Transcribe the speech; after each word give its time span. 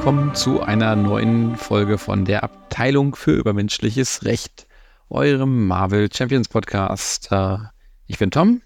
Willkommen 0.00 0.34
zu 0.34 0.62
einer 0.62 0.96
neuen 0.96 1.56
Folge 1.56 1.98
von 1.98 2.24
der 2.24 2.42
Abteilung 2.42 3.14
für 3.14 3.32
übermenschliches 3.32 4.24
Recht, 4.24 4.66
eurem 5.10 5.66
Marvel 5.66 6.08
Champions 6.10 6.48
Podcast. 6.48 7.30
Äh, 7.30 7.58
ich 8.06 8.16
bin 8.16 8.30
Tom. 8.30 8.62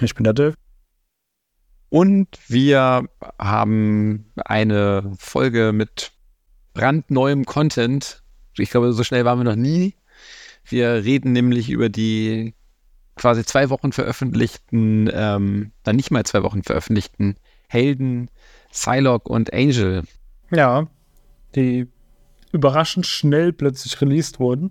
Ich 0.00 0.16
bin 0.16 0.24
der 0.24 0.32
Dave. 0.32 0.54
Und 1.90 2.26
wir 2.48 3.08
haben 3.38 4.32
eine 4.34 5.12
Folge 5.16 5.70
mit 5.72 6.10
brandneuem 6.74 7.44
Content. 7.44 8.24
Ich 8.58 8.70
glaube, 8.70 8.92
so 8.92 9.04
schnell 9.04 9.24
waren 9.24 9.38
wir 9.38 9.44
noch 9.44 9.54
nie. 9.54 9.94
Wir 10.64 11.04
reden 11.04 11.30
nämlich 11.30 11.70
über 11.70 11.88
die 11.88 12.56
quasi 13.14 13.44
zwei 13.44 13.70
Wochen 13.70 13.92
veröffentlichten, 13.92 15.08
ähm, 15.12 15.70
dann 15.84 15.94
nicht 15.94 16.10
mal 16.10 16.24
zwei 16.24 16.42
Wochen 16.42 16.64
veröffentlichten 16.64 17.36
Helden 17.68 18.28
Psylocke 18.72 19.28
und 19.28 19.52
Angel. 19.52 20.02
Ja, 20.50 20.88
die 21.54 21.88
überraschend 22.52 23.06
schnell 23.06 23.52
plötzlich 23.52 24.00
released 24.00 24.40
wurden. 24.40 24.70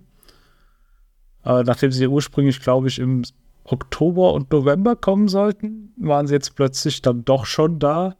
Äh, 1.44 1.62
nachdem 1.62 1.92
sie 1.92 2.06
ursprünglich, 2.06 2.60
glaube 2.60 2.88
ich, 2.88 2.98
im 2.98 3.22
Oktober 3.64 4.32
und 4.32 4.50
November 4.50 4.96
kommen 4.96 5.28
sollten, 5.28 5.92
waren 5.96 6.26
sie 6.26 6.34
jetzt 6.34 6.56
plötzlich 6.56 7.02
dann 7.02 7.24
doch 7.24 7.46
schon 7.46 7.78
da. 7.78 8.16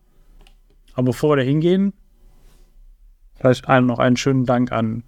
Aber 0.94 1.06
bevor 1.06 1.30
wir 1.30 1.36
da 1.36 1.42
hingehen, 1.42 1.92
vielleicht 3.34 3.68
einen, 3.68 3.86
noch 3.86 3.98
einen 3.98 4.16
schönen 4.16 4.44
Dank 4.44 4.72
an 4.72 5.04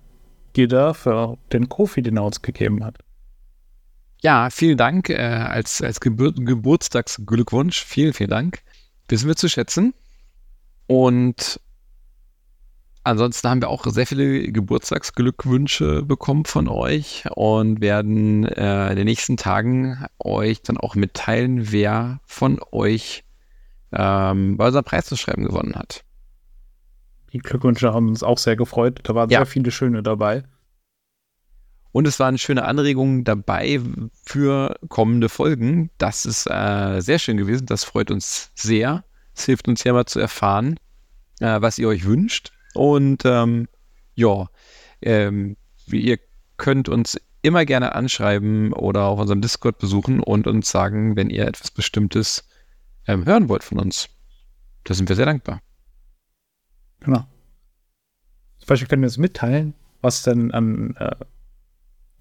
Gida 0.52 0.94
für 0.94 1.38
den 1.52 1.68
Kofi, 1.68 2.02
den 2.02 2.16
er 2.16 2.24
uns 2.24 2.42
gegeben 2.42 2.84
hat. 2.84 2.98
Ja, 4.22 4.50
vielen 4.50 4.76
Dank 4.76 5.08
äh, 5.08 5.16
als, 5.16 5.80
als 5.82 6.00
Gebur 6.00 6.34
Geburtstagsglückwunsch. 6.34 7.84
Vielen, 7.84 8.12
vielen 8.12 8.30
Dank. 8.30 8.60
Wissen 9.08 9.28
wir 9.28 9.36
zu 9.36 9.48
schätzen. 9.48 9.94
Und 10.86 11.60
ansonsten 13.04 13.48
haben 13.48 13.62
wir 13.62 13.68
auch 13.68 13.84
sehr 13.86 14.06
viele 14.06 14.50
Geburtstagsglückwünsche 14.52 16.02
bekommen 16.02 16.44
von 16.44 16.68
euch 16.68 17.24
und 17.34 17.80
werden 17.80 18.44
äh, 18.44 18.90
in 18.90 18.96
den 18.96 19.06
nächsten 19.06 19.36
Tagen 19.36 20.04
euch 20.18 20.62
dann 20.62 20.76
auch 20.76 20.94
mitteilen, 20.94 21.70
wer 21.72 22.20
von 22.24 22.60
euch 22.72 23.24
ähm, 23.92 24.56
bei 24.56 24.66
unserem 24.66 24.84
Preis 24.84 25.06
zu 25.06 25.16
schreiben 25.16 25.44
gewonnen 25.44 25.74
hat. 25.74 26.04
Die 27.32 27.38
Glückwünsche 27.38 27.92
haben 27.92 28.08
uns 28.08 28.22
auch 28.22 28.38
sehr 28.38 28.56
gefreut. 28.56 29.00
Da 29.04 29.14
waren 29.14 29.30
ja. 29.30 29.38
sehr 29.40 29.46
viele 29.46 29.70
schöne 29.70 30.02
dabei. 30.02 30.42
Und 31.92 32.06
es 32.06 32.20
waren 32.20 32.38
schöne 32.38 32.64
Anregungen 32.64 33.24
dabei 33.24 33.80
für 34.24 34.76
kommende 34.88 35.28
Folgen. 35.28 35.90
Das 35.98 36.24
ist 36.24 36.46
äh, 36.46 37.00
sehr 37.00 37.18
schön 37.18 37.36
gewesen. 37.36 37.66
Das 37.66 37.84
freut 37.84 38.10
uns 38.10 38.52
sehr. 38.54 39.04
Es 39.34 39.44
hilft 39.44 39.68
uns 39.68 39.82
ja 39.84 39.92
mal 39.92 40.06
zu 40.06 40.20
erfahren, 40.20 40.78
äh, 41.40 41.60
was 41.60 41.78
ihr 41.78 41.88
euch 41.88 42.04
wünscht. 42.04 42.52
Und 42.74 43.22
ähm, 43.24 43.68
ja, 44.14 44.48
ähm, 45.02 45.56
ihr 45.90 46.18
könnt 46.56 46.88
uns 46.88 47.18
immer 47.42 47.64
gerne 47.64 47.94
anschreiben 47.94 48.72
oder 48.72 49.04
auf 49.06 49.18
unserem 49.18 49.40
Discord 49.40 49.78
besuchen 49.78 50.20
und 50.20 50.47
uns 50.47 50.70
sagen, 50.70 51.16
wenn 51.16 51.31
ihr 51.31 51.47
etwas 51.47 51.70
Bestimmtes 51.70 52.48
ähm, 53.06 53.25
hören 53.25 53.48
wollt 53.48 53.64
von 53.64 53.78
uns. 53.78 54.08
Da 54.84 54.94
sind 54.94 55.08
wir 55.08 55.16
sehr 55.16 55.26
dankbar. 55.26 55.60
Genau. 57.00 57.26
Zum 58.58 58.66
Beispiel 58.66 58.88
können 58.88 59.02
wir 59.02 59.08
uns 59.08 59.19
mitteilen, 59.19 59.75
was 60.02 60.22
denn 60.22 60.52
an 60.52 60.94
äh, 60.97 61.16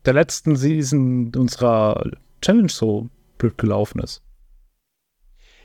der 0.06 0.14
letzten 0.14 0.56
Season 0.56 1.32
unserer 1.36 2.12
Challenge 2.42 2.70
so 2.70 3.10
blöd 3.38 3.58
gelaufen 3.58 4.00
ist. 4.00 4.22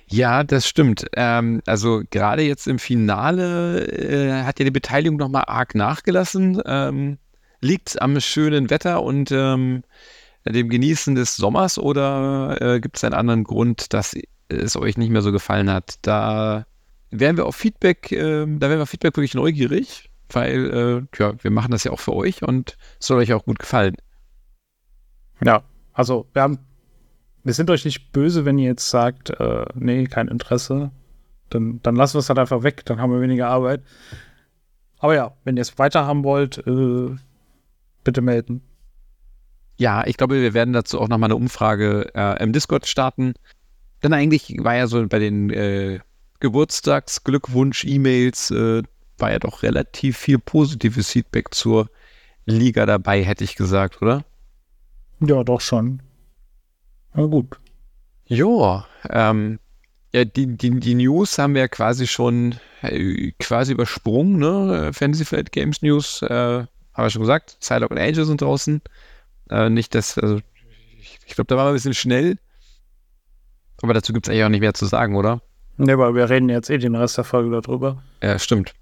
Ja, 0.06 0.44
das 0.44 0.66
stimmt. 0.68 1.06
Ähm, 1.14 1.62
also 1.66 2.02
gerade 2.10 2.42
jetzt 2.42 2.66
im 2.66 2.78
Finale 2.78 3.86
äh, 3.86 4.44
hat 4.44 4.58
ja 4.58 4.64
die 4.64 4.70
Beteiligung 4.70 5.16
nochmal 5.16 5.44
arg 5.46 5.74
nachgelassen. 5.74 6.60
Ähm, 6.64 7.18
Liegt 7.60 8.02
am 8.02 8.20
schönen 8.20 8.68
Wetter 8.68 9.02
und 9.02 9.32
ähm, 9.32 9.84
dem 10.44 10.68
Genießen 10.68 11.14
des 11.14 11.36
Sommers 11.36 11.78
oder 11.78 12.58
äh, 12.60 12.80
gibt 12.80 12.98
es 12.98 13.04
einen 13.04 13.14
anderen 13.14 13.42
Grund, 13.44 13.94
dass 13.94 14.14
es 14.48 14.76
euch 14.76 14.98
nicht 14.98 15.08
mehr 15.08 15.22
so 15.22 15.32
gefallen 15.32 15.70
hat? 15.70 15.94
Da 16.02 16.66
wären 17.10 17.38
wir 17.38 17.46
auf 17.46 17.56
Feedback, 17.56 18.12
äh, 18.12 18.44
da 18.44 18.68
wären 18.68 18.78
wir 18.78 18.82
auf 18.82 18.90
Feedback 18.90 19.16
wirklich 19.16 19.34
neugierig, 19.34 20.10
weil 20.28 21.06
äh, 21.14 21.18
ja, 21.18 21.32
wir 21.42 21.50
machen 21.50 21.70
das 21.70 21.84
ja 21.84 21.92
auch 21.92 22.00
für 22.00 22.12
euch 22.12 22.42
und 22.42 22.76
es 23.00 23.06
soll 23.06 23.18
euch 23.18 23.32
auch 23.32 23.46
gut 23.46 23.58
gefallen. 23.58 23.96
Ja, 25.42 25.62
also 25.94 26.26
wir 26.34 26.42
haben 26.42 26.58
wir 27.44 27.52
sind 27.52 27.70
euch 27.70 27.84
nicht 27.84 28.12
böse, 28.12 28.44
wenn 28.44 28.58
ihr 28.58 28.70
jetzt 28.70 28.88
sagt, 28.88 29.30
äh, 29.30 29.64
nee, 29.74 30.06
kein 30.06 30.28
Interesse. 30.28 30.90
Dann, 31.50 31.80
dann 31.82 31.94
lassen 31.94 32.14
wir 32.14 32.20
es 32.20 32.28
halt 32.28 32.38
einfach 32.38 32.62
weg, 32.62 32.84
dann 32.86 33.00
haben 33.00 33.12
wir 33.12 33.20
weniger 33.20 33.48
Arbeit. 33.48 33.82
Aber 34.98 35.14
ja, 35.14 35.36
wenn 35.44 35.56
ihr 35.56 35.62
es 35.62 35.78
weiter 35.78 36.06
haben 36.06 36.24
wollt, 36.24 36.58
äh, 36.66 37.10
bitte 38.02 38.22
melden. 38.22 38.62
Ja, 39.76 40.06
ich 40.06 40.16
glaube, 40.16 40.40
wir 40.40 40.54
werden 40.54 40.72
dazu 40.72 41.00
auch 41.00 41.08
nochmal 41.08 41.28
eine 41.28 41.36
Umfrage 41.36 42.10
äh, 42.14 42.42
im 42.42 42.52
Discord 42.52 42.86
starten. 42.86 43.34
Denn 44.02 44.14
eigentlich 44.14 44.56
war 44.58 44.76
ja 44.76 44.86
so 44.86 45.06
bei 45.06 45.18
den 45.18 45.50
äh, 45.50 46.00
Geburtstagsglückwunsch-E-Mails 46.40 48.50
äh, 48.52 48.82
war 49.18 49.32
ja 49.32 49.38
doch 49.38 49.62
relativ 49.62 50.16
viel 50.16 50.38
positives 50.38 51.10
Feedback 51.10 51.54
zur 51.54 51.90
Liga 52.46 52.86
dabei, 52.86 53.22
hätte 53.22 53.44
ich 53.44 53.56
gesagt, 53.56 54.00
oder? 54.02 54.24
Ja, 55.20 55.44
doch 55.44 55.60
schon. 55.60 56.00
Na 57.14 57.26
gut. 57.26 57.58
Ja, 58.26 58.86
ähm, 59.08 59.58
ja, 60.12 60.24
die, 60.24 60.56
die, 60.56 60.70
die 60.80 60.94
News 60.94 61.38
haben 61.38 61.54
wir 61.54 61.62
ja 61.62 61.68
quasi 61.68 62.06
schon 62.06 62.56
äh, 62.82 63.32
quasi 63.38 63.72
übersprungen, 63.72 64.38
ne? 64.38 64.92
Fantasy 64.92 65.24
Flight 65.24 65.52
Games 65.52 65.82
News, 65.82 66.22
äh, 66.22 66.28
haben 66.28 66.68
wir 66.96 67.10
schon 67.10 67.22
gesagt. 67.22 67.56
Psylocke 67.60 67.94
und 67.94 68.00
Angel 68.00 68.24
sind 68.24 68.40
draußen. 68.40 68.80
Äh, 69.50 69.70
nicht 69.70 69.94
das, 69.94 70.18
also 70.18 70.40
ich, 70.98 71.18
ich 71.26 71.34
glaube, 71.34 71.46
da 71.48 71.56
waren 71.56 71.66
wir 71.66 71.70
ein 71.70 71.74
bisschen 71.74 71.94
schnell. 71.94 72.38
Aber 73.82 73.92
dazu 73.92 74.12
gibt 74.12 74.26
es 74.26 74.30
eigentlich 74.30 74.44
auch 74.44 74.48
nicht 74.48 74.60
mehr 74.60 74.74
zu 74.74 74.86
sagen, 74.86 75.16
oder? 75.16 75.42
Ne, 75.76 75.98
weil 75.98 76.14
wir 76.14 76.30
reden 76.30 76.48
jetzt 76.48 76.70
eh 76.70 76.78
den 76.78 76.94
Rest 76.94 77.18
der 77.18 77.24
Folge 77.24 77.60
darüber. 77.60 78.02
Ja, 78.22 78.38
stimmt. 78.38 78.72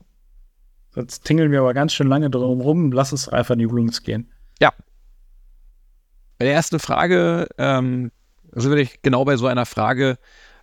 Jetzt 0.95 1.25
tingeln 1.25 1.51
wir 1.51 1.61
aber 1.61 1.73
ganz 1.73 1.95
schön 1.95 2.09
lange 2.09 2.29
drum 2.29 2.61
rum. 2.61 2.93
Lass 2.93 3.13
uns 3.13 3.29
einfach 3.29 3.55
in 3.55 3.61
die 3.61 3.65
Rooms 3.65 4.03
gehen. 4.03 4.31
Ja. 4.61 4.73
Bei 6.39 6.45
der 6.45 6.55
ersten 6.55 6.79
Frage, 6.79 7.49
ähm, 7.57 8.13
also 8.55 8.71
wirklich 8.71 9.01
genau 9.03 9.25
bei 9.25 9.37
so 9.37 9.47
einer 9.47 9.67
Frage 9.67 10.19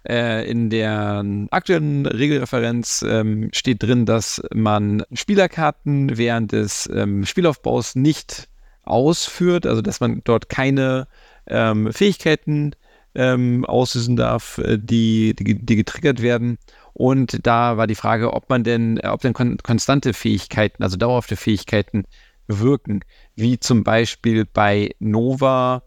äh, 0.07 0.49
in 0.49 0.69
der 0.69 1.23
aktuellen 1.51 2.05
Regelreferenz 2.05 3.03
ähm, 3.07 3.49
steht 3.53 3.83
drin, 3.83 4.05
dass 4.05 4.41
man 4.53 5.03
Spielerkarten 5.13 6.17
während 6.17 6.51
des 6.51 6.89
ähm, 6.93 7.25
Spielaufbaus 7.25 7.95
nicht 7.95 8.47
ausführt, 8.83 9.65
also 9.65 9.81
dass 9.81 9.99
man 9.99 10.21
dort 10.23 10.49
keine 10.49 11.07
ähm, 11.47 11.91
Fähigkeiten 11.91 12.73
ähm, 13.15 13.65
auslösen 13.65 14.15
darf, 14.15 14.59
äh, 14.59 14.77
die, 14.79 15.35
die, 15.35 15.65
die, 15.65 15.75
getriggert 15.75 16.21
werden. 16.21 16.57
Und 16.93 17.45
da 17.45 17.77
war 17.77 17.87
die 17.87 17.95
Frage, 17.95 18.33
ob 18.33 18.49
man 18.49 18.63
denn, 18.63 18.97
äh, 18.97 19.07
ob 19.07 19.21
denn 19.21 19.33
kon 19.33 19.57
konstante 19.57 20.13
Fähigkeiten, 20.13 20.83
also 20.83 20.97
dauerhafte 20.97 21.35
Fähigkeiten 21.35 22.03
wirken, 22.47 23.01
wie 23.35 23.59
zum 23.59 23.83
Beispiel 23.83 24.45
bei 24.45 24.95
Nova 24.99 25.83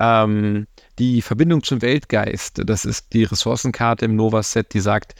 ähm, 0.00 0.66
die 0.98 1.22
Verbindung 1.22 1.62
zum 1.62 1.82
Weltgeist, 1.82 2.62
das 2.64 2.84
ist 2.84 3.12
die 3.12 3.24
Ressourcenkarte 3.24 4.06
im 4.06 4.16
Nova-Set, 4.16 4.72
die 4.74 4.80
sagt, 4.80 5.14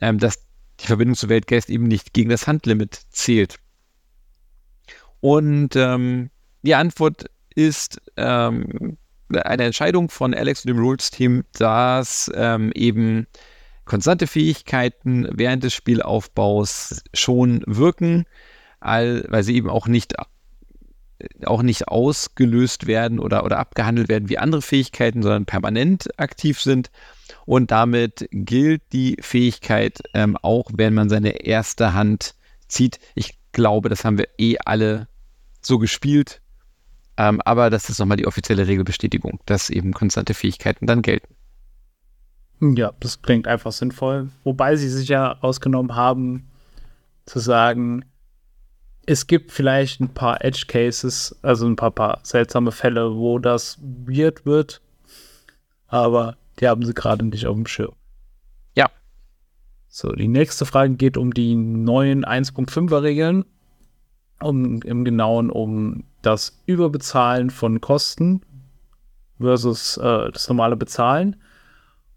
ähm, 0.00 0.18
dass 0.18 0.38
die 0.80 0.86
Verbindung 0.86 1.16
zum 1.16 1.30
Weltgeist 1.30 1.70
eben 1.70 1.84
nicht 1.84 2.12
gegen 2.12 2.28
das 2.28 2.46
Handlimit 2.46 3.00
zählt. 3.10 3.56
Und 5.20 5.74
ähm, 5.74 6.30
die 6.62 6.74
Antwort 6.74 7.30
ist 7.54 8.00
ähm, 8.16 8.98
eine 9.30 9.64
Entscheidung 9.64 10.10
von 10.10 10.34
Alex 10.34 10.64
und 10.64 10.68
dem 10.68 10.78
Rules-Team, 10.78 11.44
dass 11.54 12.30
ähm, 12.34 12.70
eben 12.74 13.26
konstante 13.84 14.26
Fähigkeiten 14.26 15.26
während 15.32 15.64
des 15.64 15.74
Spielaufbaus 15.74 17.02
schon 17.14 17.62
wirken, 17.66 18.26
all, 18.80 19.24
weil 19.28 19.42
sie 19.42 19.56
eben 19.56 19.70
auch 19.70 19.88
nicht 19.88 20.14
auch 21.44 21.62
nicht 21.62 21.88
ausgelöst 21.88 22.86
werden 22.86 23.18
oder, 23.18 23.44
oder 23.44 23.58
abgehandelt 23.58 24.08
werden 24.08 24.28
wie 24.28 24.38
andere 24.38 24.62
Fähigkeiten, 24.62 25.22
sondern 25.22 25.46
permanent 25.46 26.08
aktiv 26.18 26.60
sind. 26.60 26.90
Und 27.44 27.70
damit 27.70 28.28
gilt 28.30 28.82
die 28.92 29.16
Fähigkeit 29.20 30.00
ähm, 30.14 30.36
auch, 30.42 30.70
wenn 30.74 30.94
man 30.94 31.08
seine 31.08 31.44
erste 31.44 31.94
Hand 31.94 32.34
zieht. 32.68 33.00
Ich 33.14 33.38
glaube, 33.52 33.88
das 33.88 34.04
haben 34.04 34.18
wir 34.18 34.28
eh 34.38 34.56
alle 34.64 35.08
so 35.60 35.78
gespielt. 35.78 36.40
Ähm, 37.16 37.40
aber 37.44 37.68
das 37.68 37.90
ist 37.90 37.98
nochmal 37.98 38.16
die 38.16 38.26
offizielle 38.26 38.68
Regelbestätigung, 38.68 39.40
dass 39.46 39.70
eben 39.70 39.92
konstante 39.92 40.34
Fähigkeiten 40.34 40.86
dann 40.86 41.02
gelten. 41.02 41.34
Ja, 42.60 42.92
das 43.00 43.22
klingt 43.22 43.46
einfach 43.46 43.72
sinnvoll. 43.72 44.30
Wobei 44.44 44.76
sie 44.76 44.88
sich 44.88 45.08
ja 45.08 45.38
ausgenommen 45.40 45.96
haben, 45.96 46.48
zu 47.26 47.40
sagen, 47.40 48.04
es 49.08 49.26
gibt 49.26 49.52
vielleicht 49.52 50.00
ein 50.00 50.12
paar 50.12 50.44
Edge 50.44 50.64
Cases, 50.68 51.34
also 51.40 51.66
ein 51.66 51.76
paar, 51.76 51.92
paar 51.92 52.20
seltsame 52.24 52.72
Fälle, 52.72 53.16
wo 53.16 53.38
das 53.38 53.78
weird 53.80 54.44
wird, 54.44 54.82
aber 55.86 56.36
die 56.60 56.68
haben 56.68 56.84
sie 56.84 56.92
gerade 56.92 57.24
nicht 57.24 57.46
auf 57.46 57.54
dem 57.54 57.66
Schirm. 57.66 57.94
Ja. 58.76 58.90
So, 59.88 60.12
die 60.12 60.28
nächste 60.28 60.66
Frage 60.66 60.94
geht 60.96 61.16
um 61.16 61.32
die 61.32 61.56
neuen 61.56 62.26
1.5er 62.26 63.02
Regeln. 63.02 63.46
Um, 64.40 64.82
Im 64.82 65.06
Genauen 65.06 65.50
um 65.50 66.04
das 66.20 66.60
Überbezahlen 66.66 67.48
von 67.48 67.80
Kosten 67.80 68.42
versus 69.40 69.96
äh, 69.96 70.30
das 70.30 70.48
normale 70.48 70.76
Bezahlen. 70.76 71.36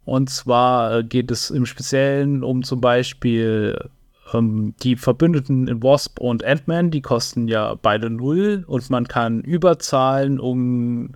Und 0.04 0.30
zwar 0.30 0.98
äh, 0.98 1.04
geht 1.06 1.32
es 1.32 1.52
im 1.52 1.66
Speziellen 1.66 2.44
um 2.44 2.64
zum 2.64 2.82
Beispiel 2.82 3.90
ähm, 4.34 4.76
die 4.82 4.96
Verbündeten 4.96 5.68
in 5.68 5.84
Wasp 5.84 6.20
und 6.20 6.44
Ant-Man, 6.44 6.92
die 6.92 7.02
kosten 7.02 7.48
ja 7.48 7.76
beide 7.76 8.10
null 8.10 8.64
und 8.68 8.90
man 8.90 9.08
kann 9.08 9.42
überzahlen, 9.42 10.40
um 10.40 11.16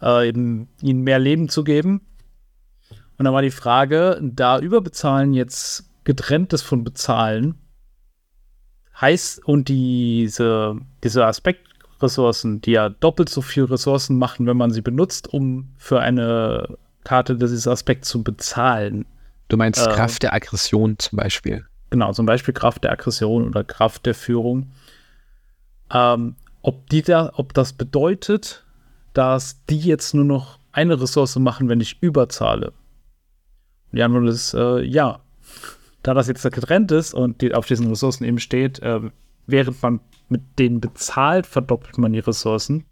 äh, 0.00 0.28
ihnen 0.28 0.68
mehr 0.80 1.18
Leben 1.18 1.48
zu 1.48 1.64
geben. 1.64 2.02
Und 3.18 3.24
dann 3.24 3.34
war 3.34 3.42
die 3.42 3.50
Frage, 3.50 4.20
da 4.22 4.58
Überbezahlen 4.58 5.34
jetzt 5.34 5.90
getrennt 6.04 6.52
ist 6.52 6.62
von 6.62 6.84
Bezahlen, 6.84 7.56
heißt 9.00 9.44
und 9.44 9.68
diese, 9.68 10.76
diese 11.02 11.26
Aspektressourcen, 11.26 12.60
die 12.60 12.72
ja 12.72 12.88
doppelt 12.88 13.28
so 13.28 13.42
viel 13.42 13.64
Ressourcen 13.64 14.18
machen, 14.18 14.46
wenn 14.46 14.56
man 14.56 14.70
sie 14.70 14.82
benutzt, 14.82 15.32
um 15.32 15.70
für 15.76 16.00
eine 16.00 16.78
Karte 17.04 17.36
dieses 17.36 17.66
Aspekts 17.66 18.08
zu 18.08 18.22
bezahlen. 18.22 19.06
Du 19.48 19.56
meinst 19.56 19.86
äh, 19.86 19.90
Kraft 19.90 20.22
der 20.22 20.34
Aggression 20.34 20.98
zum 20.98 21.16
Beispiel. 21.16 21.64
Genau, 21.90 22.12
zum 22.12 22.26
Beispiel 22.26 22.54
Kraft 22.54 22.84
der 22.84 22.92
Aggression 22.92 23.46
oder 23.46 23.64
Kraft 23.64 24.06
der 24.06 24.14
Führung. 24.14 24.70
Ähm, 25.92 26.36
ob, 26.62 26.88
die 26.90 27.02
da, 27.02 27.32
ob 27.34 27.54
das 27.54 27.72
bedeutet, 27.72 28.64
dass 29.14 29.64
die 29.66 29.78
jetzt 29.78 30.14
nur 30.14 30.24
noch 30.24 30.58
eine 30.72 31.00
Ressource 31.00 31.36
machen, 31.36 31.68
wenn 31.68 31.80
ich 31.80 32.02
überzahle. 32.02 32.72
Die 33.92 34.02
Antwort 34.02 34.28
ist 34.28 34.54
äh, 34.54 34.82
ja. 34.82 35.20
Da 36.02 36.14
das 36.14 36.28
jetzt 36.28 36.42
getrennt 36.52 36.92
ist 36.92 37.14
und 37.14 37.40
die 37.40 37.54
auf 37.54 37.66
diesen 37.66 37.88
Ressourcen 37.88 38.24
eben 38.24 38.38
steht, 38.38 38.78
äh, 38.80 39.00
während 39.46 39.82
man 39.82 40.00
mit 40.28 40.42
denen 40.58 40.80
bezahlt, 40.80 41.46
verdoppelt 41.46 41.98
man 41.98 42.12
die 42.12 42.20
Ressourcen, 42.20 42.84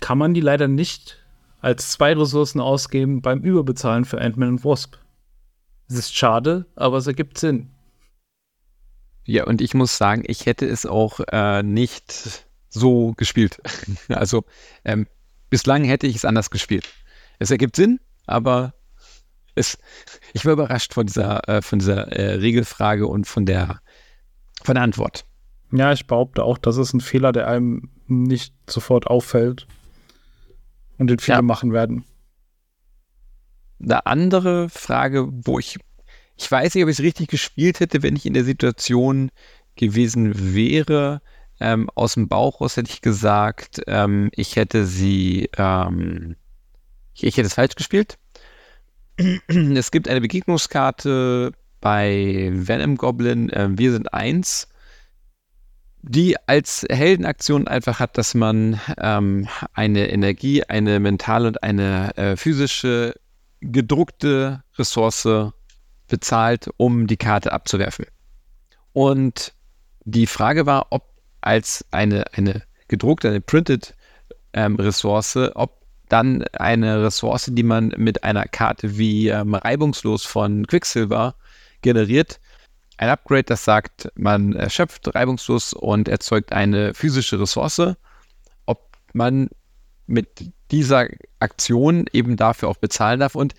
kann 0.00 0.18
man 0.18 0.34
die 0.34 0.40
leider 0.40 0.68
nicht 0.68 1.18
als 1.60 1.90
zwei 1.90 2.14
Ressourcen 2.14 2.60
ausgeben 2.60 3.22
beim 3.22 3.40
Überbezahlen 3.40 4.04
für 4.04 4.20
Ant-Man 4.20 4.50
und 4.50 4.64
Wasp. 4.64 4.96
Es 5.90 5.96
ist 5.96 6.16
schade, 6.16 6.66
aber 6.76 6.98
es 6.98 7.08
ergibt 7.08 7.36
Sinn. 7.36 7.68
Ja, 9.24 9.44
und 9.44 9.60
ich 9.60 9.74
muss 9.74 9.96
sagen, 9.96 10.22
ich 10.24 10.46
hätte 10.46 10.66
es 10.66 10.86
auch 10.86 11.18
äh, 11.32 11.64
nicht 11.64 12.46
so 12.68 13.12
gespielt. 13.16 13.60
also 14.08 14.44
ähm, 14.84 15.08
bislang 15.50 15.82
hätte 15.82 16.06
ich 16.06 16.14
es 16.14 16.24
anders 16.24 16.50
gespielt. 16.50 16.88
Es 17.40 17.50
ergibt 17.50 17.74
Sinn, 17.74 17.98
aber 18.26 18.72
es, 19.56 19.78
ich 20.32 20.44
war 20.46 20.52
überrascht 20.52 20.94
von 20.94 21.06
dieser, 21.06 21.48
äh, 21.48 21.60
von 21.60 21.80
dieser 21.80 22.06
äh, 22.12 22.34
Regelfrage 22.36 23.08
und 23.08 23.26
von 23.26 23.44
der, 23.44 23.80
von 24.62 24.76
der 24.76 24.84
Antwort. 24.84 25.24
Ja, 25.72 25.92
ich 25.92 26.06
behaupte 26.06 26.44
auch, 26.44 26.56
das 26.56 26.76
ist 26.76 26.92
ein 26.92 27.00
Fehler, 27.00 27.32
der 27.32 27.48
einem 27.48 27.90
nicht 28.06 28.54
sofort 28.68 29.08
auffällt 29.08 29.66
und 30.98 31.08
den 31.08 31.18
viele 31.18 31.38
ja. 31.38 31.42
machen 31.42 31.72
werden. 31.72 32.04
Eine 33.82 34.06
andere 34.06 34.68
Frage, 34.68 35.28
wo 35.30 35.58
ich, 35.58 35.78
ich 36.36 36.50
weiß 36.50 36.74
nicht, 36.74 36.84
ob 36.84 36.90
ich 36.90 36.98
es 36.98 37.04
richtig 37.04 37.28
gespielt 37.28 37.80
hätte, 37.80 38.02
wenn 38.02 38.16
ich 38.16 38.26
in 38.26 38.34
der 38.34 38.44
Situation 38.44 39.30
gewesen 39.76 40.54
wäre. 40.54 41.22
Ähm, 41.60 41.90
aus 41.94 42.14
dem 42.14 42.28
Bauch 42.28 42.60
raus 42.60 42.76
hätte 42.76 42.90
ich 42.90 43.02
gesagt, 43.02 43.82
ähm, 43.86 44.30
ich 44.34 44.56
hätte 44.56 44.86
sie, 44.86 45.50
ähm, 45.56 46.36
ich, 47.14 47.24
ich 47.24 47.36
hätte 47.36 47.46
es 47.46 47.54
falsch 47.54 47.74
gespielt. 47.74 48.18
es 49.48 49.90
gibt 49.90 50.08
eine 50.08 50.22
Begegnungskarte 50.22 51.52
bei 51.80 52.50
Venom 52.52 52.96
Goblin, 52.96 53.50
äh, 53.50 53.68
wir 53.72 53.92
sind 53.92 54.12
eins 54.14 54.68
die 56.02 56.36
als 56.46 56.86
Heldenaktion 56.88 57.68
einfach 57.68 58.00
hat, 58.00 58.16
dass 58.16 58.34
man 58.34 58.80
ähm, 58.98 59.48
eine 59.74 60.10
Energie, 60.10 60.62
eine 60.64 61.00
mentale 61.00 61.48
und 61.48 61.62
eine 61.62 62.16
äh, 62.16 62.36
physische 62.36 63.14
gedruckte 63.60 64.62
Ressource 64.78 65.52
bezahlt, 66.08 66.70
um 66.76 67.06
die 67.06 67.16
Karte 67.16 67.52
abzuwerfen. 67.52 68.06
Und 68.92 69.52
die 70.04 70.26
Frage 70.26 70.66
war, 70.66 70.86
ob 70.90 71.04
als 71.40 71.84
eine, 71.90 72.24
eine 72.34 72.62
gedruckte, 72.88 73.28
eine 73.28 73.40
printed 73.40 73.94
ähm, 74.52 74.76
Ressource, 74.76 75.36
ob 75.54 75.80
dann 76.08 76.42
eine 76.54 77.04
Ressource, 77.04 77.50
die 77.52 77.62
man 77.62 77.94
mit 77.96 78.24
einer 78.24 78.44
Karte 78.46 78.98
wie 78.98 79.28
ähm, 79.28 79.54
reibungslos 79.54 80.24
von 80.24 80.66
Quicksilver 80.66 81.36
generiert, 81.82 82.40
ein 83.00 83.08
Upgrade, 83.08 83.44
das 83.44 83.64
sagt, 83.64 84.12
man 84.14 84.52
erschöpft 84.52 85.14
reibungslos 85.14 85.72
und 85.72 86.06
erzeugt 86.06 86.52
eine 86.52 86.92
physische 86.92 87.40
Ressource. 87.40 87.94
Ob 88.66 88.94
man 89.14 89.48
mit 90.06 90.52
dieser 90.70 91.06
Aktion 91.38 92.06
eben 92.12 92.36
dafür 92.36 92.68
auch 92.68 92.76
bezahlen 92.76 93.20
darf. 93.20 93.34
Und 93.34 93.54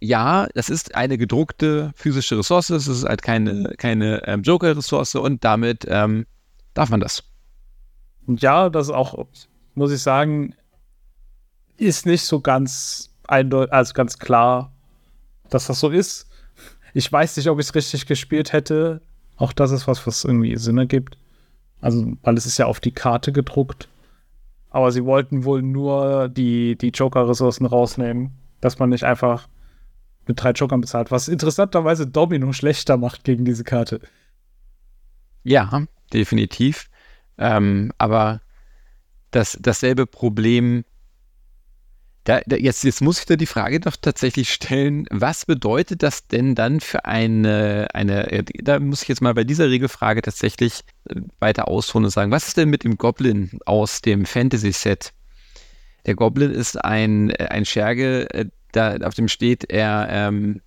ja, 0.00 0.48
das 0.54 0.68
ist 0.68 0.94
eine 0.94 1.16
gedruckte 1.16 1.92
physische 1.94 2.38
Ressource. 2.38 2.70
Es 2.70 2.88
ist 2.88 3.04
halt 3.04 3.22
keine, 3.22 3.74
keine 3.78 4.26
ähm, 4.26 4.42
Joker-Ressource 4.42 5.14
und 5.14 5.44
damit 5.44 5.86
ähm, 5.88 6.26
darf 6.74 6.90
man 6.90 7.00
das. 7.00 7.22
Ja, 8.26 8.68
das 8.68 8.90
auch, 8.90 9.26
muss 9.74 9.92
ich 9.92 10.02
sagen, 10.02 10.54
ist 11.76 12.06
nicht 12.06 12.24
so 12.24 12.40
ganz 12.40 13.10
eindeutig, 13.26 13.72
also 13.72 13.94
ganz 13.94 14.18
klar, 14.18 14.72
dass 15.50 15.66
das 15.66 15.80
so 15.80 15.90
ist. 15.90 16.28
Ich 16.94 17.10
weiß 17.10 17.36
nicht, 17.36 17.48
ob 17.48 17.58
ich 17.58 17.66
es 17.66 17.74
richtig 17.74 18.06
gespielt 18.06 18.52
hätte. 18.52 19.00
Auch 19.36 19.52
das 19.52 19.70
ist 19.70 19.88
was, 19.88 20.06
was 20.06 20.24
irgendwie 20.24 20.56
Sinn 20.56 20.78
ergibt. 20.78 21.16
Also, 21.80 22.12
weil 22.22 22.36
es 22.36 22.46
ist 22.46 22.58
ja 22.58 22.66
auf 22.66 22.80
die 22.80 22.92
Karte 22.92 23.32
gedruckt. 23.32 23.88
Aber 24.72 24.90
sie 24.90 25.04
wollten 25.04 25.44
wohl 25.44 25.62
nur 25.62 26.28
die, 26.30 26.76
die 26.76 26.88
Joker-Ressourcen 26.88 27.66
rausnehmen, 27.66 28.32
dass 28.60 28.78
man 28.78 28.88
nicht 28.88 29.04
einfach 29.04 29.48
mit 30.26 30.42
drei 30.42 30.52
Jokern 30.52 30.80
bezahlt, 30.80 31.10
was 31.10 31.28
interessanterweise 31.28 32.06
Domino 32.06 32.52
schlechter 32.52 32.96
macht 32.96 33.22
gegen 33.22 33.44
diese 33.44 33.64
Karte. 33.64 34.00
Ja, 35.44 35.84
definitiv. 36.12 36.88
Ähm, 37.36 37.92
aber 37.98 38.40
das, 39.30 39.58
dasselbe 39.60 40.06
Problem 40.06 40.84
da, 42.24 42.40
da, 42.46 42.56
jetzt, 42.56 42.84
jetzt 42.84 43.00
muss 43.00 43.18
ich 43.18 43.26
da 43.26 43.36
die 43.36 43.46
Frage 43.46 43.80
doch 43.80 43.96
tatsächlich 43.96 44.52
stellen, 44.52 45.06
was 45.10 45.44
bedeutet 45.44 46.02
das 46.02 46.28
denn 46.28 46.54
dann 46.54 46.80
für 46.80 47.04
eine, 47.04 47.88
eine, 47.94 48.30
äh, 48.30 48.44
da 48.62 48.78
muss 48.78 49.02
ich 49.02 49.08
jetzt 49.08 49.22
mal 49.22 49.34
bei 49.34 49.44
dieser 49.44 49.68
Regelfrage 49.68 50.22
tatsächlich 50.22 50.84
äh, 51.08 51.16
weiter 51.40 51.66
ausholen 51.66 52.04
und 52.04 52.10
sagen, 52.10 52.30
was 52.30 52.48
ist 52.48 52.56
denn 52.56 52.70
mit 52.70 52.84
dem 52.84 52.96
Goblin 52.96 53.58
aus 53.66 54.02
dem 54.02 54.24
Fantasy-Set? 54.24 55.12
Der 56.06 56.14
Goblin 56.14 56.52
ist 56.52 56.76
ein, 56.84 57.30
äh, 57.30 57.48
ein 57.50 57.64
Scherge, 57.64 58.50
da 58.70 58.96
auf 58.98 59.14
dem 59.14 59.28
steht, 59.28 59.70
er 59.70 60.06
ähm, 60.10 60.62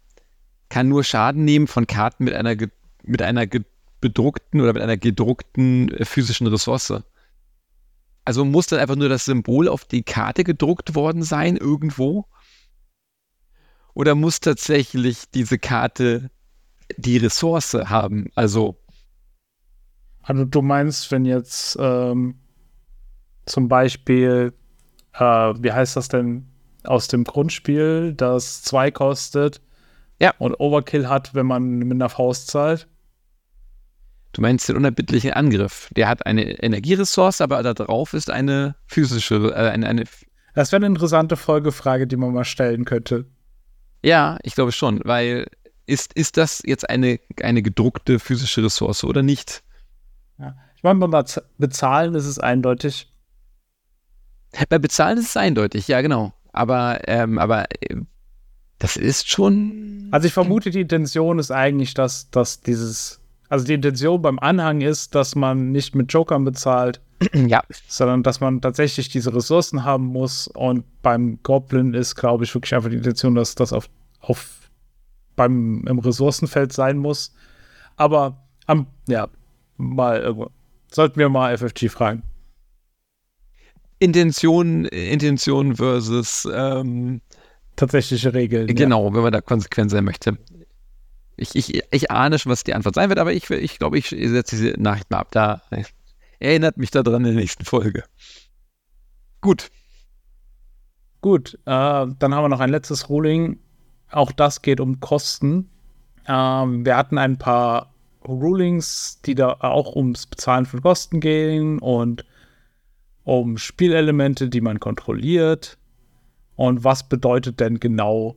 kann 0.69 0.89
nur 0.89 1.03
Schaden 1.03 1.45
nehmen 1.45 1.67
von 1.67 1.87
Karten 1.87 2.25
mit 2.25 2.33
einer, 2.33 2.55
mit 3.03 3.21
einer 3.21 3.45
bedruckten 4.01 4.61
oder 4.61 4.73
mit 4.73 4.83
einer 4.83 4.97
gedruckten 4.97 5.89
physischen 6.03 6.47
Ressource. 6.47 7.01
Also 8.25 8.43
muss 8.43 8.67
dann 8.67 8.79
einfach 8.79 8.95
nur 8.95 9.07
das 9.07 9.25
Symbol 9.25 9.67
auf 9.67 9.85
die 9.85 10.03
Karte 10.03 10.43
gedruckt 10.43 10.95
worden 10.95 11.21
sein 11.21 11.57
irgendwo? 11.57 12.25
Oder 13.93 14.15
muss 14.15 14.39
tatsächlich 14.39 15.29
diese 15.33 15.59
Karte 15.59 16.31
die 16.97 17.17
Ressource 17.17 17.73
haben? 17.73 18.31
Also. 18.35 18.75
Also 20.23 20.43
du 20.43 20.63
meinst, 20.63 21.11
wenn 21.11 21.23
jetzt 21.23 21.77
ähm, 21.79 22.39
zum 23.45 23.67
Beispiel, 23.67 24.53
äh, 25.13 25.19
wie 25.19 25.71
heißt 25.71 25.95
das 25.95 26.07
denn 26.07 26.47
aus 26.83 27.07
dem 27.07 27.23
Grundspiel, 27.23 28.13
das 28.13 28.63
2 28.63 28.89
kostet 28.89 29.61
ja. 30.19 30.33
und 30.39 30.59
Overkill 30.59 31.07
hat, 31.07 31.35
wenn 31.35 31.45
man 31.45 31.63
mit 31.77 31.91
einer 31.91 32.09
Faust 32.09 32.47
zahlt? 32.47 32.87
Du 34.35 34.41
meinst 34.41 34.67
den 34.67 34.75
unerbittlichen 34.75 35.31
Angriff. 35.31 35.89
Der 35.95 36.09
hat 36.09 36.25
eine 36.25 36.61
Energieressource, 36.61 37.39
aber 37.39 37.63
da 37.63 37.73
drauf 37.73 38.13
ist 38.13 38.29
eine 38.29 38.75
physische, 38.85 39.53
äh, 39.55 39.69
eine, 39.69 39.87
eine 39.87 40.03
Das 40.53 40.73
wäre 40.73 40.81
eine 40.81 40.87
interessante 40.87 41.37
Folgefrage, 41.37 42.05
die 42.05 42.17
man 42.17 42.33
mal 42.33 42.43
stellen 42.43 42.83
könnte. 42.83 43.27
Ja, 44.03 44.37
ich 44.43 44.53
glaube 44.55 44.73
schon, 44.73 44.99
weil 45.05 45.47
ist, 45.85 46.11
ist 46.15 46.35
das 46.35 46.61
jetzt 46.65 46.89
eine, 46.89 47.21
eine 47.41 47.61
gedruckte 47.61 48.19
physische 48.19 48.61
Ressource 48.61 49.05
oder 49.05 49.23
nicht? 49.23 49.63
Ja. 50.37 50.53
Ich 50.75 50.83
meine, 50.83 50.99
beim 50.99 51.25
Bezahlen 51.57 52.13
ist 52.13 52.25
es 52.25 52.37
eindeutig. 52.37 53.09
Bei 54.67 54.79
Bezahlen 54.79 55.17
ist 55.17 55.29
es 55.29 55.37
eindeutig, 55.37 55.87
ja, 55.87 56.01
genau. 56.01 56.33
Aber, 56.51 56.99
ähm, 57.07 57.39
aber 57.39 57.71
äh, 57.71 57.95
das 58.79 58.97
ist 58.97 59.29
schon. 59.29 60.09
Also 60.11 60.27
ich 60.27 60.33
vermute, 60.33 60.71
die 60.71 60.81
Intention 60.81 61.39
ist 61.39 61.51
eigentlich, 61.51 61.93
dass, 61.93 62.29
dass 62.31 62.59
dieses 62.59 63.21
also 63.49 63.65
die 63.65 63.73
Intention 63.73 64.21
beim 64.21 64.39
Anhang 64.39 64.81
ist, 64.81 65.15
dass 65.15 65.35
man 65.35 65.71
nicht 65.71 65.95
mit 65.95 66.11
Jokern 66.11 66.43
bezahlt, 66.43 67.01
ja. 67.33 67.63
sondern 67.87 68.23
dass 68.23 68.39
man 68.39 68.61
tatsächlich 68.61 69.09
diese 69.09 69.33
Ressourcen 69.33 69.83
haben 69.83 70.05
muss. 70.05 70.47
Und 70.47 70.83
beim 71.01 71.39
Goblin 71.43 71.93
ist, 71.93 72.15
glaube 72.15 72.43
ich, 72.43 72.53
wirklich 72.53 72.73
einfach 72.73 72.89
die 72.89 72.97
Intention, 72.97 73.35
dass 73.35 73.55
das 73.55 73.73
auf, 73.73 73.89
auf 74.19 74.69
beim 75.35 75.85
im 75.87 75.99
Ressourcenfeld 75.99 76.73
sein 76.73 76.97
muss. 76.97 77.33
Aber 77.97 78.43
am, 78.65 78.87
ja, 79.07 79.27
mal 79.77 80.19
irgendwo. 80.21 80.49
Sollten 80.91 81.19
wir 81.19 81.29
mal 81.29 81.57
FFG 81.57 81.89
fragen. 81.89 82.23
Intention, 83.99 84.85
Intention 84.85 85.75
versus 85.75 86.47
ähm, 86.53 87.21
tatsächliche 87.75 88.33
Regeln. 88.33 88.67
Genau, 88.67 89.07
ja. 89.07 89.13
wenn 89.13 89.21
man 89.21 89.31
da 89.31 89.41
konsequent 89.41 89.91
sein 89.91 90.03
möchte. 90.03 90.37
Ich, 91.37 91.55
ich, 91.55 91.83
ich 91.91 92.11
ahne 92.11 92.39
schon, 92.39 92.51
was 92.51 92.63
die 92.63 92.73
Antwort 92.73 92.95
sein 92.95 93.09
wird, 93.09 93.19
aber 93.19 93.33
ich, 93.33 93.49
ich 93.49 93.77
glaube, 93.77 93.97
ich 93.97 94.09
setze 94.09 94.55
diese 94.55 94.81
Nachricht 94.81 95.11
mal 95.11 95.19
ab. 95.19 95.31
Da 95.31 95.61
erinnert 96.39 96.77
mich 96.77 96.91
daran 96.91 97.25
in 97.25 97.33
der 97.33 97.41
nächsten 97.41 97.65
Folge. 97.65 98.03
Gut. 99.41 99.69
Gut, 101.21 101.55
äh, 101.55 101.59
dann 101.65 102.35
haben 102.35 102.43
wir 102.43 102.49
noch 102.49 102.59
ein 102.59 102.69
letztes 102.69 103.09
Ruling. 103.09 103.59
Auch 104.11 104.31
das 104.31 104.61
geht 104.61 104.79
um 104.79 104.99
Kosten. 104.99 105.69
Ähm, 106.27 106.85
wir 106.85 106.95
hatten 106.95 107.17
ein 107.17 107.37
paar 107.37 107.93
Rulings, 108.27 109.21
die 109.25 109.35
da 109.35 109.53
auch 109.59 109.95
ums 109.95 110.25
Bezahlen 110.25 110.65
von 110.65 110.81
Kosten 110.81 111.19
gehen 111.19 111.79
und 111.79 112.25
um 113.23 113.57
Spielelemente, 113.57 114.49
die 114.49 114.61
man 114.61 114.79
kontrolliert. 114.79 115.77
Und 116.55 116.83
was 116.83 117.07
bedeutet 117.07 117.59
denn 117.59 117.79
genau 117.79 118.35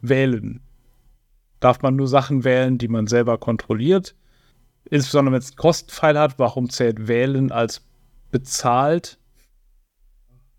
wählen? 0.00 0.60
Darf 1.66 1.82
man 1.82 1.96
nur 1.96 2.06
Sachen 2.06 2.44
wählen, 2.44 2.78
die 2.78 2.86
man 2.86 3.08
selber 3.08 3.38
kontrolliert? 3.38 4.14
Insbesondere 4.88 5.32
wenn 5.32 5.40
es 5.40 5.50
einen 5.50 5.56
Kostenpfeil 5.56 6.16
hat, 6.16 6.38
warum 6.38 6.70
zählt 6.70 7.08
wählen 7.08 7.50
als 7.50 7.84
bezahlt? 8.30 9.18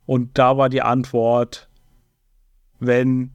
Und 0.05 0.37
da 0.37 0.57
war 0.57 0.67
die 0.67 0.81
Antwort, 0.81 1.69
wenn, 2.81 3.31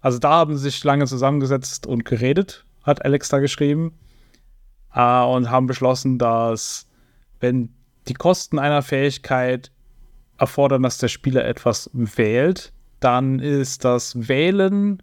also 0.00 0.18
da 0.18 0.30
haben 0.30 0.56
sie 0.56 0.70
sich 0.70 0.82
lange 0.82 1.04
zusammengesetzt 1.04 1.86
und 1.86 2.06
geredet, 2.06 2.64
hat 2.84 3.04
Alex 3.04 3.28
da 3.28 3.38
geschrieben, 3.38 3.98
äh, 4.94 5.22
und 5.22 5.50
haben 5.50 5.66
beschlossen, 5.66 6.18
dass 6.18 6.88
wenn 7.38 7.74
die 8.08 8.14
Kosten 8.14 8.58
einer 8.58 8.80
Fähigkeit 8.80 9.70
erfordern, 10.38 10.84
dass 10.84 10.96
der 10.96 11.08
Spieler 11.08 11.44
etwas 11.44 11.90
wählt, 11.92 12.72
dann 12.98 13.40
ist 13.40 13.84
das 13.84 14.26
Wählen 14.26 15.02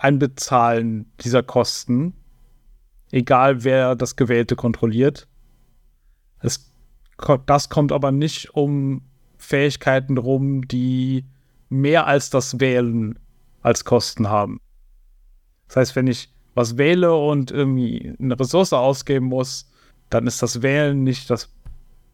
ein 0.00 0.18
Bezahlen 0.18 1.12
dieser 1.20 1.42
Kosten, 1.42 2.14
egal 3.12 3.64
wer 3.64 3.94
das 3.94 4.16
Gewählte 4.16 4.56
kontrolliert. 4.56 5.28
Es, 6.40 6.72
das 7.44 7.68
kommt 7.68 7.92
aber 7.92 8.10
nicht 8.10 8.54
um 8.54 9.02
Fähigkeiten 9.36 10.16
rum, 10.16 10.66
die 10.66 11.26
mehr 11.68 12.06
als 12.06 12.30
das 12.30 12.60
Wählen 12.60 13.18
als 13.60 13.84
Kosten 13.84 14.30
haben. 14.30 14.60
Das 15.68 15.76
heißt, 15.76 15.96
wenn 15.96 16.06
ich 16.06 16.32
was 16.54 16.78
wähle 16.78 17.14
und 17.14 17.50
irgendwie 17.50 18.14
eine 18.18 18.40
Ressource 18.40 18.72
ausgeben 18.72 19.26
muss, 19.26 19.70
dann 20.08 20.26
ist 20.26 20.42
das 20.42 20.62
Wählen 20.62 21.04
nicht 21.04 21.28
das 21.28 21.52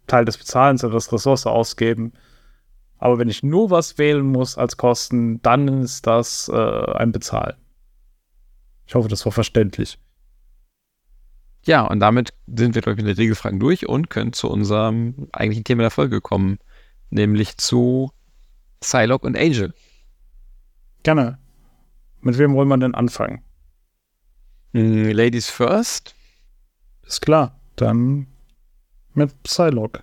Teil 0.08 0.24
des 0.24 0.38
Bezahlens, 0.38 0.80
sondern 0.80 0.96
das 0.96 1.12
Ressource 1.12 1.46
ausgeben. 1.46 2.12
Aber 2.98 3.18
wenn 3.18 3.28
ich 3.28 3.44
nur 3.44 3.70
was 3.70 3.96
wählen 3.96 4.26
muss 4.26 4.58
als 4.58 4.76
Kosten, 4.76 5.40
dann 5.42 5.68
ist 5.82 6.06
das 6.06 6.48
äh, 6.52 6.92
ein 6.92 7.12
Bezahlen. 7.12 7.54
Ich 8.86 8.94
hoffe, 8.94 9.08
das 9.08 9.24
war 9.24 9.32
verständlich. 9.32 9.98
Ja, 11.64 11.84
und 11.84 11.98
damit 11.98 12.32
sind 12.46 12.74
wir, 12.76 12.82
glaube 12.82 13.00
ich, 13.00 13.04
mit 13.04 13.16
den 13.16 13.20
Regelfragen 13.20 13.58
durch 13.58 13.88
und 13.88 14.08
können 14.08 14.32
zu 14.32 14.48
unserem 14.48 15.28
eigentlichen 15.32 15.64
Thema 15.64 15.82
der 15.82 15.90
Folge 15.90 16.20
kommen, 16.20 16.58
nämlich 17.10 17.56
zu 17.56 18.12
Psylocke 18.80 19.26
und 19.26 19.36
Angel. 19.36 19.74
Gerne. 21.02 21.38
Mit 22.20 22.38
wem 22.38 22.54
wollen 22.54 22.68
wir 22.68 22.78
denn 22.78 22.94
anfangen? 22.94 23.42
Hm, 24.74 25.10
Ladies 25.10 25.50
first? 25.50 26.14
Ist 27.04 27.22
klar. 27.22 27.58
Dann 27.74 28.26
mit 29.14 29.42
Psylocke. 29.42 30.02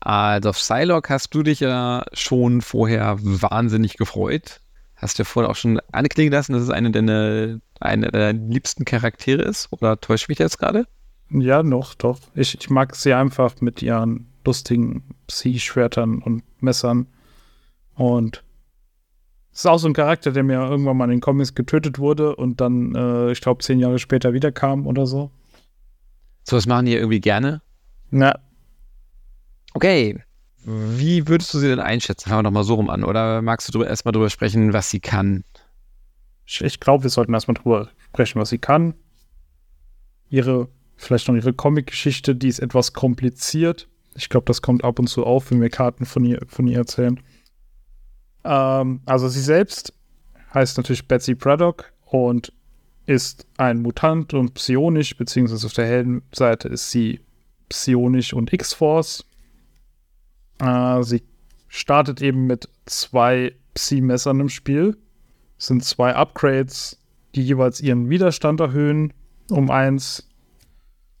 Also 0.00 0.50
auf 0.50 0.56
Psylocke 0.56 1.12
hast 1.12 1.34
du 1.34 1.42
dich 1.42 1.60
ja 1.60 2.04
schon 2.12 2.62
vorher 2.62 3.18
wahnsinnig 3.20 3.96
gefreut. 3.96 4.60
Hast 4.96 5.18
du 5.18 5.22
ja 5.22 5.24
vorhin 5.24 5.50
auch 5.50 5.56
schon 5.56 5.80
anklingen 5.92 6.32
lassen, 6.32 6.52
dass 6.52 6.62
es 6.62 6.70
eine 6.70 6.90
deiner, 6.90 7.60
eine 7.80 8.10
deiner 8.10 8.32
liebsten 8.32 8.84
Charaktere 8.84 9.42
ist? 9.42 9.68
Oder 9.72 10.00
täuscht 10.00 10.28
mich 10.28 10.38
jetzt 10.38 10.58
gerade? 10.58 10.86
Ja, 11.30 11.62
noch, 11.62 11.94
doch. 11.94 12.18
Ich, 12.34 12.58
ich 12.58 12.70
mag 12.70 12.94
sie 12.96 13.12
einfach 13.12 13.60
mit 13.60 13.82
ihren 13.82 14.26
lustigen 14.44 15.04
Psi-Schwertern 15.26 16.22
und 16.22 16.42
Messern. 16.62 17.06
Und 17.94 18.42
es 19.52 19.60
ist 19.60 19.66
auch 19.66 19.78
so 19.78 19.88
ein 19.88 19.94
Charakter, 19.94 20.32
der 20.32 20.44
mir 20.44 20.60
irgendwann 20.60 20.96
mal 20.96 21.04
in 21.04 21.10
den 21.12 21.20
Comics 21.20 21.54
getötet 21.54 21.98
wurde 21.98 22.36
und 22.36 22.60
dann, 22.60 22.94
äh, 22.94 23.32
ich 23.32 23.40
glaube, 23.40 23.62
zehn 23.62 23.78
Jahre 23.78 23.98
später 23.98 24.32
wiederkam 24.32 24.86
oder 24.86 25.06
so. 25.06 25.30
So 26.44 26.56
was 26.56 26.66
machen 26.66 26.86
die 26.86 26.94
irgendwie 26.94 27.20
gerne? 27.20 27.60
Na, 28.10 28.38
Okay. 29.76 30.16
Wie 30.68 31.28
würdest 31.28 31.54
du 31.54 31.60
sie 31.60 31.68
denn 31.68 31.78
einschätzen? 31.78 32.28
Fangen 32.28 32.40
wir 32.40 32.42
doch 32.42 32.50
mal 32.50 32.64
so 32.64 32.74
rum 32.74 32.90
an. 32.90 33.04
Oder 33.04 33.40
magst 33.40 33.72
du 33.72 33.84
erstmal 33.84 34.10
drüber 34.10 34.30
sprechen, 34.30 34.72
was 34.72 34.90
sie 34.90 34.98
kann? 34.98 35.44
Ich, 36.44 36.80
glaube, 36.80 37.04
wir 37.04 37.10
sollten 37.10 37.32
erstmal 37.32 37.54
drüber 37.54 37.88
sprechen, 38.08 38.40
was 38.40 38.48
sie 38.48 38.58
kann. 38.58 38.94
Ihre, 40.28 40.68
vielleicht 40.96 41.28
noch 41.28 41.36
ihre 41.36 41.52
Comic-Geschichte, 41.52 42.34
die 42.34 42.48
ist 42.48 42.58
etwas 42.58 42.92
kompliziert. 42.92 43.86
Ich 44.16 44.28
glaube, 44.28 44.46
das 44.46 44.60
kommt 44.60 44.82
ab 44.82 44.98
und 44.98 45.06
zu 45.06 45.24
auf, 45.24 45.52
wenn 45.52 45.60
wir 45.60 45.70
Karten 45.70 46.04
von 46.04 46.24
ihr, 46.24 46.40
von 46.48 46.66
ihr 46.66 46.78
erzählen. 46.78 47.20
Ähm, 48.42 49.02
also 49.06 49.28
sie 49.28 49.42
selbst 49.42 49.92
heißt 50.52 50.78
natürlich 50.78 51.06
Betsy 51.06 51.34
Braddock 51.34 51.92
und 52.06 52.52
ist 53.06 53.46
ein 53.56 53.82
Mutant 53.82 54.34
und 54.34 54.54
psionisch, 54.54 55.16
beziehungsweise 55.16 55.66
auf 55.66 55.74
der 55.74 55.86
Heldenseite 55.86 56.66
ist 56.66 56.90
sie 56.90 57.20
psionisch 57.68 58.32
und 58.32 58.52
X-Force. 58.52 59.24
Äh, 60.58 61.02
sie 61.02 61.22
startet 61.68 62.22
eben 62.22 62.46
mit 62.46 62.68
zwei 62.86 63.54
Psi-Messern 63.74 64.40
im 64.40 64.48
Spiel. 64.48 64.96
Es 65.58 65.66
sind 65.66 65.84
zwei 65.84 66.14
Upgrades, 66.14 67.00
die 67.34 67.42
jeweils 67.42 67.80
ihren 67.80 68.08
Widerstand 68.08 68.60
erhöhen 68.60 69.12
um 69.50 69.70
eins 69.70 70.28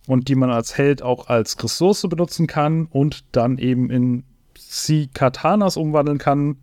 und 0.06 0.28
die 0.28 0.34
man 0.34 0.50
als 0.50 0.76
Held 0.76 1.02
auch 1.02 1.28
als 1.28 1.62
Ressource 1.62 2.06
benutzen 2.08 2.46
kann 2.46 2.86
und 2.86 3.24
dann 3.32 3.58
eben 3.58 3.90
in 3.90 4.24
Psi-Katanas 4.54 5.76
umwandeln 5.76 6.18
kann, 6.18 6.56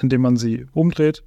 indem 0.00 0.22
man 0.22 0.36
sie 0.36 0.66
umdreht. 0.72 1.24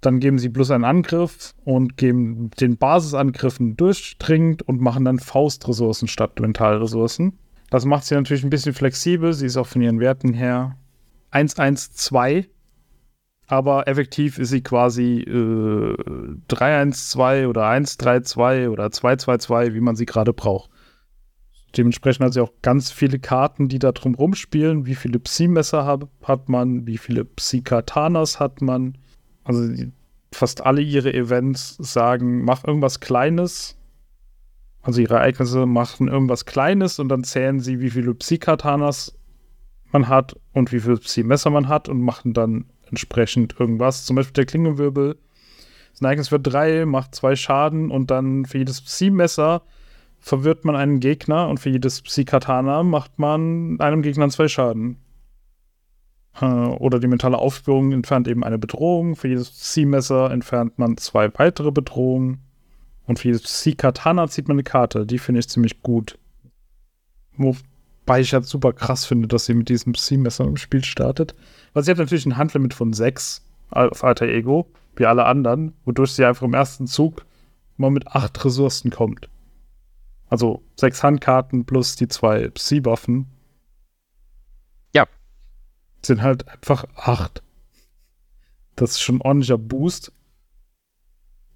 Dann 0.00 0.20
geben 0.20 0.38
sie 0.38 0.50
bloß 0.50 0.70
einen 0.72 0.84
Angriff 0.84 1.54
und 1.64 1.96
geben 1.96 2.50
den 2.60 2.76
Basisangriffen 2.76 3.76
durchdringend 3.76 4.62
und 4.62 4.80
machen 4.80 5.04
dann 5.04 5.18
Faustressourcen 5.18 6.08
statt 6.08 6.38
Mentalressourcen. 6.38 7.38
Das 7.70 7.84
macht 7.84 8.04
sie 8.04 8.14
natürlich 8.14 8.44
ein 8.44 8.50
bisschen 8.50 8.74
flexibel. 8.74 9.32
Sie 9.32 9.46
ist 9.46 9.56
auch 9.56 9.66
von 9.66 9.82
ihren 9.82 10.00
Werten 10.00 10.32
her 10.32 10.76
112. 11.30 12.46
Aber 13.46 13.86
effektiv 13.88 14.38
ist 14.38 14.50
sie 14.50 14.62
quasi 14.62 15.20
äh, 15.20 15.96
312 16.48 17.48
oder 17.48 17.66
132 17.66 18.68
oder 18.68 18.90
222, 18.90 19.74
wie 19.74 19.80
man 19.80 19.96
sie 19.96 20.06
gerade 20.06 20.32
braucht. 20.32 20.70
Dementsprechend 21.76 22.24
hat 22.24 22.32
sie 22.32 22.40
auch 22.40 22.52
ganz 22.62 22.90
viele 22.90 23.18
Karten, 23.18 23.68
die 23.68 23.78
da 23.78 23.92
drum 23.92 24.14
rumspielen. 24.14 24.86
Wie 24.86 24.94
viele 24.94 25.18
Psi-Messer 25.18 25.84
hat, 25.84 26.08
hat 26.22 26.48
man, 26.48 26.86
wie 26.86 26.98
viele 26.98 27.24
Psi-Katanas 27.24 28.38
hat 28.40 28.62
man. 28.62 28.96
Also 29.42 29.68
fast 30.32 30.64
alle 30.64 30.80
ihre 30.80 31.12
Events 31.12 31.76
sagen, 31.78 32.44
mach 32.44 32.64
irgendwas 32.64 33.00
Kleines, 33.00 33.76
also 34.84 35.00
ihre 35.00 35.14
Ereignisse 35.14 35.66
machen 35.66 36.08
irgendwas 36.08 36.44
Kleines 36.44 36.98
und 36.98 37.08
dann 37.08 37.24
zählen 37.24 37.58
sie, 37.58 37.80
wie 37.80 37.90
viele 37.90 38.14
Psi-Katanas 38.14 39.18
man 39.92 40.08
hat 40.08 40.36
und 40.52 40.72
wie 40.72 40.80
viele 40.80 40.98
Psi-Messer 40.98 41.50
man 41.50 41.68
hat 41.68 41.88
und 41.88 42.02
machen 42.02 42.34
dann 42.34 42.66
entsprechend 42.90 43.58
irgendwas. 43.58 44.04
Zum 44.04 44.16
Beispiel 44.16 44.34
der 44.34 44.46
Klingenwirbel. 44.46 45.16
Das 45.92 46.02
Ereignis 46.02 46.30
wird 46.30 46.52
drei, 46.52 46.84
macht 46.84 47.14
zwei 47.14 47.34
Schaden 47.34 47.90
und 47.90 48.10
dann 48.10 48.44
für 48.44 48.58
jedes 48.58 48.82
Psi-Messer 48.82 49.62
verwirrt 50.18 50.64
man 50.64 50.76
einen 50.76 51.00
Gegner 51.00 51.48
und 51.48 51.60
für 51.60 51.70
jedes 51.70 52.02
Psi-Katana 52.02 52.82
macht 52.82 53.18
man 53.18 53.80
einem 53.80 54.02
Gegner 54.02 54.28
zwei 54.28 54.48
Schaden. 54.48 54.98
Äh, 56.40 56.44
oder 56.44 56.98
die 56.98 57.06
mentale 57.06 57.38
Aufspürung 57.38 57.92
entfernt 57.92 58.28
eben 58.28 58.44
eine 58.44 58.58
Bedrohung. 58.58 59.16
Für 59.16 59.28
jedes 59.28 59.50
Psi-Messer 59.50 60.30
entfernt 60.30 60.78
man 60.78 60.96
zwei 60.98 61.32
weitere 61.38 61.70
Bedrohungen. 61.70 62.42
Und 63.06 63.18
für 63.18 63.28
jedes 63.28 63.68
Katana 63.76 64.28
zieht 64.28 64.48
man 64.48 64.56
eine 64.56 64.62
Karte. 64.62 65.06
Die 65.06 65.18
finde 65.18 65.40
ich 65.40 65.48
ziemlich 65.48 65.82
gut. 65.82 66.18
Wobei 67.36 68.20
ich 68.20 68.32
halt 68.32 68.46
super 68.46 68.72
krass 68.72 69.04
finde, 69.04 69.28
dass 69.28 69.46
sie 69.46 69.54
mit 69.54 69.68
diesem 69.68 69.92
Psi-Messer 69.92 70.44
im 70.44 70.56
Spiel 70.56 70.84
startet. 70.84 71.34
Weil 71.72 71.82
sie 71.82 71.90
hat 71.90 71.98
natürlich 71.98 72.26
ein 72.26 72.36
Handlimit 72.36 72.74
von 72.74 72.92
6 72.92 73.42
auf 73.70 74.04
Alter 74.04 74.26
Ego, 74.26 74.70
wie 74.96 75.06
alle 75.06 75.26
anderen, 75.26 75.74
wodurch 75.84 76.12
sie 76.12 76.24
einfach 76.24 76.46
im 76.46 76.54
ersten 76.54 76.86
Zug 76.86 77.26
mal 77.76 77.90
mit 77.90 78.06
8 78.06 78.44
Ressourcen 78.44 78.90
kommt. 78.90 79.28
Also 80.28 80.62
6 80.76 81.02
Handkarten 81.02 81.64
plus 81.64 81.96
die 81.96 82.08
zwei 82.08 82.48
Psi-Waffen. 82.48 83.26
Ja. 84.94 85.06
Sind 86.02 86.22
halt 86.22 86.48
einfach 86.48 86.86
8. 86.96 87.42
Das 88.76 88.92
ist 88.92 89.00
schon 89.02 89.16
ein 89.16 89.22
ordentlicher 89.22 89.58
Boost. 89.58 90.12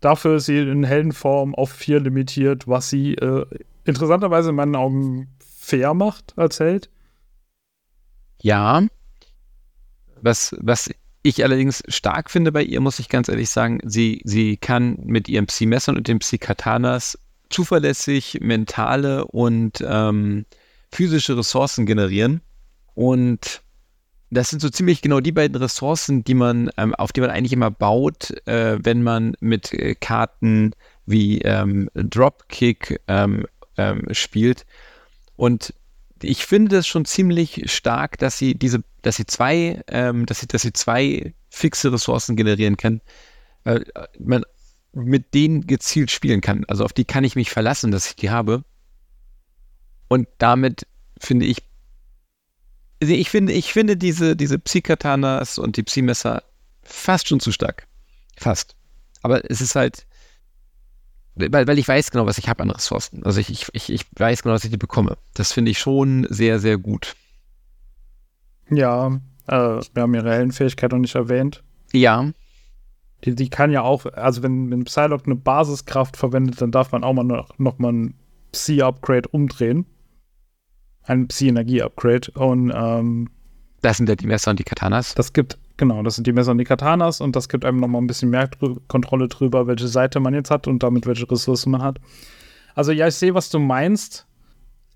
Dafür 0.01 0.37
ist 0.37 0.47
sie 0.47 0.59
in 0.59 0.85
Heldenform 0.85 1.55
auf 1.55 1.71
vier 1.71 2.01
limitiert, 2.01 2.69
was 2.69 2.91
sie 2.91 3.15
äh, 3.15 3.47
interessanterweise 3.85 4.51
in 4.51 4.57
meinen 4.57 4.77
Augen 4.77 5.29
fair 5.39 5.95
macht 5.95 6.35
als 6.37 6.61
Held. 6.61 6.89
Ja. 8.41 8.83
Was, 10.21 10.57
was 10.61 10.91
ich 11.23 11.45
allerdings 11.45 11.83
stark 11.89 12.31
finde 12.31 12.53
bei 12.53 12.63
ihr, 12.63 12.81
muss 12.81 12.99
ich 12.99 13.09
ganz 13.09 13.29
ehrlich 13.29 13.51
sagen, 13.51 13.81
sie, 13.85 14.21
sie 14.25 14.57
kann 14.57 14.99
mit 15.05 15.29
ihren 15.29 15.47
Psi-Messern 15.47 15.97
und 15.97 16.09
den 16.09 16.21
Psi-Katanas 16.21 17.19
zuverlässig 17.51 18.39
mentale 18.41 19.25
und 19.27 19.85
ähm, 19.87 20.45
physische 20.93 21.37
Ressourcen 21.37 21.87
generieren. 21.87 22.41
Und 22.95 23.63
das 24.31 24.51
sind 24.51 24.61
so 24.61 24.69
ziemlich 24.69 25.01
genau 25.01 25.21
die 25.21 25.33
beiden 25.33 25.57
Ressourcen, 25.57 26.23
die 26.25 26.35
man, 26.35 26.71
ähm, 26.77 26.95
auf 26.95 27.13
die 27.13 27.21
man 27.21 27.31
eigentlich 27.31 27.53
immer 27.53 27.71
baut, 27.71 28.31
äh, 28.47 28.79
wenn 28.83 29.03
man 29.03 29.35
mit 29.41 29.73
äh, 29.73 29.95
Karten 29.95 30.73
wie 31.07 31.41
ähm, 31.43 31.89
Dropkick 31.95 33.01
ähm, 33.09 33.47
ähm, 33.77 34.07
spielt. 34.13 34.67
Und 35.37 35.73
ich 36.23 36.45
finde 36.45 36.77
das 36.77 36.87
schon 36.87 37.05
ziemlich 37.05 37.71
stark, 37.73 38.19
dass 38.19 38.39
sie 38.39 38.55
diese, 38.55 38.83
dass 39.03 39.17
sie 39.17 39.27
zwei, 39.27 39.83
ähm, 39.89 40.27
dass 40.27 40.41
sie, 40.41 40.47
dass 40.47 40.63
sie 40.63 40.73
zwei 40.73 41.33
fixe 41.49 41.93
Ressourcen 41.93 42.37
generieren 42.37 42.77
kann. 42.77 43.01
Äh, 43.65 43.81
man 44.19 44.43
mit 44.93 45.33
denen 45.35 45.67
gezielt 45.67 46.11
spielen 46.11 46.41
kann. 46.41 46.65
Also 46.67 46.85
auf 46.85 46.93
die 46.93 47.05
kann 47.05 47.25
ich 47.25 47.37
mich 47.37 47.51
verlassen, 47.51 47.91
dass 47.91 48.09
ich 48.09 48.17
die 48.17 48.31
habe. 48.31 48.65
Und 50.09 50.27
damit 50.39 50.87
finde 51.19 51.47
ich, 51.47 51.63
ich 53.01 53.31
finde, 53.31 53.53
ich 53.53 53.73
finde 53.73 53.97
diese, 53.97 54.37
diese 54.37 54.59
Psykatanas 54.59 55.59
und 55.59 55.77
die 55.77 55.83
Psymesser 55.83 56.43
fast 56.83 57.29
schon 57.29 57.41
zu 57.41 57.53
stark. 57.53 57.87
Fast. 58.37 58.75
Aber 59.23 59.49
es 59.51 59.61
ist 59.61 59.75
halt, 59.75 60.07
weil, 61.35 61.67
weil 61.67 61.79
ich 61.79 61.87
weiß 61.87 62.11
genau, 62.11 62.27
was 62.27 62.39
ich 62.39 62.49
habe 62.49 62.63
an 62.63 62.71
Ressourcen. 62.71 63.25
Also 63.25 63.41
ich, 63.41 63.67
ich, 63.73 63.91
ich 63.91 64.07
weiß 64.17 64.43
genau, 64.43 64.55
was 64.55 64.65
ich 64.65 64.71
die 64.71 64.77
bekomme. 64.77 65.17
Das 65.35 65.53
finde 65.53 65.71
ich 65.71 65.79
schon 65.79 66.27
sehr, 66.29 66.59
sehr 66.59 66.79
gut. 66.79 67.15
Ja, 68.71 69.21
äh, 69.47 69.81
wir 69.93 70.03
haben 70.03 70.15
ihre 70.15 70.33
Heldenfähigkeit 70.33 70.93
noch 70.93 70.99
nicht 70.99 71.15
erwähnt. 71.15 71.63
Ja. 71.93 72.31
Die, 73.25 73.35
die 73.35 73.51
kann 73.51 73.71
ja 73.71 73.83
auch, 73.83 74.07
also 74.07 74.43
wenn, 74.43 74.71
wenn 74.71 74.85
Psylocke 74.85 75.27
eine 75.27 75.37
Basiskraft 75.37 76.17
verwendet, 76.17 76.61
dann 76.61 76.71
darf 76.71 76.93
man 76.93 77.05
auch 77.05 77.13
mal 77.13 77.25
noch, 77.25 77.59
noch 77.59 77.79
mal 77.79 77.93
ein 77.93 78.15
Psi-Upgrade 78.53 79.29
umdrehen. 79.29 79.87
Ein 81.09 81.27
Psi-Energie-Upgrade. 81.27 82.31
Und 82.35 82.73
ähm, 82.75 83.31
das 83.81 83.97
sind 83.97 84.09
ja 84.09 84.17
die 84.17 84.27
Messer 84.27 84.51
und 84.51 84.59
die 84.59 84.65
Katanas. 84.65 85.15
Das 85.15 85.33
gibt, 85.33 85.59
genau, 85.77 86.03
das 86.03 86.17
sind 86.17 86.27
die 86.27 86.33
Messer 86.33 86.53
und 86.53 86.59
die 86.59 86.65
Katanas 86.65 87.21
und 87.21 87.35
das 87.35 87.49
gibt 87.49 87.65
einem 87.65 87.79
noch 87.79 87.89
mal 87.89 87.99
ein 87.99 88.07
bisschen 88.07 88.31
mehr 88.31 88.49
drü 88.49 88.77
Kontrolle 88.89 89.29
drüber, 89.29 89.67
welche 89.67 89.89
Seite 89.89 90.21
man 90.21 90.35
jetzt 90.35 90.51
hat 90.51 90.67
und 90.67 90.83
damit 90.83 91.07
welche 91.07 91.31
Ressourcen 91.31 91.71
man 91.71 91.83
hat. 91.83 91.99
Also 92.75 92.93
ja, 92.93 93.09
ich 93.09 93.15
sehe, 93.15 93.35
was 93.35 93.51
du 93.51 93.59
meinst, 93.59 94.27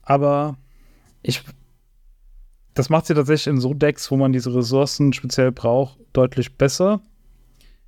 aber 0.02 0.58
ich 1.22 1.42
das 2.74 2.88
macht 2.88 3.06
sie 3.06 3.14
tatsächlich 3.14 3.48
in 3.48 3.60
so 3.60 3.74
Decks, 3.74 4.10
wo 4.10 4.16
man 4.16 4.32
diese 4.32 4.54
Ressourcen 4.54 5.12
speziell 5.12 5.52
braucht, 5.52 5.98
deutlich 6.12 6.56
besser. 6.56 7.00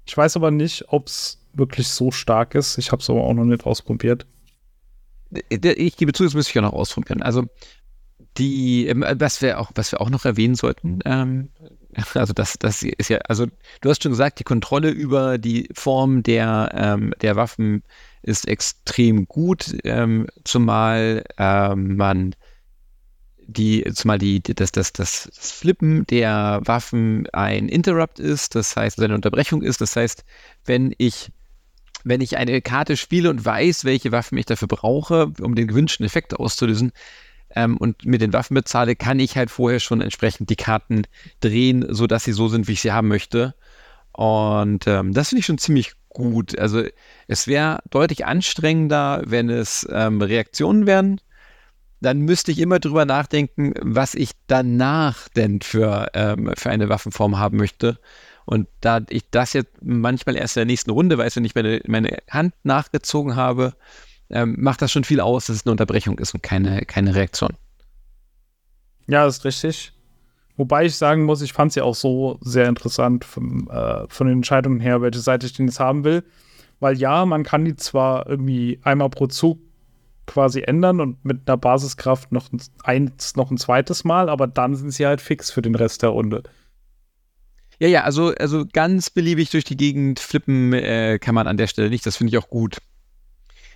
Ich 0.07 0.17
weiß 0.17 0.37
aber 0.37 0.51
nicht, 0.51 0.85
ob 0.89 1.07
es 1.07 1.43
wirklich 1.55 1.89
so 1.89 2.11
stark 2.11 2.55
ist. 2.55 2.77
Ich 2.79 2.93
habe 2.93 3.01
es 3.01 3.09
aber 3.09 3.25
auch 3.25 3.33
noch 3.33 3.45
nicht 3.45 3.65
ausprobiert. 3.65 4.27
Ich 5.49 5.97
gebe 5.97 6.13
zu, 6.13 6.25
das 6.25 6.35
müsste 6.35 6.51
ich 6.51 6.55
ja 6.55 6.63
noch 6.63 6.75
ausprobieren. 6.75 7.23
Also 7.23 7.47
die, 8.39 8.87
ähm, 8.87 9.05
was 9.19 9.43
wir 9.43 9.61
auch, 9.61 9.71
was 9.75 9.93
wir 9.93 10.01
auch 10.01 10.11
noch 10.11 10.25
erwähnen 10.25 10.55
sollten, 10.55 11.01
ähm, 11.05 11.51
also 12.15 12.33
das, 12.33 12.59
das 12.59 12.83
ist 12.83 13.09
ja, 13.09 13.19
also 13.29 13.47
du 13.81 13.91
hast 13.91 14.03
schon 14.03 14.13
gesagt, 14.13 14.41
die 14.41 14.45
Kontrolle 14.45 14.91
über 14.91 15.39
die 15.39 15.69
Form 15.75 16.23
der, 16.23 16.71
ähm, 16.75 17.15
der 17.21 17.37
Waffen 17.37 17.83
ist 18.23 18.49
extrem 18.49 19.27
gut, 19.27 19.77
ähm, 19.85 20.27
zumal 20.45 21.25
ähm, 21.39 21.97
man 21.97 22.35
die, 23.47 23.85
zumal 23.93 24.19
die, 24.19 24.43
das, 24.43 24.73
das, 24.73 24.93
das, 24.93 25.31
das 25.35 25.53
Flippen 25.53 26.07
der 26.07 26.61
Waffen 26.65 27.29
ein 27.33 27.69
Interrupt 27.69 28.19
ist, 28.19 28.55
das 28.55 28.77
heißt, 28.77 29.01
eine 29.03 29.15
Unterbrechung 29.15 29.63
ist. 29.63 29.81
Das 29.81 29.97
heißt, 29.97 30.25
wenn 30.65 30.95
ich, 30.97 31.31
wenn 32.05 32.21
ich 32.21 32.37
eine 32.37 32.63
Karte 32.63 32.97
spiele 32.97 33.31
und 33.31 33.45
weiß, 33.45 33.85
welche 33.85 34.13
Waffen 34.13 34.39
ich 34.39 34.47
dafür 34.47 34.69
brauche, 34.69 35.33
um 35.41 35.55
den 35.55 35.69
gewünschten 35.69 36.07
Effekt 36.07 36.35
auszulösen, 36.35 36.93
ähm, 37.55 37.77
und 37.77 38.05
mit 38.05 38.21
den 38.21 38.33
Waffen 38.33 38.55
bezahle, 38.55 38.97
kann 38.97 39.21
ich 39.21 39.37
halt 39.37 39.51
vorher 39.51 39.81
schon 39.81 40.01
entsprechend 40.01 40.51
die 40.51 40.57
Karten 40.57 41.03
drehen, 41.41 41.87
sodass 41.89 42.25
sie 42.25 42.33
so 42.33 42.49
sind, 42.49 42.69
wie 42.69 42.73
ich 42.73 42.83
sie 42.83 42.93
haben 42.93 43.09
möchte. 43.09 43.55
Und 44.13 44.87
ähm, 44.87 45.13
das 45.13 45.31
finde 45.31 45.41
ich 45.41 45.47
schon 45.47 45.59
ziemlich 45.59 45.93
gut. 46.09 46.59
Also 46.59 46.85
es 47.27 47.47
wäre 47.47 47.81
deutlich 47.91 48.27
anstrengender, 48.27 49.23
wenn 49.25 49.51
es 49.51 49.87
ähm, 49.91 50.23
Reaktionen 50.23 50.87
wären 50.87 51.21
dann 52.05 52.21
müsste 52.21 52.53
ich 52.53 52.59
immer 52.59 52.79
drüber 52.79 53.05
nachdenken, 53.05 53.75
was 53.81 54.15
ich 54.15 54.33
danach 54.47 55.29
denn 55.29 55.61
für, 55.61 56.09
ähm, 56.15 56.53
für 56.57 56.71
eine 56.71 56.89
Waffenform 56.89 57.39
haben 57.39 57.57
möchte. 57.57 57.99
Und 58.45 58.69
da 58.81 59.01
ich 59.09 59.31
das 59.31 59.55
jetzt 59.55 59.73
manchmal 59.81 60.37
erst 60.37 60.57
in 60.57 60.61
der 60.61 60.67
nächsten 60.67 60.91
Runde 60.91 61.17
weiß, 61.17 61.37
wenn 61.37 61.45
ich 61.47 61.55
meine, 61.55 61.81
meine 61.87 62.19
Hand 62.31 62.55
nachgezogen 62.63 63.37
habe, 63.37 63.75
ähm, 64.35 64.57
macht 64.59 64.83
das 64.83 64.93
schon 64.93 65.05
viel 65.05 65.21
aus, 65.21 65.47
dass 65.47 65.57
es 65.57 65.67
eine 65.67 65.73
Unterbrechung 65.73 66.19
ist 66.19 66.35
und 66.35 66.43
keine, 66.43 66.83
keine 66.83 67.15
Reaktion. 67.15 67.55
Ja, 69.07 69.25
das 69.25 69.39
ist 69.39 69.45
richtig. 69.45 69.93
Wobei 70.57 70.85
ich 70.85 70.97
sagen 70.97 71.25
muss, 71.25 71.43
ich 71.43 71.53
fand 71.53 71.73
sie 71.73 71.81
auch 71.81 71.95
so 71.95 72.39
sehr 72.41 72.69
interessant 72.69 73.25
vom, 73.25 73.69
äh, 73.71 74.07
von 74.09 74.27
den 74.27 74.39
Entscheidungen 74.39 74.81
her, 74.81 75.03
welche 75.03 75.19
Seite 75.19 75.47
ich 75.47 75.53
denn 75.53 75.67
jetzt 75.67 75.81
haben 75.81 76.05
will. 76.05 76.23
Weil 76.81 76.97
ja, 76.99 77.25
man 77.25 77.43
kann 77.43 77.65
die 77.65 77.77
zwar 77.77 78.29
irgendwie 78.29 78.79
einmal 78.83 79.11
pro 79.11 79.27
Zug 79.27 79.59
quasi 80.27 80.63
ändern 80.63 81.01
und 81.01 81.25
mit 81.25 81.43
einer 81.47 81.57
Basiskraft 81.57 82.33
noch 82.33 82.53
ein, 82.53 82.61
eins, 82.83 83.37
noch 83.37 83.51
ein 83.51 83.59
zweites 83.59 84.05
Mal, 84.05 84.29
aber 84.29 84.47
dann 84.47 84.75
sind 84.75 84.91
sie 84.91 85.07
halt 85.07 85.21
fix 85.21 85.51
für 85.51 85.63
den 85.63 85.75
Rest 85.75 86.03
der 86.03 86.11
Runde. 86.11 86.43
Ja, 87.79 87.89
ja, 87.89 88.03
also, 88.05 88.33
also 88.39 88.65
ganz 88.73 89.11
beliebig 89.11 89.51
durch 89.51 89.65
die 89.65 89.77
Gegend 89.77 90.21
flippen 90.21 90.73
äh, 90.73 91.19
kann 91.19 91.35
man 91.35 91.47
an 91.47 91.57
der 91.57 91.67
Stelle 91.67 91.91
nicht. 91.91 92.07
Das 92.07 92.17
finde 92.17 92.31
ich 92.31 92.39
auch 92.39 92.49
gut. 92.49 92.79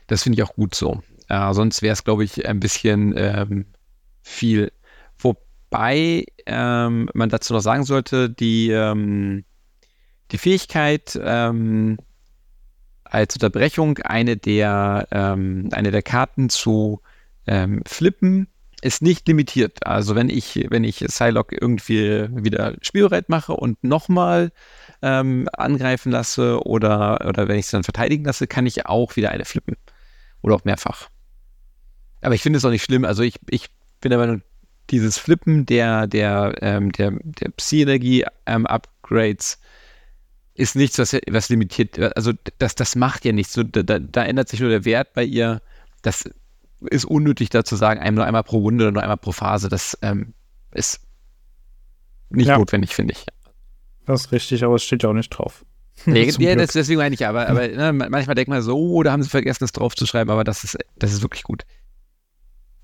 Das 0.08 0.24
finde 0.24 0.38
ich 0.38 0.42
auch 0.42 0.54
gut 0.54 0.74
so. 0.74 1.02
Äh, 1.28 1.52
sonst 1.54 1.82
wäre 1.82 1.92
es, 1.92 2.02
glaube 2.02 2.24
ich, 2.24 2.48
ein 2.48 2.58
bisschen 2.58 3.14
ähm, 3.16 3.66
viel. 4.22 4.72
Wobei 5.18 6.24
ähm, 6.46 7.08
man 7.14 7.28
dazu 7.28 7.52
noch 7.52 7.60
sagen 7.60 7.84
sollte, 7.84 8.28
die, 8.28 8.70
ähm, 8.70 9.44
die 10.32 10.38
Fähigkeit, 10.38 11.18
ähm, 11.22 11.98
als 13.04 13.34
Unterbrechung 13.36 13.98
eine 13.98 14.36
der, 14.36 15.08
ähm, 15.10 15.68
eine 15.72 15.90
der 15.90 16.02
Karten 16.02 16.50
zu 16.50 17.00
ähm, 17.46 17.82
flippen, 17.86 18.48
ist 18.80 19.02
nicht 19.02 19.26
limitiert. 19.26 19.86
Also 19.86 20.14
wenn 20.14 20.28
ich, 20.28 20.66
wenn 20.70 20.84
ich 20.84 21.00
Psylocke 21.00 21.56
irgendwie 21.60 22.28
wieder 22.30 22.76
spielbereit 22.80 23.28
mache 23.28 23.54
und 23.54 23.82
nochmal 23.82 24.52
ähm, 25.02 25.48
angreifen 25.52 26.12
lasse 26.12 26.64
oder, 26.64 27.26
oder 27.26 27.48
wenn 27.48 27.58
ich 27.58 27.66
es 27.66 27.72
dann 27.72 27.82
verteidigen 27.82 28.24
lasse, 28.24 28.46
kann 28.46 28.66
ich 28.66 28.86
auch 28.86 29.16
wieder 29.16 29.30
eine 29.30 29.44
flippen. 29.44 29.76
Oder 30.42 30.54
auch 30.54 30.64
mehrfach. 30.64 31.08
Aber 32.20 32.34
ich 32.34 32.42
finde 32.42 32.58
es 32.58 32.64
auch 32.64 32.70
nicht 32.70 32.84
schlimm. 32.84 33.04
Also 33.04 33.22
ich, 33.22 33.36
ich 33.48 33.70
bin 34.00 34.10
der 34.10 34.18
Meinung, 34.18 34.42
dieses 34.90 35.18
Flippen 35.18 35.66
der, 35.66 36.06
der, 36.06 36.54
ähm, 36.60 36.92
der, 36.92 37.12
der 37.22 37.50
Psi-Energie-Upgrades 37.50 39.54
ähm, 39.54 39.60
ist 40.54 40.76
nichts, 40.76 40.98
was, 40.98 41.16
was 41.30 41.48
limitiert, 41.50 41.98
also 42.16 42.32
das, 42.58 42.74
das 42.74 42.96
macht 42.96 43.24
ja 43.24 43.32
nichts. 43.32 43.52
So, 43.52 43.62
da, 43.62 43.98
da 43.98 44.24
ändert 44.24 44.48
sich 44.48 44.60
nur 44.60 44.70
der 44.70 44.84
Wert 44.84 45.12
bei 45.12 45.24
ihr. 45.24 45.60
Das 46.02 46.28
ist 46.90 47.04
unnötig 47.04 47.50
da 47.50 47.64
zu 47.64 47.76
sagen, 47.76 48.00
einem 48.00 48.16
nur 48.16 48.24
einmal 48.24 48.44
pro 48.44 48.58
Runde 48.58 48.84
oder 48.84 48.92
nur 48.92 49.02
einmal 49.02 49.18
pro 49.18 49.32
Phase. 49.32 49.68
Das 49.68 49.98
ähm, 50.02 50.34
ist 50.72 51.00
nicht 52.30 52.48
ja. 52.48 52.58
notwendig, 52.58 52.94
finde 52.94 53.12
ich. 53.12 53.26
Das 54.06 54.22
ist 54.22 54.32
richtig, 54.32 54.64
aber 54.64 54.76
es 54.76 54.84
steht 54.84 55.02
ja 55.02 55.10
auch 55.10 55.14
nicht 55.14 55.30
drauf. 55.30 55.64
Nee, 56.06 56.30
ja, 56.38 56.54
das, 56.56 56.72
deswegen 56.72 56.98
meine 56.98 57.14
ich 57.14 57.20
ja, 57.20 57.28
aber, 57.28 57.48
aber 57.48 57.68
ne, 57.68 57.92
manchmal 57.92 58.34
denkt 58.34 58.48
man 58.48 58.62
so, 58.62 58.76
oh, 58.76 59.02
da 59.02 59.12
haben 59.12 59.22
sie 59.22 59.28
vergessen, 59.28 59.64
das 59.64 59.72
drauf 59.72 59.94
zu 59.94 60.06
schreiben, 60.06 60.30
aber 60.30 60.44
das 60.44 60.64
ist, 60.64 60.78
das 60.96 61.12
ist 61.12 61.22
wirklich 61.22 61.42
gut. 61.42 61.64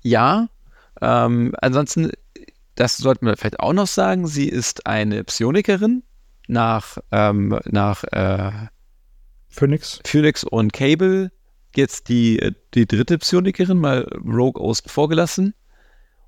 Ja, 0.01 0.49
ähm, 1.01 1.53
ansonsten, 1.61 2.11
das 2.75 2.97
sollten 2.97 3.25
wir 3.25 3.37
vielleicht 3.37 3.59
auch 3.59 3.73
noch 3.73 3.87
sagen, 3.87 4.27
sie 4.27 4.47
ist 4.49 4.85
eine 4.85 5.23
Psionikerin, 5.23 6.03
nach, 6.47 6.97
ähm, 7.11 7.59
nach 7.65 8.03
äh, 8.11 8.51
Phoenix. 9.49 9.99
Phoenix 10.05 10.43
und 10.43 10.73
Cable 10.73 11.31
jetzt 11.75 12.09
die, 12.09 12.53
die 12.73 12.85
dritte 12.85 13.17
Psionikerin 13.17 13.79
mal 13.79 14.07
Rogue 14.25 14.61
außen 14.61 14.89
vorgelassen. 14.89 15.53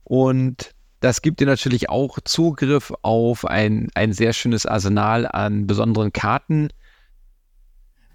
Und 0.04 0.71
das 1.00 1.21
gibt 1.21 1.39
dir 1.39 1.47
natürlich 1.47 1.89
auch 1.89 2.19
Zugriff 2.23 2.93
auf 3.02 3.45
ein, 3.45 3.89
ein 3.93 4.13
sehr 4.13 4.34
schönes 4.34 4.65
Arsenal 4.65 5.28
an 5.28 5.67
besonderen 5.67 6.12
Karten. 6.12 6.69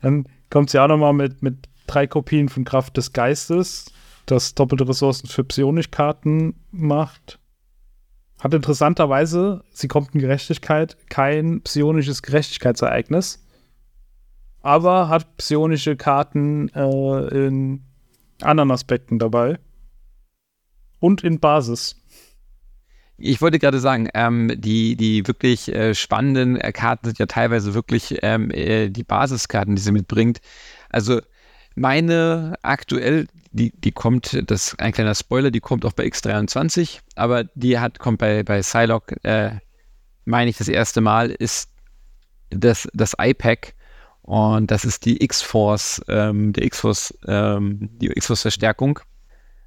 Dann 0.03 0.27
kommt 0.51 0.71
sie 0.71 0.79
auch 0.79 0.88
nochmal 0.88 1.15
mit, 1.15 1.43
mit 1.43 1.69
drei 1.87 2.07
Kopien 2.07 2.49
von 2.49 2.65
Kraft 2.65 2.97
des 2.97 3.12
Geistes, 3.12 3.87
das 4.27 4.55
doppelte 4.55 4.87
Ressourcen 4.87 5.27
für 5.29 5.45
Psionik-Karten 5.45 6.55
macht. 6.71 7.38
Hat 8.41 8.55
interessanterweise, 8.55 9.65
sie 9.73 9.88
kommt 9.88 10.15
in 10.15 10.21
Gerechtigkeit, 10.21 10.97
kein 11.09 11.62
psionisches 11.62 12.23
Gerechtigkeitsereignis. 12.23 13.38
aber 14.62 15.09
hat 15.09 15.37
psionische 15.37 15.97
Karten 15.97 16.69
äh, 16.71 17.47
in 17.47 17.83
anderen 18.41 18.71
Aspekten 18.71 19.19
dabei. 19.19 19.59
Und 21.01 21.25
in 21.25 21.41
Basis. 21.41 21.97
Ich 23.24 23.40
wollte 23.40 23.61
gerade 23.61 23.78
sagen, 23.78 24.08
ähm, 24.14 24.52
die, 24.56 24.96
die 24.96 25.28
wirklich 25.28 25.72
äh, 25.72 25.94
spannenden 25.94 26.56
äh, 26.56 26.72
Karten 26.72 27.06
sind 27.06 27.20
ja 27.20 27.26
teilweise 27.26 27.72
wirklich 27.72 28.18
ähm, 28.20 28.50
äh, 28.50 28.88
die 28.88 29.04
Basiskarten, 29.04 29.76
die 29.76 29.82
sie 29.82 29.92
mitbringt. 29.92 30.40
Also 30.88 31.20
meine 31.76 32.56
aktuell, 32.62 33.28
die, 33.52 33.70
die 33.70 33.92
kommt, 33.92 34.42
das 34.50 34.76
ein 34.80 34.90
kleiner 34.90 35.14
Spoiler, 35.14 35.52
die 35.52 35.61
kommt 35.61 35.85
auch 35.85 35.92
bei 35.92 36.04
X23, 36.04 36.98
aber 37.14 37.44
die 37.54 37.78
hat, 37.78 38.00
kommt 38.00 38.18
bei, 38.18 38.42
bei 38.42 38.61
Psylocke, 38.61 39.16
äh, 39.22 39.52
meine 40.24 40.50
ich, 40.50 40.58
das 40.58 40.66
erste 40.66 41.00
Mal, 41.00 41.30
ist 41.30 41.70
das, 42.50 42.88
das 42.92 43.14
iPack 43.20 43.76
und 44.22 44.68
das 44.72 44.85
ist 44.85 45.04
die 45.04 45.22
X-Force, 45.22 46.02
ähm, 46.08 46.52
die 46.54 46.64
X-Force, 46.64 47.16
ähm, 47.28 47.88
die 48.00 48.08
X-Force-Verstärkung. 48.08 48.98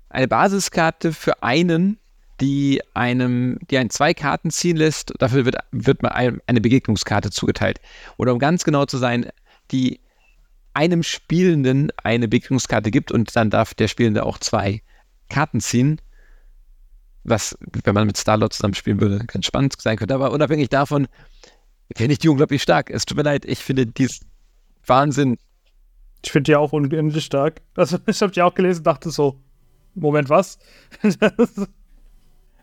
Eine 0.09 0.27
Basiskarte 0.27 1.13
für 1.13 1.41
einen, 1.41 1.99
die 2.41 2.81
einem, 2.93 3.59
die 3.69 3.77
einen 3.77 3.89
zwei 3.89 4.13
Karten 4.13 4.51
ziehen 4.51 4.77
lässt, 4.77 5.13
dafür 5.19 5.45
wird, 5.45 5.57
wird 5.71 6.03
man 6.03 6.11
eine 6.11 6.61
Begegnungskarte 6.61 7.31
zugeteilt. 7.31 7.79
Oder 8.17 8.33
um 8.33 8.39
ganz 8.39 8.63
genau 8.63 8.85
zu 8.85 8.97
sein, 8.97 9.29
die 9.71 10.01
einem 10.73 11.03
Spielenden 11.03 11.91
eine 12.03 12.27
Begegnungskarte 12.27 12.91
gibt 12.91 13.11
und 13.11 13.35
dann 13.35 13.49
darf 13.49 13.73
der 13.73 13.87
Spielende 13.87 14.25
auch 14.25 14.37
zwei 14.39 14.81
Karten 15.29 15.61
ziehen. 15.61 16.01
Was, 17.23 17.57
wenn 17.83 17.95
man 17.95 18.05
mit 18.05 18.17
Starlord 18.17 18.53
zusammen 18.53 18.75
spielen 18.75 19.01
würde, 19.01 19.25
ganz 19.25 19.45
spannend 19.45 19.75
sein 19.79 19.97
könnte. 19.97 20.13
Aber 20.13 20.31
unabhängig 20.31 20.69
davon 20.69 21.07
finde 21.95 22.13
ich 22.13 22.19
die 22.19 22.29
unglaublich 22.29 22.61
stark. 22.61 22.91
Es 22.91 23.05
tut 23.05 23.17
mir 23.17 23.23
leid, 23.23 23.45
ich 23.45 23.59
finde 23.59 23.87
dies 23.87 24.19
Wahnsinn. 24.85 25.37
Ich 26.23 26.31
finde 26.31 26.51
die 26.51 26.55
auch 26.55 26.73
unendlich 26.73 27.25
stark. 27.25 27.61
Also 27.75 27.97
ich 28.05 28.21
habe 28.21 28.31
die 28.31 28.41
auch 28.41 28.53
gelesen 28.53 28.79
und 28.79 28.87
dachte 28.87 29.09
so, 29.09 29.39
Moment, 29.95 30.29
was? 30.29 30.59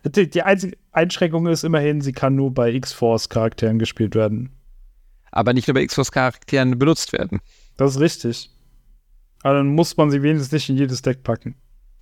die, 0.05 0.29
die 0.29 0.43
einzige 0.43 0.77
Einschränkung 0.91 1.47
ist 1.47 1.63
immerhin, 1.63 2.01
sie 2.01 2.11
kann 2.11 2.35
nur 2.35 2.53
bei 2.53 2.71
X-Force-Charakteren 2.71 3.79
gespielt 3.79 4.15
werden. 4.15 4.51
Aber 5.31 5.53
nicht 5.53 5.67
nur 5.67 5.75
bei 5.75 5.81
X-Force-Charakteren 5.83 6.77
benutzt 6.77 7.13
werden. 7.13 7.39
Das 7.77 7.95
ist 7.95 8.01
richtig. 8.01 8.49
Aber 9.41 9.55
dann 9.55 9.67
muss 9.67 9.97
man 9.97 10.11
sie 10.11 10.21
wenigstens 10.21 10.51
nicht 10.51 10.69
in 10.69 10.77
jedes 10.77 11.01
Deck 11.01 11.23
packen. 11.23 11.55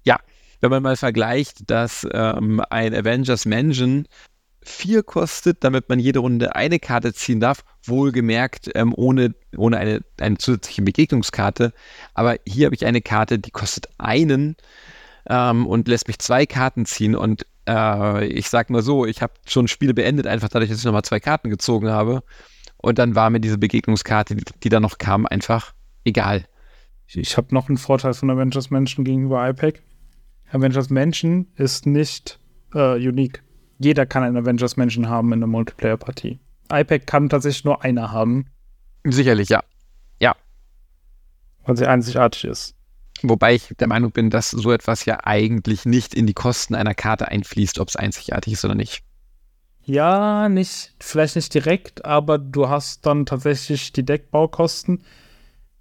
Ja, 0.03 0.19
wenn 0.61 0.69
man 0.69 0.83
mal 0.83 0.95
vergleicht, 0.95 1.69
dass 1.69 2.07
ähm, 2.11 2.61
ein 2.69 2.93
Avengers 2.93 3.45
Mansion 3.45 4.07
vier 4.63 5.01
kostet, 5.01 5.63
damit 5.63 5.89
man 5.89 5.99
jede 5.99 6.19
Runde 6.19 6.55
eine 6.55 6.79
Karte 6.79 7.13
ziehen 7.13 7.39
darf, 7.39 7.63
wohlgemerkt 7.83 8.69
ähm, 8.75 8.93
ohne, 8.95 9.33
ohne 9.57 9.77
eine, 9.77 10.01
eine 10.19 10.37
zusätzliche 10.37 10.83
Begegnungskarte. 10.83 11.73
Aber 12.13 12.37
hier 12.45 12.65
habe 12.65 12.75
ich 12.75 12.85
eine 12.85 13.01
Karte, 13.01 13.39
die 13.39 13.51
kostet 13.51 13.89
einen 13.97 14.55
ähm, 15.27 15.65
und 15.65 15.87
lässt 15.87 16.07
mich 16.07 16.19
zwei 16.19 16.45
Karten 16.45 16.85
ziehen. 16.85 17.15
Und 17.15 17.47
äh, 17.71 18.25
ich 18.25 18.49
sag 18.49 18.69
mal 18.69 18.81
so, 18.81 19.05
ich 19.05 19.21
habe 19.21 19.33
schon 19.47 19.67
Spiele 19.67 19.93
beendet, 19.93 20.27
einfach 20.27 20.49
dadurch, 20.49 20.69
dass 20.69 20.79
ich 20.79 20.85
nochmal 20.85 21.03
zwei 21.03 21.19
Karten 21.19 21.49
gezogen 21.49 21.89
habe. 21.89 22.23
Und 22.77 22.97
dann 22.99 23.15
war 23.15 23.29
mir 23.29 23.39
diese 23.39 23.57
Begegnungskarte, 23.57 24.35
die, 24.35 24.43
die 24.63 24.69
da 24.69 24.79
noch 24.79 24.97
kam, 24.97 25.25
einfach 25.25 25.73
egal. 26.03 26.45
Ich, 27.07 27.17
ich 27.17 27.37
habe 27.37 27.53
noch 27.53 27.69
einen 27.69 27.77
Vorteil 27.77 28.13
von 28.13 28.29
Avengers 28.29 28.69
Menschen 28.69 29.03
gegenüber 29.05 29.47
iPack. 29.47 29.81
Avengers 30.51 30.89
Menschen 30.89 31.47
ist 31.55 31.85
nicht 31.85 32.39
äh, 32.73 32.95
unique. 32.95 33.43
Jeder 33.79 34.05
kann 34.05 34.23
einen 34.23 34.37
Avengers 34.37 34.77
Menschen 34.77 35.09
haben 35.09 35.29
in 35.29 35.39
einer 35.39 35.47
Multiplayer-Partie. 35.47 36.39
iPack 36.71 37.07
kann 37.07 37.29
tatsächlich 37.29 37.65
nur 37.65 37.83
einer 37.83 38.11
haben. 38.11 38.47
Sicherlich, 39.03 39.49
ja. 39.49 39.63
Ja. 40.19 40.35
Weil 41.65 41.77
sie 41.77 41.87
einzigartig 41.87 42.45
ist. 42.45 42.75
Wobei 43.23 43.55
ich 43.55 43.73
der 43.79 43.87
Meinung 43.87 44.11
bin, 44.11 44.29
dass 44.29 44.51
so 44.51 44.71
etwas 44.71 45.05
ja 45.05 45.19
eigentlich 45.23 45.85
nicht 45.85 46.13
in 46.13 46.27
die 46.27 46.33
Kosten 46.33 46.75
einer 46.75 46.93
Karte 46.93 47.27
einfließt, 47.27 47.79
ob 47.79 47.89
es 47.89 47.95
einzigartig 47.95 48.53
ist 48.53 48.65
oder 48.65 48.75
nicht. 48.75 49.03
Ja, 49.83 50.47
nicht, 50.49 50.93
vielleicht 50.99 51.35
nicht 51.35 51.53
direkt, 51.53 52.05
aber 52.05 52.37
du 52.37 52.69
hast 52.69 53.05
dann 53.05 53.25
tatsächlich 53.25 53.91
die 53.93 54.05
Deckbaukosten, 54.05 55.03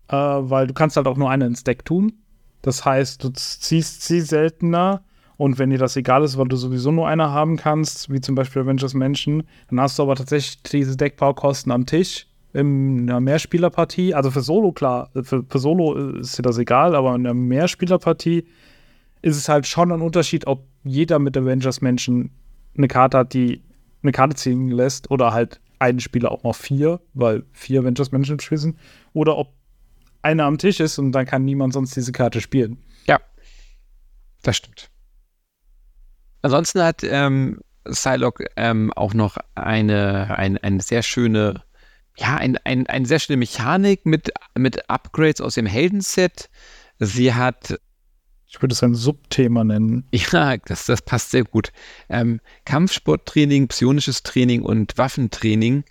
äh, 0.09 0.17
weil 0.17 0.67
du 0.67 0.75
kannst 0.75 0.97
halt 0.97 1.07
auch 1.07 1.17
nur 1.17 1.31
eine 1.31 1.47
ins 1.47 1.65
Deck 1.65 1.85
tun. 1.85 2.13
Das 2.63 2.85
heißt, 2.85 3.23
du 3.23 3.31
ziehst 3.31 4.03
sie 4.03 4.21
seltener 4.21 5.03
und 5.37 5.59
wenn 5.59 5.71
dir 5.71 5.79
das 5.79 5.97
egal 5.97 6.25
ist, 6.25 6.37
weil 6.37 6.49
du 6.49 6.57
sowieso 6.57 6.93
nur 6.93 7.09
eine 7.09 7.31
haben 7.31 7.57
kannst, 7.57 8.13
wie 8.13 8.21
zum 8.21 8.35
Beispiel 8.35 8.63
Avengers 8.63 8.95
Menschen, 8.95 9.45
dann 9.69 9.81
hast 9.81 9.99
du 9.99 10.03
aber 10.03 10.17
tatsächlich 10.17 10.63
diese 10.63 10.97
Deckbaukosten 10.97 11.73
am 11.73 11.87
Tisch 11.87 12.27
in 12.53 13.09
einer 13.09 13.21
Mehrspielerpartie. 13.21 14.15
Also 14.15 14.31
für 14.31 14.41
Solo, 14.41 14.73
klar, 14.73 15.11
für, 15.23 15.45
für 15.49 15.59
Solo 15.59 15.95
ist 16.17 16.39
dir 16.39 16.43
das 16.43 16.59
egal, 16.59 16.95
aber 16.95 17.15
in 17.15 17.27
einer 17.27 17.35
Mehrspielerpartie 17.35 18.47
ist 19.23 19.37
es 19.37 19.49
halt 19.49 19.67
schon 19.67 19.93
ein 19.93 20.01
Unterschied, 20.01 20.47
ob 20.47 20.67
jeder 20.83 21.19
mit 21.19 21.37
Avengers 21.37 21.81
Menschen 21.81 22.31
eine 22.77 22.89
Karte 22.89 23.19
hat, 23.19 23.35
die 23.35 23.63
eine 24.03 24.13
Karte 24.13 24.37
ziehen 24.37 24.71
lässt 24.71 25.11
oder 25.11 25.33
halt 25.33 25.61
einen 25.79 26.01
Spieler 26.01 26.31
auch 26.31 26.43
noch 26.43 26.55
vier, 26.55 27.01
weil 27.15 27.45
vier 27.53 27.81
Avengers 27.81 28.13
Menschen 28.13 28.33
im 28.33 28.41
Spiel 28.41 28.59
sind, 28.59 28.79
oder 29.13 29.37
ob 29.37 29.53
einer 30.23 30.45
am 30.45 30.59
Tisch 30.59 30.81
ist 30.81 30.99
und 30.99 31.13
dann 31.13 31.27
kann 31.27 31.45
niemand 31.45 31.73
sonst 31.73 31.97
diese 31.97 32.13
Karte 32.13 32.41
spielen. 32.41 32.83
Ja, 33.07 33.19
das 34.43 34.57
stimmt. 34.57 34.91
Ansonsten 36.43 36.83
hat 36.83 37.03
ähm, 37.03 37.61
Psylocke 37.85 38.47
ähm, 38.57 38.93
auch 38.95 39.15
noch 39.15 39.37
eine, 39.55 40.37
eine, 40.37 40.63
eine 40.63 40.81
sehr 40.81 41.03
schöne, 41.03 41.63
ja, 42.17 42.37
ein, 42.37 42.59
ein, 42.65 42.87
eine 42.87 43.07
sehr 43.07 43.19
schöne 43.19 43.39
Mechanik 43.39 44.07
mit, 44.07 44.33
mit 44.57 44.89
Upgrades 44.91 45.41
aus 45.41 45.55
dem 45.55 45.67
Heldenset. 45.67 46.51
Sie 46.99 47.35
hat 47.35 47.79
ich 48.51 48.61
würde 48.61 48.73
es 48.73 48.83
ein 48.83 48.95
Subthema 48.97 49.63
nennen. 49.63 50.09
Ja, 50.13 50.57
das, 50.57 50.87
das 50.87 51.03
passt 51.03 51.31
sehr 51.31 51.45
gut. 51.45 51.73
Ähm, 52.09 52.41
Kampfsporttraining, 52.65 53.69
psionisches 53.69 54.25
Training 54.25 54.63
und 54.63 54.99
Waffentraining, 54.99 55.85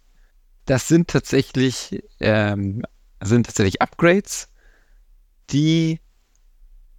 das 0.65 0.87
sind 0.87 1.07
tatsächlich, 1.07 2.03
ähm, 2.19 2.83
sind 3.23 3.45
tatsächlich 3.45 3.81
Upgrades, 3.81 4.49
die 5.49 5.99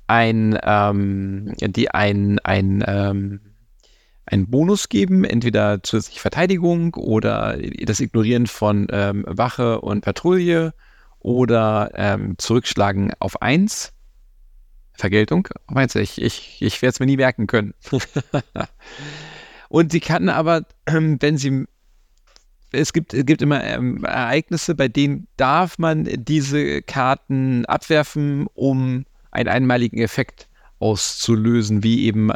ein, 0.06 0.58
ähm, 0.62 1.52
die 1.60 1.90
ein, 1.90 2.38
ein, 2.40 2.82
ähm, 2.86 3.40
einen 4.30 4.48
Bonus 4.48 4.88
geben, 4.88 5.24
entweder 5.24 5.82
zusätzliche 5.82 6.20
Verteidigung 6.20 6.94
oder 6.94 7.58
das 7.84 8.00
Ignorieren 8.00 8.46
von 8.46 8.86
ähm, 8.90 9.24
Wache 9.26 9.80
und 9.80 10.02
Patrouille 10.02 10.72
oder 11.18 11.90
ähm, 11.94 12.36
Zurückschlagen 12.38 13.12
auf 13.18 13.42
1 13.42 13.92
Vergeltung? 14.92 15.48
Meinst 15.68 15.94
du, 15.94 16.00
ich, 16.00 16.20
ich, 16.20 16.58
ich 16.60 16.80
werde 16.80 16.90
es 16.90 17.00
mir 17.00 17.06
nie 17.06 17.16
merken 17.16 17.46
können. 17.46 17.74
und 19.68 19.92
sie 19.92 20.00
kann 20.00 20.28
aber, 20.28 20.62
ähm, 20.86 21.16
wenn 21.20 21.36
sie 21.36 21.66
es 22.72 22.92
gibt, 22.92 23.14
es 23.14 23.26
gibt 23.26 23.42
immer 23.42 23.64
ähm, 23.64 24.04
Ereignisse, 24.04 24.76
bei 24.76 24.86
denen 24.86 25.26
darf 25.36 25.78
man 25.78 26.08
diese 26.08 26.82
Karten 26.82 27.66
abwerfen, 27.66 28.46
um 28.54 29.06
einen 29.32 29.48
einmaligen 29.48 29.98
Effekt 29.98 30.48
auszulösen, 30.78 31.82
wie 31.82 32.04
eben 32.06 32.30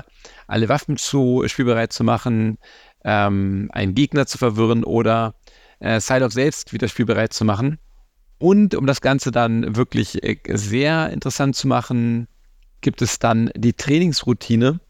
alle 0.46 0.68
Waffen 0.68 0.96
zu 0.96 1.42
spielbereit 1.46 1.92
zu 1.92 2.04
machen, 2.04 2.58
ähm, 3.04 3.70
einen 3.72 3.94
Gegner 3.94 4.26
zu 4.26 4.38
verwirren 4.38 4.84
oder 4.84 5.34
äh, 5.80 5.98
Psylocke 5.98 6.32
selbst 6.32 6.72
wieder 6.72 6.88
spielbereit 6.88 7.32
zu 7.32 7.44
machen. 7.44 7.78
Und 8.38 8.74
um 8.74 8.86
das 8.86 9.00
Ganze 9.00 9.30
dann 9.30 9.76
wirklich 9.76 10.22
äh, 10.22 10.38
sehr 10.54 11.10
interessant 11.10 11.56
zu 11.56 11.68
machen, 11.68 12.28
gibt 12.80 13.02
es 13.02 13.18
dann 13.18 13.50
die 13.56 13.72
Trainingsroutine. 13.72 14.80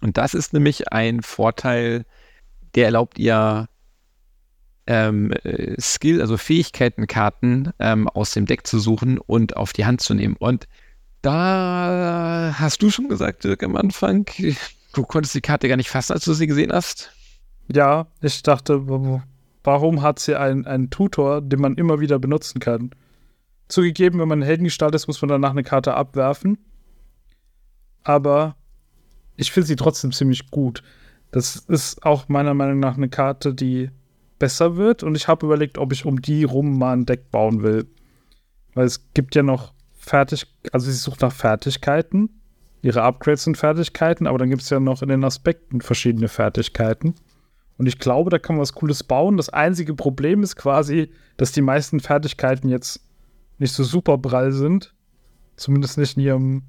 Und 0.00 0.16
das 0.16 0.34
ist 0.34 0.52
nämlich 0.52 0.92
ein 0.92 1.22
Vorteil, 1.22 2.04
der 2.74 2.86
erlaubt 2.86 3.18
ihr 3.18 3.68
ähm, 4.86 5.32
äh, 5.44 5.80
Skill, 5.80 6.20
also 6.20 6.36
Fähigkeitenkarten 6.36 7.72
ähm, 7.78 8.08
aus 8.08 8.32
dem 8.32 8.46
Deck 8.46 8.66
zu 8.66 8.78
suchen 8.78 9.18
und 9.18 9.56
auf 9.56 9.72
die 9.72 9.84
Hand 9.84 10.00
zu 10.00 10.14
nehmen. 10.14 10.36
Und 10.38 10.66
da 11.22 12.54
hast 12.58 12.82
du 12.82 12.90
schon 12.90 13.08
gesagt, 13.08 13.44
Dirk, 13.44 13.62
am 13.62 13.76
Anfang, 13.76 14.26
du 14.92 15.02
konntest 15.04 15.34
die 15.34 15.40
Karte 15.40 15.68
gar 15.68 15.76
nicht 15.76 15.90
fassen, 15.90 16.12
als 16.12 16.24
du 16.24 16.34
sie 16.34 16.46
gesehen 16.46 16.72
hast. 16.72 17.12
Ja, 17.72 18.06
ich 18.20 18.42
dachte, 18.42 18.82
warum 19.64 20.02
hat 20.02 20.18
sie 20.18 20.38
einen, 20.38 20.66
einen 20.66 20.90
Tutor, 20.90 21.40
den 21.40 21.60
man 21.60 21.76
immer 21.76 22.00
wieder 22.00 22.18
benutzen 22.18 22.60
kann? 22.60 22.90
Zugegeben, 23.68 24.20
wenn 24.20 24.28
man 24.28 24.42
Heldengestalt 24.42 24.94
ist, 24.94 25.06
muss 25.06 25.22
man 25.22 25.28
danach 25.28 25.52
eine 25.52 25.62
Karte 25.62 25.94
abwerfen 25.94 26.58
aber 28.04 28.56
ich 29.36 29.52
finde 29.52 29.66
sie 29.66 29.76
trotzdem 29.76 30.12
ziemlich 30.12 30.50
gut. 30.50 30.82
Das 31.30 31.56
ist 31.56 32.04
auch 32.04 32.28
meiner 32.28 32.54
Meinung 32.54 32.80
nach 32.80 32.96
eine 32.96 33.08
Karte, 33.08 33.54
die 33.54 33.90
besser 34.38 34.76
wird 34.76 35.02
und 35.02 35.14
ich 35.14 35.28
habe 35.28 35.46
überlegt, 35.46 35.78
ob 35.78 35.92
ich 35.92 36.04
um 36.04 36.20
die 36.20 36.44
rum 36.44 36.78
mal 36.78 36.94
ein 36.94 37.06
Deck 37.06 37.30
bauen 37.30 37.62
will. 37.62 37.86
Weil 38.74 38.86
es 38.86 39.12
gibt 39.14 39.34
ja 39.34 39.42
noch 39.42 39.72
fertig, 40.02 40.46
also 40.72 40.90
sie 40.90 40.96
sucht 40.96 41.20
nach 41.20 41.32
Fertigkeiten. 41.32 42.28
Ihre 42.82 43.02
Upgrades 43.02 43.44
sind 43.44 43.56
Fertigkeiten, 43.56 44.26
aber 44.26 44.38
dann 44.38 44.50
gibt 44.50 44.62
es 44.62 44.70
ja 44.70 44.80
noch 44.80 45.02
in 45.02 45.08
den 45.08 45.24
Aspekten 45.24 45.80
verschiedene 45.80 46.28
Fertigkeiten. 46.28 47.14
Und 47.78 47.86
ich 47.86 47.98
glaube, 47.98 48.30
da 48.30 48.38
kann 48.38 48.56
man 48.56 48.62
was 48.62 48.74
Cooles 48.74 49.04
bauen. 49.04 49.36
Das 49.36 49.48
einzige 49.48 49.94
Problem 49.94 50.42
ist 50.42 50.56
quasi, 50.56 51.10
dass 51.36 51.52
die 51.52 51.62
meisten 51.62 52.00
Fertigkeiten 52.00 52.68
jetzt 52.68 53.00
nicht 53.58 53.72
so 53.72 53.84
super 53.84 54.18
prall 54.18 54.52
sind. 54.52 54.94
Zumindest 55.56 55.96
nicht 55.98 56.16
in 56.16 56.22
ihrem, 56.24 56.62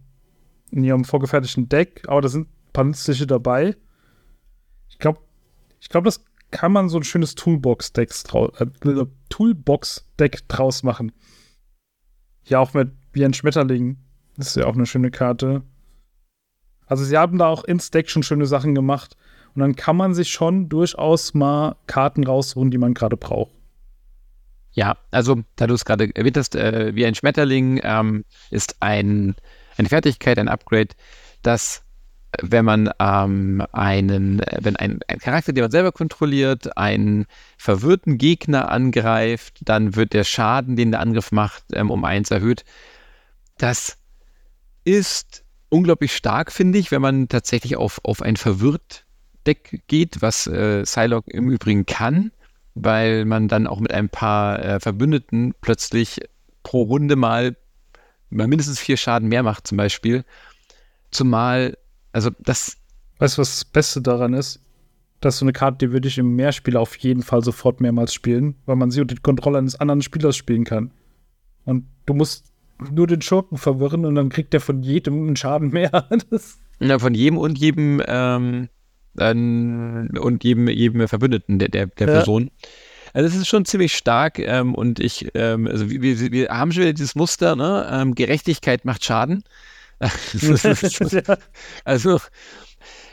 in 0.70 0.84
ihrem 0.84 1.04
vorgefertigten 1.04 1.68
Deck, 1.68 2.04
aber 2.08 2.22
da 2.22 2.30
sind 2.30 2.48
ein 2.48 2.74
paar 2.74 2.84
nützliche 2.84 3.26
dabei. 3.26 3.76
Ich 4.90 5.00
glaube, 5.00 5.20
ich 5.80 5.90
glaube, 5.90 6.06
das 6.06 6.24
kann 6.52 6.72
man 6.72 6.90
so 6.90 6.98
ein 6.98 7.04
schönes 7.04 7.34
Toolbox-Deck 7.34 8.12
äh, 8.60 9.06
Toolbox 9.30 10.06
draus 10.48 10.84
machen. 10.84 11.12
Ja, 12.46 12.60
auch 12.60 12.74
mit 12.76 12.92
wie 13.14 13.24
ein 13.24 13.34
Schmetterling. 13.34 13.98
Das 14.36 14.48
ist 14.48 14.56
ja 14.56 14.66
auch 14.66 14.76
eine 14.76 14.86
schöne 14.86 15.12
Karte. 15.12 15.62
Also 16.86 17.04
sie 17.06 17.18
haben 17.18 17.38
da 17.38 17.48
auch 17.48 17.64
ins 17.64 17.92
Deck 17.92 18.10
schon 18.10 18.24
schöne 18.24 18.46
Sachen 18.46 18.76
gemacht. 18.76 19.16
Und 19.56 19.62
dann 19.62 19.76
kann 19.76 19.96
man 19.96 20.14
sich 20.14 20.32
schon 20.32 20.68
durchaus 20.68 21.34
mal 21.34 21.76
Karten 21.86 22.24
rausholen, 22.26 22.72
die 22.72 22.80
man 22.80 22.94
gerade 22.94 23.18
braucht. 23.18 23.52
Ja, 24.72 24.98
also 25.12 25.44
da 25.56 25.68
du 25.68 25.76
es 25.76 25.86
gerade 25.86 26.10
erwähnt 26.16 26.38
hast, 26.38 26.56
äh, 26.56 26.96
wie 26.96 27.06
ein 27.06 27.14
Schmetterling 27.14 27.80
ähm, 27.84 28.26
ist 28.50 28.78
ein, 28.80 29.36
eine 29.78 29.90
Fertigkeit, 29.90 30.40
ein 30.40 30.48
Upgrade, 30.48 30.90
das, 31.44 31.84
wenn 32.42 32.66
man 32.66 32.90
ähm, 33.00 33.64
einen, 33.72 34.42
wenn 34.60 34.76
ein, 34.76 35.00
ein 35.08 35.20
Charakter, 35.20 35.54
den 35.54 35.64
man 35.64 35.70
selber 35.70 35.92
kontrolliert, 35.92 36.76
einen 36.76 37.28
verwirrten 37.58 38.18
Gegner 38.18 38.72
angreift, 38.72 39.60
dann 39.62 39.96
wird 39.96 40.14
der 40.14 40.24
Schaden, 40.24 40.76
den 40.76 40.90
der 40.90 41.02
Angriff 41.02 41.32
macht, 41.32 41.66
ähm, 41.74 41.92
um 41.92 42.04
eins 42.04 42.32
erhöht. 42.32 42.66
Das 43.58 43.98
ist 44.84 45.44
unglaublich 45.70 46.16
stark, 46.16 46.52
finde 46.52 46.80
ich, 46.80 46.92
wenn 46.92 47.02
man 47.02 47.30
tatsächlich 47.30 47.78
auf, 47.78 48.00
auf 48.04 48.22
ein 48.22 48.36
verwirrt 48.36 49.06
Deck 49.46 49.82
geht, 49.88 50.22
was 50.22 50.48
äh, 50.48 50.84
Psylocke 50.84 51.32
im 51.32 51.50
Übrigen 51.50 51.86
kann 51.86 52.32
weil 52.76 53.26
man 53.26 53.48
dann 53.48 53.68
auch 53.68 53.80
mit 53.80 53.94
ein 53.94 54.10
paar 54.10 54.64
äh, 54.64 54.80
Verbündeten 54.80 55.54
plötzlich 55.62 56.22
pro 56.64 56.84
Runde 56.84 57.16
mal, 57.16 57.56
mal 58.30 58.48
mindestens 58.48 58.80
vier 58.80 58.98
Schaden 58.98 59.30
mehr 59.30 59.44
macht, 59.44 59.68
zum 59.68 59.78
Beispiel. 59.78 60.26
Zumal, 61.12 61.78
also 62.12 62.32
das. 62.40 62.78
Weißt 63.20 63.38
du, 63.38 63.42
was 63.42 63.60
das 63.60 63.66
Beste 63.66 64.02
daran 64.02 64.34
ist? 64.34 64.60
Das 65.22 65.36
ist 65.36 65.40
so 65.40 65.46
eine 65.46 65.54
Karte, 65.54 65.78
die 65.86 65.94
würde 65.94 66.08
ich 66.08 66.18
im 66.18 66.36
Mehrspieler 66.36 66.82
auf 66.82 66.98
jeden 66.98 67.22
Fall 67.22 67.44
sofort 67.44 67.80
mehrmals 67.80 68.14
spielen, 68.14 68.56
weil 68.66 68.76
man 68.76 68.92
sie 68.92 69.00
unter 69.00 69.16
die 69.16 69.22
Kontrolle 69.22 69.60
eines 69.60 69.80
anderen 69.80 70.02
Spielers 70.02 70.36
spielen 70.36 70.66
kann. 70.66 70.92
Und 71.64 71.86
du 72.06 72.14
musst 72.14 72.52
nur 72.92 73.08
den 73.08 73.22
Schurken 73.22 73.58
verwirren 73.58 74.06
und 74.06 74.16
dann 74.16 74.30
kriegt 74.30 74.54
der 74.54 74.62
von 74.62 74.84
jedem 74.84 75.28
einen 75.28 75.36
Schaden 75.36 75.70
mehr. 75.70 76.08
ja, 76.80 77.00
von 77.00 77.14
jedem 77.14 77.38
und 77.38 77.58
jedem 77.58 78.02
ähm, 78.06 78.70
ähm, 79.20 80.10
und 80.20 80.44
jedem, 80.44 80.68
jedem 80.68 81.08
Verbündeten 81.08 81.60
der, 81.60 81.70
der, 81.70 81.88
der 81.88 82.08
ja. 82.08 82.14
Person. 82.14 82.52
Also 83.14 83.30
das 83.30 83.38
ist 83.38 83.48
schon 83.48 83.66
ziemlich 83.66 83.96
stark 83.96 84.40
ähm, 84.40 84.74
und 84.74 85.00
ich, 85.00 85.30
ähm, 85.36 85.68
also 85.68 85.90
wir, 85.90 86.32
wir, 86.32 86.50
haben 86.50 86.72
schon 86.72 86.82
wieder 86.82 86.94
dieses 86.94 87.14
Muster, 87.14 87.56
ne? 87.56 87.88
Ähm, 87.92 88.16
Gerechtigkeit 88.16 88.86
macht 88.86 89.06
Schaden. 89.06 89.44
also 91.86 92.20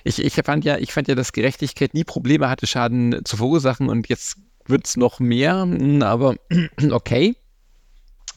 ich, 0.04 0.24
ich 0.24 0.34
fand 0.34 0.64
ja, 0.64 0.78
ich 0.78 0.92
fand 0.92 1.08
ja, 1.08 1.14
dass 1.14 1.32
Gerechtigkeit 1.32 1.92
nie 1.92 2.04
Probleme 2.04 2.48
hatte, 2.48 2.66
Schaden 2.66 3.20
zu 3.24 3.36
verursachen 3.36 3.90
und 3.90 4.08
jetzt 4.08 4.38
wird 4.66 4.86
es 4.86 4.96
noch 4.96 5.20
mehr, 5.20 5.62
hm, 5.62 6.02
aber 6.02 6.36
okay. 6.90 7.36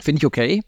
Finde 0.02 0.20
ich 0.20 0.26
okay. 0.26 0.64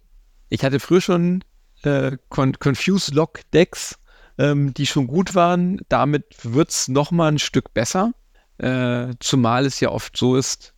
Ich 0.50 0.64
hatte 0.64 0.80
früher 0.80 1.02
schon 1.02 1.44
äh, 1.84 2.18
Con 2.30 2.54
Confuse 2.60 3.14
Lock 3.14 3.40
Decks 3.52 3.98
ähm, 4.38 4.74
die 4.74 4.86
schon 4.86 5.08
gut 5.08 5.36
waren. 5.36 5.82
Damit 5.90 6.26
wird 6.44 6.70
es 6.70 6.88
nochmal 6.88 7.32
ein 7.32 7.40
Stück 7.40 7.74
besser. 7.74 8.14
Äh, 8.58 9.14
zumal 9.20 9.66
es 9.66 9.80
ja 9.80 9.90
oft 9.90 10.16
so 10.16 10.36
ist, 10.36 10.74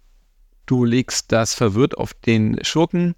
du 0.66 0.84
legst 0.84 1.32
das 1.32 1.54
verwirrt 1.54 1.98
auf 1.98 2.14
den 2.14 2.64
Schurken 2.64 3.16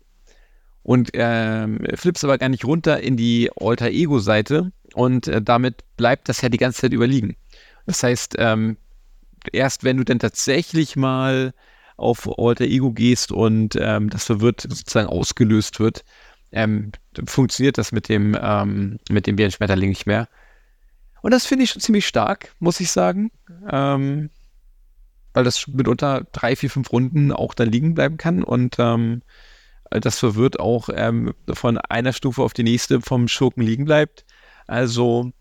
und 0.83 1.13
äh, 1.15 1.67
flippst 1.95 2.23
aber 2.23 2.37
gar 2.37 2.49
nicht 2.49 2.65
runter 2.65 2.99
in 2.99 3.15
die 3.15 3.49
Alter-Ego-Seite 3.55 4.71
und 4.93 5.27
äh, 5.27 5.41
damit 5.41 5.83
bleibt 5.95 6.27
das 6.27 6.41
ja 6.41 6.49
die 6.49 6.57
ganze 6.57 6.81
Zeit 6.81 6.93
überliegen. 6.93 7.37
Das 7.85 8.03
heißt, 8.03 8.35
ähm, 8.37 8.77
erst 9.53 9.83
wenn 9.83 9.97
du 9.97 10.03
dann 10.03 10.19
tatsächlich 10.19 10.95
mal 10.97 11.53
auf 11.95 12.29
Alter 12.37 12.65
Ego 12.65 12.91
gehst 12.91 13.31
und 13.31 13.77
ähm, 13.79 14.09
das 14.09 14.25
verwirrt 14.25 14.61
sozusagen 14.61 15.07
ausgelöst 15.07 15.79
wird, 15.79 16.03
ähm, 16.51 16.91
funktioniert 17.25 17.77
das 17.77 17.91
mit 17.91 18.09
dem, 18.09 18.37
ähm, 18.39 18.99
mit 19.09 19.27
dem 19.27 19.35
Bärenschmetterling 19.35 19.89
nicht 19.89 20.05
mehr. 20.05 20.27
Und 21.21 21.31
das 21.31 21.45
finde 21.45 21.63
ich 21.63 21.71
schon 21.71 21.81
ziemlich 21.81 22.07
stark, 22.07 22.53
muss 22.59 22.79
ich 22.79 22.91
sagen. 22.91 23.31
Ähm, 23.69 24.29
weil 25.33 25.43
das 25.43 25.67
mitunter 25.67 26.25
drei, 26.31 26.55
vier, 26.55 26.69
fünf 26.69 26.91
Runden 26.91 27.31
auch 27.31 27.53
dann 27.53 27.69
liegen 27.69 27.93
bleiben 27.93 28.17
kann 28.17 28.43
und 28.43 28.75
ähm, 28.79 29.21
das 29.89 30.19
verwirrt 30.19 30.59
auch 30.59 30.89
ähm, 30.93 31.33
von 31.51 31.77
einer 31.77 32.13
Stufe 32.13 32.43
auf 32.43 32.53
die 32.53 32.63
nächste 32.63 33.01
vom 33.01 33.27
Schurken 33.27 33.63
liegen 33.63 33.85
bleibt. 33.85 34.25
Also, 34.67 35.31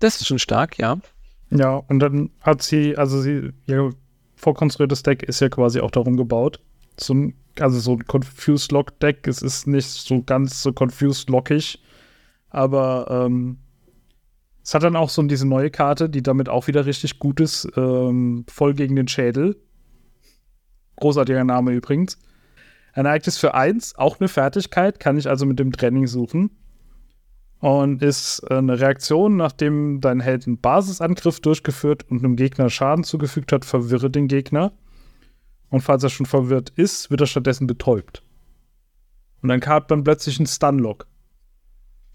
das 0.00 0.20
ist 0.20 0.26
schon 0.26 0.40
stark, 0.40 0.78
ja. 0.78 0.98
Ja, 1.50 1.76
und 1.76 2.00
dann 2.00 2.30
hat 2.40 2.62
sie, 2.62 2.96
also 2.96 3.20
sie, 3.20 3.50
ihr 3.66 3.90
vorkonstruiertes 4.34 5.02
Deck 5.02 5.22
ist 5.22 5.40
ja 5.40 5.48
quasi 5.48 5.80
auch 5.80 5.90
darum 5.90 6.16
gebaut, 6.16 6.60
so 6.98 7.14
ein 7.14 7.34
also 7.60 7.78
so 7.78 7.92
ein 7.94 8.06
Confused 8.06 8.72
Lock 8.72 8.98
Deck. 9.00 9.26
Es 9.26 9.42
ist 9.42 9.66
nicht 9.66 9.88
so 9.88 10.22
ganz 10.22 10.62
so 10.62 10.72
confused 10.72 11.28
lockig, 11.30 11.82
aber 12.50 13.26
ähm, 13.26 13.58
es 14.62 14.74
hat 14.74 14.84
dann 14.84 14.96
auch 14.96 15.08
so 15.08 15.22
diese 15.22 15.46
neue 15.46 15.70
Karte, 15.70 16.08
die 16.08 16.22
damit 16.22 16.48
auch 16.48 16.66
wieder 16.68 16.86
richtig 16.86 17.18
gut 17.18 17.40
ist, 17.40 17.68
ähm, 17.76 18.44
voll 18.48 18.74
gegen 18.74 18.96
den 18.96 19.08
Schädel. 19.08 19.56
Großartiger 20.96 21.44
Name 21.44 21.72
übrigens. 21.72 22.18
Ein 22.92 23.06
Ereignis 23.06 23.38
für 23.38 23.54
eins, 23.54 23.96
auch 23.96 24.20
eine 24.20 24.28
Fertigkeit, 24.28 25.00
kann 25.00 25.16
ich 25.16 25.28
also 25.28 25.46
mit 25.46 25.58
dem 25.58 25.72
Training 25.72 26.06
suchen. 26.06 26.50
Und 27.58 28.02
ist 28.02 28.40
eine 28.50 28.80
Reaktion, 28.80 29.36
nachdem 29.36 30.00
dein 30.00 30.20
Held 30.20 30.46
einen 30.46 30.58
Basisangriff 30.58 31.40
durchgeführt 31.40 32.04
und 32.10 32.18
einem 32.18 32.36
Gegner 32.36 32.70
Schaden 32.70 33.04
zugefügt 33.04 33.52
hat, 33.52 33.64
verwirre 33.64 34.10
den 34.10 34.28
Gegner. 34.28 34.72
Und 35.72 35.80
falls 35.80 36.02
er 36.02 36.10
schon 36.10 36.26
verwirrt 36.26 36.68
ist, 36.76 37.10
wird 37.10 37.22
er 37.22 37.26
stattdessen 37.26 37.66
betäubt. 37.66 38.22
Und 39.40 39.48
dann 39.48 39.64
hat 39.64 39.88
man 39.88 40.04
plötzlich 40.04 40.38
einen 40.38 40.46
Stunlock. 40.46 41.06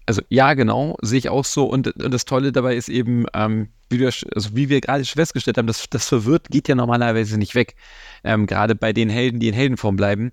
Also 0.06 0.22
ja, 0.28 0.54
genau, 0.54 0.96
sehe 1.02 1.18
ich 1.18 1.28
auch 1.28 1.44
so. 1.44 1.66
Und, 1.66 1.88
und 1.88 2.14
das 2.14 2.24
Tolle 2.24 2.52
dabei 2.52 2.76
ist 2.76 2.88
eben, 2.88 3.26
ähm, 3.34 3.70
wie, 3.90 3.98
wir, 3.98 4.12
also 4.32 4.54
wie 4.54 4.68
wir 4.68 4.80
gerade 4.80 5.04
festgestellt 5.04 5.58
haben, 5.58 5.66
das, 5.66 5.90
das 5.90 6.06
Verwirrt 6.06 6.50
geht 6.50 6.68
ja 6.68 6.76
normalerweise 6.76 7.36
nicht 7.36 7.56
weg. 7.56 7.74
Ähm, 8.22 8.46
gerade 8.46 8.76
bei 8.76 8.92
den 8.92 9.10
Helden, 9.10 9.40
die 9.40 9.48
in 9.48 9.54
Heldenform 9.54 9.96
bleiben. 9.96 10.30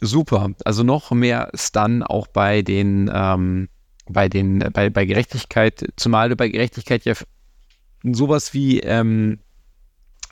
Super. 0.00 0.50
Also 0.64 0.82
noch 0.82 1.12
mehr 1.12 1.52
Stun 1.54 2.02
auch 2.02 2.26
bei 2.26 2.62
den, 2.62 3.08
ähm, 3.14 3.68
bei 4.08 4.28
den, 4.28 4.58
bei, 4.72 4.90
bei 4.90 5.04
Gerechtigkeit, 5.04 5.92
zumal 5.94 6.34
bei 6.34 6.48
Gerechtigkeit 6.48 7.04
ja 7.04 7.14
sowas 8.02 8.52
wie 8.52 8.80
ähm, 8.80 9.38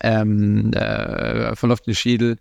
ähm, 0.03 0.73
äh, 0.73 1.55
verlaufenden 1.57 1.95
Schädel. 1.95 2.38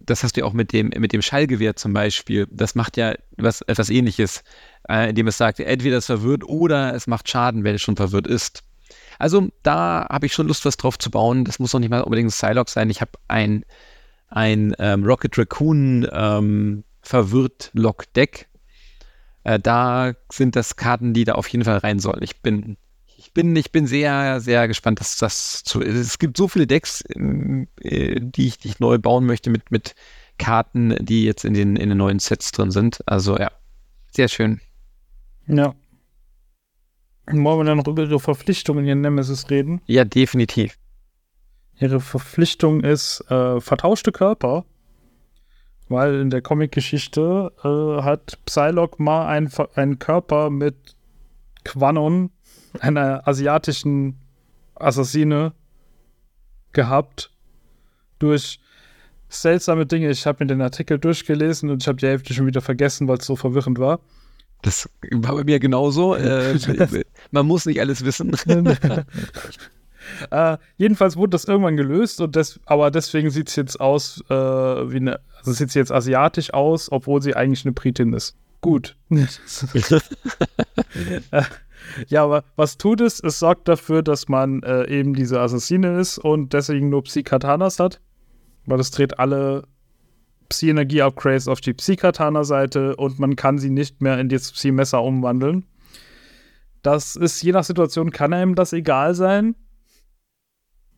Das 0.00 0.24
hast 0.24 0.36
du 0.36 0.40
ja 0.40 0.46
auch 0.46 0.52
mit 0.52 0.72
dem, 0.72 0.88
mit 0.88 1.12
dem 1.12 1.22
Schallgewehr 1.22 1.76
zum 1.76 1.92
Beispiel. 1.92 2.48
Das 2.50 2.74
macht 2.74 2.96
ja 2.96 3.14
was, 3.36 3.60
etwas 3.62 3.88
ähnliches, 3.88 4.42
äh, 4.88 5.10
indem 5.10 5.28
es 5.28 5.36
sagt, 5.36 5.60
entweder 5.60 5.98
es 5.98 6.06
verwirrt 6.06 6.42
oder 6.44 6.94
es 6.94 7.06
macht 7.06 7.28
Schaden, 7.28 7.62
wenn 7.62 7.76
es 7.76 7.82
schon 7.82 7.96
verwirrt 7.96 8.26
ist. 8.26 8.64
Also 9.18 9.48
da 9.62 10.06
habe 10.10 10.26
ich 10.26 10.32
schon 10.32 10.48
Lust, 10.48 10.64
was 10.64 10.76
drauf 10.76 10.98
zu 10.98 11.10
bauen. 11.10 11.44
Das 11.44 11.60
muss 11.60 11.72
noch 11.72 11.80
nicht 11.80 11.90
mal 11.90 12.00
unbedingt 12.00 12.28
ein 12.28 12.32
Psylocke 12.32 12.70
sein. 12.70 12.90
Ich 12.90 13.00
habe 13.00 13.12
ein, 13.28 13.64
ein 14.28 14.74
ähm, 14.80 15.04
Rocket 15.04 15.38
Raccoon 15.38 16.08
ähm, 16.10 16.84
verwirrt 17.02 17.70
Lock 17.74 18.12
Deck. 18.14 18.48
Äh, 19.44 19.60
da 19.60 20.14
sind 20.32 20.56
das 20.56 20.74
Karten, 20.74 21.14
die 21.14 21.24
da 21.24 21.34
auf 21.34 21.46
jeden 21.48 21.64
Fall 21.64 21.78
rein 21.78 22.00
sollen. 22.00 22.22
Ich 22.22 22.42
bin 22.42 22.76
ich 23.32 23.34
bin, 23.34 23.56
ich 23.56 23.72
bin 23.72 23.86
sehr, 23.86 24.40
sehr 24.40 24.68
gespannt, 24.68 25.00
dass 25.00 25.16
das 25.16 25.64
zu. 25.64 25.80
Es 25.80 26.18
gibt 26.18 26.36
so 26.36 26.48
viele 26.48 26.66
Decks, 26.66 27.02
ähm, 27.16 27.66
äh, 27.80 28.20
die 28.20 28.48
ich, 28.48 28.58
die 28.58 28.68
ich 28.68 28.78
neu 28.78 28.98
bauen 28.98 29.24
möchte 29.24 29.48
mit, 29.48 29.70
mit 29.70 29.94
Karten, 30.36 30.94
die 31.00 31.24
jetzt 31.24 31.46
in 31.46 31.54
den, 31.54 31.76
in 31.76 31.88
den 31.88 31.96
neuen 31.96 32.18
Sets 32.18 32.52
drin 32.52 32.70
sind. 32.70 33.00
Also 33.06 33.38
ja, 33.38 33.50
sehr 34.10 34.28
schön. 34.28 34.60
Ja. 35.46 35.74
Wollen 37.26 37.60
wir 37.60 37.64
dann 37.64 37.78
noch 37.78 37.86
über 37.86 38.02
ihre 38.02 38.20
Verpflichtungen 38.20 38.86
in 38.86 39.00
Nemesis 39.00 39.48
reden? 39.48 39.80
Ja, 39.86 40.04
definitiv. 40.04 40.76
Ihre 41.80 42.00
Verpflichtung 42.00 42.84
ist 42.84 43.24
äh, 43.30 43.62
vertauschte 43.62 44.12
Körper, 44.12 44.66
weil 45.88 46.20
in 46.20 46.28
der 46.28 46.42
Comic-Geschichte 46.42 47.50
äh, 47.64 48.02
hat 48.02 48.38
Psylocke 48.44 49.02
mal 49.02 49.26
einen 49.26 49.98
Körper 49.98 50.50
mit 50.50 50.96
Quanon 51.64 52.30
einer 52.80 53.26
asiatischen 53.26 54.16
Assassine 54.74 55.52
gehabt 56.72 57.30
durch 58.18 58.60
seltsame 59.28 59.86
Dinge. 59.86 60.10
Ich 60.10 60.26
habe 60.26 60.44
mir 60.44 60.48
den 60.48 60.62
Artikel 60.62 60.98
durchgelesen 60.98 61.70
und 61.70 61.82
ich 61.82 61.88
habe 61.88 61.98
die 61.98 62.06
Hälfte 62.06 62.34
schon 62.34 62.46
wieder 62.46 62.60
vergessen, 62.60 63.08
weil 63.08 63.18
es 63.18 63.26
so 63.26 63.36
verwirrend 63.36 63.78
war. 63.78 64.00
Das 64.62 64.88
war 65.10 65.34
bei 65.34 65.44
mir 65.44 65.58
genauso. 65.58 66.16
Äh, 66.22 67.04
man 67.30 67.46
muss 67.46 67.66
nicht 67.66 67.80
alles 67.80 68.04
wissen. 68.04 68.36
äh, 70.30 70.56
jedenfalls 70.76 71.16
wurde 71.16 71.30
das 71.30 71.44
irgendwann 71.44 71.76
gelöst 71.76 72.20
und 72.20 72.36
des, 72.36 72.60
aber 72.66 72.90
deswegen 72.90 73.30
sieht 73.30 73.48
es 73.48 73.56
jetzt 73.56 73.80
aus 73.80 74.22
äh, 74.28 74.34
wie 74.34 74.96
eine, 74.96 75.20
also 75.38 75.52
sieht 75.52 75.70
sie 75.70 75.78
jetzt 75.78 75.92
asiatisch 75.92 76.52
aus, 76.54 76.92
obwohl 76.92 77.22
sie 77.22 77.34
eigentlich 77.34 77.64
eine 77.64 77.72
Britin 77.72 78.12
ist. 78.12 78.36
Gut. 78.60 78.96
Ja, 82.08 82.24
aber 82.24 82.44
was 82.56 82.78
tut 82.78 83.00
es? 83.00 83.20
Es 83.20 83.38
sorgt 83.38 83.68
dafür, 83.68 84.02
dass 84.02 84.28
man 84.28 84.62
äh, 84.62 84.88
eben 84.88 85.14
diese 85.14 85.40
Assassine 85.40 85.98
ist 85.98 86.18
und 86.18 86.52
deswegen 86.52 86.88
nur 86.88 87.04
Psy-Katanas 87.04 87.78
hat. 87.78 88.00
Weil 88.66 88.80
es 88.80 88.90
dreht 88.90 89.18
alle 89.18 89.64
Psi-Energie-Upgrades 90.48 91.48
auf 91.48 91.60
die 91.60 91.74
Psi-Katana-Seite 91.74 92.96
und 92.96 93.18
man 93.18 93.36
kann 93.36 93.58
sie 93.58 93.70
nicht 93.70 94.00
mehr 94.00 94.18
in 94.18 94.28
das 94.28 94.52
Psi-Messer 94.52 95.02
umwandeln. 95.02 95.64
Das 96.82 97.16
ist 97.16 97.42
je 97.42 97.52
nach 97.52 97.64
Situation, 97.64 98.10
kann 98.10 98.32
einem 98.32 98.54
das 98.54 98.72
egal 98.72 99.14
sein. 99.14 99.54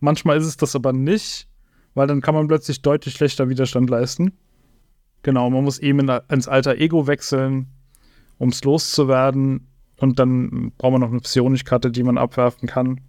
Manchmal 0.00 0.38
ist 0.38 0.46
es 0.46 0.56
das 0.56 0.74
aber 0.74 0.92
nicht, 0.92 1.48
weil 1.94 2.06
dann 2.06 2.20
kann 2.20 2.34
man 2.34 2.48
plötzlich 2.48 2.82
deutlich 2.82 3.14
schlechter 3.14 3.48
Widerstand 3.48 3.88
leisten. 3.88 4.32
Genau, 5.22 5.48
man 5.48 5.64
muss 5.64 5.78
eben 5.78 6.08
ins 6.28 6.48
alter 6.48 6.76
Ego 6.76 7.06
wechseln, 7.06 7.68
um 8.38 8.50
es 8.50 8.62
loszuwerden. 8.64 9.68
Und 9.98 10.18
dann 10.18 10.72
braucht 10.76 10.92
man 10.92 11.00
noch 11.00 11.10
eine 11.10 11.20
Psionisch-Karte, 11.20 11.90
die 11.90 12.02
man 12.02 12.18
abwerfen 12.18 12.68
kann. 12.68 13.00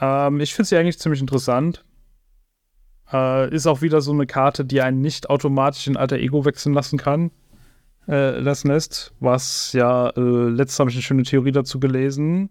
Ähm, 0.00 0.40
ich 0.40 0.54
finde 0.54 0.68
sie 0.68 0.76
eigentlich 0.76 0.98
ziemlich 0.98 1.20
interessant. 1.20 1.84
Äh, 3.12 3.54
ist 3.54 3.66
auch 3.66 3.82
wieder 3.82 4.00
so 4.00 4.12
eine 4.12 4.26
Karte, 4.26 4.64
die 4.64 4.80
einen 4.80 5.00
nicht 5.00 5.28
automatisch 5.28 5.86
in 5.86 5.96
alter 5.96 6.16
Ego 6.16 6.44
wechseln 6.44 6.72
lassen 6.72 6.98
kann. 6.98 7.30
Äh, 8.06 8.38
lassen 8.38 8.68
lässt. 8.68 9.14
Was 9.20 9.72
ja, 9.72 10.10
äh, 10.10 10.20
letztes 10.20 10.78
habe 10.78 10.90
ich 10.90 10.96
eine 10.96 11.02
schöne 11.02 11.22
Theorie 11.22 11.52
dazu 11.52 11.80
gelesen, 11.80 12.50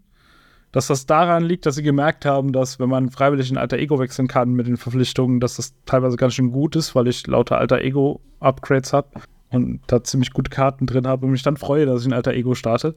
dass 0.72 0.88
das 0.88 1.06
daran 1.06 1.44
liegt, 1.44 1.68
dass 1.68 1.76
sie 1.76 1.84
gemerkt 1.84 2.26
haben, 2.26 2.54
dass 2.54 2.80
wenn 2.80 2.90
man 2.90 3.12
freiwillig 3.12 3.52
in 3.52 3.58
alter 3.58 3.78
Ego 3.78 4.00
wechseln 4.00 4.28
kann 4.28 4.54
mit 4.54 4.66
den 4.66 4.78
Verpflichtungen, 4.78 5.40
dass 5.40 5.58
das 5.58 5.76
teilweise 5.86 6.18
ganz 6.18 6.34
schön 6.34 6.52
gut 6.52 6.76
ist, 6.76 6.96
weil 6.96 7.08
ich 7.08 7.28
lauter 7.28 7.60
alter 7.60 7.82
Ego-Upgrades 7.82 8.94
habe 8.94 9.10
und 9.52 9.82
da 9.86 10.04
ziemlich 10.04 10.34
gute 10.34 10.50
Karten 10.50 10.88
drin 10.88 11.06
habe 11.06 11.28
und 11.28 11.32
mich 11.32 11.44
dann 11.44 11.58
freue, 11.58 11.86
dass 11.86 12.02
ich 12.02 12.08
in 12.08 12.14
alter 12.14 12.34
Ego 12.34 12.56
starte. 12.56 12.96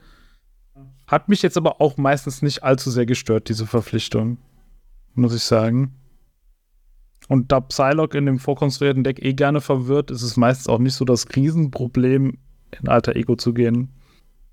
Hat 1.07 1.29
mich 1.29 1.43
jetzt 1.43 1.57
aber 1.57 1.81
auch 1.81 1.97
meistens 1.97 2.43
nicht 2.43 2.63
allzu 2.63 2.91
sehr 2.91 3.07
gestört, 3.07 3.49
diese 3.49 3.67
Verpflichtung. 3.67 4.39
Muss 5.15 5.35
ich 5.35 5.43
sagen. 5.43 5.95
Und 7.29 7.53
da 7.53 7.61
Psylocke 7.61 8.19
in 8.19 8.27
dem 8.27 8.39
vorkonstruierten 8.39 9.05
Deck 9.05 9.25
eh 9.25 9.33
gerne 9.33 9.61
verwirrt, 9.61 10.11
ist 10.11 10.23
es 10.23 10.37
meistens 10.37 10.69
auch 10.69 10.79
nicht 10.79 10.95
so 10.95 11.05
das 11.05 11.27
Riesenproblem, 11.35 12.39
in 12.81 12.89
alter 12.89 13.17
Ego 13.17 13.37
zu 13.37 13.55
gehen. 13.55 13.93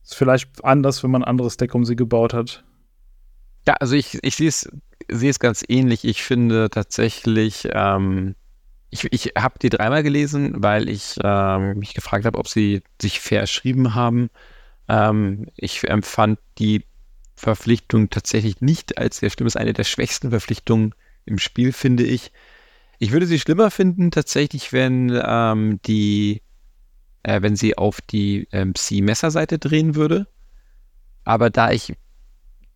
Ist 0.04 0.16
vielleicht 0.16 0.64
anders, 0.64 1.04
wenn 1.04 1.12
man 1.12 1.24
ein 1.24 1.30
anderes 1.30 1.58
Deck 1.58 1.76
um 1.76 1.86
sie 1.86 1.96
gebaut 1.96 2.34
hat. 2.34 2.64
Ja, 3.68 3.76
also 3.76 3.96
ich, 3.96 4.20
ich 4.22 4.36
sehe 4.36 4.50
es 4.50 4.70
sehe 5.10 5.30
es 5.30 5.40
ganz 5.40 5.64
ähnlich. 5.68 6.06
Ich 6.06 6.24
finde 6.24 6.70
tatsächlich, 6.70 7.68
ähm, 7.72 8.36
ich, 8.90 9.08
ich 9.12 9.34
habe 9.38 9.60
die 9.60 9.70
dreimal 9.70 10.04
gelesen, 10.04 10.54
weil 10.58 10.90
ich 10.90 11.16
ähm, 11.24 11.80
mich 11.80 11.94
gefragt 11.94 12.26
habe, 12.26 12.38
ob 12.38 12.48
sie 12.48 12.84
sich 13.02 13.20
verschrieben 13.20 13.96
haben. 13.96 14.30
Ähm, 14.88 15.48
ich 15.56 15.88
empfand 15.88 16.40
die 16.58 16.86
Verpflichtung 17.36 18.10
tatsächlich 18.10 18.62
nicht 18.62 18.98
als 18.98 19.18
sehr 19.18 19.30
schlimm. 19.30 19.48
Es 19.48 19.56
ist 19.56 19.62
eine 19.62 19.74
der 19.74 19.84
schwächsten 19.84 20.30
Verpflichtungen 20.30 20.94
im 21.26 21.40
Spiel, 21.40 21.72
finde 21.74 22.04
ich. 22.04 22.32
Ich 23.00 23.12
würde 23.12 23.26
sie 23.26 23.40
schlimmer 23.40 23.72
finden, 23.72 24.12
tatsächlich, 24.12 24.72
wenn 24.72 25.12
ähm, 25.26 25.80
die, 25.86 26.42
äh, 27.24 27.42
wenn 27.42 27.56
sie 27.56 27.78
auf 27.78 28.02
die 28.02 28.48
ähm, 28.52 28.76
C-Messerseite 28.76 29.60
drehen 29.60 29.96
würde. 29.96 30.28
Aber 31.26 31.50
da 31.50 31.72
ich 31.72 31.94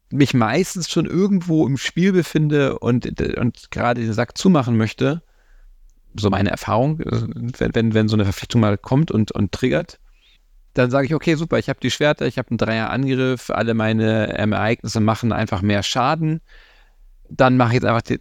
mich 0.10 0.34
meistens 0.34 0.90
schon 0.90 1.06
irgendwo 1.06 1.68
im 1.68 1.78
Spiel 1.78 2.14
befinde 2.14 2.80
und, 2.80 3.22
und 3.38 3.72
gerade 3.72 4.02
den 4.02 4.14
Sack 4.14 4.38
zumachen 4.38 4.78
möchte, 4.78 5.22
so 6.16 6.30
meine 6.30 6.50
Erfahrung, 6.50 7.00
äh, 7.02 7.28
wenn, 7.58 7.76
wenn, 7.76 7.94
wenn 7.94 8.08
so 8.08 8.16
eine 8.16 8.24
Verpflichtung 8.24 8.62
mal 8.62 8.78
kommt 8.78 9.12
und, 9.12 9.32
und 9.32 9.52
triggert, 9.52 10.00
dann 10.78 10.92
sage 10.92 11.08
ich, 11.08 11.16
okay, 11.16 11.36
super, 11.36 11.58
ich 11.58 11.70
habe 11.70 11.80
die 11.80 11.92
Schwerter, 11.92 12.28
ich 12.28 12.38
habe 12.38 12.50
einen 12.50 12.58
Dreier-Angriff, 12.58 13.50
alle 13.50 13.74
meine 13.74 14.38
ähm, 14.38 14.54
Ereignisse 14.54 15.00
machen 15.00 15.32
einfach 15.32 15.62
mehr 15.62 15.82
Schaden. 15.82 16.42
Dann 17.30 17.58
mache 17.58 17.70
ich 17.70 17.74
jetzt 17.76 17.86
einfach, 17.86 18.04
die, 18.04 18.20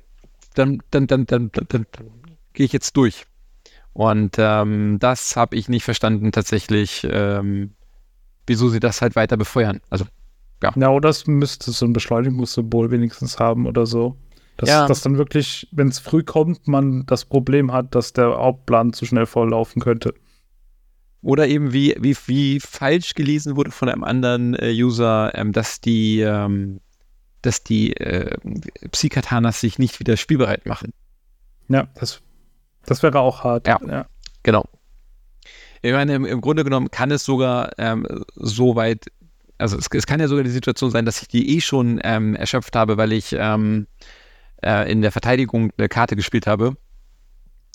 dann, 0.55 0.83
dann, 0.91 1.07
dann, 1.07 1.27
dann, 1.27 1.51
dann, 1.53 1.67
dann, 1.69 1.87
dann 1.93 2.07
gehe 2.55 2.67
ich 2.67 2.73
jetzt 2.73 2.97
durch. 2.97 3.27
Und 3.93 4.37
ähm, 4.39 4.99
das 5.01 5.37
habe 5.37 5.57
ich 5.57 5.69
nicht 5.69 5.85
verstanden 5.85 6.33
tatsächlich, 6.33 7.07
ähm, 7.11 7.73
wieso 8.47 8.69
sie 8.69 8.81
das 8.81 9.03
halt 9.03 9.17
weiter 9.17 9.37
befeuern. 9.37 9.81
Also, 9.91 10.07
ja. 10.63 10.73
Ja, 10.77 11.01
das 11.01 11.27
müsste 11.27 11.71
so 11.73 11.85
ein 11.85 11.93
Beschleunigungssymbol 11.93 12.91
wenigstens 12.91 13.39
haben 13.39 13.67
oder 13.67 13.87
so. 13.87 14.17
Dass, 14.57 14.71
ja. 14.71 14.87
dass 14.87 15.03
dann 15.03 15.19
wirklich, 15.19 15.69
wenn 15.73 15.89
es 15.89 15.99
früh 15.99 16.23
kommt, 16.23 16.67
man 16.67 17.05
das 17.05 17.27
Problem 17.27 17.73
hat, 17.73 17.95
dass 17.95 18.15
der 18.15 18.37
Hauptplan 18.37 18.95
zu 18.95 19.05
schnell 19.05 19.27
volllaufen 19.27 19.83
könnte. 19.83 20.15
Oder 21.27 21.49
eben 21.49 21.73
wie, 21.73 21.93
wie, 21.99 22.17
wie 22.27 22.61
falsch 22.61 23.15
gelesen 23.15 23.57
wurde 23.57 23.73
von 23.73 23.89
einem 23.89 24.05
anderen 24.05 24.55
äh, 24.55 24.71
User, 24.71 25.33
ähm, 25.35 25.51
dass 25.51 25.81
die, 25.81 26.21
ähm, 26.21 26.79
dass 27.43 27.65
die 27.65 27.97
äh, 27.97 28.37
Psykatanas 28.93 29.61
sich 29.61 29.81
nicht 29.81 29.99
wieder 29.99 30.17
spielbereit 30.17 30.67
machen. 30.67 30.93
Ja, 31.67 31.89
das, 31.97 32.21
das 32.85 33.03
wäre 33.03 33.19
auch 33.19 33.43
hart. 33.43 33.67
Ja, 33.67 33.81
ja. 33.89 34.07
genau. 34.45 34.67
Ich 35.83 35.91
meine, 35.91 36.15
im, 36.15 36.25
im, 36.27 36.41
Grunde 36.41 36.63
genommen 36.63 36.93
kann 36.93 37.11
es 37.11 37.25
sogar 37.25 37.73
ähm, 37.77 38.07
so 38.37 38.77
weit, 38.77 39.07
also 39.59 39.77
es, 39.77 39.89
es, 39.93 40.07
kann 40.07 40.21
ja 40.21 40.29
sogar 40.29 40.45
die 40.45 40.51
Situation 40.51 40.93
sein, 40.93 41.07
dass 41.07 41.23
ich 41.23 41.27
die 41.27 41.57
eh 41.57 41.61
schon 41.61 41.99
ähm, 42.05 42.37
erschöpft 42.37 42.77
habe, 42.77 42.99
weil 42.99 43.11
ich 43.13 43.35
ähm, 43.37 43.89
äh, 44.63 44.89
in 44.89 45.03
der 45.03 45.11
Verteidigung 45.11 45.73
eine 45.77 45.89
Karte 45.89 46.15
gespielt 46.15 46.47
habe, 46.47 46.77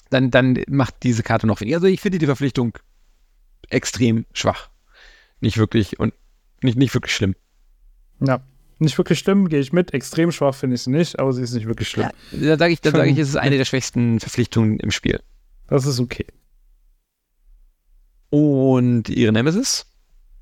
dann, 0.10 0.32
dann 0.32 0.58
macht 0.70 1.04
diese 1.04 1.22
Karte 1.22 1.48
noch 1.48 1.60
weniger. 1.60 1.76
Also 1.76 1.88
ich 1.88 2.00
finde 2.00 2.18
die 2.18 2.28
Verpflichtung 2.28 2.78
extrem 3.72 4.26
schwach. 4.34 4.70
Nicht 5.40 5.58
wirklich 5.58 6.00
und 6.00 6.14
nicht, 6.62 6.78
nicht 6.78 6.94
wirklich 6.94 7.16
schlimm. 7.16 7.36
Ja, 8.20 8.44
nicht 8.80 8.98
wirklich 8.98 9.20
schlimm, 9.20 9.50
gehe 9.50 9.60
ich 9.60 9.74
mit. 9.74 9.94
Extrem 9.94 10.32
schwach 10.32 10.56
finde 10.56 10.76
ich 10.76 10.84
sie 10.84 10.92
nicht, 10.92 11.20
aber 11.20 11.34
sie 11.34 11.42
ist 11.42 11.54
nicht 11.54 11.68
wirklich 11.68 11.90
schlimm. 11.90 12.10
Ja, 12.32 12.56
da 12.56 12.58
sage 12.58 12.74
ich, 12.74 12.80
sag 12.84 13.08
ich, 13.08 13.18
es 13.18 13.30
ist 13.30 13.36
eine 13.36 13.58
der 13.58 13.66
schwächsten 13.66 14.20
Verpflichtungen 14.20 14.80
im 14.80 14.92
Spiel. 14.92 15.20
Das 15.68 15.86
ist 15.86 16.00
okay. 16.00 16.26
Und 18.30 19.10
ihre 19.10 19.32
Nemesis? 19.32 19.86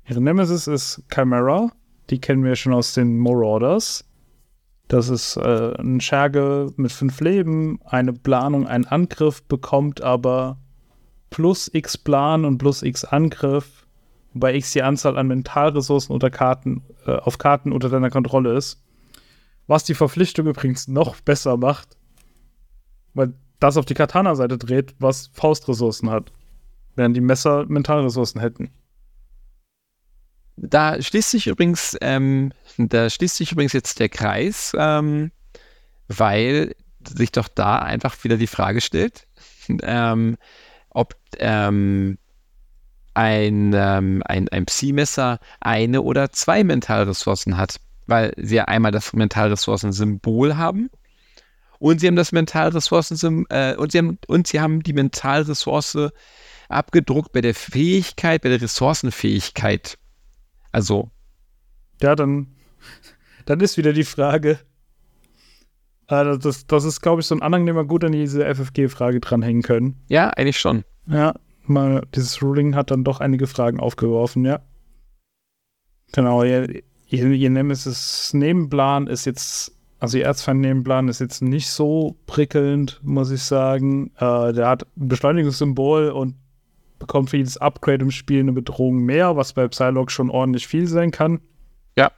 Ihre 0.08 0.20
Nemesis 0.20 0.66
ist 0.66 1.02
Chimera. 1.12 1.72
Die 2.08 2.20
kennen 2.20 2.44
wir 2.44 2.56
schon 2.56 2.72
aus 2.72 2.94
den 2.94 3.18
Marauders. 3.18 4.04
Das 4.88 5.08
ist 5.08 5.36
äh, 5.36 5.74
ein 5.78 6.00
Scherge 6.00 6.72
mit 6.76 6.90
fünf 6.90 7.20
Leben, 7.20 7.78
eine 7.84 8.12
Planung, 8.12 8.66
ein 8.66 8.86
Angriff, 8.86 9.42
bekommt 9.44 10.02
aber 10.02 10.58
plus 11.30 11.70
x 11.72 11.96
Plan 11.96 12.44
und 12.44 12.58
plus 12.58 12.82
x 12.82 13.04
Angriff, 13.04 13.86
wobei 14.34 14.54
x 14.54 14.72
die 14.72 14.82
Anzahl 14.82 15.16
an 15.16 15.28
Mentalressourcen 15.28 16.12
unter 16.12 16.30
Karten, 16.30 16.82
äh, 17.06 17.12
auf 17.12 17.38
Karten 17.38 17.72
unter 17.72 17.88
deiner 17.88 18.10
Kontrolle 18.10 18.56
ist. 18.56 18.82
Was 19.66 19.84
die 19.84 19.94
Verpflichtung 19.94 20.46
übrigens 20.46 20.88
noch 20.88 21.20
besser 21.20 21.56
macht, 21.56 21.96
weil 23.14 23.34
das 23.60 23.76
auf 23.76 23.84
die 23.84 23.94
Katana-Seite 23.94 24.58
dreht, 24.58 24.94
was 24.98 25.30
Faustressourcen 25.32 26.10
hat, 26.10 26.32
während 26.96 27.16
die 27.16 27.20
Messer 27.20 27.66
Mentalressourcen 27.66 28.40
hätten. 28.40 28.70
Da 30.56 31.00
schließt 31.00 31.30
sich 31.30 31.46
übrigens, 31.46 31.96
ähm, 32.00 32.52
da 32.76 33.08
schließt 33.08 33.36
sich 33.36 33.52
übrigens 33.52 33.72
jetzt 33.72 33.98
der 33.98 34.08
Kreis, 34.08 34.72
ähm, 34.76 35.30
weil 36.08 36.74
sich 37.06 37.32
doch 37.32 37.48
da 37.48 37.78
einfach 37.78 38.22
wieder 38.24 38.36
die 38.36 38.46
Frage 38.46 38.80
stellt, 38.80 39.26
ähm, 39.82 40.36
ähm, 41.38 42.18
ein, 43.14 43.72
ähm, 43.74 44.22
ein, 44.24 44.48
ein 44.48 44.66
Psi-Messer 44.66 45.40
eine 45.60 46.02
oder 46.02 46.30
zwei 46.30 46.64
Mentalressourcen 46.64 47.56
hat, 47.56 47.80
weil 48.06 48.32
sie 48.36 48.56
ja 48.56 48.64
einmal 48.64 48.92
das 48.92 49.12
Mentalressourcen-Symbol 49.12 50.56
haben 50.56 50.90
und 51.78 52.00
sie 52.00 52.06
haben 52.06 52.16
das 52.16 52.32
Mentalressourcen 52.32 53.46
äh, 53.50 53.74
und 53.76 53.92
sie 53.92 53.98
haben 53.98 54.18
und 54.26 54.46
sie 54.46 54.60
haben 54.60 54.82
die 54.82 54.92
Mentalressource 54.92 56.10
abgedruckt 56.68 57.32
bei 57.32 57.40
der 57.40 57.54
Fähigkeit, 57.54 58.42
bei 58.42 58.48
der 58.48 58.60
Ressourcenfähigkeit 58.60 59.98
also. 60.72 61.10
Ja, 62.00 62.14
dann, 62.14 62.54
dann 63.44 63.60
ist 63.60 63.76
wieder 63.76 63.92
die 63.92 64.04
Frage. 64.04 64.58
Äh, 66.10 66.38
das, 66.38 66.66
das 66.66 66.84
ist, 66.84 67.00
glaube 67.00 67.20
ich, 67.20 67.26
so 67.26 67.34
ein 67.34 67.42
Anhang, 67.42 67.64
den 67.64 67.76
wir 67.76 67.84
gut 67.84 68.04
an 68.04 68.12
diese 68.12 68.44
FFG-Frage 68.44 69.20
dranhängen 69.20 69.62
können. 69.62 69.96
Ja, 70.08 70.30
eigentlich 70.30 70.58
schon. 70.58 70.84
Ja, 71.06 71.34
mal, 71.64 72.02
dieses 72.14 72.42
Ruling 72.42 72.74
hat 72.74 72.90
dann 72.90 73.04
doch 73.04 73.20
einige 73.20 73.46
Fragen 73.46 73.80
aufgeworfen, 73.80 74.44
ja. 74.44 74.60
Genau, 76.12 76.42
ihr, 76.42 76.82
ihr, 77.08 77.26
ihr 77.26 77.50
Nemesis 77.50 78.34
Nebenplan 78.34 79.06
ist 79.06 79.24
jetzt, 79.24 79.72
also 80.00 80.18
ihr 80.18 80.24
Erzfeind-Nebenplan 80.24 81.08
ist 81.08 81.20
jetzt 81.20 81.40
nicht 81.40 81.70
so 81.70 82.16
prickelnd, 82.26 83.00
muss 83.04 83.30
ich 83.30 83.42
sagen. 83.42 84.10
Äh, 84.16 84.52
der 84.52 84.68
hat 84.68 84.86
ein 84.96 85.08
Beschleunigungssymbol 85.08 86.10
und 86.10 86.34
bekommt 86.98 87.30
für 87.30 87.36
jedes 87.36 87.56
Upgrade 87.56 88.02
im 88.04 88.10
Spiel 88.10 88.40
eine 88.40 88.52
Bedrohung 88.52 88.98
mehr, 88.98 89.36
was 89.36 89.52
bei 89.52 89.68
Psylocke 89.68 90.10
schon 90.10 90.30
ordentlich 90.30 90.66
viel 90.66 90.88
sein 90.88 91.12
kann. 91.12 91.40
Ja. 91.96 92.10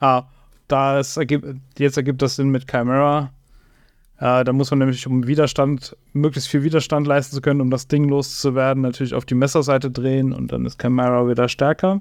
Ah, 0.00 0.24
da 0.68 0.98
es 0.98 1.16
ergibt, 1.16 1.46
jetzt 1.78 1.96
ergibt 1.96 2.22
das 2.22 2.36
Sinn 2.36 2.48
mit 2.48 2.70
Chimera. 2.70 3.32
Äh, 4.18 4.44
da 4.44 4.52
muss 4.52 4.70
man 4.70 4.78
nämlich, 4.78 5.06
um 5.06 5.26
Widerstand, 5.26 5.96
möglichst 6.12 6.48
viel 6.48 6.62
Widerstand 6.62 7.06
leisten 7.06 7.34
zu 7.34 7.40
können, 7.40 7.60
um 7.60 7.70
das 7.70 7.88
Ding 7.88 8.08
loszuwerden, 8.08 8.82
natürlich 8.82 9.14
auf 9.14 9.24
die 9.24 9.34
Messerseite 9.34 9.90
drehen 9.90 10.32
und 10.32 10.52
dann 10.52 10.64
ist 10.66 10.80
Chimera 10.80 11.28
wieder 11.28 11.48
stärker. 11.48 12.00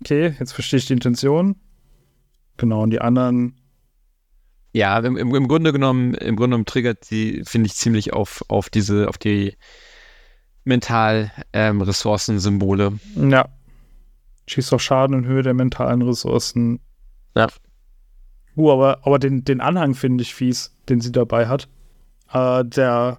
Okay, 0.00 0.34
jetzt 0.38 0.52
verstehe 0.52 0.78
ich 0.78 0.86
die 0.86 0.94
Intention. 0.94 1.56
Genau, 2.56 2.82
und 2.82 2.90
die 2.90 3.00
anderen. 3.00 3.54
Ja, 4.72 4.98
im, 4.98 5.16
im 5.16 5.48
Grunde 5.48 5.72
genommen, 5.72 6.14
im 6.14 6.36
Grunde 6.36 6.54
genommen 6.54 6.66
triggert 6.66 7.10
die, 7.10 7.42
finde 7.46 7.66
ich, 7.66 7.74
ziemlich 7.74 8.12
auf, 8.12 8.44
auf 8.48 8.68
diese, 8.68 9.08
auf 9.08 9.16
die 9.16 9.56
mental 10.64 11.30
ähm, 11.52 11.80
Ressourcensymbole. 11.80 12.98
Ja. 13.14 13.48
Schießt 14.48 14.74
auch 14.74 14.80
Schaden 14.80 15.16
in 15.16 15.26
Höhe 15.26 15.42
der 15.42 15.54
mentalen 15.54 16.02
Ressourcen. 16.02 16.80
Ja. 17.36 17.48
Uh, 18.56 18.72
aber, 18.72 19.06
aber 19.06 19.18
den, 19.18 19.44
den 19.44 19.60
Anhang 19.60 19.94
finde 19.94 20.22
ich 20.22 20.34
fies, 20.34 20.74
den 20.88 21.00
sie 21.00 21.12
dabei 21.12 21.46
hat. 21.46 21.68
Äh, 22.32 22.64
der 22.64 23.18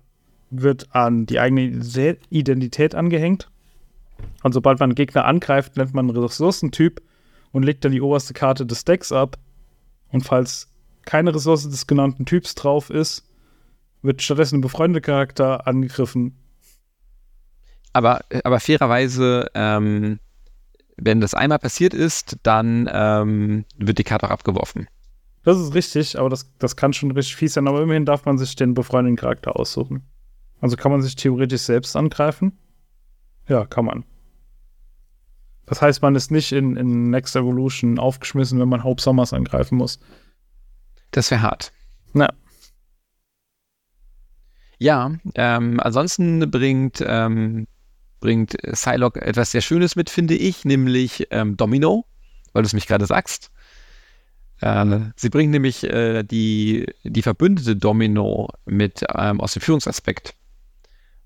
wird 0.49 0.95
an 0.95 1.25
die 1.25 1.39
eigene 1.39 2.17
Identität 2.29 2.95
angehängt. 2.95 3.49
Und 4.43 4.53
sobald 4.53 4.79
man 4.79 4.89
einen 4.89 4.95
Gegner 4.95 5.25
angreift, 5.25 5.77
nennt 5.77 5.93
man 5.93 6.09
einen 6.09 6.17
Ressourcentyp 6.17 7.01
und 7.51 7.63
legt 7.63 7.85
dann 7.85 7.91
die 7.91 8.01
oberste 8.01 8.33
Karte 8.33 8.65
des 8.65 8.83
Decks 8.83 9.11
ab. 9.11 9.37
Und 10.11 10.25
falls 10.25 10.73
keine 11.05 11.35
Ressource 11.35 11.69
des 11.69 11.85
genannten 11.85 12.25
Typs 12.25 12.55
drauf 12.55 12.89
ist, 12.89 13.23
wird 14.01 14.21
stattdessen 14.21 14.59
ein 14.59 14.61
befreundeter 14.61 15.01
Charakter 15.01 15.67
angegriffen. 15.67 16.37
Aber, 17.93 18.21
aber 18.43 18.59
fairerweise, 18.59 19.49
ähm, 19.53 20.19
wenn 20.97 21.21
das 21.21 21.33
einmal 21.33 21.59
passiert 21.59 21.93
ist, 21.93 22.37
dann 22.43 22.89
ähm, 22.91 23.65
wird 23.77 23.99
die 23.99 24.03
Karte 24.03 24.27
auch 24.27 24.31
abgeworfen. 24.31 24.87
Das 25.43 25.57
ist 25.59 25.73
richtig, 25.73 26.19
aber 26.19 26.29
das, 26.29 26.51
das 26.57 26.75
kann 26.75 26.91
schon 26.91 27.11
richtig 27.11 27.37
fies 27.37 27.53
sein. 27.53 27.67
Aber 27.67 27.81
immerhin 27.81 28.05
darf 28.05 28.25
man 28.25 28.37
sich 28.37 28.55
den 28.55 28.73
befreundeten 28.73 29.15
Charakter 29.15 29.57
aussuchen. 29.57 30.03
Also 30.59 30.75
kann 30.75 30.91
man 30.91 31.01
sich 31.01 31.15
theoretisch 31.15 31.61
selbst 31.61 31.95
angreifen? 31.95 32.57
Ja, 33.47 33.65
kann 33.65 33.85
man. 33.85 34.03
Das 35.65 35.81
heißt, 35.81 36.01
man 36.01 36.15
ist 36.15 36.31
nicht 36.31 36.51
in, 36.51 36.75
in 36.75 37.09
Next 37.11 37.35
Evolution 37.35 37.99
aufgeschmissen, 37.99 38.59
wenn 38.59 38.69
man 38.69 38.83
Hope 38.83 39.01
Summers 39.01 39.33
angreifen 39.33 39.77
muss. 39.77 39.99
Das 41.11 41.29
wäre 41.29 41.41
hart. 41.41 41.71
Ja. 42.13 42.29
Ja, 44.79 45.11
ähm, 45.35 45.79
ansonsten 45.79 46.51
bringt, 46.51 47.03
ähm, 47.05 47.67
bringt 48.19 48.57
Psylocke 48.73 49.21
etwas 49.21 49.51
sehr 49.51 49.61
Schönes 49.61 49.95
mit, 49.95 50.09
finde 50.09 50.35
ich, 50.35 50.65
nämlich 50.65 51.27
ähm, 51.31 51.57
Domino, 51.57 52.05
weil 52.53 52.63
du 52.63 52.67
es 52.67 52.73
mich 52.73 52.87
gerade 52.87 53.05
sagst. 53.05 53.51
Äh, 54.61 54.99
sie 55.15 55.29
bringt 55.29 55.51
nämlich 55.51 55.83
äh, 55.83 56.23
die, 56.23 56.87
die 57.03 57.21
verbündete 57.21 57.75
Domino 57.75 58.49
mit 58.65 59.05
ähm, 59.15 59.39
aus 59.39 59.53
dem 59.53 59.61
Führungsaspekt. 59.61 60.33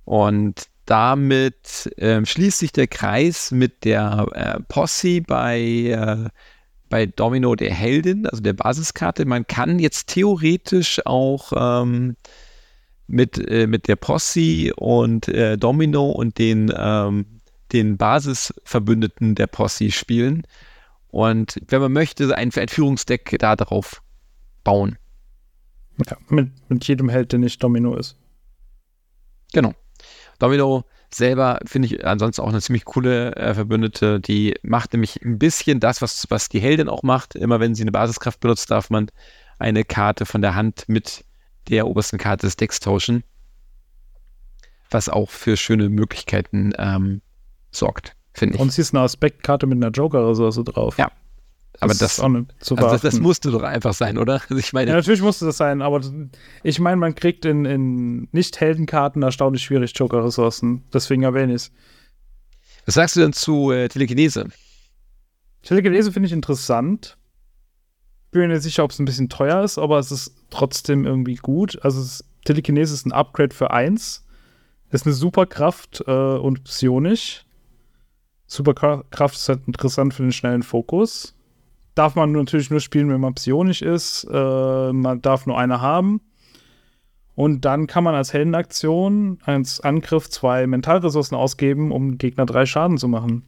Und 0.04 0.68
damit 0.86 1.90
äh, 1.98 2.26
schließt 2.26 2.60
sich 2.60 2.72
der 2.72 2.88
Kreis 2.88 3.52
mit 3.52 3.86
der 3.86 4.28
äh, 4.34 4.60
Posse 4.68 5.22
bei, 5.22 5.60
äh, 5.60 6.30
bei 6.90 7.06
Domino 7.06 7.56
der 7.56 7.74
Heldin, 7.74 8.28
also 8.28 8.42
der 8.42 8.54
Basiskarte. 8.54 9.26
Man 9.26 9.48
kann 9.48 9.80
jetzt 9.80 10.08
theoretisch 10.08 11.06
auch 11.06 11.54
ähm, 11.56 12.18
mit, 13.12 13.38
äh, 13.38 13.68
mit 13.68 13.88
der 13.88 13.98
Posse 13.98 14.74
und 14.76 15.28
äh, 15.28 15.58
Domino 15.58 16.10
und 16.10 16.38
den, 16.38 16.74
ähm, 16.76 17.26
den 17.72 17.98
Basisverbündeten 17.98 19.36
der 19.36 19.48
Posse 19.48 19.92
spielen. 19.92 20.48
Und 21.10 21.60
wenn 21.68 21.82
man 21.82 21.92
möchte, 21.92 22.36
ein, 22.36 22.52
ein 22.56 22.68
Führungsdeck 22.70 23.36
da 23.40 23.56
drauf 23.56 24.02
bauen. 24.64 24.98
Ja, 26.10 26.18
mit, 26.30 26.52
mit 26.70 26.88
jedem 26.88 27.10
Held, 27.10 27.34
der 27.34 27.40
nicht 27.40 27.62
Domino 27.62 27.96
ist. 27.96 28.16
Genau. 29.54 29.74
Domino 30.40 30.86
selber 31.14 31.60
finde 31.66 31.88
ich 31.88 32.06
ansonsten 32.06 32.42
auch 32.42 32.50
eine 32.50 32.62
ziemlich 32.62 32.86
coole 32.86 33.36
äh, 33.36 33.54
Verbündete. 33.54 34.22
Die 34.22 34.56
macht 34.64 34.94
nämlich 34.94 35.22
ein 35.22 35.38
bisschen 35.38 35.82
das, 35.82 36.02
was, 36.02 36.26
was 36.30 36.48
die 36.48 36.62
Heldin 36.62 36.88
auch 36.88 37.04
macht. 37.04 37.36
Immer 37.36 37.60
wenn 37.60 37.76
sie 37.76 37.84
eine 37.84 37.92
Basiskraft 37.92 38.40
benutzt, 38.40 38.72
darf 38.72 38.90
man 38.90 39.12
eine 39.60 39.84
Karte 39.84 40.26
von 40.26 40.42
der 40.42 40.56
Hand 40.56 40.86
mit 40.88 41.26
der 41.70 41.88
obersten 41.88 42.18
Karte 42.18 42.48
des 42.48 42.56
Decks 42.56 42.80
tauschen. 42.80 43.24
Was 44.90 45.08
auch 45.08 45.30
für 45.30 45.56
schöne 45.56 45.90
Möglichkeiten 45.90 46.74
ähm, 46.78 47.22
sorgt, 47.72 48.16
finde 48.34 48.56
ich. 48.56 48.62
Und 48.62 48.74
sie 48.74 48.82
ist 48.82 48.94
eine 48.94 49.04
Aspektkarte 49.04 49.66
mit 49.66 49.78
einer 49.78 49.92
Joker-Ressource 49.92 50.62
drauf. 50.66 50.98
Ja, 50.98 51.12
aber 51.80 51.94
das, 51.94 52.18
das, 52.18 52.20
also 52.20 52.46
das, 52.76 53.02
das, 53.02 53.20
musste 53.20 53.50
doch 53.50 53.64
einfach 53.64 53.94
sein, 53.94 54.18
oder? 54.18 54.42
Also 54.42 54.56
ich 54.58 54.74
meine, 54.74 54.92
ja, 54.92 54.98
natürlich 54.98 55.22
musste 55.22 55.46
das 55.46 55.58
sein, 55.58 55.82
aber 55.82 56.02
ich 56.64 56.80
meine, 56.80 56.98
man 56.98 57.16
kriegt 57.16 57.46
in, 57.46 57.66
in 57.66 58.28
Nicht-Heldenkarten 58.32 59.24
erstaunlich 59.24 59.64
schwierig 59.64 59.94
Joker-Ressourcen. 59.96 60.84
Deswegen 60.94 61.24
erwähne 61.24 61.54
ich 61.54 61.64
es. 61.64 61.72
Was 62.86 62.96
sagst 62.96 63.16
du 63.16 63.22
denn 63.22 63.34
zu 63.34 63.72
äh, 63.72 63.88
Telekinese? 63.88 64.48
Telekinese 65.64 66.12
finde 66.12 66.28
ich 66.28 66.34
interessant. 66.34 67.18
Bin 68.32 68.42
mir 68.42 68.48
nicht 68.48 68.64
sicher, 68.64 68.84
ob 68.84 68.92
es 68.92 69.00
ein 69.00 69.06
bisschen 69.06 69.30
teuer 69.30 69.64
ist, 69.64 69.78
aber 69.78 70.00
es 70.00 70.12
ist 70.12 70.34
trotzdem 70.50 71.06
irgendwie 71.06 71.36
gut. 71.36 71.78
Also 71.84 72.02
es, 72.02 72.24
Telekinese 72.46 72.94
ist 72.94 73.06
ein 73.06 73.12
Upgrade 73.12 73.54
für 73.54 73.72
1. 73.72 74.26
Ist 74.92 75.06
eine 75.06 75.14
Superkraft 75.14 76.04
äh, 76.08 76.12
und 76.12 76.64
psionisch. 76.64 77.46
Superkraft 78.48 79.36
ist 79.36 79.50
halt 79.50 79.68
interessant 79.68 80.14
für 80.14 80.24
den 80.24 80.32
schnellen 80.32 80.64
Fokus 80.64 81.36
darf 81.96 82.16
man 82.16 82.32
natürlich 82.32 82.70
nur 82.70 82.80
spielen, 82.80 83.10
wenn 83.10 83.22
man 83.22 83.36
psionisch 83.36 83.82
ist. 83.82 84.28
Äh, 84.32 84.94
man 84.94 85.22
darf 85.22 85.46
nur 85.46 85.58
eine 85.58 85.82
haben. 85.82 86.22
Und 87.36 87.66
dann 87.66 87.88
kann 87.88 88.04
man 88.04 88.14
als 88.14 88.34
Heldenaktion 88.34 89.40
als 89.44 89.80
Angriff 89.82 90.30
zwei 90.30 90.68
Mentalressourcen 90.68 91.36
ausgeben, 91.36 91.92
um 91.92 92.18
Gegner 92.18 92.46
drei 92.46 92.66
Schaden 92.66 92.98
zu 92.98 93.08
machen. 93.08 93.44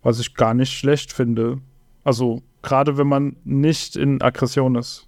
Was 0.00 0.20
ich 0.20 0.34
gar 0.34 0.54
nicht 0.54 0.72
schlecht 0.72 1.12
finde. 1.12 1.58
Also, 2.04 2.42
gerade 2.62 2.96
wenn 2.98 3.06
man 3.06 3.36
nicht 3.44 3.96
in 3.96 4.22
Aggression 4.22 4.76
ist. 4.76 5.06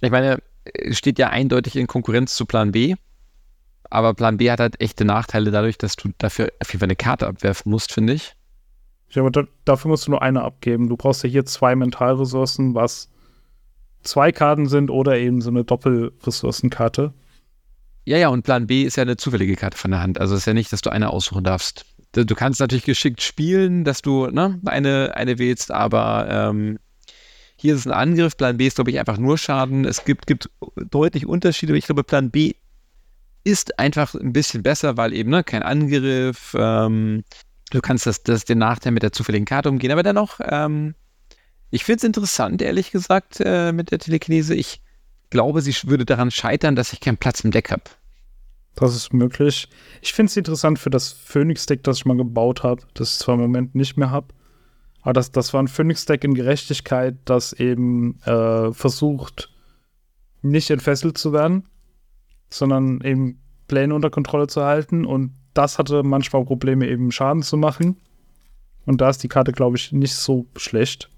Ich 0.00 0.10
meine, 0.10 0.38
es 0.64 0.98
steht 0.98 1.18
ja 1.18 1.28
eindeutig 1.28 1.76
in 1.76 1.86
Konkurrenz 1.86 2.34
zu 2.34 2.46
Plan 2.46 2.72
B. 2.72 2.94
Aber 3.90 4.14
Plan 4.14 4.36
B 4.36 4.50
hat 4.50 4.60
halt 4.60 4.80
echte 4.80 5.04
Nachteile 5.04 5.50
dadurch, 5.50 5.76
dass 5.76 5.96
du 5.96 6.10
dafür 6.18 6.52
auf 6.60 6.68
jeden 6.68 6.80
Fall 6.80 6.86
eine 6.86 6.96
Karte 6.96 7.26
abwerfen 7.26 7.70
musst, 7.70 7.92
finde 7.92 8.14
ich. 8.14 8.36
Ja, 9.10 9.22
aber 9.22 9.30
da, 9.32 9.44
dafür 9.64 9.88
musst 9.88 10.06
du 10.06 10.12
nur 10.12 10.22
eine 10.22 10.42
abgeben. 10.42 10.88
Du 10.88 10.96
brauchst 10.96 11.24
ja 11.24 11.28
hier 11.28 11.44
zwei 11.44 11.74
Mentalressourcen, 11.74 12.74
was 12.74 13.10
zwei 14.02 14.30
Karten 14.30 14.66
sind 14.66 14.90
oder 14.90 15.18
eben 15.18 15.40
so 15.40 15.50
eine 15.50 15.64
Doppelressourcenkarte. 15.64 17.12
Ja, 18.04 18.16
ja, 18.16 18.28
und 18.28 18.42
Plan 18.42 18.66
B 18.68 18.84
ist 18.84 18.96
ja 18.96 19.02
eine 19.02 19.16
zufällige 19.16 19.56
Karte 19.56 19.76
von 19.76 19.90
der 19.90 20.00
Hand. 20.00 20.20
Also 20.20 20.36
ist 20.36 20.46
ja 20.46 20.54
nicht, 20.54 20.72
dass 20.72 20.80
du 20.80 20.90
eine 20.90 21.10
aussuchen 21.10 21.44
darfst. 21.44 21.84
Du 22.12 22.34
kannst 22.34 22.60
natürlich 22.60 22.84
geschickt 22.84 23.22
spielen, 23.22 23.84
dass 23.84 24.02
du 24.02 24.26
ne, 24.26 24.60
eine, 24.64 25.12
eine 25.14 25.38
wählst, 25.38 25.70
aber 25.70 26.26
ähm, 26.28 26.78
hier 27.56 27.74
ist 27.74 27.86
ein 27.86 27.92
Angriff. 27.92 28.36
Plan 28.36 28.56
B 28.56 28.66
ist, 28.66 28.76
glaube 28.76 28.90
ich, 28.90 28.98
einfach 28.98 29.18
nur 29.18 29.38
Schaden. 29.38 29.84
Es 29.84 30.04
gibt, 30.04 30.26
gibt 30.26 30.50
deutlich 30.76 31.26
Unterschiede. 31.26 31.76
Ich 31.76 31.86
glaube, 31.86 32.02
Plan 32.02 32.30
B 32.30 32.54
ist 33.44 33.78
einfach 33.78 34.14
ein 34.14 34.32
bisschen 34.32 34.62
besser, 34.62 34.96
weil 34.96 35.12
eben 35.12 35.30
ne, 35.30 35.44
kein 35.44 35.62
Angriff, 35.62 36.56
ähm, 36.58 37.22
Du 37.70 37.80
kannst 37.80 38.06
das, 38.06 38.22
das 38.24 38.44
den 38.44 38.58
Nachteil 38.58 38.92
mit 38.92 39.04
der 39.04 39.12
zufälligen 39.12 39.46
Karte 39.46 39.68
umgehen, 39.68 39.92
aber 39.92 40.02
dennoch, 40.02 40.40
ähm, 40.42 40.94
ich 41.70 41.84
finde 41.84 41.98
es 41.98 42.04
interessant, 42.04 42.60
ehrlich 42.62 42.90
gesagt, 42.90 43.40
äh, 43.40 43.72
mit 43.72 43.92
der 43.92 44.00
Telekinese. 44.00 44.56
Ich 44.56 44.82
glaube, 45.30 45.62
sie 45.62 45.72
würde 45.84 46.04
daran 46.04 46.32
scheitern, 46.32 46.74
dass 46.74 46.92
ich 46.92 46.98
keinen 46.98 47.16
Platz 47.16 47.40
im 47.44 47.52
Deck 47.52 47.70
habe. 47.70 47.84
Das 48.74 48.94
ist 48.94 49.12
möglich. 49.12 49.68
Ich 50.00 50.12
finde 50.12 50.30
es 50.30 50.36
interessant 50.36 50.78
für 50.78 50.90
das 50.90 51.12
Phoenix-Deck, 51.12 51.82
das 51.82 51.98
ich 51.98 52.06
mal 52.06 52.16
gebaut 52.16 52.62
habe, 52.62 52.82
das 52.94 53.12
ich 53.12 53.18
zwar 53.18 53.34
im 53.34 53.40
Moment 53.40 53.74
nicht 53.74 53.96
mehr 53.96 54.10
habe. 54.10 54.28
Aber 55.02 55.12
das, 55.12 55.32
das 55.32 55.52
war 55.52 55.62
ein 55.62 55.68
Phoenix-Deck 55.68 56.24
in 56.24 56.34
Gerechtigkeit, 56.34 57.16
das 57.24 57.52
eben 57.52 58.20
äh, 58.22 58.72
versucht, 58.72 59.50
nicht 60.42 60.70
entfesselt 60.70 61.18
zu 61.18 61.32
werden, 61.32 61.66
sondern 62.48 63.00
eben 63.02 63.40
Pläne 63.66 63.94
unter 63.94 64.10
Kontrolle 64.10 64.46
zu 64.46 64.64
halten 64.64 65.04
und 65.04 65.32
das 65.54 65.78
hatte 65.78 66.02
manchmal 66.02 66.44
Probleme, 66.44 66.88
eben 66.88 67.12
Schaden 67.12 67.42
zu 67.42 67.56
machen. 67.56 67.96
Und 68.86 69.00
da 69.00 69.10
ist 69.10 69.22
die 69.22 69.28
Karte, 69.28 69.52
glaube 69.52 69.76
ich, 69.76 69.92
nicht 69.92 70.14
so 70.14 70.46
schlecht. 70.56 71.10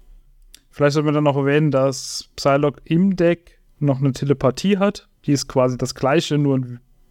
Vielleicht 0.69 0.93
sollten 0.93 1.07
wir 1.07 1.13
dann 1.13 1.23
noch 1.23 1.37
erwähnen, 1.37 1.71
dass 1.71 2.29
Psylocke 2.35 2.81
im 2.85 3.15
Deck 3.15 3.59
noch 3.79 3.99
eine 3.99 4.11
Telepathie 4.11 4.77
hat. 4.77 5.07
Die 5.25 5.31
ist 5.31 5.47
quasi 5.47 5.77
das 5.77 5.95
gleiche, 5.95 6.37
nur 6.37 6.61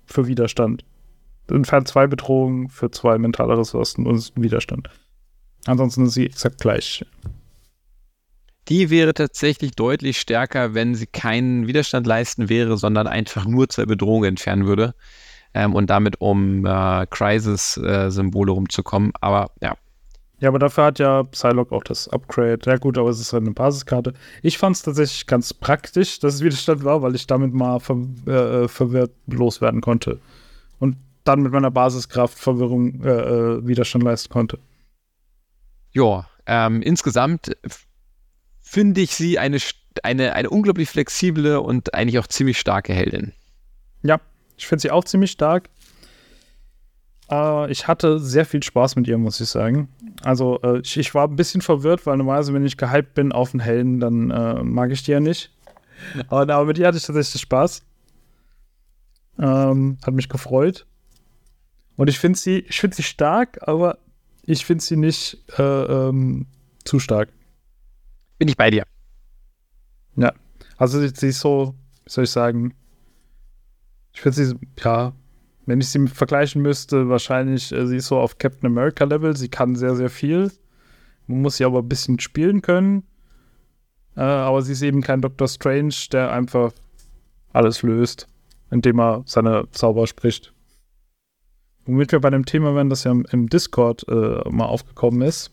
für 0.07 0.27
Widerstand. 0.27 0.85
Entfernt 1.51 1.89
zwei 1.89 2.07
Bedrohungen 2.07 2.69
für 2.69 2.91
zwei 2.91 3.19
mentale 3.19 3.59
Ressourcen 3.59 4.07
und 4.07 4.33
Widerstand. 4.37 4.89
Ansonsten 5.67 6.07
ist 6.07 6.15
sie 6.15 6.27
exakt 6.27 6.61
gleich. 6.61 7.05
Die 8.69 8.91
wäre 8.91 9.13
tatsächlich 9.13 9.73
deutlich 9.73 10.19
stärker, 10.19 10.75
wenn 10.75 10.95
sie 10.95 11.07
keinen 11.07 11.67
Widerstand 11.67 12.07
leisten 12.07 12.49
wäre, 12.49 12.77
sondern 12.77 13.07
einfach 13.07 13.45
nur 13.45 13.69
zwei 13.69 13.87
Bedrohungen 13.87 14.29
entfernen 14.31 14.67
würde 14.67 14.95
ähm, 15.53 15.75
und 15.75 15.91
damit 15.91 16.21
um 16.21 16.65
äh, 16.65 17.07
Crisis-Symbole 17.07 18.53
rumzukommen. 18.53 19.13
Aber 19.21 19.51
ja, 19.61 19.77
Ja, 20.43 20.49
aber 20.49 20.59
dafür 20.59 20.87
hat 20.87 20.99
ja 20.99 21.23
Psylocke 21.23 21.73
auch 21.73 21.85
das 21.85 22.09
Upgrade. 22.09 22.59
Ja 22.67 22.77
gut, 22.77 22.99
aber 22.99 23.11
es 23.11 23.21
ist 23.21 23.33
halt 23.33 23.45
eine 23.45 23.53
Basiskarte. 23.53 24.13
Ich 24.43 24.59
fand 24.59 24.75
es 24.75 24.83
tatsächlich 24.83 25.29
ganz 25.29 25.55
praktisch, 25.55 26.19
dass 26.19 26.35
es 26.35 26.41
Widerstand 26.43 26.83
war, 26.83 27.01
weil 27.01 27.15
ich 27.15 27.29
damit 27.29 27.55
mal 27.55 27.79
ver 27.79 27.97
äh, 28.27 28.67
verwirrt 28.67 29.13
loswerden 29.29 29.81
konnte. 29.81 30.19
Und 30.81 30.97
dann 31.23 31.43
mit 31.43 31.53
meiner 31.53 31.71
Basiskraft 31.71 32.37
Verwirrung 32.37 33.05
äh, 33.05 33.09
äh 33.09 33.67
Widerstand 33.69 34.03
leisten 34.03 34.33
konnte. 34.33 34.59
Ja, 35.93 36.27
ähm, 36.47 36.83
insgesamt 36.83 37.57
finde 38.61 39.01
ich 39.01 39.15
sie 39.15 39.39
eine, 39.39 39.59
eine, 40.03 40.33
eine 40.33 40.51
unglaublich 40.51 40.89
flexible 40.89 41.61
und 41.61 41.95
eigentlich 41.95 42.19
auch 42.19 42.27
ziemlich 42.27 42.59
starke 42.59 42.93
Heldin. 42.93 43.33
Ja, 44.03 44.21
ich 44.57 44.67
finde 44.67 44.83
sie 44.83 44.91
auch 44.91 45.05
ziemlich 45.05 45.31
stark. 45.31 45.69
Äh, 47.33 47.73
ich 47.73 47.89
hatte 47.89 48.21
sehr 48.21 48.45
viel 48.45 48.63
Spaß 48.63 48.97
mit 48.97 49.09
ihr, 49.09 49.17
muss 49.17 49.41
ich 49.41 49.49
sagen. 49.49 49.89
Also, 50.23 50.61
äh, 50.63 50.81
ich, 50.81 50.99
ich, 50.99 51.15
war 51.15 51.27
ein 51.27 51.37
bisschen 51.37 51.63
verwirrt, 51.63 52.05
weil 52.07 52.19
normalerweise, 52.19 52.53
wenn 52.53 52.67
ich 52.67 52.77
gehypt 52.77 53.15
bin 53.15 53.33
auf 53.33 53.55
einen 53.55 53.61
Helden, 53.61 54.01
dann 54.01 54.31
äh, 54.31 54.63
mag 54.63 54.91
ich 54.91 55.03
die 55.03 55.13
ja 55.13 55.21
nicht. 55.21 55.51
Aber, 56.29 56.53
aber, 56.53 56.67
mit 56.67 56.79
ihr 56.79 56.87
hatte 56.87 56.99
ich 56.99 57.07
tatsächlich 57.07 57.41
Spaß. 57.41 57.83
Ähm, 59.39 59.97
hat 60.05 60.15
mich 60.15 60.29
gefreut. 60.29 60.87
Und 61.97 62.09
ich 62.09 62.19
finde 62.19 62.39
sie, 62.39 62.61
ich 62.69 62.81
finde 62.81 62.97
sie 62.97 63.03
stark, 63.03 63.67
aber 63.67 63.99
ich 64.45 64.65
finde 64.67 64.85
sie 64.85 64.97
nicht 64.97 65.39
äh, 65.59 65.63
ähm, 65.63 66.47
zu 66.85 66.99
stark. 66.99 67.31
Bin 68.39 68.49
ich 68.49 68.57
bei 68.57 68.71
dir. 68.71 68.85
Ja. 70.17 70.33
Also 70.77 71.01
sie, 71.01 71.13
sie 71.15 71.29
ist 71.29 71.41
so, 71.41 71.75
wie 72.05 72.11
soll 72.11 72.25
ich 72.25 72.31
sagen, 72.31 72.75
ich 74.13 74.21
finde 74.21 74.45
sie, 74.45 74.55
ja, 74.83 75.13
wenn 75.67 75.81
ich 75.81 75.89
sie 75.89 76.07
vergleichen 76.09 76.63
müsste, 76.63 77.09
wahrscheinlich, 77.09 77.73
äh, 77.73 77.87
sie 77.87 77.97
ist 77.97 78.07
so 78.07 78.19
auf 78.19 78.39
Captain 78.39 78.67
America 78.67 79.05
Level. 79.05 79.37
Sie 79.37 79.49
kann 79.49 79.77
sehr, 79.77 79.95
sehr 79.95 80.11
viel. 80.11 80.51
Man 81.27 81.43
muss 81.43 81.57
sie 81.57 81.65
aber 81.65 81.81
ein 81.81 81.89
bisschen 81.89 82.19
spielen 82.19 82.63
können. 82.63 83.05
Äh, 84.17 84.23
aber 84.23 84.63
sie 84.63 84.73
ist 84.73 84.83
eben 84.83 85.03
kein 85.03 85.21
Doctor 85.21 85.49
Strange, 85.49 85.95
der 86.11 86.33
einfach 86.33 86.73
alles 87.53 87.83
löst, 87.83 88.27
indem 88.71 89.01
er 89.01 89.23
seine 89.27 89.69
Zauber 89.71 90.07
spricht. 90.07 90.53
Womit 91.85 92.13
wir 92.13 92.21
bei 92.21 92.31
dem 92.31 92.45
Thema 92.45 92.75
werden, 92.75 92.91
das 92.91 93.05
ja 93.05 93.13
im, 93.13 93.49
Discord 93.49 94.07
äh, 94.09 94.49
mal 94.51 94.67
aufgekommen 94.67 95.23
ist. 95.23 95.51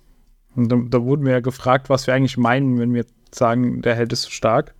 Und 0.55 0.71
da, 0.71 0.77
da, 0.87 1.03
wurden 1.03 1.25
wir 1.25 1.33
ja 1.33 1.39
gefragt, 1.39 1.89
was 1.89 2.07
wir 2.07 2.13
eigentlich 2.13 2.37
meinen, 2.37 2.79
wenn 2.79 2.93
wir 2.93 3.05
sagen, 3.33 3.81
der 3.81 3.95
Held 3.95 4.13
ist 4.13 4.23
zu 4.23 4.31
stark. 4.31 4.75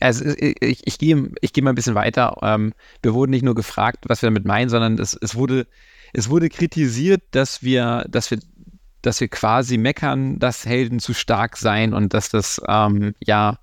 Also 0.00 0.24
ich, 0.26 0.86
ich, 0.86 0.98
gehe 0.98 1.30
ich 1.40 1.52
geh 1.52 1.60
mal 1.60 1.70
ein 1.70 1.74
bisschen 1.74 1.94
weiter. 1.94 2.36
Ähm, 2.42 2.72
wir 3.02 3.14
wurden 3.14 3.30
nicht 3.30 3.44
nur 3.44 3.54
gefragt, 3.54 4.04
was 4.08 4.22
wir 4.22 4.28
damit 4.28 4.44
meinen, 4.44 4.68
sondern 4.68 4.98
es, 4.98 5.14
es, 5.14 5.34
wurde, 5.34 5.66
es 6.12 6.28
wurde 6.28 6.48
kritisiert, 6.48 7.22
dass 7.32 7.62
wir, 7.62 8.06
dass 8.08 8.30
wir, 8.30 8.38
dass 9.02 9.20
wir 9.20 9.28
quasi 9.28 9.76
meckern, 9.76 10.38
dass 10.38 10.66
Helden 10.66 11.00
zu 11.00 11.14
stark 11.14 11.56
seien 11.56 11.94
und 11.94 12.14
dass 12.14 12.28
das 12.28 12.60
ähm, 12.68 13.14
ja 13.24 13.58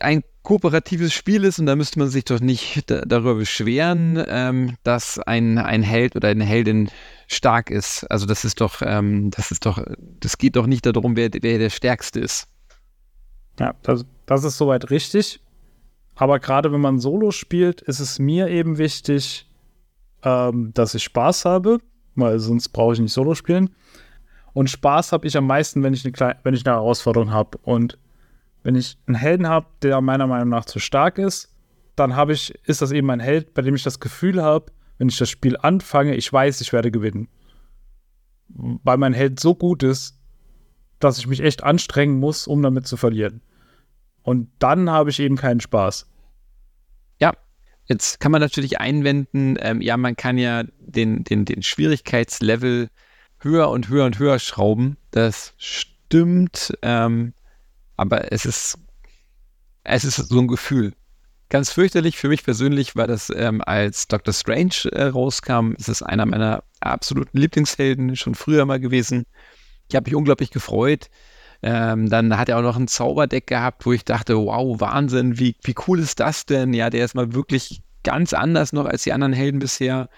ein 0.00 0.22
kooperatives 0.42 1.12
Spiel 1.12 1.44
ist 1.44 1.58
und 1.58 1.66
da 1.66 1.76
müsste 1.76 1.98
man 1.98 2.08
sich 2.08 2.24
doch 2.24 2.40
nicht 2.40 2.90
darüber 2.90 3.34
beschweren, 3.34 4.22
ähm, 4.26 4.76
dass 4.82 5.18
ein, 5.18 5.58
ein 5.58 5.82
Held 5.82 6.16
oder 6.16 6.28
eine 6.28 6.44
Heldin 6.44 6.90
stark 7.28 7.70
ist. 7.70 8.10
Also 8.10 8.26
das 8.26 8.44
ist 8.44 8.60
doch, 8.60 8.80
ähm, 8.82 9.30
das 9.30 9.50
ist 9.50 9.66
doch, 9.66 9.84
das 9.98 10.38
geht 10.38 10.56
doch 10.56 10.66
nicht 10.66 10.86
darum, 10.86 11.16
wer, 11.16 11.30
wer 11.40 11.58
der 11.58 11.70
Stärkste 11.70 12.20
ist. 12.20 12.48
Ja, 13.58 13.74
das, 13.82 14.06
das 14.26 14.44
ist 14.44 14.56
soweit 14.56 14.90
richtig. 14.90 15.40
Aber 16.20 16.38
gerade 16.38 16.70
wenn 16.70 16.82
man 16.82 16.98
Solo 16.98 17.30
spielt, 17.30 17.80
ist 17.80 17.98
es 17.98 18.18
mir 18.18 18.48
eben 18.48 18.76
wichtig, 18.76 19.48
ähm, 20.22 20.70
dass 20.74 20.94
ich 20.94 21.02
Spaß 21.04 21.46
habe, 21.46 21.78
weil 22.14 22.38
sonst 22.38 22.68
brauche 22.68 22.92
ich 22.92 23.00
nicht 23.00 23.14
Solo 23.14 23.34
spielen. 23.34 23.70
Und 24.52 24.68
Spaß 24.68 25.12
habe 25.12 25.26
ich 25.26 25.34
am 25.38 25.46
meisten, 25.46 25.82
wenn 25.82 25.94
ich 25.94 26.04
eine, 26.04 26.36
wenn 26.42 26.52
ich 26.52 26.66
eine 26.66 26.76
Herausforderung 26.76 27.30
habe. 27.30 27.56
Und 27.62 27.98
wenn 28.62 28.74
ich 28.74 28.98
einen 29.06 29.14
Helden 29.14 29.48
habe, 29.48 29.68
der 29.80 30.02
meiner 30.02 30.26
Meinung 30.26 30.50
nach 30.50 30.66
zu 30.66 30.78
stark 30.78 31.16
ist, 31.16 31.54
dann 31.96 32.14
habe 32.16 32.34
ich, 32.34 32.54
ist 32.68 32.82
das 32.82 32.92
eben 32.92 33.08
ein 33.10 33.20
Held, 33.20 33.54
bei 33.54 33.62
dem 33.62 33.74
ich 33.74 33.82
das 33.82 33.98
Gefühl 33.98 34.42
habe, 34.42 34.72
wenn 34.98 35.08
ich 35.08 35.16
das 35.16 35.30
Spiel 35.30 35.56
anfange, 35.56 36.16
ich 36.16 36.30
weiß, 36.30 36.60
ich 36.60 36.74
werde 36.74 36.90
gewinnen. 36.90 37.28
Weil 38.48 38.98
mein 38.98 39.14
Held 39.14 39.40
so 39.40 39.54
gut 39.54 39.82
ist, 39.82 40.20
dass 40.98 41.16
ich 41.16 41.26
mich 41.26 41.40
echt 41.40 41.64
anstrengen 41.64 42.20
muss, 42.20 42.46
um 42.46 42.62
damit 42.62 42.86
zu 42.86 42.98
verlieren. 42.98 43.40
Und 44.22 44.50
dann 44.58 44.90
habe 44.90 45.08
ich 45.08 45.18
eben 45.18 45.36
keinen 45.36 45.60
Spaß. 45.60 46.09
Ja, 47.20 47.32
jetzt 47.86 48.20
kann 48.20 48.32
man 48.32 48.40
natürlich 48.40 48.80
einwenden, 48.80 49.56
ähm, 49.60 49.80
ja, 49.80 49.96
man 49.96 50.16
kann 50.16 50.38
ja 50.38 50.64
den, 50.78 51.24
den, 51.24 51.44
den 51.44 51.62
Schwierigkeitslevel 51.62 52.88
höher 53.38 53.70
und 53.70 53.88
höher 53.88 54.04
und 54.04 54.18
höher 54.18 54.38
schrauben. 54.38 54.96
Das 55.10 55.54
stimmt. 55.56 56.72
Ähm, 56.82 57.32
aber 57.96 58.32
es 58.32 58.46
ist, 58.46 58.78
es 59.84 60.04
ist 60.04 60.16
so 60.16 60.40
ein 60.40 60.48
Gefühl. 60.48 60.94
Ganz 61.48 61.72
fürchterlich 61.72 62.16
für 62.16 62.28
mich 62.28 62.44
persönlich 62.44 62.94
war 62.94 63.06
das, 63.06 63.30
ähm, 63.34 63.60
als 63.66 64.06
Doctor 64.06 64.32
Strange 64.32 64.90
äh, 64.92 65.04
rauskam. 65.04 65.72
Es 65.78 65.88
ist 65.88 66.02
einer 66.02 66.24
meiner 66.24 66.62
absoluten 66.80 67.36
Lieblingshelden, 67.36 68.14
schon 68.16 68.34
früher 68.34 68.64
mal 68.66 68.78
gewesen. 68.78 69.24
Ich 69.88 69.96
habe 69.96 70.08
mich 70.08 70.14
unglaublich 70.14 70.50
gefreut. 70.50 71.10
Ähm, 71.62 72.08
dann 72.08 72.38
hat 72.38 72.48
er 72.48 72.58
auch 72.58 72.62
noch 72.62 72.76
ein 72.76 72.88
Zauberdeck 72.88 73.46
gehabt, 73.46 73.84
wo 73.84 73.92
ich 73.92 74.04
dachte, 74.04 74.36
wow, 74.36 74.80
Wahnsinn, 74.80 75.38
wie, 75.38 75.56
wie 75.62 75.74
cool 75.86 75.98
ist 75.98 76.20
das 76.20 76.46
denn? 76.46 76.72
Ja, 76.72 76.88
der 76.88 77.04
ist 77.04 77.14
mal 77.14 77.34
wirklich 77.34 77.82
ganz 78.02 78.32
anders 78.32 78.72
noch 78.72 78.86
als 78.86 79.02
die 79.02 79.12
anderen 79.12 79.34
Helden 79.34 79.58
bisher. 79.58 80.08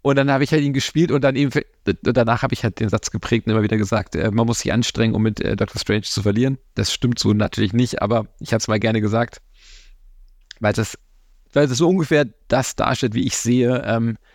Und 0.00 0.16
dann 0.16 0.30
habe 0.30 0.42
ich 0.42 0.50
halt 0.50 0.62
ihn 0.62 0.72
gespielt 0.72 1.12
und 1.12 1.22
dann 1.22 1.36
eben, 1.36 1.52
danach 2.02 2.42
habe 2.42 2.54
ich 2.54 2.64
halt 2.64 2.80
den 2.80 2.88
Satz 2.88 3.10
geprägt 3.10 3.46
und 3.46 3.52
immer 3.52 3.62
wieder 3.62 3.76
gesagt, 3.76 4.16
äh, 4.16 4.30
man 4.30 4.46
muss 4.46 4.60
sich 4.60 4.72
anstrengen, 4.72 5.14
um 5.14 5.22
mit 5.22 5.40
äh, 5.40 5.54
Doctor 5.54 5.80
Strange 5.80 6.02
zu 6.02 6.22
verlieren. 6.22 6.58
Das 6.74 6.92
stimmt 6.92 7.18
so 7.18 7.32
natürlich 7.34 7.72
nicht, 7.72 8.02
aber 8.02 8.26
ich 8.40 8.52
habe 8.52 8.58
es 8.58 8.68
mal 8.68 8.80
gerne 8.80 9.00
gesagt, 9.00 9.40
weil 10.58 10.72
das, 10.72 10.98
weil 11.52 11.68
das 11.68 11.78
so 11.78 11.88
ungefähr 11.88 12.26
das 12.48 12.74
darstellt, 12.74 13.14
wie 13.14 13.26
ich 13.26 13.36
sehe. 13.36 13.82
Ähm, 13.86 14.16
äh, 14.16 14.31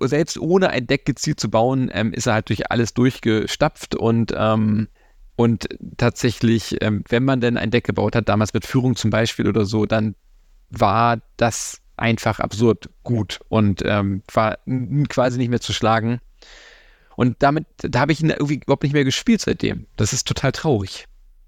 selbst 0.00 0.38
ohne 0.38 0.70
ein 0.70 0.86
Deck 0.86 1.04
gezielt 1.04 1.40
zu 1.40 1.50
bauen, 1.50 1.90
ähm, 1.92 2.12
ist 2.12 2.26
er 2.26 2.34
halt 2.34 2.48
durch 2.48 2.70
alles 2.70 2.94
durchgestapft 2.94 3.94
und 3.94 4.32
ähm, 4.36 4.88
und 5.36 5.68
tatsächlich, 5.98 6.78
ähm, 6.80 7.04
wenn 7.08 7.24
man 7.24 7.40
denn 7.40 7.56
ein 7.56 7.70
Deck 7.70 7.84
gebaut 7.84 8.16
hat, 8.16 8.28
damals 8.28 8.52
mit 8.54 8.66
Führung 8.66 8.96
zum 8.96 9.10
Beispiel 9.10 9.46
oder 9.46 9.66
so, 9.66 9.86
dann 9.86 10.16
war 10.68 11.20
das 11.36 11.80
einfach 11.96 12.40
absurd 12.40 12.90
gut 13.04 13.38
und 13.48 13.82
ähm, 13.84 14.22
war 14.32 14.58
quasi 15.08 15.38
nicht 15.38 15.50
mehr 15.50 15.60
zu 15.60 15.72
schlagen. 15.72 16.20
Und 17.14 17.36
damit, 17.40 17.66
da 17.78 18.00
habe 18.00 18.10
ich 18.10 18.20
ihn 18.20 18.30
irgendwie 18.30 18.56
überhaupt 18.56 18.82
nicht 18.82 18.92
mehr 18.92 19.04
gespielt 19.04 19.40
seitdem. 19.40 19.86
Das 19.96 20.12
ist 20.12 20.26
total 20.26 20.50
traurig. 20.50 21.06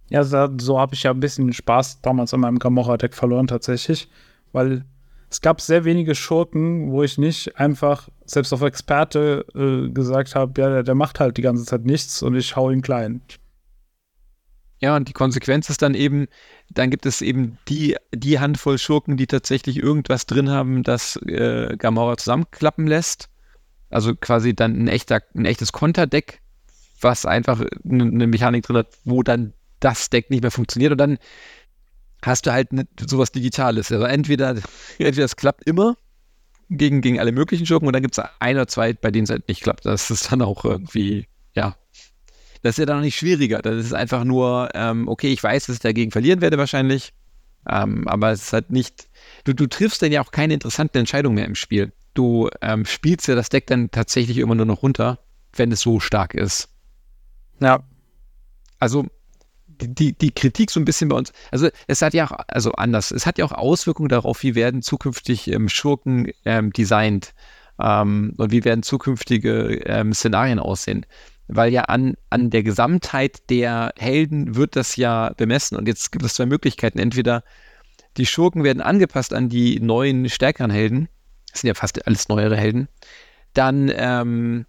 Ja, 0.09 0.25
so, 0.25 0.49
so 0.59 0.79
habe 0.79 0.95
ich 0.95 1.05
ja 1.05 1.11
ein 1.11 1.21
bisschen 1.21 1.53
Spaß 1.53 2.01
damals 2.01 2.35
an 2.35 2.41
meinem 2.41 2.59
Gamora-Deck 2.59 3.15
verloren 3.15 3.47
tatsächlich, 3.47 4.09
weil 4.53 4.85
es 5.31 5.41
gab 5.41 5.61
sehr 5.61 5.85
wenige 5.85 6.17
Schurken, 6.17 6.91
wo 6.91 7.05
ich 7.05 7.17
nicht 7.17 7.57
einfach 7.57 8.09
selbst 8.25 8.53
auf 8.53 8.63
Experte 8.63 9.47
äh, 9.55 9.91
gesagt 9.91 10.35
habe, 10.35 10.61
ja, 10.61 10.69
der, 10.69 10.83
der, 10.83 10.95
macht 10.97 11.21
halt 11.21 11.37
die 11.37 11.43
ganze 11.43 11.65
Zeit 11.65 11.85
nichts 11.85 12.23
und 12.23 12.35
ich 12.35 12.57
hau 12.57 12.71
ihn 12.71 12.83
klein. 12.83 13.23
Ja, 14.81 14.97
und 14.97 15.09
die 15.09 15.13
Konsequenz 15.13 15.71
ist 15.71 15.83
dann 15.83 15.95
eben, 15.95 16.27
dann 16.71 16.91
gibt 16.91 17.07
es 17.07 17.23
eben 17.23 17.59
die, 17.69 17.97
die 18.13 18.41
Handvoll 18.41 18.79
Schurken, 18.79 19.17
die 19.17 19.27
tatsächlich 19.27 19.77
irgendwas 19.77 20.27
drin 20.27 20.49
haben, 20.51 20.83
das 20.83 21.17
äh, 21.27 21.77
Gamora 21.77 22.17
zusammenklappen 22.17 22.87
lässt. 22.87 23.29
Also 23.89 24.15
quasi 24.17 24.55
dann 24.55 24.85
ein, 24.85 24.89
echter, 24.89 25.21
ein 25.35 25.45
echtes 25.45 25.73
Konterdeck, 25.73 26.41
was 27.01 27.27
einfach 27.27 27.63
eine 27.85 28.27
Mechanik 28.27 28.65
drin 28.65 28.79
hat, 28.79 28.89
wo 29.05 29.23
dann 29.23 29.53
das 29.81 30.11
Deck 30.11 30.31
nicht 30.31 30.43
mehr 30.43 30.51
funktioniert. 30.51 30.93
Und 30.93 30.99
dann 30.99 31.19
hast 32.23 32.47
du 32.47 32.53
halt 32.53 32.73
ne, 32.73 32.87
sowas 33.07 33.33
Digitales. 33.33 33.91
Also 33.93 34.05
entweder, 34.05 34.57
entweder 34.99 35.25
es 35.25 35.37
klappt 35.37 35.67
immer 35.67 35.97
gegen, 36.69 37.01
gegen 37.01 37.19
alle 37.19 37.33
möglichen 37.33 37.67
Schurken 37.67 37.87
und 37.87 37.93
dann 37.93 38.03
gibt 38.03 38.17
es 38.17 38.25
ein 38.39 38.57
oder 38.57 38.69
zwei, 38.69 38.93
bei 38.93 39.11
denen 39.11 39.25
es 39.25 39.31
halt 39.31 39.49
nicht 39.49 39.63
klappt. 39.63 39.87
Das 39.87 40.11
ist 40.11 40.31
dann 40.33 40.43
auch 40.43 40.65
irgendwie, 40.65 41.27
ja, 41.55 41.77
das 42.63 42.73
ist 42.73 42.79
ja 42.79 42.87
dann 42.87 42.99
noch 42.99 43.05
nicht 43.05 43.17
schwieriger. 43.17 43.61
Das 43.63 43.85
ist 43.85 43.95
einfach 43.95 44.25
nur, 44.25 44.69
ähm, 44.75 45.09
okay, 45.09 45.33
ich 45.33 45.43
weiß, 45.43 45.67
dass 45.67 45.77
ich 45.77 45.83
dagegen 45.83 46.11
verlieren 46.11 46.41
werde 46.41 46.59
wahrscheinlich, 46.59 47.13
ähm, 47.69 48.07
aber 48.09 48.31
es 48.31 48.43
ist 48.43 48.53
halt 48.53 48.71
nicht, 48.71 49.09
du, 49.45 49.53
du 49.53 49.67
triffst 49.67 50.03
dann 50.03 50.13
ja 50.13 50.23
auch 50.23 50.31
keine 50.31 50.55
interessanten 50.55 50.99
Entscheidungen 50.99 51.35
mehr 51.35 51.47
im 51.47 51.55
Spiel. 51.55 51.93
Du 52.15 52.49
ähm, 52.61 52.85
spielst 52.87 53.29
ja 53.29 53.35
das 53.35 53.49
Deck 53.49 53.67
dann 53.67 53.91
tatsächlich 53.91 54.39
immer 54.39 54.55
nur 54.55 54.67
noch 54.67 54.83
runter, 54.83 55.19
wenn 55.55 55.73
es 55.73 55.81
so 55.81 56.01
stark 56.01 56.35
ist. 56.35 56.69
Ja. 57.61 57.85
Also 58.79 59.07
die, 59.81 60.13
die 60.13 60.33
Kritik 60.33 60.71
so 60.71 60.81
ein 60.81 60.85
bisschen 60.85 61.09
bei 61.09 61.17
uns, 61.17 61.33
also 61.51 61.69
es 61.87 62.03
hat 62.03 62.15
ja 62.15 62.27
auch, 62.27 62.39
also 62.49 62.73
anders, 62.73 63.11
es 63.11 63.27
hat 63.27 63.39
ja 63.39 63.45
auch 63.45 63.53
Auswirkungen 63.53 64.09
darauf, 64.09 64.43
wie 64.43 64.55
werden 64.55 64.83
zukünftig 64.83 65.49
ähm, 65.49 65.69
Schurken 65.69 66.31
ähm, 66.45 66.73
designt 66.73 67.35
ähm, 67.81 68.35
und 68.37 68.53
wie 68.53 68.65
werden 68.65 68.83
zukünftige 68.83 69.83
ähm, 69.87 70.13
Szenarien 70.13 70.59
aussehen 70.59 71.07
weil 71.53 71.73
ja 71.73 71.83
an, 71.83 72.15
an 72.31 72.51
der 72.51 72.63
Gesamtheit 72.63 73.51
der 73.51 73.93
Helden 73.99 74.55
wird 74.55 74.77
das 74.77 74.97
ja 74.97 75.33
bemessen. 75.37 75.77
Und 75.77 75.89
jetzt 75.89 76.13
gibt 76.13 76.25
es 76.25 76.35
zwei 76.35 76.47
Möglichkeiten. 76.47 76.99
Entweder 76.99 77.43
die 78.17 78.27
Schurken 78.27 78.65
werden 78.65 78.81
angepasst 78.81 79.35
an 79.35 79.49
die 79.49 79.81
neuen, 79.81 80.29
stärkeren 80.29 80.71
Helden. 80.71 81.09
Das 81.51 81.61
sind 81.61 81.69
ja 81.69 81.75
fast 81.75 82.07
alles 82.07 82.29
neuere 82.29 82.57
Helden. 82.57 82.89
Dann, 83.55 83.91
ähm, 83.95 84.67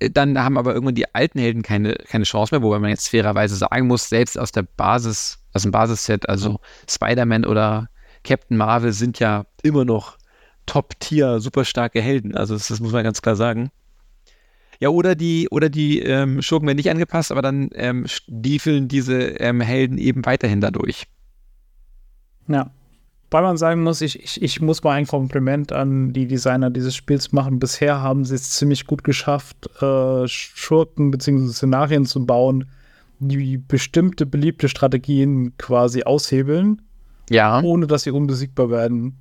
dann 0.00 0.38
haben 0.38 0.56
aber 0.56 0.72
irgendwann 0.72 0.94
die 0.94 1.14
alten 1.14 1.38
Helden 1.38 1.62
keine, 1.62 1.94
keine 1.94 2.24
Chance 2.24 2.54
mehr, 2.54 2.62
wobei 2.62 2.78
man 2.78 2.90
jetzt 2.90 3.08
fairerweise 3.08 3.56
sagen 3.56 3.86
muss, 3.86 4.08
selbst 4.08 4.38
aus 4.38 4.52
der 4.52 4.62
Basis, 4.62 5.38
aus 5.52 5.62
dem 5.62 5.72
Basisset, 5.72 6.28
also 6.28 6.60
Spider-Man 6.88 7.44
oder 7.44 7.88
Captain 8.24 8.56
Marvel 8.56 8.92
sind 8.92 9.18
ja 9.18 9.46
immer 9.62 9.84
noch 9.84 10.18
Top-Tier, 10.66 11.40
super 11.40 11.64
starke 11.64 12.00
Helden. 12.00 12.36
Also 12.36 12.54
das, 12.54 12.68
das, 12.68 12.80
muss 12.80 12.92
man 12.92 13.04
ganz 13.04 13.22
klar 13.22 13.36
sagen. 13.36 13.70
Ja, 14.78 14.88
oder 14.88 15.14
die, 15.14 15.48
oder 15.50 15.68
die 15.68 16.00
ähm, 16.00 16.40
Schurken 16.40 16.66
werden 16.66 16.76
nicht 16.76 16.90
angepasst, 16.90 17.32
aber 17.32 17.42
dann 17.42 17.70
ähm, 17.74 18.06
stiefeln 18.06 18.88
diese 18.88 19.20
ähm, 19.20 19.60
Helden 19.60 19.98
eben 19.98 20.24
weiterhin 20.24 20.60
dadurch. 20.60 21.06
Ja. 22.48 22.70
Weil 23.30 23.42
man 23.42 23.56
sagen 23.56 23.84
muss, 23.84 24.00
ich, 24.00 24.20
ich, 24.22 24.42
ich 24.42 24.60
muss 24.60 24.82
mal 24.82 24.92
ein 24.92 25.06
Kompliment 25.06 25.70
an 25.72 26.12
die 26.12 26.26
Designer 26.26 26.68
dieses 26.68 26.96
Spiels 26.96 27.30
machen. 27.30 27.60
Bisher 27.60 28.00
haben 28.02 28.24
sie 28.24 28.34
es 28.34 28.50
ziemlich 28.50 28.86
gut 28.86 29.04
geschafft, 29.04 29.70
äh, 29.80 30.26
Schurken 30.26 31.12
bzw. 31.12 31.48
Szenarien 31.48 32.06
zu 32.06 32.26
bauen, 32.26 32.68
die 33.20 33.56
bestimmte 33.56 34.26
beliebte 34.26 34.68
Strategien 34.68 35.56
quasi 35.58 36.02
aushebeln, 36.02 36.82
ja. 37.28 37.62
ohne 37.62 37.86
dass 37.86 38.02
sie 38.02 38.10
unbesiegbar 38.10 38.70
werden. 38.70 39.16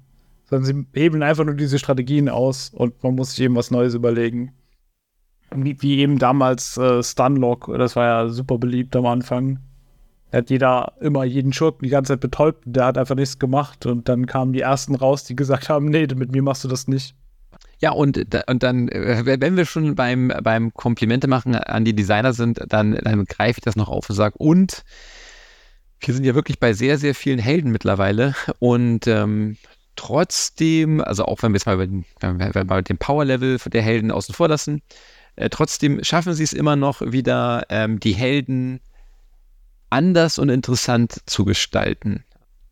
Sondern 0.49 0.65
sie 0.65 0.99
hebeln 0.99 1.21
einfach 1.21 1.45
nur 1.45 1.53
diese 1.53 1.77
Strategien 1.77 2.29
aus 2.29 2.69
und 2.69 3.03
man 3.03 3.13
muss 3.13 3.31
sich 3.31 3.41
eben 3.41 3.55
was 3.55 3.69
Neues 3.69 3.93
überlegen. 3.93 4.53
Wie, 5.53 5.79
wie 5.81 5.99
eben 5.99 6.17
damals 6.17 6.77
äh, 6.77 7.03
Stunlock, 7.03 7.71
das 7.77 7.95
war 7.95 8.05
ja 8.05 8.29
super 8.29 8.57
beliebt 8.57 8.95
am 8.95 9.05
Anfang. 9.05 9.59
Er 10.31 10.39
hat 10.39 10.49
jeder 10.49 10.93
immer 10.99 11.23
jeden 11.23 11.53
Schurken 11.53 11.83
die 11.83 11.89
ganze 11.89 12.13
Zeit 12.13 12.19
betäubt, 12.19 12.63
der 12.65 12.85
hat 12.85 12.97
einfach 12.97 13.15
nichts 13.15 13.39
gemacht 13.39 13.85
und 13.85 14.07
dann 14.07 14.27
kamen 14.27 14.53
die 14.53 14.61
ersten 14.61 14.95
raus, 14.95 15.23
die 15.23 15.35
gesagt 15.35 15.69
haben, 15.69 15.85
nee, 15.85 16.07
mit 16.15 16.31
mir 16.31 16.43
machst 16.43 16.63
du 16.63 16.67
das 16.67 16.87
nicht. 16.87 17.15
Ja, 17.79 17.91
und, 17.91 18.17
und 18.47 18.63
dann, 18.63 18.89
äh, 18.89 19.39
wenn 19.39 19.57
wir 19.57 19.65
schon 19.65 19.95
beim, 19.95 20.31
beim 20.43 20.73
Komplimente 20.73 21.27
machen 21.27 21.55
an 21.55 21.85
die 21.85 21.95
Designer 21.95 22.33
sind, 22.33 22.59
dann, 22.67 22.99
dann 23.03 23.25
greife 23.25 23.59
ich 23.59 23.63
das 23.63 23.75
noch 23.75 23.89
auf 23.89 24.09
und 24.09 24.15
sage, 24.15 24.35
und 24.37 24.83
wir 26.01 26.13
sind 26.13 26.25
ja 26.25 26.35
wirklich 26.35 26.59
bei 26.59 26.73
sehr, 26.73 26.97
sehr 26.97 27.15
vielen 27.15 27.39
Helden 27.39 27.71
mittlerweile 27.71 28.35
und 28.59 29.07
ähm, 29.07 29.57
trotzdem, 29.95 31.01
also 31.01 31.25
auch 31.25 31.41
wenn 31.41 31.51
wir 31.51 31.57
jetzt 31.57 31.65
mal, 31.65 31.79
wenn 31.79 32.05
wir 32.21 32.65
mal 32.65 32.83
den 32.83 32.97
Power-Level 32.97 33.57
der 33.57 33.81
Helden 33.81 34.11
außen 34.11 34.35
vor 34.35 34.47
lassen, 34.47 34.81
äh, 35.35 35.49
trotzdem 35.49 36.03
schaffen 36.03 36.33
sie 36.33 36.43
es 36.43 36.53
immer 36.53 36.75
noch 36.75 37.01
wieder, 37.01 37.65
ähm, 37.69 37.99
die 37.99 38.13
Helden 38.13 38.81
anders 39.89 40.39
und 40.39 40.49
interessant 40.49 41.21
zu 41.25 41.45
gestalten. 41.45 42.23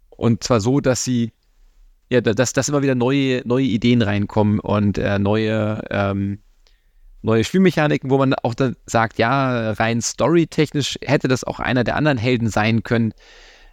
Und 0.09 0.43
zwar 0.43 0.59
so, 0.59 0.80
dass 0.80 1.03
sie, 1.03 1.32
ja, 2.09 2.22
dass, 2.22 2.53
dass 2.53 2.70
immer 2.70 2.82
wieder 2.82 2.95
neue, 2.95 3.41
neue 3.45 3.65
Ideen 3.65 4.01
reinkommen 4.01 4.59
und 4.59 4.97
äh, 4.97 5.20
neue, 5.20 5.84
ähm, 5.89 6.39
neue 7.22 7.43
Spielmechaniken, 7.43 8.09
wo 8.09 8.18
man 8.18 8.34
auch 8.34 8.53
dann 8.53 8.76
sagt, 8.86 9.20
ja, 9.20 9.72
rein 9.72 10.01
storytechnisch 10.01 10.97
hätte 11.03 11.28
das 11.28 11.43
auch 11.43 11.59
einer 11.59 11.84
der 11.84 11.95
anderen 11.95 12.18
Helden 12.18 12.49
sein 12.49 12.84
können. 12.84 13.13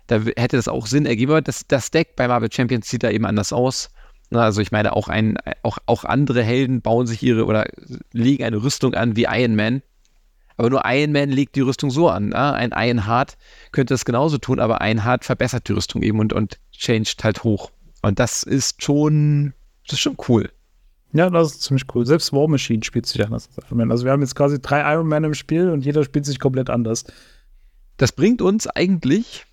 Da 0.07 0.21
hätte 0.37 0.57
das 0.57 0.69
auch 0.69 0.87
Sinn 0.87 1.07
ergeben. 1.07 1.33
Aber 1.33 1.43
das, 1.43 1.67
das 1.67 1.91
Deck 1.91 2.17
bei 2.17 2.29
Marvel 2.29 2.53
Champions 2.53 2.89
sieht 2.89 3.03
da 3.03 3.11
eben 3.11 3.25
anders 3.25 3.53
aus. 3.53 3.91
Also 4.31 4.61
ich 4.61 4.73
meine, 4.73 4.95
auch, 4.95 5.09
ein, 5.09 5.37
auch, 5.63 5.79
auch 5.87 6.05
andere 6.05 6.43
Helden 6.43 6.83
bauen 6.83 7.07
sich 7.07 7.23
ihre 7.23 7.47
oder 7.47 7.67
legen 8.13 8.45
eine 8.45 8.63
Rüstung 8.63 8.95
an 8.95 9.17
wie 9.17 9.27
Iron 9.31 9.55
Man. 9.55 9.83
Aber 10.57 10.71
nur 10.71 10.83
Iron 10.85 11.13
Man 11.13 11.31
legt 11.31 11.57
die 11.57 11.61
Rüstung 11.61 11.91
so 11.91 12.09
an. 12.09 12.29
Ne? 12.29 12.37
Ein 12.37 12.73
Ironheart 12.75 13.37
könnte 13.73 13.95
das 13.95 14.05
genauso 14.05 14.39
tun, 14.39 14.61
aber 14.61 14.79
Ironheart 14.81 15.25
verbessert 15.25 15.69
die 15.69 15.73
Rüstung 15.73 16.03
eben 16.03 16.21
und, 16.21 16.33
und 16.33 16.59
changed 16.73 17.25
halt 17.25 17.43
hoch. 17.45 17.71
Und 18.03 18.19
das 18.19 18.43
ist 18.43 18.83
schon, 18.83 19.55
das 19.87 19.95
ist 19.95 20.01
schon 20.01 20.17
cool. 20.29 20.51
Ja, 21.13 21.31
das 21.31 21.53
ist 21.53 21.63
ziemlich 21.63 21.85
cool. 21.95 22.05
Selbst 22.07 22.33
War 22.33 22.49
Machine 22.49 22.85
spielt 22.85 23.07
sich 23.07 23.25
anders 23.25 23.49
als 23.49 23.67
Iron 23.67 23.79
Man. 23.79 23.91
Also 23.91 24.05
wir 24.05 24.13
haben 24.13 24.21
jetzt 24.21 24.35
quasi 24.35 24.61
drei 24.61 24.95
Iron 24.95 25.09
Man 25.09 25.25
im 25.25 25.35
Spiel 25.35 25.71
und 25.71 25.85
jeder 25.85 26.05
spielt 26.05 26.27
sich 26.27 26.39
komplett 26.39 26.71
anders. 26.71 27.05
Das 27.97 28.13
bringt 28.13 28.43
uns 28.43 28.67
eigentlich 28.67 29.47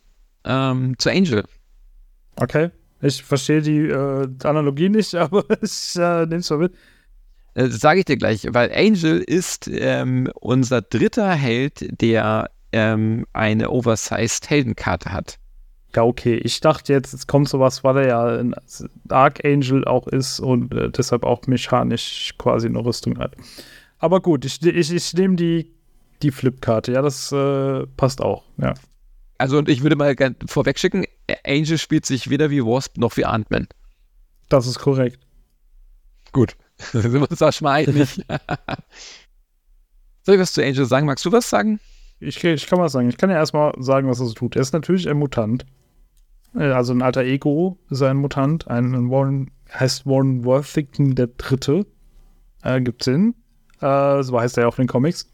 ähm, 0.43 0.97
zu 0.97 1.09
Angel. 1.09 1.43
Okay. 2.35 2.71
Ich 3.01 3.23
verstehe 3.23 3.61
die 3.61 3.87
äh, 3.87 4.27
Analogie 4.43 4.89
nicht, 4.89 5.15
aber 5.15 5.45
ich 5.61 5.95
äh, 5.95 6.25
nehme 6.25 6.37
es 6.37 6.49
mal 6.49 6.59
mit. 6.59 6.73
Äh, 7.53 7.69
das 7.69 7.79
sage 7.79 7.99
ich 7.99 8.05
dir 8.05 8.17
gleich, 8.17 8.47
weil 8.49 8.71
Angel 8.73 9.19
ist 9.19 9.69
ähm, 9.71 10.29
unser 10.35 10.81
dritter 10.81 11.31
Held, 11.31 12.01
der 12.01 12.49
ähm, 12.71 13.25
eine 13.33 13.69
Oversized 13.69 14.49
Heldenkarte 14.49 15.11
hat. 15.11 15.37
Ja, 15.95 16.03
okay. 16.03 16.35
Ich 16.35 16.61
dachte 16.61 16.93
jetzt, 16.93 17.13
es 17.13 17.27
kommt 17.27 17.49
sowas, 17.49 17.83
weil 17.83 17.97
er 17.97 18.07
ja 18.07 18.25
ein 18.39 18.55
Archangel 19.09 19.85
auch 19.85 20.07
ist 20.07 20.39
und 20.39 20.73
äh, 20.73 20.89
deshalb 20.89 21.23
auch 21.23 21.45
mechanisch 21.47 22.33
quasi 22.37 22.67
eine 22.67 22.83
Rüstung 22.83 23.17
hat. 23.19 23.35
Aber 23.99 24.21
gut, 24.21 24.45
ich, 24.45 24.65
ich, 24.65 24.91
ich 24.91 25.13
nehme 25.13 25.35
die, 25.35 25.71
die 26.21 26.31
Flip-Karte. 26.31 26.93
Ja, 26.93 27.01
das 27.01 27.31
äh, 27.31 27.85
passt 27.97 28.21
auch. 28.21 28.45
Ja. 28.57 28.73
Also, 29.37 29.57
und 29.57 29.69
ich 29.69 29.83
würde 29.83 29.95
mal 29.95 30.15
vorweg 30.45 30.79
schicken: 30.79 31.05
Angel 31.45 31.77
spielt 31.77 32.05
sich 32.05 32.29
weder 32.29 32.49
wie 32.51 32.63
Wasp 32.63 32.97
noch 32.97 33.17
wie 33.17 33.25
Ant-Man. 33.25 33.67
Das 34.49 34.67
ist 34.67 34.79
korrekt. 34.79 35.19
Gut. 36.31 36.55
Sind 36.91 37.13
wir 37.13 37.29
uns 37.29 37.41
auch 37.41 37.53
schon 37.53 37.65
mal 37.65 37.73
einig. 37.73 38.21
Soll 40.23 40.35
ich 40.35 40.41
was 40.41 40.53
zu 40.53 40.63
Angel 40.63 40.85
sagen? 40.85 41.05
Magst 41.05 41.25
du 41.25 41.31
was 41.31 41.49
sagen? 41.49 41.79
Ich, 42.19 42.43
ich 42.43 42.67
kann 42.67 42.79
was 42.79 42.91
sagen. 42.91 43.09
Ich 43.09 43.17
kann 43.17 43.29
ja 43.29 43.37
erstmal 43.37 43.73
sagen, 43.79 44.07
was 44.07 44.19
er 44.19 44.27
so 44.27 44.33
tut. 44.33 44.55
Er 44.55 44.61
ist 44.61 44.73
natürlich 44.73 45.09
ein 45.09 45.17
Mutant. 45.17 45.65
Äh, 46.55 46.65
also 46.65 46.93
ein 46.93 47.01
alter 47.01 47.23
Ego 47.23 47.79
ist 47.89 48.01
ein 48.03 48.17
Mutant. 48.17 48.67
Ein 48.67 49.09
Warren, 49.09 49.49
heißt 49.73 50.05
Warren 50.05 50.45
Worthington 50.45 51.15
der 51.15 51.27
Dritte. 51.27 51.85
Äh, 52.63 52.81
gibt 52.81 53.03
Sinn. 53.03 53.33
Äh, 53.79 54.21
so 54.21 54.39
heißt 54.39 54.57
er 54.57 54.63
ja 54.63 54.69
auch 54.69 54.77
in 54.77 54.83
den 54.83 54.89
Comics. 54.89 55.31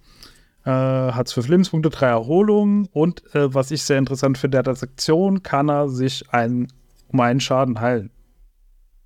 Äh, 0.64 0.70
hat 0.70 1.28
zwölf 1.28 1.48
Lebenspunkte, 1.48 1.90
drei 1.90 2.08
Erholungen 2.08 2.90
und 2.92 3.24
äh, 3.34 3.54
was 3.54 3.72
ich 3.72 3.84
sehr 3.84 3.98
interessant 3.98 4.38
finde, 4.38 4.62
der 4.62 4.74
Aktion 4.74 5.42
kann 5.42 5.70
er 5.70 5.88
sich 5.88 6.30
ein, 6.34 6.68
um 7.08 7.22
einen 7.22 7.40
Schaden 7.40 7.80
heilen. 7.80 8.12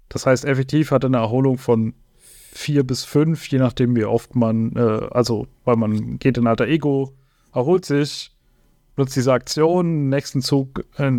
Das 0.10 0.26
heißt, 0.26 0.44
effektiv 0.46 0.90
hat 0.90 1.04
er 1.04 1.08
eine 1.08 1.18
Erholung 1.18 1.60
von 1.60 1.94
vier 2.54 2.84
bis 2.84 3.06
fünf, 3.06 3.48
je 3.48 3.60
nachdem, 3.60 3.96
wie 3.96 4.04
oft 4.04 4.36
man, 4.36 4.76
äh, 4.76 5.08
also, 5.12 5.48
weil 5.64 5.78
man 5.78 6.20
geht 6.20 6.38
in 6.38 6.48
alter 6.48 6.68
Ego, 6.68 7.14
erholt 7.54 7.86
sich, 7.86 8.32
benutzt 8.96 9.16
diese 9.16 9.32
Aktion, 9.32 10.10
nächsten 10.10 10.42
Zug 10.42 10.86
äh, 10.98 11.12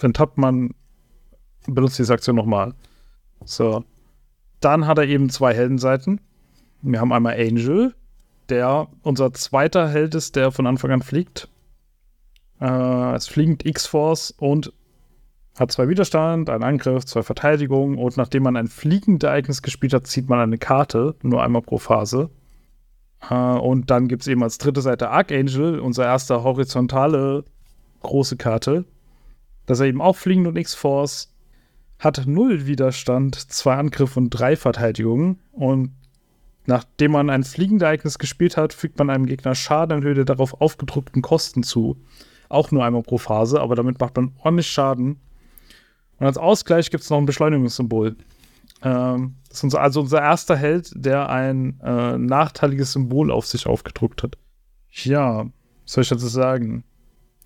enttappt 0.00 0.36
man, 0.38 0.74
benutzt 1.66 1.98
diese 1.98 2.12
Aktion 2.12 2.36
nochmal. 2.36 2.74
So. 3.44 3.84
Dann 4.60 4.86
hat 4.86 4.98
er 4.98 5.06
eben 5.08 5.30
zwei 5.30 5.54
Heldenseiten. 5.54 6.20
Wir 6.82 7.00
haben 7.00 7.12
einmal 7.12 7.34
Angel, 7.34 7.94
der 8.48 8.88
unser 9.02 9.32
zweiter 9.32 9.88
Held 9.88 10.14
ist, 10.14 10.36
der 10.36 10.52
von 10.52 10.66
Anfang 10.66 10.90
an 10.90 11.02
fliegt. 11.02 11.48
Äh, 12.60 13.14
es 13.14 13.26
fliegt 13.26 13.64
X-Force 13.64 14.32
und 14.32 14.72
hat 15.58 15.70
zwei 15.70 15.88
Widerstand, 15.88 16.48
einen 16.48 16.62
Angriff, 16.62 17.04
zwei 17.04 17.22
Verteidigungen 17.22 17.98
und 17.98 18.16
nachdem 18.16 18.44
man 18.44 18.56
ein 18.56 18.68
fliegendes 18.68 19.26
Ereignis 19.26 19.62
gespielt 19.62 19.92
hat, 19.92 20.06
zieht 20.06 20.28
man 20.28 20.40
eine 20.40 20.58
Karte, 20.58 21.14
nur 21.22 21.42
einmal 21.42 21.62
pro 21.62 21.78
Phase. 21.78 22.30
Äh, 23.28 23.34
und 23.34 23.90
dann 23.90 24.08
gibt 24.08 24.22
es 24.22 24.28
eben 24.28 24.42
als 24.42 24.58
dritte 24.58 24.80
Seite 24.80 25.10
Archangel, 25.10 25.78
unser 25.78 26.04
erster 26.04 26.42
horizontale 26.42 27.44
große 28.02 28.36
Karte. 28.36 28.84
Dass 29.66 29.80
er 29.80 29.86
eben 29.86 30.00
auch 30.00 30.16
fliegend 30.16 30.46
und 30.46 30.56
X-Force 30.56 31.32
hat 31.98 32.26
null 32.26 32.66
Widerstand, 32.66 33.36
zwei 33.36 33.76
Angriffe 33.76 34.18
und 34.18 34.30
drei 34.30 34.56
Verteidigungen. 34.56 35.38
Und 35.52 35.92
nachdem 36.66 37.12
man 37.12 37.30
ein 37.30 37.44
fliegendes 37.44 37.84
Ereignis 37.84 38.18
gespielt 38.18 38.56
hat, 38.56 38.72
fügt 38.72 38.98
man 38.98 39.08
einem 39.08 39.26
Gegner 39.26 39.54
Schaden 39.54 39.98
in 39.98 40.04
Höhe 40.04 40.14
der 40.14 40.24
darauf 40.24 40.60
aufgedrückten 40.60 41.22
Kosten 41.22 41.62
zu. 41.62 41.96
Auch 42.48 42.70
nur 42.70 42.84
einmal 42.84 43.02
pro 43.02 43.18
Phase, 43.18 43.60
aber 43.60 43.76
damit 43.76 44.00
macht 44.00 44.16
man 44.16 44.32
ordentlich 44.42 44.66
Schaden. 44.66 45.20
Und 46.22 46.28
als 46.28 46.38
Ausgleich 46.38 46.88
gibt 46.88 47.02
es 47.02 47.10
noch 47.10 47.18
ein 47.18 47.26
Beschleunigungssymbol. 47.26 48.14
Ähm, 48.84 49.34
das 49.48 49.58
ist 49.58 49.64
unser, 49.64 49.80
also 49.80 50.02
unser 50.02 50.20
erster 50.22 50.54
Held, 50.54 50.92
der 50.94 51.28
ein 51.28 51.80
äh, 51.80 52.16
nachteiliges 52.16 52.92
Symbol 52.92 53.32
auf 53.32 53.44
sich 53.44 53.66
aufgedruckt 53.66 54.22
hat. 54.22 54.38
Ja, 54.92 55.46
was 55.82 55.92
soll 55.92 56.02
ich 56.02 56.10
dazu 56.10 56.28
sagen? 56.28 56.84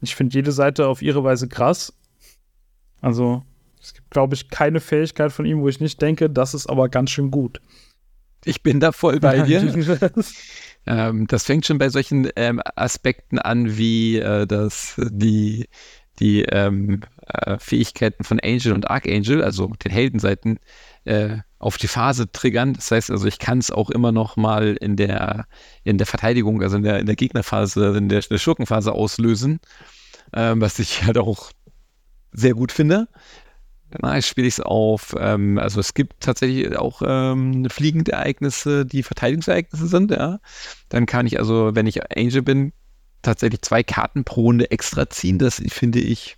Ich 0.02 0.14
finde 0.14 0.34
jede 0.34 0.52
Seite 0.52 0.88
auf 0.88 1.00
ihre 1.00 1.24
Weise 1.24 1.48
krass. 1.48 1.94
Also, 3.00 3.44
es 3.80 3.94
gibt, 3.94 4.10
glaube 4.10 4.34
ich, 4.34 4.50
keine 4.50 4.80
Fähigkeit 4.80 5.32
von 5.32 5.46
ihm, 5.46 5.62
wo 5.62 5.68
ich 5.68 5.80
nicht 5.80 6.02
denke, 6.02 6.28
das 6.28 6.52
ist 6.52 6.66
aber 6.66 6.90
ganz 6.90 7.12
schön 7.12 7.30
gut. 7.30 7.62
Ich 8.44 8.62
bin 8.62 8.78
da 8.78 8.92
voll 8.92 9.20
bei 9.20 9.40
dir. 9.40 9.62
ähm, 10.86 11.26
das 11.28 11.44
fängt 11.44 11.64
schon 11.64 11.78
bei 11.78 11.88
solchen 11.88 12.28
ähm, 12.36 12.60
Aspekten 12.74 13.38
an, 13.38 13.78
wie 13.78 14.18
äh, 14.18 14.46
das, 14.46 15.00
die, 15.10 15.66
die 16.18 16.42
ähm, 16.42 17.00
äh, 17.26 17.58
Fähigkeiten 17.58 18.24
von 18.24 18.40
Angel 18.40 18.72
und 18.72 18.90
Archangel, 18.90 19.42
also 19.42 19.68
den 19.84 19.92
Heldenseiten, 19.92 20.58
äh, 21.04 21.38
auf 21.58 21.78
die 21.78 21.88
Phase 21.88 22.30
triggern. 22.30 22.74
Das 22.74 22.90
heißt 22.90 23.10
also, 23.10 23.26
ich 23.26 23.38
kann 23.38 23.58
es 23.58 23.70
auch 23.70 23.90
immer 23.90 24.12
noch 24.12 24.36
mal 24.36 24.76
in 24.80 24.96
der, 24.96 25.46
in 25.84 25.98
der 25.98 26.06
Verteidigung, 26.06 26.62
also 26.62 26.76
in 26.76 26.82
der, 26.82 27.00
in 27.00 27.06
der 27.06 27.16
Gegnerphase, 27.16 27.96
in 27.96 28.08
der, 28.08 28.20
der 28.20 28.38
Schurkenphase 28.38 28.92
auslösen, 28.92 29.60
ähm, 30.32 30.60
was 30.60 30.78
ich 30.78 31.04
halt 31.04 31.18
auch 31.18 31.50
sehr 32.32 32.54
gut 32.54 32.72
finde. 32.72 33.08
Na, 34.00 34.20
spiele 34.20 34.48
ich 34.48 34.54
es 34.54 34.60
auf. 34.60 35.14
Ähm, 35.18 35.58
also 35.58 35.80
es 35.80 35.94
gibt 35.94 36.20
tatsächlich 36.20 36.76
auch 36.76 37.02
ähm, 37.04 37.68
fliegende 37.70 38.12
Ereignisse, 38.12 38.84
die 38.84 39.02
Verteidigungsereignisse 39.02 39.86
sind, 39.86 40.10
ja. 40.10 40.40
Dann 40.88 41.06
kann 41.06 41.26
ich 41.26 41.38
also, 41.38 41.74
wenn 41.74 41.86
ich 41.86 42.02
Angel 42.16 42.42
bin, 42.42 42.72
tatsächlich 43.22 43.62
zwei 43.62 43.82
Karten 43.82 44.24
pro 44.24 44.42
Runde 44.42 44.70
extra 44.70 45.08
ziehen. 45.08 45.38
Das 45.38 45.62
finde 45.68 46.00
ich 46.00 46.36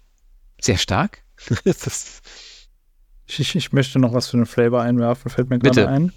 sehr 0.61 0.79
stark. 0.79 1.23
ich, 3.27 3.55
ich, 3.55 3.73
möchte 3.73 3.99
noch 3.99 4.13
was 4.13 4.29
für 4.29 4.37
einen 4.37 4.47
Flavor 4.47 4.83
einwerfen, 4.83 5.31
fällt 5.31 5.51
mir 5.51 5.59
gerade 5.59 5.89
ein. 5.89 6.13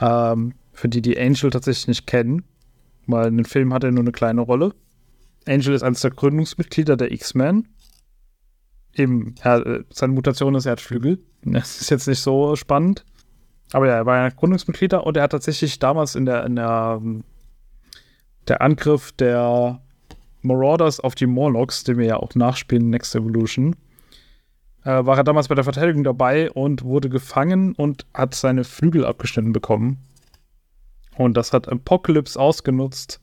Ähm, 0.00 0.54
für 0.72 0.88
die, 0.88 1.02
die 1.02 1.18
Angel 1.18 1.50
tatsächlich 1.50 1.88
nicht 1.88 2.06
kennen, 2.06 2.44
weil 3.06 3.28
in 3.28 3.36
dem 3.36 3.46
Film 3.46 3.72
hat 3.72 3.84
er 3.84 3.90
nur 3.90 4.04
eine 4.04 4.12
kleine 4.12 4.42
Rolle. 4.42 4.74
Angel 5.46 5.74
ist 5.74 5.82
eines 5.82 6.00
der 6.02 6.10
Gründungsmitglieder 6.10 6.96
der 6.96 7.10
X-Men. 7.10 7.68
Eben, 8.94 9.34
er, 9.42 9.84
seine 9.90 10.12
Mutation 10.12 10.54
ist, 10.54 10.66
er 10.66 10.72
hat 10.72 10.80
Flügel. 10.80 11.18
Das 11.42 11.80
ist 11.80 11.90
jetzt 11.90 12.06
nicht 12.06 12.20
so 12.20 12.54
spannend. 12.56 13.04
Aber 13.72 13.86
ja, 13.86 13.94
er 13.94 14.06
war 14.06 14.16
ja 14.16 14.28
Gründungsmitglieder 14.28 15.06
und 15.06 15.16
er 15.16 15.24
hat 15.24 15.32
tatsächlich 15.32 15.78
damals 15.78 16.14
in 16.14 16.26
der, 16.26 16.44
in 16.44 16.56
der 16.56 17.00
der 18.48 18.62
Angriff 18.62 19.12
der 19.12 19.80
Marauders 20.48 20.98
auf 20.98 21.14
die 21.14 21.26
Morlocks, 21.26 21.84
den 21.84 21.98
wir 21.98 22.06
ja 22.06 22.16
auch 22.16 22.34
nachspielen, 22.34 22.90
Next 22.90 23.14
Evolution, 23.14 23.76
äh, 24.84 25.06
war 25.06 25.16
er 25.16 25.24
damals 25.24 25.48
bei 25.48 25.54
der 25.54 25.64
Verteidigung 25.64 26.02
dabei 26.02 26.50
und 26.50 26.82
wurde 26.82 27.08
gefangen 27.08 27.74
und 27.74 28.06
hat 28.14 28.34
seine 28.34 28.64
Flügel 28.64 29.04
abgeschnitten 29.04 29.52
bekommen. 29.52 29.98
Und 31.16 31.36
das 31.36 31.52
hat 31.52 31.68
Apocalypse 31.68 32.38
ausgenutzt 32.38 33.20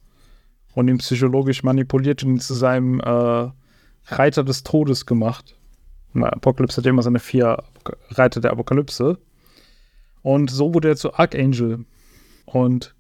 und 0.74 0.88
ihn 0.88 0.98
psychologisch 0.98 1.64
manipuliert 1.64 2.24
und 2.24 2.36
ihn 2.36 2.40
zu 2.40 2.54
seinem 2.54 3.00
äh, 3.00 3.50
Reiter 4.08 4.44
des 4.44 4.64
Todes 4.64 5.06
gemacht. 5.06 5.56
Na, 6.14 6.30
Apocalypse 6.30 6.78
hat 6.78 6.86
immer 6.86 7.02
seine 7.02 7.20
vier 7.20 7.64
Reiter 8.10 8.42
der 8.42 8.52
Apokalypse. 8.52 9.18
Und 10.22 10.50
so 10.50 10.74
wurde 10.74 10.90
er 10.90 10.96
zu 10.96 11.14
Archangel. 11.14 11.86
Und 12.46 12.95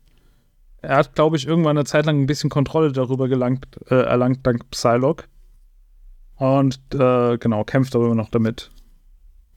er 0.85 0.97
hat, 0.97 1.15
glaube 1.15 1.37
ich, 1.37 1.47
irgendwann 1.47 1.77
eine 1.77 1.85
Zeit 1.85 2.05
lang 2.05 2.21
ein 2.21 2.25
bisschen 2.25 2.49
Kontrolle 2.49 2.91
darüber 2.91 3.27
gelangt, 3.27 3.65
äh, 3.89 3.95
erlangt, 3.95 4.45
dank 4.45 4.69
Psylocke. 4.71 5.25
Und 6.35 6.79
äh, 6.93 7.37
genau, 7.37 7.63
kämpft 7.63 7.95
aber 7.95 8.05
immer 8.05 8.15
noch 8.15 8.29
damit. 8.29 8.71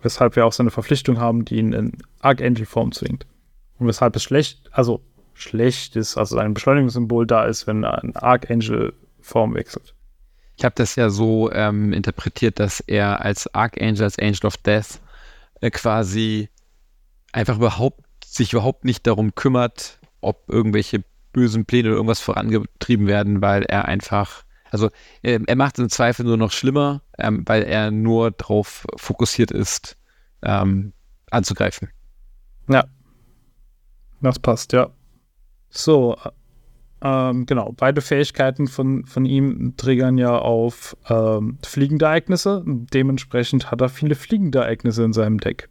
Weshalb 0.01 0.37
wir 0.37 0.47
auch 0.47 0.53
seine 0.53 0.71
Verpflichtung 0.71 1.19
haben, 1.19 1.45
die 1.45 1.57
ihn 1.57 1.73
in 1.73 1.93
Archangel-Form 2.21 2.93
zwingt. 2.93 3.27
Und 3.79 3.87
weshalb 3.87 4.15
es 4.17 4.23
schlecht, 4.23 4.69
also 4.73 5.03
schlecht 5.35 5.97
ist, 5.97 6.17
also 6.17 6.39
ein 6.39 6.55
Beschleunigungssymbol 6.55 7.27
da 7.27 7.45
ist, 7.45 7.67
wenn 7.67 7.85
er 7.85 8.03
in 8.03 8.15
Archangel-Form 8.17 9.55
wechselt. 9.55 9.95
Ich 10.57 10.65
habe 10.65 10.75
das 10.77 10.97
ja 10.97 11.11
so 11.11 11.51
ähm, 11.53 11.93
interpretiert, 11.93 12.59
dass 12.59 12.81
er 12.81 13.21
als 13.21 13.53
Archangel, 13.55 14.05
als 14.05 14.19
Angel 14.19 14.47
of 14.47 14.57
Death 14.57 15.01
äh, 15.61 15.71
quasi 15.71 16.49
einfach 17.33 17.57
überhaupt 17.57 18.03
sich 18.25 18.53
überhaupt 18.53 18.85
nicht 18.85 19.07
darum 19.07 19.35
kümmert, 19.35 19.99
ob 20.21 20.49
irgendwelche 20.49 21.05
bösen 21.39 21.65
Pläne 21.65 21.89
oder 21.89 21.97
irgendwas 21.97 22.21
vorangetrieben 22.21 23.07
werden, 23.07 23.41
weil 23.41 23.63
er 23.63 23.85
einfach, 23.85 24.43
also 24.71 24.91
er, 25.23 25.41
er 25.47 25.57
macht 25.57 25.79
es 25.79 25.83
im 25.85 25.89
Zweifel 25.89 26.25
nur 26.27 26.37
noch 26.37 26.51
schlimmer, 26.51 27.03
ähm, 27.17 27.45
weil 27.47 27.63
er 27.63 27.93
nur 27.93 28.33
darauf 28.33 28.85
fokussiert 28.97 29.53
ist, 29.53 29.97
ähm, 30.43 30.93
anzugreifen. 31.31 31.91
Ja. 32.69 32.85
Das 34.21 34.41
passt, 34.41 34.73
ja. 34.73 34.91
So, 35.71 36.17
ähm, 37.01 37.47
genau, 37.47 37.73
beide 37.77 38.01
Fähigkeiten 38.01 38.67
von, 38.67 39.05
von 39.05 39.25
ihm 39.25 39.75
triggern 39.77 40.19
ja 40.19 40.37
auf 40.37 40.97
ähm, 41.09 41.59
fliegende 41.65 42.07
Ereignisse. 42.07 42.65
Dementsprechend 42.67 43.71
hat 43.71 43.81
er 43.81 43.89
viele 43.89 44.17
fliegende 44.17 44.59
Ereignisse 44.59 45.05
in 45.05 45.13
seinem 45.13 45.39
Deck. 45.39 45.69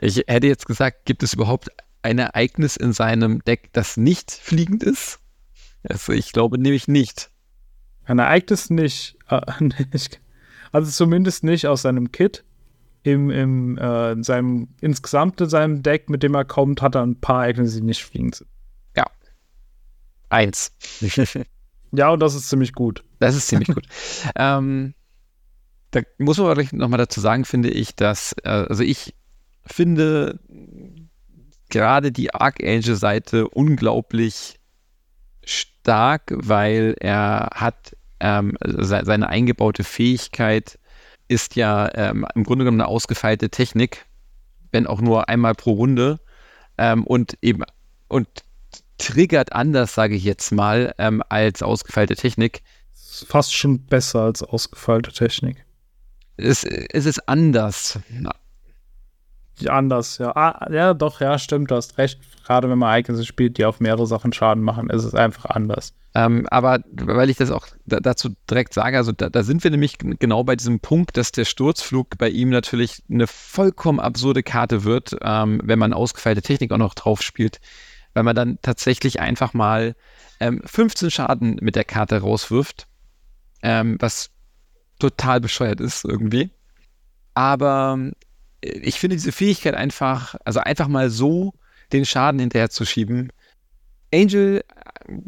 Ich 0.00 0.24
hätte 0.26 0.48
jetzt 0.48 0.66
gesagt, 0.66 1.04
gibt 1.04 1.22
es 1.22 1.34
überhaupt 1.34 1.68
ein 2.04 2.18
Ereignis 2.18 2.76
in 2.76 2.92
seinem 2.92 3.42
Deck, 3.44 3.70
das 3.72 3.96
nicht 3.96 4.30
fliegend 4.30 4.82
ist? 4.82 5.20
Also 5.82 6.12
ich 6.12 6.32
glaube 6.32 6.58
nämlich 6.58 6.86
nicht. 6.86 7.30
Ein 8.04 8.18
Ereignis 8.18 8.70
nicht. 8.70 9.16
Äh, 9.28 9.40
also 10.72 10.90
zumindest 10.90 11.44
nicht 11.44 11.66
aus 11.66 11.82
seinem 11.82 12.12
Kit. 12.12 12.44
Im, 13.02 13.30
im, 13.30 13.76
äh, 13.76 14.12
in 14.12 14.22
seinem, 14.22 14.68
insgesamt 14.80 15.40
in 15.40 15.48
seinem 15.50 15.82
Deck, 15.82 16.08
mit 16.08 16.22
dem 16.22 16.34
er 16.34 16.46
kommt, 16.46 16.80
hat 16.80 16.94
er 16.94 17.02
ein 17.02 17.20
paar 17.20 17.42
Ereignisse, 17.42 17.80
die 17.80 17.86
nicht 17.86 18.02
fliegend 18.02 18.36
sind. 18.36 18.50
Ja. 18.96 19.04
Eins. 20.30 20.72
ja, 21.92 22.08
und 22.08 22.20
das 22.20 22.34
ist 22.34 22.48
ziemlich 22.48 22.72
gut. 22.72 23.04
Das 23.18 23.34
ist 23.34 23.48
ziemlich 23.48 23.68
gut. 23.74 23.86
ähm, 24.36 24.94
da 25.90 26.00
muss 26.18 26.38
man 26.38 26.48
aber 26.48 26.64
nochmal 26.72 26.98
dazu 26.98 27.20
sagen, 27.20 27.44
finde 27.44 27.68
ich, 27.68 27.94
dass, 27.94 28.34
äh, 28.42 28.48
also 28.48 28.82
ich 28.82 29.14
finde, 29.66 30.40
gerade 31.74 32.12
die 32.12 32.32
Archangel-Seite 32.32 33.48
unglaublich 33.48 34.60
stark, 35.44 36.32
weil 36.32 36.94
er 37.00 37.50
hat 37.52 37.96
ähm, 38.20 38.56
seine 38.62 39.28
eingebaute 39.28 39.82
Fähigkeit 39.82 40.78
ist 41.26 41.56
ja 41.56 41.90
ähm, 41.94 42.24
im 42.36 42.44
Grunde 42.44 42.64
genommen 42.64 42.80
eine 42.80 42.88
ausgefeilte 42.88 43.50
Technik, 43.50 44.06
wenn 44.70 44.86
auch 44.86 45.00
nur 45.00 45.28
einmal 45.28 45.54
pro 45.54 45.72
Runde 45.72 46.20
ähm, 46.78 47.04
und 47.04 47.36
eben 47.42 47.64
und 48.06 48.28
triggert 48.98 49.52
anders, 49.52 49.94
sage 49.94 50.14
ich 50.14 50.22
jetzt 50.22 50.52
mal, 50.52 50.94
ähm, 50.98 51.24
als 51.28 51.60
ausgefeilte 51.62 52.14
Technik. 52.14 52.62
Fast 53.26 53.52
schon 53.52 53.84
besser 53.86 54.20
als 54.20 54.44
ausgefeilte 54.44 55.12
Technik. 55.12 55.64
Es, 56.36 56.62
es 56.62 57.04
ist 57.04 57.28
anders 57.28 57.98
anders, 59.68 60.18
ja. 60.18 60.34
Ah, 60.34 60.68
ja, 60.72 60.94
doch, 60.94 61.20
ja, 61.20 61.38
stimmt, 61.38 61.70
du 61.70 61.76
hast 61.76 61.98
recht. 61.98 62.18
Gerade 62.44 62.68
wenn 62.68 62.78
man 62.78 62.90
Ereignisse 62.90 63.24
spielt, 63.24 63.58
die 63.58 63.64
auf 63.64 63.80
mehrere 63.80 64.06
Sachen 64.06 64.32
Schaden 64.32 64.62
machen, 64.62 64.90
ist 64.90 65.04
es 65.04 65.14
einfach 65.14 65.46
anders. 65.46 65.94
Ähm, 66.16 66.46
aber 66.50 66.80
weil 66.92 67.28
ich 67.28 67.38
das 67.38 67.50
auch 67.50 67.66
da, 67.86 67.98
dazu 67.98 68.30
direkt 68.48 68.72
sage, 68.72 68.96
also 68.96 69.10
da, 69.10 69.28
da, 69.30 69.42
sind 69.42 69.64
wir 69.64 69.70
nämlich 69.72 69.98
genau 69.98 70.44
bei 70.44 70.54
diesem 70.54 70.78
Punkt, 70.78 71.16
dass 71.16 71.32
der 71.32 71.44
Sturzflug 71.44 72.18
bei 72.18 72.28
ihm 72.28 72.50
natürlich 72.50 73.02
eine 73.10 73.26
vollkommen 73.26 73.98
absurde 73.98 74.44
Karte 74.44 74.84
wird, 74.84 75.16
ähm, 75.22 75.60
wenn 75.64 75.78
man 75.80 75.92
ausgefeilte 75.92 76.42
Technik 76.42 76.70
auch 76.70 76.78
noch 76.78 76.94
drauf 76.94 77.20
spielt, 77.20 77.60
weil 78.12 78.22
man 78.22 78.36
dann 78.36 78.58
tatsächlich 78.62 79.18
einfach 79.18 79.54
mal 79.54 79.96
ähm, 80.38 80.62
15 80.64 81.10
Schaden 81.10 81.56
mit 81.60 81.74
der 81.74 81.84
Karte 81.84 82.20
rauswirft, 82.20 82.86
ähm, 83.62 83.96
was 83.98 84.30
total 85.00 85.40
bescheuert 85.40 85.80
ist 85.80 86.04
irgendwie. 86.04 86.50
Aber 87.34 87.98
ich 88.64 88.98
finde 88.98 89.16
diese 89.16 89.32
Fähigkeit 89.32 89.74
einfach, 89.74 90.34
also 90.44 90.60
einfach 90.60 90.88
mal 90.88 91.10
so 91.10 91.54
den 91.92 92.04
Schaden 92.04 92.40
hinterher 92.40 92.70
zu 92.70 92.84
schieben. 92.84 93.32
Angel, 94.12 94.62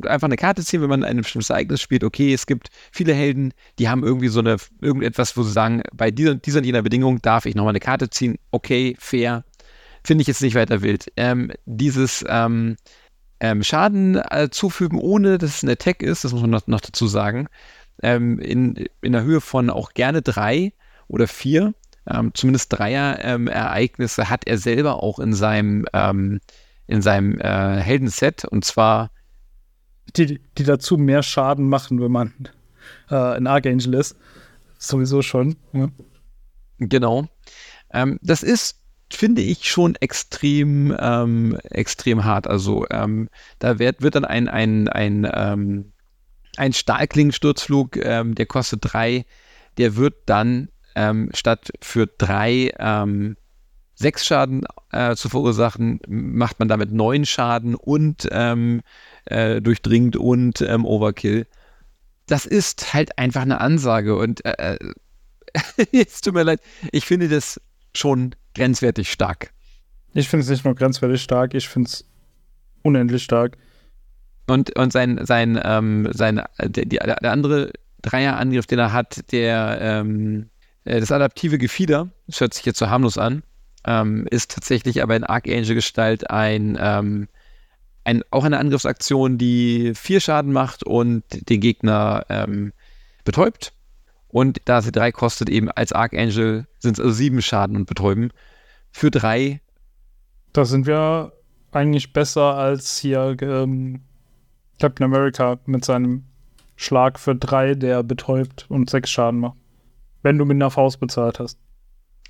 äh, 0.02 0.08
einfach 0.08 0.26
eine 0.26 0.36
Karte 0.36 0.64
ziehen, 0.64 0.80
wenn 0.80 0.88
man 0.88 1.04
ein 1.04 1.18
bestimmtes 1.18 1.50
Ereignis 1.50 1.80
spielt. 1.80 2.04
Okay, 2.04 2.32
es 2.32 2.46
gibt 2.46 2.68
viele 2.92 3.14
Helden, 3.14 3.52
die 3.78 3.88
haben 3.88 4.04
irgendwie 4.04 4.28
so 4.28 4.40
eine, 4.40 4.56
irgendetwas, 4.80 5.36
wo 5.36 5.42
sie 5.42 5.52
sagen, 5.52 5.82
bei 5.92 6.10
dieser, 6.10 6.36
dieser 6.36 6.58
und 6.58 6.64
jener 6.64 6.82
Bedingung 6.82 7.20
darf 7.20 7.46
ich 7.46 7.54
nochmal 7.54 7.72
eine 7.72 7.80
Karte 7.80 8.10
ziehen. 8.10 8.38
Okay, 8.50 8.96
fair. 8.98 9.44
Finde 10.02 10.22
ich 10.22 10.28
jetzt 10.28 10.42
nicht 10.42 10.54
weiter 10.54 10.82
wild. 10.82 11.12
Ähm, 11.16 11.52
dieses 11.66 12.24
ähm, 12.28 12.76
ähm, 13.40 13.62
Schaden 13.62 14.16
äh, 14.16 14.48
zufügen, 14.50 14.98
ohne 14.98 15.38
dass 15.38 15.56
es 15.56 15.62
ein 15.62 15.68
Attack 15.68 16.02
ist, 16.02 16.24
das 16.24 16.32
muss 16.32 16.42
man 16.42 16.50
noch, 16.50 16.66
noch 16.68 16.80
dazu 16.80 17.06
sagen, 17.06 17.48
ähm, 18.02 18.38
in, 18.38 18.86
in 19.02 19.12
der 19.12 19.24
Höhe 19.24 19.40
von 19.40 19.68
auch 19.68 19.92
gerne 19.92 20.22
drei 20.22 20.72
oder 21.08 21.26
vier 21.26 21.74
ähm, 22.08 22.32
zumindest 22.34 22.72
Dreier-Ereignisse 22.72 24.22
ähm, 24.22 24.30
hat 24.30 24.46
er 24.46 24.58
selber 24.58 25.02
auch 25.02 25.18
in 25.18 25.34
seinem, 25.34 25.86
ähm, 25.92 26.40
in 26.86 27.02
seinem 27.02 27.38
äh, 27.40 27.80
Heldenset 27.80 28.44
und 28.44 28.64
zwar. 28.64 29.10
Die, 30.16 30.40
die 30.56 30.64
dazu 30.64 30.96
mehr 30.96 31.22
Schaden 31.22 31.68
machen, 31.68 32.00
wenn 32.00 32.12
man 32.12 32.32
äh, 33.10 33.16
ein 33.16 33.46
Archangel 33.46 33.94
ist. 33.94 34.16
Sowieso 34.78 35.22
schon. 35.22 35.56
Ja. 35.72 35.88
Genau. 36.78 37.28
Ähm, 37.92 38.18
das 38.22 38.42
ist 38.42 38.80
finde 39.12 39.40
ich 39.40 39.70
schon 39.70 39.94
extrem, 39.94 40.94
ähm, 40.98 41.56
extrem 41.70 42.24
hart. 42.24 42.48
Also 42.48 42.86
ähm, 42.90 43.28
da 43.60 43.78
wird, 43.78 44.02
wird 44.02 44.16
dann 44.16 44.24
ein, 44.24 44.48
ein, 44.48 44.88
ein, 44.88 45.92
ein 46.56 46.72
Stahlklingensturzflug, 46.72 47.92
der 47.92 48.46
kostet 48.46 48.80
drei, 48.82 49.24
der 49.78 49.94
wird 49.94 50.14
dann 50.26 50.70
ähm, 50.96 51.30
statt 51.34 51.70
für 51.80 52.06
drei 52.06 52.72
ähm, 52.78 53.36
sechs 53.94 54.26
Schaden 54.26 54.64
äh, 54.92 55.14
zu 55.14 55.28
verursachen, 55.28 56.00
macht 56.08 56.58
man 56.58 56.68
damit 56.68 56.92
neun 56.92 57.24
Schaden 57.24 57.74
und 57.74 58.28
ähm, 58.30 58.82
äh, 59.26 59.60
durchdringt 59.60 60.16
und 60.16 60.60
ähm, 60.60 60.84
Overkill. 60.84 61.46
Das 62.26 62.46
ist 62.46 62.92
halt 62.92 63.18
einfach 63.18 63.42
eine 63.42 63.60
Ansage 63.60 64.16
und 64.16 64.44
äh, 64.44 64.74
äh 64.74 64.78
es 65.92 66.20
tut 66.20 66.34
mir 66.34 66.42
leid, 66.42 66.60
ich 66.92 67.06
finde 67.06 67.28
das 67.28 67.60
schon 67.94 68.34
grenzwertig 68.54 69.10
stark. 69.10 69.52
Ich 70.12 70.28
finde 70.28 70.44
es 70.44 70.50
nicht 70.50 70.64
nur 70.64 70.74
grenzwertig 70.74 71.22
stark, 71.22 71.54
ich 71.54 71.68
finde 71.68 71.88
es 71.88 72.04
unendlich 72.82 73.22
stark. 73.22 73.56
Und, 74.48 74.76
und 74.78 74.92
sein, 74.92 75.24
sein, 75.24 75.58
ähm, 75.62 76.08
sein, 76.12 76.42
äh, 76.58 76.68
der, 76.68 77.16
der 77.16 77.32
andere 77.32 77.72
Dreierangriff, 78.02 78.66
den 78.66 78.78
er 78.78 78.92
hat, 78.92 79.32
der, 79.32 79.78
ähm, 79.80 80.42
äh, 80.42 80.55
das 80.86 81.12
adaptive 81.12 81.58
Gefieder, 81.58 82.08
das 82.26 82.40
hört 82.40 82.54
sich 82.54 82.64
jetzt 82.64 82.78
so 82.78 82.88
harmlos 82.88 83.18
an, 83.18 83.42
ähm, 83.84 84.26
ist 84.30 84.52
tatsächlich 84.52 85.02
aber 85.02 85.16
in 85.16 85.24
Archangel-Gestalt 85.24 86.30
ein, 86.30 86.78
ähm, 86.80 87.28
ein, 88.04 88.22
auch 88.30 88.44
eine 88.44 88.58
Angriffsaktion, 88.58 89.36
die 89.36 89.92
vier 89.94 90.20
Schaden 90.20 90.52
macht 90.52 90.84
und 90.84 91.24
den 91.50 91.60
Gegner 91.60 92.24
ähm, 92.28 92.72
betäubt. 93.24 93.72
Und 94.28 94.60
da 94.64 94.80
sie 94.80 94.92
drei 94.92 95.12
kostet, 95.12 95.48
eben 95.48 95.70
als 95.70 95.92
Archangel 95.92 96.66
sind 96.78 96.98
es 96.98 97.00
also 97.00 97.12
sieben 97.12 97.42
Schaden 97.42 97.76
und 97.76 97.86
betäuben. 97.86 98.30
Für 98.92 99.10
drei. 99.10 99.60
Da 100.52 100.64
sind 100.64 100.86
wir 100.86 101.32
eigentlich 101.72 102.12
besser 102.12 102.54
als 102.54 102.98
hier 102.98 103.36
ähm, 103.40 104.02
Captain 104.80 105.04
America 105.04 105.58
mit 105.66 105.84
seinem 105.84 106.24
Schlag 106.76 107.18
für 107.18 107.34
drei, 107.34 107.74
der 107.74 108.02
betäubt 108.02 108.66
und 108.68 108.88
sechs 108.88 109.10
Schaden 109.10 109.40
macht. 109.40 109.56
Wenn 110.26 110.38
du 110.38 110.44
mit 110.44 110.56
einer 110.56 110.72
Faust 110.72 110.98
bezahlt 110.98 111.38
hast. 111.38 111.56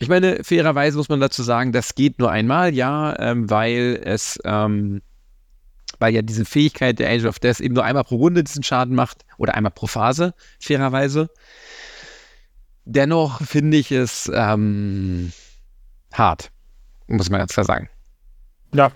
Ich 0.01 0.11
meine, 0.11 0.45
fairerweise 0.45 0.99
muss 0.99 1.09
man 1.09 1.19
dazu 1.19 1.43
sagen, 1.43 1.73
das 1.73 1.95
geht 1.95 2.19
nur 2.19 2.31
einmal, 2.31 2.75
ja, 2.75 3.19
ähm, 3.19 3.49
weil 3.49 3.99
es, 4.05 4.39
ähm, 4.45 5.01
weil 5.99 6.13
ja 6.13 6.21
diese 6.21 6.45
Fähigkeit 6.45 6.99
der 6.99 7.09
Angel 7.09 7.29
of 7.29 7.39
Death 7.39 7.59
eben 7.59 7.73
nur 7.73 7.85
einmal 7.85 8.05
pro 8.05 8.17
Runde 8.17 8.45
diesen 8.45 8.63
Schaden 8.63 8.95
macht 8.95 9.25
oder 9.39 9.55
einmal 9.55 9.73
pro 9.73 9.87
Phase, 9.87 10.35
fairerweise. 10.61 11.31
Dennoch 12.85 13.41
finde 13.41 13.79
ich 13.79 13.91
es 13.91 14.31
ähm, 14.31 15.33
hart, 16.13 16.51
muss 17.07 17.31
man 17.31 17.39
ganz 17.39 17.55
klar 17.55 17.65
sagen. 17.65 17.89
Ja. 18.75 18.93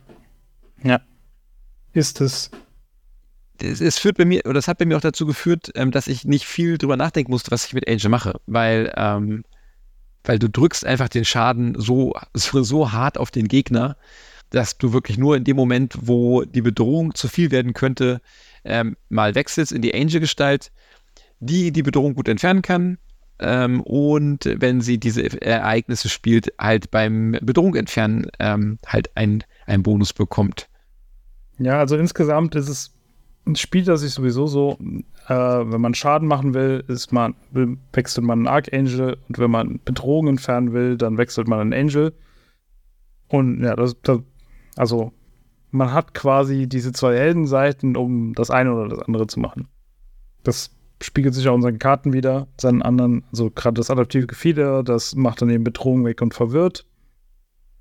Ja. 0.83 1.01
Ist 1.95 2.21
es. 2.21 2.51
Es, 3.63 3.81
es 3.81 3.99
führt 3.99 4.19
bei 4.19 4.25
mir, 4.25 4.41
oder 4.45 4.55
das 4.55 4.69
hat 4.69 4.79
bei 4.79 4.85
mir 4.85 4.97
auch 4.97 5.03
dazu 5.03 5.27
geführt, 5.27 5.71
ähm, 5.75 5.91
dass 5.91 6.07
ich 6.07 6.25
nicht 6.25 6.47
viel 6.47 6.79
drüber 6.79 6.97
nachdenken 6.97 7.31
musste, 7.31 7.51
was 7.51 7.67
ich 7.67 7.75
mit 7.75 7.89
Angel 7.89 8.09
mache, 8.09 8.41
weil 8.47 8.93
ähm, 8.97 9.45
weil 10.25 10.39
du 10.39 10.49
drückst 10.49 10.85
einfach 10.85 11.09
den 11.09 11.25
Schaden 11.25 11.75
so, 11.79 12.15
so, 12.35 12.63
so 12.63 12.93
hart 12.93 13.19
auf 13.19 13.31
den 13.31 13.49
Gegner, 13.49 13.97
dass 14.51 14.79
du 14.79 14.93
wirklich 14.93 15.17
nur 15.19 15.37
in 15.37 15.45
dem 15.45 15.57
Moment, 15.57 15.95
wo 16.03 16.45
die 16.45 16.63
Bedrohung 16.63 17.15
zu 17.15 17.29
viel 17.29 17.51
werden 17.51 17.73
könnte, 17.73 18.21
ähm, 18.65 18.97
mal 19.09 19.35
wechselst 19.35 19.73
in 19.73 19.81
die 19.81 19.95
Angel-Gestalt, 19.95 20.73
die 21.39 21.71
die 21.71 21.83
Bedrohung 21.83 22.15
gut 22.15 22.29
entfernen 22.29 22.63
kann. 22.63 22.99
Ähm, 23.39 23.81
und 23.83 24.45
wenn 24.45 24.81
sie 24.81 24.99
diese 24.99 25.41
Ereignisse 25.41 26.09
spielt, 26.09 26.53
halt 26.59 26.91
beim 26.91 27.39
Bedrohung 27.41 27.75
entfernen 27.77 28.27
ähm, 28.39 28.79
halt 28.87 29.17
einen 29.17 29.45
Bonus 29.79 30.13
bekommt. 30.13 30.69
Ja, 31.59 31.79
also 31.79 31.97
insgesamt 31.97 32.55
ist 32.55 32.69
es 32.69 32.93
ein 33.53 33.57
Spiel, 33.57 33.85
das 33.85 34.01
sich 34.01 34.13
sowieso 34.13 34.47
so, 34.47 34.79
äh, 35.29 35.35
wenn 35.35 35.81
man 35.81 35.95
Schaden 35.95 36.27
machen 36.27 36.55
will, 36.55 36.85
ist 36.89 37.13
man, 37.13 37.35
wechselt 37.93 38.25
man 38.25 38.41
einen 38.41 38.49
Archangel 38.49 39.19
und 39.29 39.39
wenn 39.39 39.51
man 39.51 39.81
Bedrohung 39.85 40.29
entfernen 40.29 40.73
will, 40.73 40.97
dann 40.97 41.19
wechselt 41.19 41.49
man 41.49 41.61
einen 41.61 41.73
Angel. 41.73 42.13
Und 43.29 43.63
ja, 43.63 43.77
das, 43.77 43.97
das, 44.03 44.21
also 44.77 45.13
man 45.71 45.93
hat 45.93 46.15
quasi 46.15 46.69
diese 46.69 46.93
zwei 46.93 47.17
Heldenseiten, 47.17 47.97
um 47.97 48.35
das 48.35 48.51
eine 48.51 48.75
oder 48.75 48.89
das 48.89 49.07
andere 49.07 49.27
zu 49.27 49.41
machen. 49.41 49.69
Das 50.43 50.71
spiegelt 51.03 51.35
sich 51.35 51.49
auch 51.49 51.55
unseren 51.55 51.79
Karten 51.79 52.13
wieder, 52.13 52.49
seinen 52.61 52.83
anderen, 52.83 53.25
also 53.31 53.51
gerade 53.51 53.75
das 53.75 53.91
adaptive 53.91 54.27
Gefieder, 54.27 54.83
das 54.83 55.15
macht 55.15 55.43
dann 55.43 55.51
eben 55.51 55.65
Bedrohung 55.65 56.05
weg 56.05 56.21
und 56.23 56.35
verwirrt. 56.35 56.87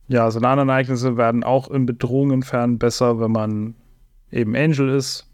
Ja, 0.07 0.31
seine 0.31 0.47
anderen 0.47 0.69
Ereignisse 0.69 1.17
werden 1.17 1.43
auch 1.43 1.69
in 1.69 1.85
Bedrohung 1.85 2.31
entfernen 2.31 2.79
besser, 2.79 3.19
wenn 3.19 3.31
man 3.31 3.75
eben 4.31 4.55
Angel 4.55 4.89
ist. 4.89 5.28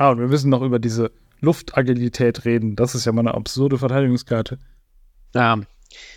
Ah, 0.00 0.08
und 0.08 0.18
wir 0.18 0.28
müssen 0.28 0.48
noch 0.48 0.62
über 0.62 0.78
diese 0.78 1.12
Luftagilität 1.42 2.46
reden. 2.46 2.74
Das 2.74 2.94
ist 2.94 3.04
ja 3.04 3.12
mal 3.12 3.20
eine 3.20 3.34
absurde 3.34 3.76
Verteidigungskarte. 3.76 4.58
Ja, 5.34 5.60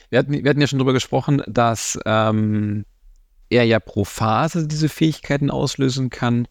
wir 0.10 0.20
hatten, 0.20 0.32
wir 0.32 0.50
hatten 0.50 0.62
ja 0.62 0.68
schon 0.68 0.80
darüber 0.80 0.94
gesprochen, 0.94 1.44
dass 1.48 2.00
ähm, 2.06 2.86
er 3.50 3.66
ja 3.66 3.82
pro 3.82 4.06
Phase 4.06 4.70
diese 4.70 4.88
Fähigkeiten 4.88 5.52
auslösen 5.52 6.10
kann. 6.10 6.48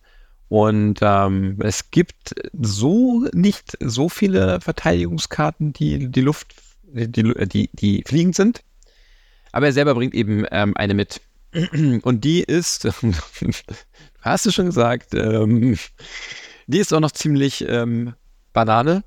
Und 0.51 0.99
ähm, 1.01 1.57
es 1.63 1.91
gibt 1.91 2.35
so 2.53 3.27
nicht 3.33 3.79
so 3.81 4.11
viele 4.11 4.61
Verteidigungskarten, 4.61 5.73
die 5.73 6.11
die 6.11 6.21
Luft, 6.21 6.55
die, 6.83 7.23
die, 7.47 7.71
die 7.73 8.05
fliegend 8.07 8.35
sind. 8.37 8.61
Aber 9.53 9.65
er 9.65 9.73
selber 9.73 9.95
bringt 9.95 10.13
eben 10.13 10.45
ähm, 10.51 10.77
eine 10.77 10.93
mit. 10.93 11.23
Und 12.03 12.25
die 12.25 12.43
ist, 12.43 12.87
hast 14.21 14.45
du 14.45 14.51
schon 14.51 14.67
gesagt, 14.67 15.15
ähm, 15.15 15.79
die 16.67 16.79
ist 16.79 16.93
auch 16.93 17.01
noch 17.01 17.13
ziemlich 17.13 17.65
ähm, 17.69 18.15
Banane. 18.53 19.05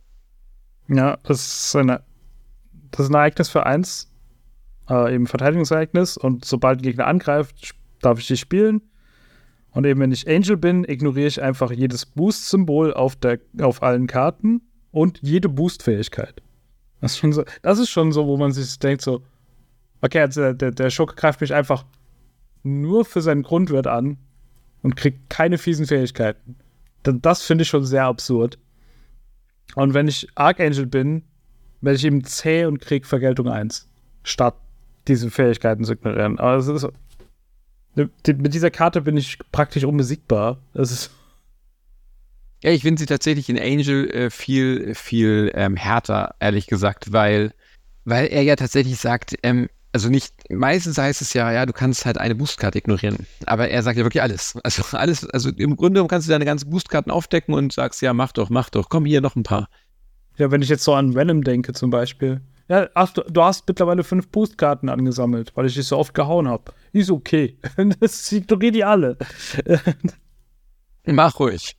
Ja, 0.88 1.18
das 1.24 1.66
ist, 1.68 1.76
eine, 1.76 2.03
das 2.91 3.06
ist 3.06 3.10
ein 3.12 3.16
Ereignis 3.16 3.49
für 3.49 3.66
eins. 3.66 4.12
Äh, 4.89 5.16
eben 5.16 5.28
Verteidigungsereignis. 5.28 6.18
Und 6.18 6.45
sobald 6.45 6.80
ein 6.80 6.84
Gegner 6.84 7.08
angreift, 7.08 7.76
darf 8.01 8.20
ich 8.20 8.28
die 8.28 8.38
spielen. 8.38 8.82
Und 9.72 9.86
eben, 9.86 9.99
wenn 9.99 10.12
ich 10.12 10.28
Angel 10.30 10.58
bin, 10.58 10.86
ignoriere 10.86 11.28
ich 11.28 11.41
einfach 11.41 11.72
jedes 11.72 12.06
Boost-Symbol 12.06 12.93
auf, 12.93 13.18
auf 13.60 13.84
allen 13.84 14.08
Karten 14.08 14.62
und 14.91 15.20
jede 15.22 15.49
Boost-Fähigkeit. 15.49 16.41
Das, 17.01 17.16
so, 17.16 17.43
das 17.62 17.80
ist 17.80 17.89
schon 17.89 18.12
so, 18.12 18.26
wo 18.26 18.38
man 18.38 18.53
sich 18.53 18.80
denkt, 18.80 19.01
so, 19.01 19.22
okay, 20.01 20.22
also 20.22 20.53
der, 20.53 20.72
der 20.72 20.89
Schurke 20.89 21.16
greift 21.16 21.41
mich 21.41 21.53
einfach 21.53 21.86
nur 22.64 23.03
für 23.03 23.22
seinen 23.22 23.43
Grundwert 23.43 23.88
an 23.88 24.18
und 24.82 24.95
kriegt 24.95 25.30
keine 25.30 25.58
fiesen 25.58 25.86
Fähigkeiten. 25.86 26.56
Das 27.14 27.43
finde 27.43 27.64
ich 27.64 27.70
schon 27.70 27.86
sehr 27.86 28.06
absurd. 28.06 28.58
Und 29.76 29.93
wenn 29.93 30.08
ich 30.08 30.28
Archangel 30.36 30.86
bin, 30.86 31.24
werde 31.82 31.97
ich 31.97 32.06
eben 32.06 32.24
zäh 32.24 32.66
und 32.66 32.80
krieg 32.80 33.06
Vergeltung 33.06 33.47
1, 33.47 33.88
statt 34.24 34.56
diese 35.08 35.30
Fähigkeiten 35.30 35.84
zu 35.84 35.93
ignorieren. 35.93 36.39
Aber 36.39 36.56
es 36.56 36.68
ist, 36.68 36.88
mit 37.95 38.53
dieser 38.53 38.72
Karte 38.72 39.01
bin 39.01 39.18
ich 39.18 39.38
praktisch 39.51 39.84
unbesiegbar. 39.84 40.62
Das 40.74 40.91
ist. 40.91 41.12
Ja, 42.64 42.72
ich 42.72 42.82
finde 42.82 42.99
sie 42.99 43.06
tatsächlich 43.06 43.47
in 43.47 43.60
Angel 43.60 44.10
äh, 44.10 44.30
viel, 44.32 44.95
viel 44.95 45.51
ähm, 45.53 45.76
härter, 45.76 46.34
ehrlich 46.39 46.66
gesagt, 46.66 47.12
weil, 47.12 47.53
weil 48.06 48.26
er 48.28 48.41
ja 48.41 48.56
tatsächlich 48.56 48.97
sagt, 48.97 49.36
ähm, 49.43 49.70
also 49.95 50.09
nicht, 50.09 50.33
meistens 50.49 50.97
heißt 50.97 51.21
es 51.21 51.31
ja, 51.31 51.53
ja, 51.53 51.65
du 51.65 51.71
kannst 51.71 52.05
halt 52.05 52.17
eine 52.17 52.35
Boostkarte 52.35 52.77
ignorieren. 52.77 53.25
Aber 53.45 53.69
er 53.69 53.81
sagt 53.81 53.97
ja 53.97 54.03
wirklich 54.03 54.21
alles. 54.21 54.57
Also 54.61 54.83
alles, 54.97 55.25
also 55.29 55.49
im 55.51 55.77
Grunde 55.77 56.05
kannst 56.05 56.27
du 56.27 56.33
deine 56.33 56.43
ganzen 56.43 56.69
Boostkarten 56.69 57.13
aufdecken 57.13 57.53
und 57.53 57.71
sagst, 57.71 58.01
ja, 58.01 58.11
mach 58.11 58.33
doch, 58.33 58.49
mach 58.49 58.69
doch, 58.69 58.89
komm 58.89 59.05
hier 59.05 59.21
noch 59.21 59.37
ein 59.37 59.43
paar. 59.43 59.69
Ja, 60.37 60.51
wenn 60.51 60.61
ich 60.61 60.67
jetzt 60.67 60.83
so 60.83 60.93
an 60.93 61.15
Venom 61.15 61.45
denke 61.45 61.71
zum 61.71 61.91
Beispiel. 61.91 62.41
Ja, 62.67 62.89
ach, 62.93 63.13
du, 63.13 63.21
du 63.21 63.41
hast 63.41 63.65
mittlerweile 63.69 64.03
fünf 64.03 64.27
Boostkarten 64.27 64.89
angesammelt, 64.89 65.53
weil 65.55 65.65
ich 65.65 65.75
dich 65.75 65.87
so 65.87 65.97
oft 65.97 66.13
gehauen 66.13 66.49
habe. 66.49 66.73
Ist 66.91 67.09
okay. 67.09 67.57
Das 68.01 68.29
ignoriert 68.33 68.75
die 68.75 68.83
alle. 68.83 69.17
Mach 71.05 71.39
ruhig. 71.39 71.77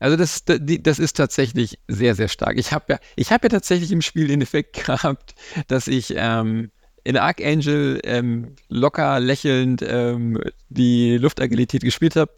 Also 0.00 0.18
das, 0.18 0.44
das 0.44 0.98
ist 0.98 1.16
tatsächlich 1.16 1.78
sehr, 1.88 2.14
sehr 2.14 2.28
stark. 2.28 2.58
Ich 2.58 2.72
habe 2.72 2.84
ja, 2.90 2.98
ich 3.16 3.32
habe 3.32 3.46
ja 3.46 3.48
tatsächlich 3.48 3.90
im 3.90 4.02
Spiel 4.02 4.28
den 4.28 4.42
Effekt 4.42 4.84
gehabt, 4.84 5.34
dass 5.68 5.88
ich 5.88 6.12
ähm, 6.14 6.70
in 7.04 7.16
Archangel 7.18 8.00
ähm, 8.02 8.56
locker 8.68 9.20
lächelnd 9.20 9.84
ähm, 9.86 10.40
die 10.68 11.18
Luftagilität 11.18 11.82
gespielt 11.82 12.16
habe 12.16 12.32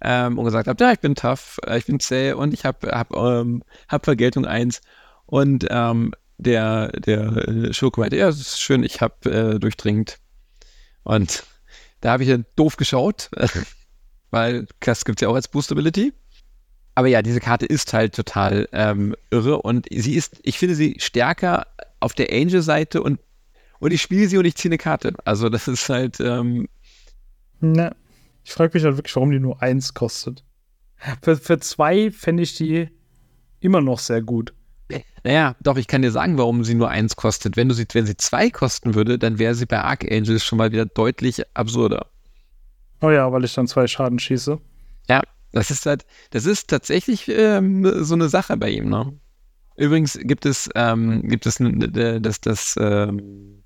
ähm, 0.00 0.38
und 0.38 0.44
gesagt 0.44 0.68
habe, 0.68 0.82
ja, 0.82 0.92
ich 0.92 1.00
bin 1.00 1.14
tough, 1.14 1.58
äh, 1.66 1.78
ich 1.78 1.86
bin 1.86 1.98
zäh 2.00 2.32
und 2.32 2.54
ich 2.54 2.64
habe 2.64 2.88
hab, 2.88 3.14
ähm, 3.14 3.62
hab 3.88 4.04
Vergeltung 4.04 4.46
1. 4.46 4.80
Und 5.26 5.66
ähm, 5.70 6.12
der, 6.38 6.88
der 6.88 7.48
äh, 7.48 7.72
Schurke 7.72 8.00
meinte, 8.00 8.16
ja, 8.16 8.26
das 8.26 8.38
ist 8.38 8.60
schön, 8.60 8.84
ich 8.84 9.00
habe 9.00 9.30
äh, 9.30 9.58
durchdringend. 9.58 10.18
Und 11.02 11.44
da 12.00 12.12
habe 12.12 12.22
ich 12.22 12.28
dann 12.28 12.46
doof 12.56 12.76
geschaut, 12.76 13.30
weil 14.30 14.66
das 14.80 15.04
gibt 15.04 15.18
es 15.18 15.22
ja 15.22 15.28
auch 15.28 15.34
als 15.34 15.48
Boostability. 15.48 16.12
Aber 16.94 17.08
ja, 17.08 17.22
diese 17.22 17.40
Karte 17.40 17.66
ist 17.66 17.92
halt 17.92 18.14
total 18.14 18.68
ähm, 18.72 19.16
irre 19.30 19.62
und 19.62 19.86
sie 19.90 20.14
ist, 20.14 20.36
ich 20.44 20.58
finde 20.58 20.76
sie 20.76 20.96
stärker 20.98 21.66
auf 21.98 22.12
der 22.12 22.30
Angel-Seite 22.30 23.02
und 23.02 23.18
und 23.80 23.92
ich 23.92 24.02
spiele 24.02 24.28
sie 24.28 24.38
und 24.38 24.44
ich 24.44 24.56
ziehe 24.56 24.70
eine 24.70 24.78
Karte. 24.78 25.14
Also 25.24 25.48
das 25.48 25.68
ist 25.68 25.88
halt. 25.88 26.20
Ähm 26.20 26.68
Na, 27.60 27.94
ich 28.44 28.52
frage 28.52 28.72
mich 28.74 28.84
halt 28.84 28.96
wirklich, 28.96 29.14
warum 29.16 29.30
die 29.30 29.40
nur 29.40 29.62
eins 29.62 29.94
kostet. 29.94 30.44
Für, 31.22 31.36
für 31.36 31.58
zwei 31.58 32.10
fände 32.10 32.42
ich 32.42 32.54
die 32.56 32.88
immer 33.60 33.80
noch 33.80 33.98
sehr 33.98 34.22
gut. 34.22 34.52
Naja, 35.24 35.56
doch, 35.60 35.78
ich 35.78 35.86
kann 35.86 36.02
dir 36.02 36.10
sagen, 36.10 36.36
warum 36.36 36.64
sie 36.64 36.74
nur 36.74 36.90
eins 36.90 37.16
kostet. 37.16 37.56
Wenn, 37.56 37.68
du 37.68 37.74
sie, 37.74 37.86
wenn 37.92 38.04
sie 38.04 38.16
zwei 38.16 38.50
kosten 38.50 38.94
würde, 38.94 39.18
dann 39.18 39.38
wäre 39.38 39.54
sie 39.54 39.64
bei 39.64 39.80
Archangels 39.80 40.44
schon 40.44 40.58
mal 40.58 40.70
wieder 40.70 40.84
deutlich 40.84 41.42
absurder. 41.54 42.06
Oh 43.00 43.10
ja, 43.10 43.32
weil 43.32 43.44
ich 43.44 43.54
dann 43.54 43.66
zwei 43.66 43.86
Schaden 43.86 44.18
schieße. 44.18 44.60
Ja, 45.08 45.22
das 45.52 45.70
ist 45.70 45.86
halt, 45.86 46.04
das 46.30 46.44
ist 46.44 46.68
tatsächlich 46.68 47.28
ähm, 47.28 48.04
so 48.04 48.14
eine 48.14 48.28
Sache 48.28 48.56
bei 48.56 48.70
ihm, 48.70 48.88
ne? 48.88 49.18
Übrigens 49.76 50.18
gibt 50.20 50.46
es, 50.46 50.68
ähm, 50.74 51.22
gibt 51.28 51.46
es 51.46 51.58
das, 51.58 52.40
das, 52.40 52.76
ähm, 52.78 53.63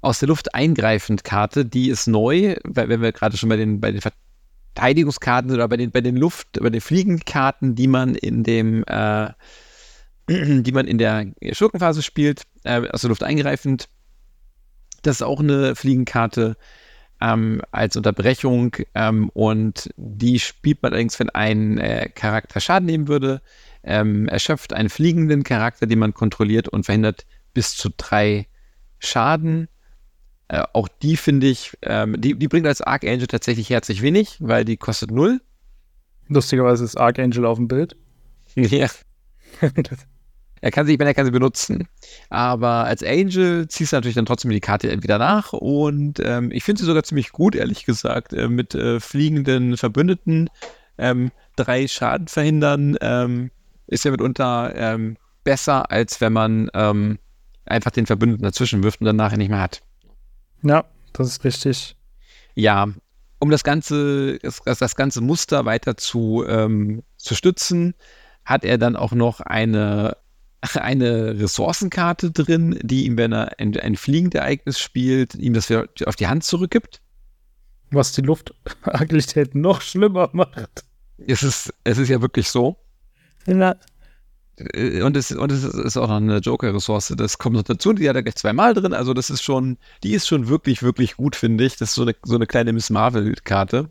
aus 0.00 0.20
der 0.20 0.28
Luft 0.28 0.54
eingreifend 0.54 1.24
Karte, 1.24 1.64
die 1.64 1.90
ist 1.90 2.06
neu, 2.06 2.56
wenn 2.64 3.00
wir 3.00 3.12
gerade 3.12 3.36
schon 3.36 3.48
bei 3.48 3.56
den, 3.56 3.80
bei 3.80 3.90
den 3.92 4.00
Verteidigungskarten 4.74 5.50
oder 5.50 5.66
bei 5.68 5.76
den, 5.76 5.90
bei 5.90 6.00
den 6.00 6.16
Luft, 6.16 6.58
bei 6.60 6.70
den 6.70 6.80
Fliegenkarten, 6.80 7.74
die 7.74 7.88
man 7.88 8.14
in 8.14 8.44
dem, 8.44 8.84
äh, 8.86 9.30
die 10.28 10.72
man 10.72 10.86
in 10.86 10.98
der 10.98 11.26
Schurkenphase 11.52 12.02
spielt, 12.02 12.42
äh, 12.64 12.88
aus 12.88 13.00
der 13.00 13.08
Luft 13.08 13.22
eingreifend, 13.22 13.88
Das 15.02 15.16
ist 15.16 15.22
auch 15.22 15.40
eine 15.40 15.74
Fliegenkarte 15.74 16.56
ähm, 17.20 17.62
als 17.72 17.96
Unterbrechung 17.96 18.76
ähm, 18.94 19.30
und 19.30 19.90
die 19.96 20.38
spielt 20.38 20.82
man 20.82 20.92
allerdings, 20.92 21.18
wenn 21.18 21.30
ein 21.30 21.78
äh, 21.78 22.08
Charakter 22.08 22.60
Schaden 22.60 22.86
nehmen 22.86 23.08
würde, 23.08 23.42
ähm, 23.82 24.28
erschöpft 24.28 24.72
einen 24.72 24.88
fliegenden 24.88 25.42
Charakter, 25.42 25.86
den 25.86 25.98
man 25.98 26.14
kontrolliert 26.14 26.68
und 26.68 26.84
verhindert 26.84 27.26
bis 27.54 27.76
zu 27.76 27.90
drei 27.96 28.46
Schaden. 28.98 29.68
Äh, 30.48 30.62
auch 30.72 30.88
die 30.88 31.16
finde 31.16 31.46
ich, 31.46 31.76
ähm, 31.82 32.18
die, 32.18 32.34
die 32.34 32.48
bringt 32.48 32.66
als 32.66 32.80
Archangel 32.80 33.26
tatsächlich 33.26 33.68
herzlich 33.70 34.02
wenig, 34.02 34.36
weil 34.40 34.64
die 34.64 34.76
kostet 34.76 35.10
null. 35.10 35.40
Lustigerweise 36.28 36.84
ist 36.84 36.96
Archangel 36.96 37.44
auf 37.46 37.58
dem 37.58 37.68
Bild. 37.68 37.96
Ja. 38.54 38.88
er 40.60 40.70
kann 40.70 40.86
sie, 40.86 40.94
ich 40.94 40.98
meine, 40.98 41.10
er 41.10 41.14
kann 41.14 41.26
sie 41.26 41.30
benutzen. 41.30 41.86
Aber 42.30 42.84
als 42.84 43.02
Angel 43.04 43.68
ziehst 43.68 43.92
du 43.92 43.96
natürlich 43.96 44.14
dann 44.14 44.26
trotzdem 44.26 44.50
die 44.50 44.60
Karte 44.60 45.02
wieder 45.02 45.18
nach. 45.18 45.52
Und 45.52 46.20
ähm, 46.24 46.50
ich 46.50 46.64
finde 46.64 46.80
sie 46.80 46.86
sogar 46.86 47.04
ziemlich 47.04 47.30
gut, 47.30 47.54
ehrlich 47.54 47.84
gesagt, 47.84 48.32
äh, 48.32 48.48
mit 48.48 48.74
äh, 48.74 49.00
fliegenden 49.00 49.76
Verbündeten. 49.76 50.50
Ähm, 50.96 51.30
drei 51.56 51.86
Schaden 51.86 52.26
verhindern 52.26 52.96
ähm, 53.00 53.50
ist 53.86 54.04
ja 54.04 54.10
mitunter 54.10 54.72
ähm, 54.74 55.16
besser, 55.44 55.90
als 55.90 56.20
wenn 56.20 56.32
man 56.32 56.70
ähm, 56.74 57.18
einfach 57.64 57.90
den 57.90 58.06
Verbündeten 58.06 58.42
dazwischen 58.42 58.82
wirft 58.82 59.00
und 59.00 59.06
dann 59.06 59.16
nachher 59.16 59.38
nicht 59.38 59.50
mehr 59.50 59.60
hat. 59.60 59.82
Ja, 60.62 60.84
das 61.12 61.28
ist 61.28 61.44
richtig. 61.44 61.96
Ja, 62.54 62.88
um 63.38 63.50
das 63.50 63.64
ganze, 63.64 64.38
das, 64.38 64.60
das 64.64 64.96
ganze 64.96 65.20
Muster 65.20 65.64
weiter 65.64 65.96
zu, 65.96 66.44
ähm, 66.48 67.02
zu 67.16 67.34
stützen, 67.34 67.94
hat 68.44 68.64
er 68.64 68.78
dann 68.78 68.96
auch 68.96 69.12
noch 69.12 69.40
eine, 69.40 70.16
eine 70.74 71.38
Ressourcenkarte 71.38 72.30
drin, 72.30 72.78
die 72.82 73.06
ihm, 73.06 73.16
wenn 73.16 73.32
er 73.32 73.58
ein, 73.58 73.76
ein 73.78 73.96
Fliegendereignis 73.96 74.78
spielt, 74.78 75.34
ihm 75.34 75.54
das 75.54 75.70
auf 75.70 76.16
die 76.16 76.26
Hand 76.26 76.44
zurückgibt. 76.44 77.00
Was 77.90 78.12
die 78.12 78.22
Luftagilität 78.22 79.54
noch 79.54 79.80
schlimmer 79.80 80.28
macht. 80.32 80.84
Es 81.26 81.42
ist, 81.42 81.72
es 81.84 81.98
ist 81.98 82.08
ja 82.08 82.20
wirklich 82.20 82.48
so. 82.48 82.76
Ja. 83.46 83.76
Äh, 84.58 85.02
und 85.02 85.16
es, 85.16 85.32
und 85.32 85.52
es 85.52 85.64
ist 85.64 85.96
auch 85.96 86.08
noch 86.08 86.16
eine 86.16 86.38
Joker-Ressource. 86.38 87.14
Das 87.16 87.38
kommt 87.38 87.56
noch 87.56 87.62
dazu. 87.62 87.92
Die 87.92 88.08
hat 88.08 88.16
er 88.16 88.22
gleich 88.22 88.36
zweimal 88.36 88.74
drin. 88.74 88.92
Also, 88.92 89.14
das 89.14 89.30
ist 89.30 89.42
schon, 89.42 89.78
die 90.02 90.12
ist 90.12 90.26
schon 90.26 90.48
wirklich, 90.48 90.82
wirklich 90.82 91.16
gut, 91.16 91.36
finde 91.36 91.64
ich. 91.64 91.76
Das 91.76 91.90
ist 91.90 91.94
so 91.94 92.02
eine, 92.02 92.14
so 92.22 92.34
eine 92.34 92.46
kleine 92.46 92.72
Miss 92.72 92.90
Marvel-Karte. 92.90 93.88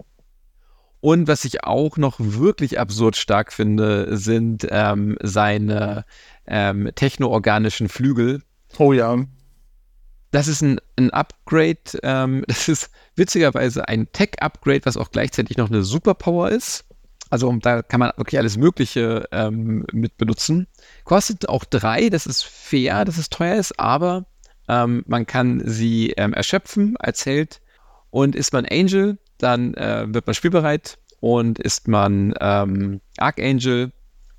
Und 0.99 1.27
was 1.27 1.45
ich 1.45 1.63
auch 1.63 1.97
noch 1.97 2.15
wirklich 2.19 2.79
absurd 2.79 3.15
stark 3.15 3.53
finde, 3.53 4.17
sind 4.17 4.67
ähm, 4.69 5.17
seine 5.21 6.05
ähm, 6.47 6.89
technoorganischen 6.95 7.87
Flügel. 7.87 8.41
Oh 8.77 8.93
ja. 8.93 9.17
Das 10.31 10.47
ist 10.47 10.61
ein, 10.61 10.79
ein 10.97 11.11
Upgrade. 11.11 11.99
Ähm, 12.03 12.43
das 12.47 12.67
ist 12.67 12.89
witzigerweise 13.15 13.87
ein 13.87 14.11
Tech-Upgrade, 14.11 14.85
was 14.85 14.97
auch 14.97 15.11
gleichzeitig 15.11 15.57
noch 15.57 15.69
eine 15.69 15.83
Superpower 15.83 16.49
ist. 16.49 16.86
Also 17.29 17.51
da 17.61 17.81
kann 17.81 17.99
man 17.99 18.11
wirklich 18.17 18.39
alles 18.39 18.57
Mögliche 18.57 19.27
ähm, 19.31 19.85
mit 19.91 20.17
benutzen. 20.17 20.67
Kostet 21.03 21.49
auch 21.49 21.65
drei, 21.65 22.09
das 22.09 22.25
ist 22.25 22.43
fair, 22.43 23.05
dass 23.05 23.17
es 23.17 23.29
teuer 23.29 23.55
ist, 23.55 23.79
aber 23.79 24.25
ähm, 24.67 25.03
man 25.07 25.25
kann 25.25 25.61
sie 25.65 26.11
ähm, 26.17 26.33
erschöpfen 26.33 26.95
als 26.97 27.25
Held. 27.25 27.61
Und 28.09 28.35
ist 28.35 28.53
man 28.53 28.65
Angel, 28.65 29.17
dann 29.37 29.73
äh, 29.73 30.05
wird 30.07 30.25
man 30.25 30.33
spielbereit. 30.33 30.97
Und 31.19 31.59
ist 31.59 31.87
man 31.87 32.33
ähm, 32.39 33.01
Archangel, 33.17 33.91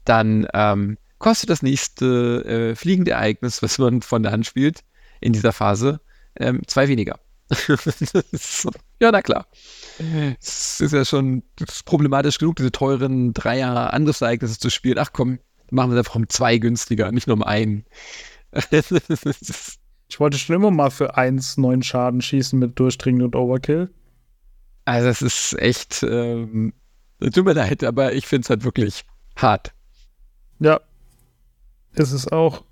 dann 0.05 0.47
ähm, 0.55 0.97
kostet 1.19 1.51
das 1.51 1.63
nächste 1.63 2.45
äh, 2.45 2.75
fliegende 2.77 3.13
Ereignis, 3.13 3.63
was 3.63 3.79
man 3.79 4.01
von 4.01 4.23
der 4.23 4.33
Hand 4.33 4.47
spielt, 4.47 4.85
in 5.21 5.33
dieser 5.33 5.53
Phase, 5.53 6.01
ähm, 6.37 6.63
zwei 6.67 6.89
weniger. 6.89 7.19
ja, 9.01 9.11
na 9.11 9.23
klar. 9.23 9.47
Es 10.41 10.81
ist 10.81 10.93
ja 10.93 11.05
schon 11.05 11.43
ist 11.61 11.85
problematisch 11.85 12.39
genug, 12.39 12.57
diese 12.57 12.73
teuren 12.73 13.33
Dreier 13.33 13.93
Angriffsereignisse 13.93 14.59
zu 14.59 14.71
spielen. 14.71 14.99
Ach 14.99 15.13
komm, 15.13 15.39
machen 15.71 15.91
wir 15.91 15.95
es 15.95 16.01
einfach 16.01 16.17
um 16.17 16.29
zwei 16.29 16.59
günstiger, 16.59 17.11
nicht 17.11 17.27
nur 17.27 17.37
um 17.37 17.43
einen. 17.43 17.85
ich 18.71 20.21
wollte 20.21 20.39
schon 20.39 20.57
immer 20.57 20.71
mal 20.71 20.91
für 20.91 21.17
eins 21.17 21.57
neun 21.57 21.83
Schaden 21.83 22.21
schießen 22.21 22.59
mit 22.59 22.79
Durchdringen 22.79 23.23
und 23.23 23.35
Overkill. 23.35 23.91
Also, 24.85 25.09
das 25.09 25.23
ist 25.23 25.59
echt, 25.59 26.03
ähm, 26.03 26.73
tut 27.21 27.45
mir 27.45 27.53
leid, 27.53 27.85
aber 27.85 28.13
ich 28.15 28.27
finde 28.27 28.45
es 28.45 28.51
halt 28.51 28.65
wirklich 28.65 29.05
hart. 29.37 29.75
Ja, 30.61 30.81
ist 31.95 32.13
es 32.13 32.29
auch. 32.29 32.65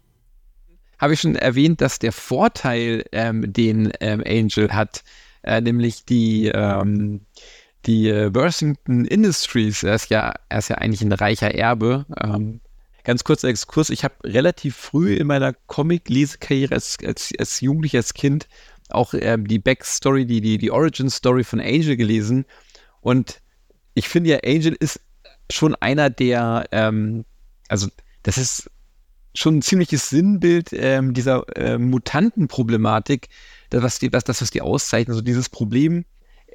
Habe 0.99 1.15
ich 1.15 1.21
schon 1.21 1.37
erwähnt, 1.37 1.81
dass 1.81 1.99
der 1.99 2.13
Vorteil, 2.13 3.05
ähm, 3.13 3.53
den 3.53 3.93
ähm, 4.01 4.23
Angel 4.27 4.73
hat, 4.73 5.05
äh, 5.43 5.61
nämlich 5.61 6.05
die, 6.05 6.49
ähm, 6.49 7.21
die 7.87 8.09
äh, 8.09 8.35
Worthington 8.35 9.05
Industries. 9.05 9.83
Er 9.83 9.95
ist, 9.95 10.11
ja, 10.11 10.35
er 10.49 10.59
ist 10.59 10.69
ja 10.69 10.77
eigentlich 10.77 11.03
ein 11.03 11.13
reicher 11.13 11.55
Erbe. 11.55 12.07
Ähm, 12.23 12.61
ganz 13.05 13.25
kurzer 13.25 13.49
Exkurs. 13.49 13.91
Ich 13.91 14.05
habe 14.05 14.15
relativ 14.25 14.77
früh 14.77 15.15
in 15.15 15.29
meiner 15.29 15.53
Comic-Lesekarriere 15.53 16.75
als, 16.75 16.99
als, 17.05 17.33
als 17.39 17.61
Jugendlicher, 17.61 17.99
als 17.99 18.15
Kind 18.15 18.49
auch 18.89 19.15
ähm, 19.15 19.47
die 19.47 19.59
Backstory, 19.59 20.27
die, 20.27 20.41
die, 20.41 20.59
die 20.59 20.71
Origin-Story 20.71 21.45
von 21.45 21.61
Angel 21.61 21.97
gelesen. 21.97 22.45
Und 23.01 23.41
ich 23.95 24.09
finde 24.09 24.31
ja, 24.31 24.39
Angel 24.45 24.77
ist 24.79 25.01
schon 25.51 25.75
einer 25.77 26.11
der, 26.11 26.67
ähm, 26.73 27.25
also 27.69 27.89
das 28.23 28.39
ist 28.39 28.71
schon 29.37 29.59
ein 29.59 29.62
ziemliches 29.62 30.09
Sinnbild 30.09 30.70
ähm, 30.72 31.14
dieser 31.14 31.45
äh, 31.57 31.78
Mutantenproblematik, 31.78 33.28
das, 33.70 33.82
was 33.82 33.99
die, 33.99 34.12
was, 34.12 34.24
das, 34.24 34.41
was 34.41 34.51
die 34.51 34.62
auszeichnet, 34.62 35.14
so 35.14 35.22
dieses 35.22 35.49
Problem, 35.49 36.05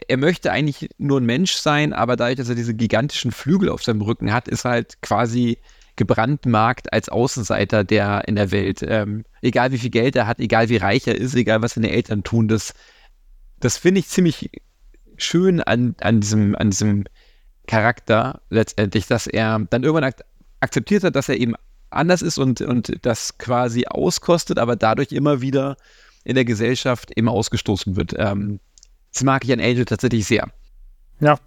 er 0.08 0.18
möchte 0.18 0.52
eigentlich 0.52 0.90
nur 0.98 1.20
ein 1.20 1.26
Mensch 1.26 1.54
sein, 1.54 1.94
aber 1.94 2.16
dadurch, 2.16 2.38
dass 2.38 2.50
er 2.50 2.56
diese 2.56 2.74
gigantischen 2.74 3.32
Flügel 3.32 3.70
auf 3.70 3.84
seinem 3.84 4.02
Rücken 4.02 4.34
hat, 4.34 4.48
ist 4.48 4.66
er 4.66 4.72
halt 4.72 5.02
quasi 5.02 5.60
gebrandmarkt 5.96 6.92
als 6.94 7.10
Außenseiter 7.10 7.84
der 7.84 8.28
in 8.28 8.36
der 8.36 8.52
Welt. 8.52 8.84
Ähm, 8.88 9.24
egal 9.42 9.72
wie 9.72 9.78
viel 9.78 9.90
Geld 9.92 10.16
er 10.16 10.26
hat, 10.26 10.40
egal 10.40 10.70
wie 10.70 10.78
reich 10.78 11.06
er 11.08 11.16
ist, 11.16 11.36
egal 11.36 11.62
was 11.62 11.74
seine 11.74 11.92
Eltern 11.92 12.24
tun, 12.24 12.48
das, 12.48 12.74
das 13.60 13.78
finde 13.78 14.00
ich 14.00 14.08
ziemlich 14.08 14.50
schön 15.18 15.62
an, 15.62 15.96
an, 16.02 16.22
diesem, 16.22 16.56
an 16.56 16.72
diesem 16.72 17.04
Charakter 17.68 18.42
letztendlich, 18.50 19.06
dass 19.06 19.28
er 19.28 19.60
dann 19.70 19.84
irgendwann 19.84 20.06
ak 20.06 20.24
akzeptiert 20.64 21.04
hat, 21.04 21.16
dass 21.16 21.28
er 21.28 21.38
eben 21.38 21.56
anders 21.92 22.22
ist 22.22 22.38
und, 22.38 22.62
und 22.62 22.94
das 23.02 23.38
quasi 23.38 23.86
auskostet, 23.88 24.58
aber 24.58 24.76
dadurch 24.76 25.12
immer 25.12 25.42
wieder 25.42 25.78
in 26.24 26.36
der 26.36 26.46
Gesellschaft 26.46 27.12
eben 27.16 27.30
ausgestoßen 27.30 27.96
wird. 27.96 28.14
Ähm, 28.18 28.60
das 29.14 29.24
mag 29.24 29.44
ich 29.44 29.52
an 29.52 29.60
Angel 29.60 29.86
tatsächlich 29.86 30.26
sehr. 30.26 30.48
Ja, 31.20 31.38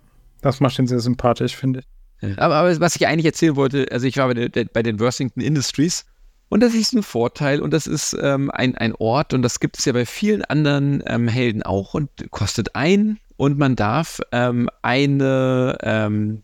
das 0.40 0.60
macht 0.60 0.78
ihn 0.78 0.86
sehr 0.86 1.00
sympathisch, 1.00 1.56
finde 1.56 1.80
ich. 1.80 2.38
Aber, 2.38 2.54
aber, 2.56 2.80
was 2.80 2.96
ich 2.96 3.06
eigentlich 3.06 3.26
erzählen 3.26 3.56
wollte, 3.56 3.86
also 3.90 4.06
ich 4.06 4.16
war 4.16 4.28
bei, 4.28 4.48
der, 4.48 4.64
bei 4.66 4.82
den 4.82 4.98
Worthington 5.00 5.42
Industries 5.42 6.06
und 6.48 6.62
das 6.62 6.74
ist 6.74 6.94
ein 6.94 7.02
Vorteil 7.02 7.60
und 7.60 7.72
das 7.72 7.86
ist 7.86 8.16
ähm, 8.20 8.50
ein, 8.50 8.76
ein 8.76 8.94
Ort 8.94 9.34
und 9.34 9.42
das 9.42 9.60
gibt 9.60 9.78
es 9.78 9.84
ja 9.84 9.92
bei 9.92 10.06
vielen 10.06 10.44
anderen 10.44 11.02
ähm, 11.06 11.28
Helden 11.28 11.62
auch 11.62 11.94
und 11.94 12.10
kostet 12.30 12.74
ein 12.74 13.18
und 13.36 13.58
man 13.58 13.76
darf 13.76 14.20
ähm, 14.32 14.70
eine, 14.82 15.76
ähm, 15.82 16.42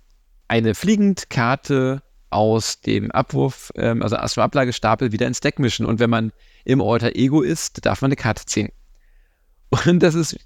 eine 0.48 0.74
Fliegendkarte 0.74 2.02
aus 2.30 2.80
dem 2.80 3.10
Abwurf, 3.10 3.72
ähm, 3.76 4.02
also 4.02 4.16
aus 4.16 4.34
dem 4.34 4.42
Ablagestapel 4.42 5.12
wieder 5.12 5.26
ins 5.26 5.40
Deck 5.40 5.58
mischen 5.58 5.86
und 5.86 5.98
wenn 5.98 6.10
man 6.10 6.32
im 6.64 6.80
Alter 6.80 7.16
Ego 7.16 7.42
ist, 7.42 7.84
darf 7.84 8.02
man 8.02 8.08
eine 8.08 8.16
Karte 8.16 8.46
ziehen. 8.46 8.70
Und 9.86 10.02
das 10.02 10.14
ist 10.14 10.36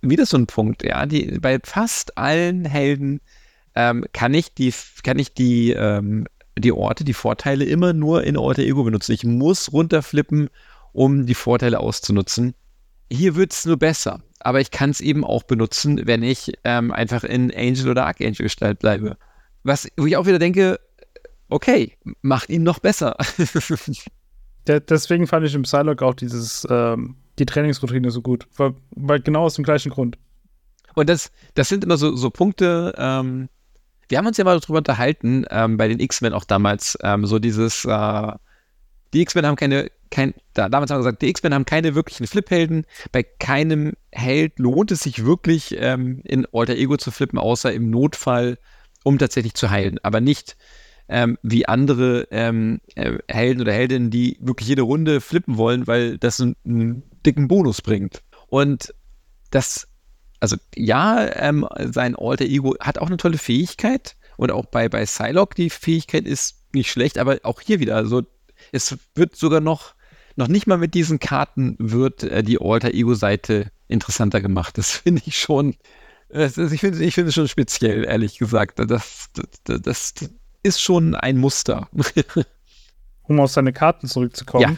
wieder 0.00 0.26
so 0.26 0.36
ein 0.36 0.46
Punkt, 0.46 0.84
ja. 0.84 1.06
Die, 1.06 1.38
bei 1.40 1.58
fast 1.62 2.16
allen 2.18 2.64
Helden 2.64 3.20
ähm, 3.74 4.04
kann 4.12 4.34
ich 4.34 4.54
die, 4.54 4.72
kann 5.02 5.18
ich 5.18 5.34
die, 5.34 5.72
ähm, 5.72 6.26
die 6.58 6.72
Orte, 6.72 7.04
die 7.04 7.14
Vorteile 7.14 7.64
immer 7.64 7.92
nur 7.92 8.24
in 8.24 8.38
Alter 8.38 8.62
Ego 8.62 8.84
benutzen. 8.84 9.12
Ich 9.12 9.24
muss 9.24 9.72
runterflippen, 9.72 10.50
um 10.92 11.26
die 11.26 11.34
Vorteile 11.34 11.80
auszunutzen. 11.80 12.54
Hier 13.10 13.34
wird 13.34 13.52
es 13.52 13.64
nur 13.64 13.76
besser, 13.76 14.22
aber 14.40 14.60
ich 14.60 14.70
kann 14.70 14.90
es 14.90 15.00
eben 15.00 15.24
auch 15.24 15.42
benutzen, 15.42 16.06
wenn 16.06 16.22
ich 16.22 16.52
ähm, 16.64 16.92
einfach 16.92 17.24
in 17.24 17.52
Angel 17.54 17.90
oder 17.90 18.06
Archangel 18.06 18.44
Gestalt 18.44 18.78
bleibe. 18.78 19.16
Was, 19.62 19.88
wo 19.96 20.06
ich 20.06 20.16
auch 20.16 20.26
wieder 20.26 20.38
denke, 20.38 20.78
okay, 21.48 21.96
macht 22.22 22.50
ihn 22.50 22.62
noch 22.62 22.78
besser. 22.78 23.16
Deswegen 24.66 25.26
fand 25.26 25.46
ich 25.46 25.54
im 25.54 25.62
Psylocke 25.62 26.04
auch 26.04 26.14
dieses, 26.14 26.66
ähm, 26.70 27.16
die 27.38 27.46
Trainingsroutine 27.46 28.10
so 28.10 28.22
gut. 28.22 28.46
Weil, 28.56 28.74
weil, 28.90 29.20
genau 29.20 29.42
aus 29.42 29.54
dem 29.54 29.64
gleichen 29.64 29.90
Grund. 29.90 30.16
Und 30.94 31.08
das, 31.08 31.32
das 31.54 31.68
sind 31.68 31.84
immer 31.84 31.96
so, 31.96 32.16
so 32.16 32.30
Punkte, 32.30 32.94
ähm, 32.96 33.48
wir 34.08 34.18
haben 34.18 34.26
uns 34.26 34.36
ja 34.36 34.44
mal 34.44 34.58
darüber 34.58 34.78
unterhalten, 34.78 35.44
ähm, 35.50 35.76
bei 35.76 35.88
den 35.88 36.00
X-Men 36.00 36.32
auch 36.32 36.44
damals, 36.44 36.96
ähm, 37.02 37.26
so 37.26 37.38
dieses, 37.38 37.84
äh, 37.84 38.32
die 39.12 39.22
X-Men 39.22 39.46
haben 39.46 39.56
keine, 39.56 39.90
kein, 40.10 40.34
da, 40.52 40.68
damals 40.68 40.90
haben 40.90 40.98
wir 40.98 41.04
gesagt, 41.04 41.22
die 41.22 41.28
X-Men 41.28 41.54
haben 41.54 41.64
keine 41.64 41.94
wirklichen 41.94 42.26
Flip-Helden. 42.26 42.86
Bei 43.12 43.22
keinem 43.22 43.94
Held 44.12 44.58
lohnt 44.58 44.90
es 44.92 45.00
sich 45.00 45.24
wirklich, 45.24 45.76
ähm, 45.78 46.20
in 46.24 46.46
Alter 46.52 46.76
Ego 46.76 46.96
zu 46.96 47.10
flippen, 47.10 47.38
außer 47.38 47.72
im 47.72 47.90
Notfall, 47.90 48.58
um 49.02 49.18
tatsächlich 49.18 49.54
zu 49.54 49.70
heilen. 49.70 49.98
Aber 50.02 50.20
nicht, 50.20 50.56
ähm, 51.08 51.38
wie 51.42 51.66
andere 51.66 52.28
ähm, 52.30 52.80
äh, 52.94 53.18
Helden 53.28 53.60
oder 53.60 53.72
Heldinnen, 53.72 54.10
die 54.10 54.38
wirklich 54.40 54.68
jede 54.68 54.82
Runde 54.82 55.20
flippen 55.20 55.56
wollen, 55.56 55.86
weil 55.86 56.18
das 56.18 56.38
ein, 56.38 56.56
ein 56.64 57.02
dicken 57.26 57.48
Bonus 57.48 57.82
bringt. 57.82 58.22
Und 58.48 58.94
das, 59.50 59.88
also 60.40 60.56
ja, 60.74 61.26
ähm, 61.36 61.66
sein 61.78 62.16
Alter 62.16 62.44
Ego 62.44 62.76
hat 62.80 62.98
auch 62.98 63.06
eine 63.06 63.16
tolle 63.16 63.38
Fähigkeit 63.38 64.16
und 64.36 64.50
auch 64.50 64.66
bei, 64.66 64.88
bei 64.88 65.04
Psylocke 65.04 65.54
die 65.54 65.70
Fähigkeit 65.70 66.26
ist 66.26 66.64
nicht 66.72 66.90
schlecht, 66.90 67.18
aber 67.18 67.38
auch 67.42 67.60
hier 67.60 67.80
wieder, 67.80 67.96
also 67.96 68.22
es 68.72 68.96
wird 69.14 69.36
sogar 69.36 69.60
noch, 69.60 69.94
noch 70.36 70.48
nicht 70.48 70.66
mal 70.66 70.78
mit 70.78 70.94
diesen 70.94 71.18
Karten 71.18 71.76
wird 71.78 72.24
äh, 72.24 72.42
die 72.42 72.60
Alter 72.60 72.92
Ego 72.92 73.14
Seite 73.14 73.70
interessanter 73.88 74.40
gemacht. 74.40 74.78
Das 74.78 74.90
finde 74.96 75.22
ich 75.26 75.36
schon, 75.36 75.76
das, 76.28 76.56
ich 76.56 76.80
finde 76.80 77.04
ich 77.04 77.14
finde 77.14 77.28
es 77.28 77.34
schon 77.34 77.48
speziell, 77.48 78.04
ehrlich 78.04 78.38
gesagt. 78.38 78.78
Das, 78.78 79.30
das, 79.64 79.82
das 79.82 80.14
ist 80.64 80.80
schon 80.80 81.14
ein 81.14 81.38
Muster. 81.38 81.88
um 83.22 83.38
auf 83.38 83.52
seine 83.52 83.72
Karten 83.72 84.08
zurückzukommen. 84.08 84.62
Ja. 84.62 84.76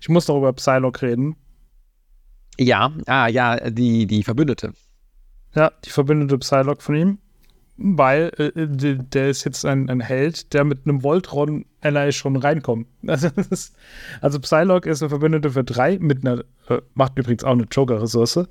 Ich 0.00 0.08
muss 0.08 0.26
doch 0.26 0.38
über 0.38 0.52
Psylocke 0.52 1.06
reden. 1.06 1.36
Ja, 2.58 2.92
ah, 3.06 3.28
ja, 3.28 3.70
die, 3.70 4.06
die 4.06 4.22
Verbündete. 4.22 4.72
Ja, 5.54 5.72
die 5.84 5.90
verbündete 5.90 6.38
Psylocke 6.38 6.82
von 6.82 6.94
ihm. 6.94 7.18
Weil 7.78 8.30
äh, 8.36 8.52
der 8.56 9.30
ist 9.30 9.44
jetzt 9.44 9.64
ein, 9.64 9.88
ein 9.88 10.00
Held, 10.00 10.52
der 10.52 10.64
mit 10.64 10.80
einem 10.84 11.02
Voltron 11.02 11.64
Ally 11.80 12.12
schon 12.12 12.36
reinkommt. 12.36 12.86
Also, 13.06 13.28
ist, 13.50 13.74
also 14.20 14.38
Psylocke 14.40 14.90
ist 14.90 15.02
eine 15.02 15.08
Verbündete 15.08 15.50
für 15.50 15.64
drei, 15.64 15.98
mit 15.98 16.26
einer, 16.26 16.44
äh, 16.68 16.80
macht 16.94 17.18
übrigens 17.18 17.44
auch 17.44 17.52
eine 17.52 17.64
Joker-Ressource. 17.64 18.46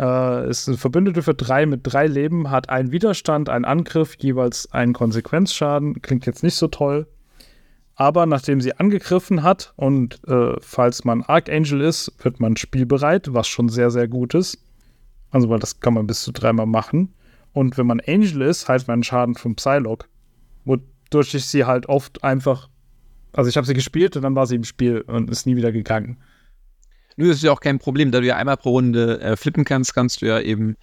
Äh, 0.00 0.48
ist 0.48 0.66
eine 0.66 0.78
Verbündete 0.78 1.22
für 1.22 1.34
drei 1.34 1.66
mit 1.66 1.80
drei 1.82 2.06
Leben, 2.06 2.50
hat 2.50 2.70
einen 2.70 2.90
Widerstand, 2.90 3.50
einen 3.50 3.66
Angriff, 3.66 4.16
jeweils 4.18 4.72
einen 4.72 4.94
Konsequenzschaden. 4.94 6.00
Klingt 6.00 6.24
jetzt 6.24 6.42
nicht 6.42 6.54
so 6.54 6.68
toll. 6.68 7.06
Aber 7.96 8.24
nachdem 8.24 8.62
sie 8.62 8.74
angegriffen 8.74 9.42
hat 9.42 9.74
und 9.76 10.26
äh, 10.26 10.54
falls 10.60 11.04
man 11.04 11.22
Archangel 11.22 11.82
ist, 11.82 12.14
wird 12.22 12.40
man 12.40 12.56
spielbereit, 12.56 13.34
was 13.34 13.46
schon 13.46 13.68
sehr, 13.68 13.90
sehr 13.90 14.08
gut 14.08 14.32
ist. 14.32 14.64
Also, 15.30 15.50
weil 15.50 15.58
das 15.58 15.80
kann 15.80 15.92
man 15.92 16.06
bis 16.06 16.22
zu 16.22 16.32
dreimal 16.32 16.64
machen. 16.64 17.12
Und 17.52 17.76
wenn 17.76 17.86
man 17.86 18.00
Angel 18.00 18.40
ist, 18.40 18.68
heilt 18.68 18.88
man 18.88 18.94
einen 18.94 19.02
Schaden 19.02 19.34
vom 19.34 19.54
Psylocke. 19.54 20.06
Wodurch 20.64 21.34
ich 21.34 21.44
sie 21.44 21.66
halt 21.66 21.90
oft 21.90 22.24
einfach. 22.24 22.70
Also, 23.34 23.50
ich 23.50 23.58
habe 23.58 23.66
sie 23.66 23.74
gespielt 23.74 24.16
und 24.16 24.22
dann 24.22 24.34
war 24.34 24.46
sie 24.46 24.56
im 24.56 24.64
Spiel 24.64 25.02
und 25.02 25.30
ist 25.30 25.44
nie 25.44 25.56
wieder 25.56 25.72
gegangen. 25.72 26.16
Das 27.28 27.36
ist 27.36 27.42
ja 27.42 27.52
auch 27.52 27.60
kein 27.60 27.78
Problem. 27.78 28.10
Da 28.10 28.20
du 28.20 28.26
ja 28.26 28.36
einmal 28.36 28.56
pro 28.56 28.70
Runde 28.70 29.20
äh, 29.20 29.36
flippen 29.36 29.64
kannst, 29.64 29.94
kannst 29.94 30.22
du 30.22 30.26
ja 30.26 30.40
eben 30.40 30.76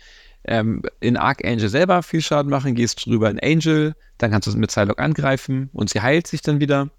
ähm, 0.45 0.81
in 0.99 1.17
Archangel 1.17 1.69
selber 1.69 2.01
viel 2.03 2.21
Schaden 2.21 2.49
machen, 2.49 2.75
gehst 2.75 3.05
drüber 3.05 3.29
in 3.29 3.39
Angel, 3.39 3.95
dann 4.17 4.31
kannst 4.31 4.47
du 4.47 4.57
mit 4.57 4.69
Psylocke 4.69 5.01
angreifen 5.01 5.69
und 5.73 5.89
sie 5.89 6.01
heilt 6.01 6.27
sich 6.27 6.41
dann 6.41 6.59
wieder 6.59 6.89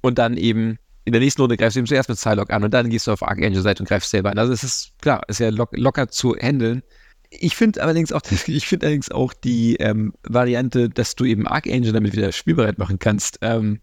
und 0.00 0.18
dann 0.18 0.36
eben 0.36 0.78
in 1.04 1.12
der 1.12 1.20
nächsten 1.20 1.42
Runde 1.42 1.56
greifst 1.56 1.76
du 1.76 1.80
eben 1.80 1.86
zuerst 1.86 2.08
mit 2.08 2.18
Psylocke 2.18 2.52
an 2.52 2.64
und 2.64 2.72
dann 2.72 2.88
gehst 2.88 3.06
du 3.06 3.12
auf 3.12 3.22
Archangel-Seite 3.22 3.82
und 3.82 3.88
greifst 3.88 4.10
selber 4.10 4.30
an. 4.30 4.38
Also 4.38 4.52
es 4.52 4.64
ist 4.64 4.92
klar, 5.00 5.22
ist 5.28 5.40
ja 5.40 5.50
lock, 5.50 5.76
locker 5.76 6.08
zu 6.08 6.34
handeln. 6.36 6.82
Ich 7.30 7.56
finde 7.56 7.82
allerdings 7.82 8.12
auch, 8.12 8.22
ich 8.46 8.66
finde 8.66 8.86
allerdings 8.86 9.10
auch 9.10 9.32
die 9.32 9.76
ähm, 9.76 10.14
Variante, 10.22 10.88
dass 10.88 11.14
du 11.14 11.24
eben 11.24 11.46
Archangel 11.46 11.92
damit 11.92 12.12
wieder 12.12 12.32
spielbereit 12.32 12.78
machen 12.78 12.98
kannst, 12.98 13.38
ähm, 13.42 13.80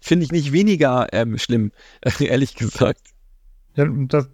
finde 0.00 0.24
ich 0.24 0.32
nicht 0.32 0.52
weniger 0.52 1.08
ähm, 1.12 1.38
schlimm, 1.38 1.70
ehrlich 2.18 2.54
gesagt. 2.54 3.00
Ja, 3.78 3.86
das, 3.86 4.28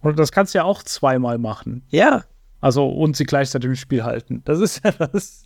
und 0.00 0.18
das 0.18 0.32
kannst 0.32 0.54
du 0.54 0.58
ja 0.58 0.64
auch 0.64 0.82
zweimal 0.82 1.38
machen. 1.38 1.82
Ja. 1.88 2.24
Also 2.60 2.88
und 2.88 3.16
sie 3.16 3.24
gleichzeitig 3.24 3.68
im 3.68 3.76
Spiel 3.76 4.04
halten. 4.04 4.42
Das 4.44 4.58
ist 4.58 4.84
ja 4.84 4.90
das. 4.92 5.44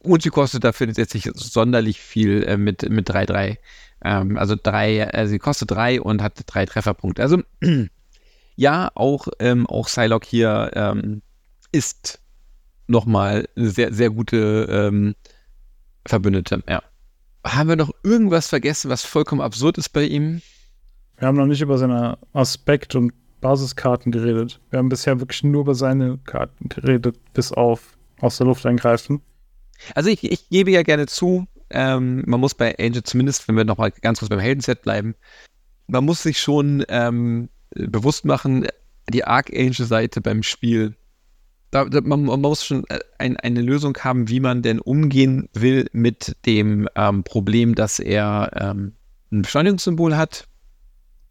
Und 0.00 0.22
sie 0.22 0.30
kostet 0.30 0.64
dafür 0.64 0.88
jetzt 0.88 1.14
nicht 1.14 1.30
sonderlich 1.34 2.00
viel 2.00 2.44
äh, 2.44 2.56
mit 2.56 2.82
3-3. 2.82 2.90
Mit 2.90 3.08
3 3.08 3.24
-3. 3.24 3.58
Ähm, 4.04 4.36
also 4.36 4.54
drei, 4.62 4.98
äh, 4.98 5.26
sie 5.26 5.38
kostet 5.38 5.70
drei 5.70 6.00
und 6.00 6.22
hat 6.22 6.40
drei 6.46 6.66
Trefferpunkte. 6.66 7.22
Also 7.22 7.42
ja, 8.56 8.90
auch, 8.94 9.28
ähm, 9.38 9.66
auch 9.66 9.86
Psylocke 9.86 10.28
hier 10.28 10.70
ähm, 10.74 11.22
ist 11.72 12.20
nochmal 12.86 13.48
eine 13.56 13.70
sehr, 13.70 13.92
sehr 13.92 14.10
gute 14.10 14.68
ähm, 14.70 15.14
Verbündete, 16.06 16.62
ja. 16.68 16.82
Haben 17.46 17.68
wir 17.68 17.76
noch 17.76 17.92
irgendwas 18.02 18.48
vergessen, 18.48 18.90
was 18.90 19.04
vollkommen 19.04 19.42
absurd 19.42 19.76
ist 19.76 19.90
bei 19.90 20.04
ihm? 20.04 20.40
Wir 21.18 21.28
haben 21.28 21.36
noch 21.36 21.46
nicht 21.46 21.60
über 21.60 21.78
seine 21.78 22.18
Aspekt- 22.32 22.94
und 22.94 23.12
Basiskarten 23.40 24.10
geredet. 24.10 24.60
Wir 24.70 24.78
haben 24.78 24.88
bisher 24.88 25.20
wirklich 25.20 25.42
nur 25.44 25.62
über 25.62 25.74
seine 25.74 26.18
Karten 26.24 26.68
geredet, 26.68 27.16
bis 27.34 27.52
auf 27.52 27.96
aus 28.20 28.38
der 28.38 28.46
Luft 28.46 28.64
eingreifen. 28.64 29.20
Also 29.94 30.08
ich, 30.08 30.24
ich 30.24 30.48
gebe 30.48 30.70
ja 30.70 30.82
gerne 30.82 31.06
zu, 31.06 31.46
ähm, 31.70 32.22
man 32.26 32.40
muss 32.40 32.54
bei 32.54 32.74
Angel 32.78 33.02
zumindest, 33.02 33.46
wenn 33.48 33.56
wir 33.56 33.64
nochmal 33.64 33.90
ganz 33.90 34.20
kurz 34.20 34.30
beim 34.30 34.38
Heldenset 34.38 34.82
bleiben, 34.82 35.14
man 35.86 36.04
muss 36.04 36.22
sich 36.22 36.40
schon 36.40 36.84
ähm, 36.88 37.48
bewusst 37.74 38.24
machen, 38.24 38.66
die 39.08 39.24
Archangel-Seite 39.24 40.20
beim 40.20 40.42
Spiel, 40.42 40.94
da, 41.70 41.84
da, 41.84 42.00
man, 42.00 42.24
man, 42.24 42.40
muss 42.40 42.64
schon 42.64 42.84
äh, 42.88 43.00
ein, 43.18 43.36
eine 43.36 43.60
Lösung 43.60 43.98
haben, 43.98 44.28
wie 44.28 44.40
man 44.40 44.62
denn 44.62 44.78
umgehen 44.78 45.48
will 45.52 45.86
mit 45.92 46.36
dem 46.46 46.88
ähm, 46.94 47.24
Problem, 47.24 47.74
dass 47.74 47.98
er 47.98 48.52
ähm, 48.54 48.92
ein 49.32 49.42
Beschleunigungssymbol 49.42 50.16
hat. 50.16 50.46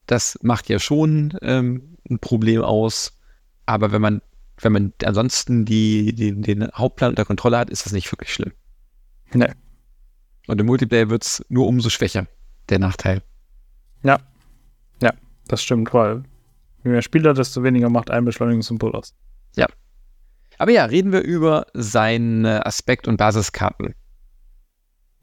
Das 0.06 0.38
macht 0.41 0.70
ja 0.70 0.80
schon 0.80 1.38
ähm, 1.41 1.97
ein 2.10 2.20
Problem 2.20 2.62
aus. 2.62 3.18
Aber 3.66 3.91
wenn 3.91 4.01
man, 4.01 4.22
wenn 4.60 4.72
man 4.72 4.93
ansonsten 5.04 5.66
die, 5.66 6.14
die, 6.14 6.39
den 6.39 6.70
Hauptplan 6.74 7.12
unter 7.12 7.26
Kontrolle 7.26 7.58
hat, 7.58 7.70
ist 7.70 7.86
das 7.86 7.93
nicht 7.93 8.12
wirklich 8.12 8.34
schlimm. 8.34 8.51
Nee. 9.34 9.51
Und 10.47 10.60
im 10.60 10.68
Multiplayer 10.68 11.10
wird 11.10 11.24
es 11.24 11.45
nur 11.49 11.68
umso 11.68 11.89
schwächer, 11.89 12.28
der 12.70 12.80
Nachteil. 12.80 13.22
Ja. 14.04 14.20
Ja, 15.01 15.14
das 15.47 15.64
stimmt, 15.64 15.93
weil 15.93 16.24
je 16.84 16.91
mehr 16.91 17.01
Spieler, 17.01 17.34
desto 17.34 17.64
weniger 17.64 17.89
macht 17.89 18.12
ein 18.12 18.26
Beschleunigungssymbol 18.26 18.93
aus. 18.93 19.16
Ja. 19.56 19.68
Aber 20.58 20.72
ja, 20.72 20.86
reden 20.86 21.12
wir 21.12 21.22
über 21.22 21.68
seine 21.74 22.66
Aspekt- 22.66 23.08
und 23.08 23.18
Basiskarten. 23.18 23.95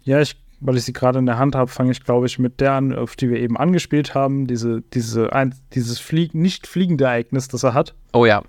Ja, 0.03 0.21
ich, 0.21 0.37
weil 0.61 0.77
ich 0.77 0.85
sie 0.85 0.93
gerade 0.93 1.19
in 1.19 1.27
der 1.27 1.39
Hand 1.39 1.55
habe, 1.55 1.71
fange 1.71 1.93
ich, 1.93 2.05
glaube 2.05 2.27
ich, 2.27 2.39
mit 2.39 2.61
der 2.61 2.73
an, 2.73 2.95
auf 2.95 3.17
die 3.17 3.31
wir 3.31 3.39
eben 3.39 3.57
angespielt 3.57 4.15
haben. 4.15 4.47
Diese, 4.47 4.83
diese, 4.83 5.33
ein, 5.33 5.55
dieses 5.75 5.99
Flieg 5.99 6.35
nicht 6.35 6.67
fliegende 6.67 7.05
Ereignis, 7.05 7.49
das 7.49 7.63
er 7.63 7.75
hat. 7.75 7.95
Oh 8.13 8.27
ja. 8.27 8.43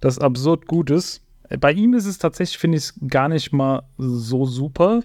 Das 0.00 0.18
absurd 0.18 0.66
gut 0.66 0.90
ist. 0.90 1.22
Bei 1.60 1.72
ihm 1.72 1.94
ist 1.94 2.06
es 2.06 2.18
tatsächlich, 2.18 2.58
finde 2.58 2.78
ich 2.78 2.84
es 2.84 2.94
gar 3.08 3.28
nicht 3.28 3.52
mal 3.52 3.82
so 3.98 4.46
super, 4.46 5.02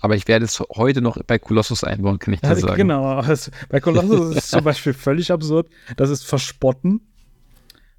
aber 0.00 0.14
ich 0.14 0.28
werde 0.28 0.44
es 0.44 0.60
heute 0.76 1.00
noch 1.00 1.16
bei 1.26 1.38
Colossus 1.38 1.82
einbauen, 1.82 2.18
kann 2.18 2.34
ich 2.34 2.40
dir 2.40 2.54
sagen. 2.56 2.76
Genau, 2.76 3.04
also 3.16 3.50
bei 3.68 3.80
Colossus 3.80 4.30
ist 4.30 4.44
es 4.44 4.50
zum 4.50 4.64
Beispiel 4.64 4.92
völlig 4.92 5.32
absurd. 5.32 5.68
Das 5.96 6.10
ist 6.10 6.24
Verspotten. 6.24 7.00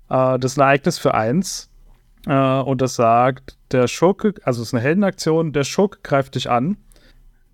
Äh, 0.10 0.40
das 0.40 0.53
ist 0.53 0.57
ein 0.57 0.61
Ereignis 0.61 0.99
für 0.99 1.14
eins. 1.14 1.69
Äh, 2.27 2.60
und 2.60 2.82
das 2.82 2.95
sagt, 2.95 3.57
der 3.72 3.88
Schurke, 3.88 4.36
also 4.44 4.61
es 4.61 4.69
ist 4.69 4.73
eine 4.73 4.84
Heldenaktion, 4.84 5.53
der 5.53 5.64
Schurke 5.64 5.99
greift 6.03 6.36
dich 6.36 6.49
an. 6.49 6.77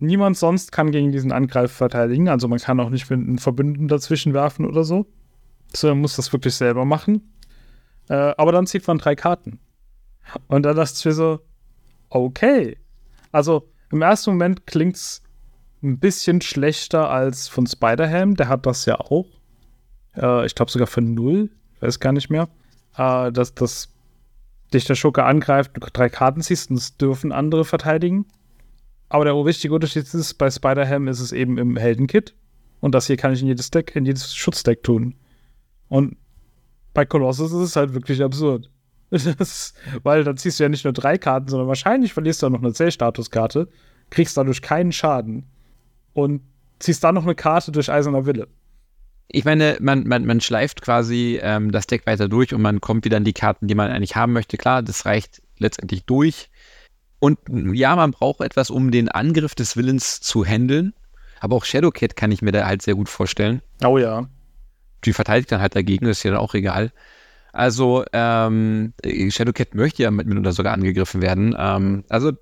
Niemand 0.03 0.37
sonst 0.37 0.71
kann 0.71 0.91
gegen 0.91 1.11
diesen 1.11 1.31
Angriff 1.31 1.71
verteidigen. 1.71 2.27
Also 2.27 2.47
man 2.47 2.59
kann 2.59 2.79
auch 2.79 2.89
nicht 2.89 3.09
mit 3.09 3.19
einem 3.19 3.37
Verbündeten 3.37 3.87
dazwischen 3.87 4.33
werfen 4.33 4.65
oder 4.65 4.83
so. 4.83 5.05
So, 5.73 5.87
man 5.87 5.99
muss 6.01 6.15
das 6.15 6.31
wirklich 6.33 6.55
selber 6.55 6.85
machen. 6.85 7.33
Äh, 8.09 8.33
aber 8.37 8.51
dann 8.51 8.67
zieht 8.67 8.85
man 8.87 8.97
drei 8.97 9.15
Karten. 9.15 9.59
Und 10.47 10.63
dann 10.63 10.75
dachte 10.75 10.93
ich 10.95 11.05
mir 11.05 11.13
so, 11.13 11.39
okay. 12.09 12.77
Also, 13.31 13.69
im 13.91 14.01
ersten 14.01 14.31
Moment 14.31 14.67
klingt 14.67 14.97
es 14.97 15.23
ein 15.81 15.99
bisschen 15.99 16.41
schlechter 16.41 17.09
als 17.09 17.47
von 17.47 17.65
Spider-Ham. 17.65 18.35
Der 18.35 18.49
hat 18.49 18.65
das 18.65 18.85
ja 18.85 18.99
auch. 18.99 19.27
Äh, 20.15 20.45
ich 20.45 20.55
glaube 20.55 20.71
sogar 20.71 20.87
für 20.87 21.01
null. 21.01 21.49
Weiß 21.79 21.99
gar 21.99 22.11
nicht 22.11 22.29
mehr. 22.29 22.49
Äh, 22.97 23.31
dass, 23.31 23.55
dass 23.55 23.89
dich 24.73 24.85
der 24.85 24.95
Schurke 24.95 25.23
angreift, 25.23 25.71
du 25.75 25.79
drei 25.79 26.09
Karten 26.09 26.41
ziehst 26.41 26.69
und 26.71 26.77
es 26.77 26.97
dürfen 26.97 27.31
andere 27.31 27.63
verteidigen. 27.65 28.25
Aber 29.13 29.25
der 29.25 29.35
wichtige 29.35 29.75
Unterschied 29.75 30.11
ist, 30.11 30.33
bei 30.39 30.49
Spider-Ham 30.49 31.07
ist 31.07 31.19
es 31.19 31.31
eben 31.31 31.59
im 31.59 31.77
Heldenkit. 31.77 32.33
Und 32.79 32.95
das 32.95 33.05
hier 33.05 33.15
kann 33.15 33.31
ich 33.31 33.43
in 33.43 33.47
jedes 33.47 33.69
Deck, 33.69 33.95
in 33.95 34.07
jedes 34.07 34.35
Schutzdeck 34.35 34.81
tun. 34.81 35.13
Und 35.87 36.17
bei 36.95 37.05
Colossus 37.05 37.51
ist 37.51 37.59
es 37.59 37.75
halt 37.75 37.93
wirklich 37.93 38.23
absurd. 38.23 38.71
Das, 39.11 39.75
weil 40.01 40.23
dann 40.23 40.37
ziehst 40.37 40.59
du 40.59 40.63
ja 40.63 40.69
nicht 40.69 40.83
nur 40.83 40.93
drei 40.93 41.19
Karten, 41.19 41.47
sondern 41.47 41.67
wahrscheinlich 41.67 42.11
verlierst 42.11 42.41
du 42.41 42.47
auch 42.47 42.49
noch 42.49 42.63
eine 42.63 42.73
Zählstatuskarte, 42.73 43.69
kriegst 44.09 44.35
dadurch 44.35 44.63
keinen 44.63 44.91
Schaden 44.91 45.45
und 46.13 46.41
ziehst 46.79 47.03
dann 47.03 47.13
noch 47.13 47.21
eine 47.21 47.35
Karte 47.35 47.71
durch 47.71 47.91
Eiserner 47.91 48.25
Wille. 48.25 48.47
Ich 49.27 49.45
meine, 49.45 49.77
man, 49.79 50.07
man, 50.07 50.25
man 50.25 50.41
schleift 50.41 50.81
quasi 50.81 51.39
ähm, 51.39 51.71
das 51.71 51.85
Deck 51.85 52.07
weiter 52.07 52.27
durch 52.27 52.55
und 52.55 52.63
man 52.63 52.81
kommt 52.81 53.05
wieder 53.05 53.17
an 53.17 53.23
die 53.23 53.33
Karten, 53.33 53.67
die 53.67 53.75
man 53.75 53.91
eigentlich 53.91 54.15
haben 54.15 54.33
möchte. 54.33 54.57
Klar, 54.57 54.81
das 54.81 55.05
reicht 55.05 55.43
letztendlich 55.59 56.05
durch. 56.05 56.49
Und 57.23 57.39
ja, 57.73 57.95
man 57.95 58.11
braucht 58.11 58.41
etwas, 58.41 58.69
um 58.69 58.91
den 58.91 59.07
Angriff 59.07 59.55
des 59.55 59.77
Willens 59.77 60.19
zu 60.19 60.43
handeln. 60.43 60.93
Aber 61.39 61.55
auch 61.55 61.63
Shadowcat 61.63 62.17
kann 62.17 62.33
ich 62.33 62.41
mir 62.41 62.51
da 62.51 62.65
halt 62.65 62.81
sehr 62.81 62.95
gut 62.95 63.07
vorstellen. 63.07 63.61
Oh 63.81 63.97
ja. 63.97 64.27
Die 65.05 65.13
verteidigt 65.13 65.49
dann 65.49 65.61
halt 65.61 65.73
dagegen, 65.73 66.05
ist 66.07 66.23
ja 66.23 66.31
dann 66.31 66.41
auch 66.41 66.53
egal. 66.53 66.91
Also 67.53 68.03
ähm, 68.11 68.91
Shadowcat 69.29 69.73
möchte 69.73 70.03
ja 70.03 70.11
mitunter 70.11 70.51
sogar 70.51 70.73
angegriffen 70.73 71.21
werden. 71.21 71.55
Ähm, 71.57 72.03
also 72.09 72.33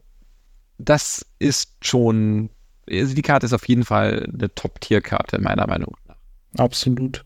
das 0.80 1.28
ist 1.38 1.86
schon, 1.86 2.49
also 2.90 3.14
die 3.14 3.22
Karte 3.22 3.45
ist 3.45 3.53
auf 3.53 3.68
jeden 3.68 3.86
Fall 3.86 4.28
eine 4.34 4.52
Top-Tier-Karte, 4.56 5.40
meiner 5.40 5.68
Meinung 5.68 5.95
nach. 6.08 6.16
Absolut. 6.58 7.24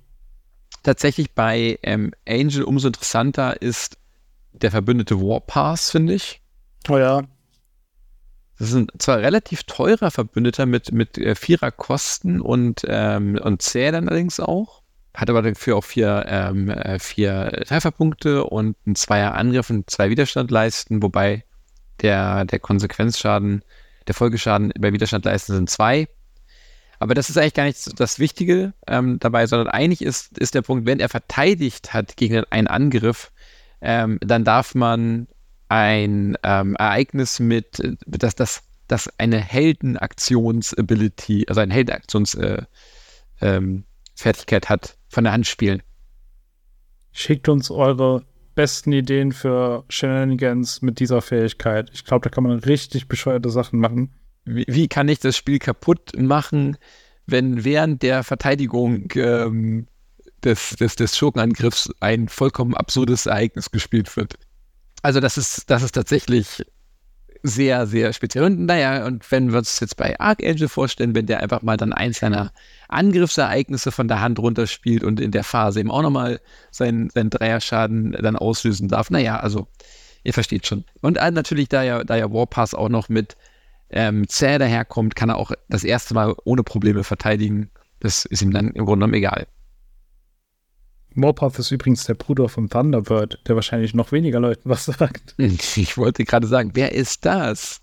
tatsächlich 0.83 1.31
bei 1.31 1.79
ähm, 1.83 2.11
Angel 2.27 2.63
umso 2.63 2.87
interessanter 2.87 3.61
ist 3.61 3.97
der 4.51 4.71
verbündete 4.71 5.21
Warpass, 5.21 5.91
finde 5.91 6.15
ich. 6.15 6.41
Oh 6.89 6.97
ja. 6.97 7.23
Das 8.57 8.69
ist 8.69 8.75
ein 8.75 8.87
zwar 8.99 9.19
relativ 9.19 9.63
teurer 9.63 10.11
Verbündeter 10.11 10.65
mit, 10.65 10.91
mit 10.91 11.17
äh, 11.17 11.35
vierer 11.35 11.71
Kosten 11.71 12.39
und, 12.39 12.83
ähm, 12.87 13.37
und 13.41 13.61
Zählern 13.61 14.07
allerdings 14.07 14.39
auch. 14.39 14.81
Hat 15.13 15.29
aber 15.29 15.41
dafür 15.41 15.77
auch 15.77 15.83
vier, 15.83 16.25
ähm, 16.27 16.69
äh, 16.69 16.99
vier 16.99 17.63
Trefferpunkte 17.65 18.43
und 18.45 18.75
ein 18.85 18.95
Zweier 18.95 19.33
Angriff 19.33 19.69
und 19.69 19.89
zwei 19.89 20.09
Widerstand 20.09 20.51
leisten, 20.51 21.01
wobei 21.01 21.43
der, 22.01 22.45
der 22.45 22.59
Konsequenzschaden, 22.59 23.63
der 24.07 24.15
Folgeschaden 24.15 24.73
bei 24.77 24.93
Widerstand 24.93 25.25
leisten 25.25 25.53
sind 25.53 25.69
zwei. 25.69 26.07
Aber 26.99 27.13
das 27.13 27.29
ist 27.29 27.37
eigentlich 27.37 27.53
gar 27.53 27.65
nicht 27.65 27.99
das 27.99 28.19
Wichtige 28.19 28.73
ähm, 28.87 29.19
dabei, 29.19 29.47
sondern 29.47 29.67
eigentlich 29.67 30.01
ist, 30.01 30.37
ist 30.37 30.55
der 30.55 30.61
Punkt, 30.61 30.85
wenn 30.85 30.99
er 30.99 31.09
verteidigt 31.09 31.93
hat 31.93 32.15
gegen 32.15 32.43
einen 32.49 32.67
Angriff, 32.67 33.31
ähm, 33.81 34.17
dann 34.21 34.43
darf 34.43 34.75
man 34.75 35.27
ein 35.69 36.37
ähm, 36.43 36.75
Ereignis 36.75 37.39
mit, 37.39 37.81
dass 38.05 38.35
das, 38.35 38.61
das 38.87 39.09
eine 39.17 39.39
Heldenaktionsability, 39.39 41.45
also 41.47 41.61
eine 41.61 41.73
Heldenaktionsfertigkeit 41.73 42.67
äh, 43.41 43.47
ähm, 43.47 43.85
hat, 44.69 44.97
von 45.09 45.23
der 45.23 45.33
Hand 45.33 45.47
spielen. 45.47 45.81
Schickt 47.11 47.49
uns 47.49 47.71
eure 47.71 48.23
besten 48.55 48.93
Ideen 48.93 49.31
für 49.31 49.83
Shenanigans 49.89 50.81
mit 50.81 50.99
dieser 50.99 51.21
Fähigkeit. 51.21 51.91
Ich 51.93 52.05
glaube, 52.05 52.23
da 52.23 52.33
kann 52.33 52.43
man 52.43 52.59
richtig 52.59 53.07
bescheuerte 53.07 53.49
Sachen 53.49 53.79
machen. 53.79 54.15
Wie, 54.45 54.65
wie, 54.67 54.87
kann 54.87 55.09
ich 55.09 55.19
das 55.19 55.35
Spiel 55.35 55.59
kaputt 55.59 56.13
machen, 56.17 56.77
wenn 57.25 57.63
während 57.63 58.01
der 58.01 58.23
Verteidigung 58.23 59.11
ähm, 59.15 59.87
des, 60.43 60.75
des, 60.79 60.95
des 60.95 61.17
Schurkenangriffs 61.17 61.91
ein 61.99 62.29
vollkommen 62.29 62.75
absurdes 62.75 63.25
Ereignis 63.25 63.71
gespielt 63.71 64.15
wird? 64.15 64.35
Also 65.05 65.19
das 65.19 65.37
ist, 65.37 65.69
das 65.69 65.83
ist 65.83 65.91
tatsächlich 65.91 66.65
sehr, 67.43 67.85
sehr 67.85 68.11
speziell. 68.11 68.43
Und 68.43 68.65
naja, 68.65 69.05
und 69.05 69.31
wenn 69.31 69.51
wir 69.51 69.59
uns 69.59 69.79
jetzt 69.79 69.97
bei 69.97 70.19
Archangel 70.19 70.67
vorstellen, 70.67 71.13
wenn 71.13 71.27
der 71.27 71.41
einfach 71.41 71.61
mal 71.61 71.77
dann 71.77 71.93
eins 71.93 72.21
seiner 72.21 72.51
Angriffsereignisse 72.89 73.91
von 73.91 74.07
der 74.07 74.19
Hand 74.19 74.39
runterspielt 74.39 75.03
und 75.03 75.19
in 75.19 75.29
der 75.29 75.43
Phase 75.43 75.79
eben 75.79 75.91
auch 75.91 76.01
nochmal 76.01 76.41
seinen, 76.71 77.11
seinen 77.11 77.29
Dreierschaden 77.29 78.13
dann 78.13 78.35
auslösen 78.35 78.87
darf, 78.87 79.11
naja, 79.11 79.37
also 79.39 79.67
ihr 80.23 80.33
versteht 80.33 80.65
schon. 80.65 80.85
Und 81.01 81.17
äh, 81.17 81.29
natürlich, 81.29 81.69
da 81.69 81.83
ja, 81.83 82.03
da 82.03 82.15
ja 82.15 82.33
Warpass 82.33 82.73
auch 82.73 82.89
noch 82.89 83.07
mit 83.07 83.37
ähm, 83.91 84.27
zäh 84.27 84.57
daherkommt, 84.57 85.15
kann 85.15 85.29
er 85.29 85.37
auch 85.37 85.51
das 85.69 85.83
erste 85.83 86.15
Mal 86.15 86.33
ohne 86.45 86.63
Probleme 86.63 87.03
verteidigen. 87.03 87.69
Das 87.99 88.25
ist 88.25 88.41
ihm 88.41 88.49
dann 88.49 88.69
im 88.69 88.85
Grunde 88.87 89.05
genommen 89.05 89.13
egal. 89.13 89.45
Morpath 91.15 91.59
ist 91.59 91.71
übrigens 91.71 92.03
der 92.05 92.13
Bruder 92.13 92.49
von 92.49 92.69
Thunderbird, 92.69 93.39
der 93.47 93.55
wahrscheinlich 93.55 93.93
noch 93.93 94.11
weniger 94.11 94.39
Leuten 94.39 94.69
was 94.69 94.85
sagt. 94.85 95.35
Ich 95.37 95.97
wollte 95.97 96.25
gerade 96.25 96.47
sagen, 96.47 96.71
wer 96.73 96.93
ist 96.93 97.25
das? 97.25 97.81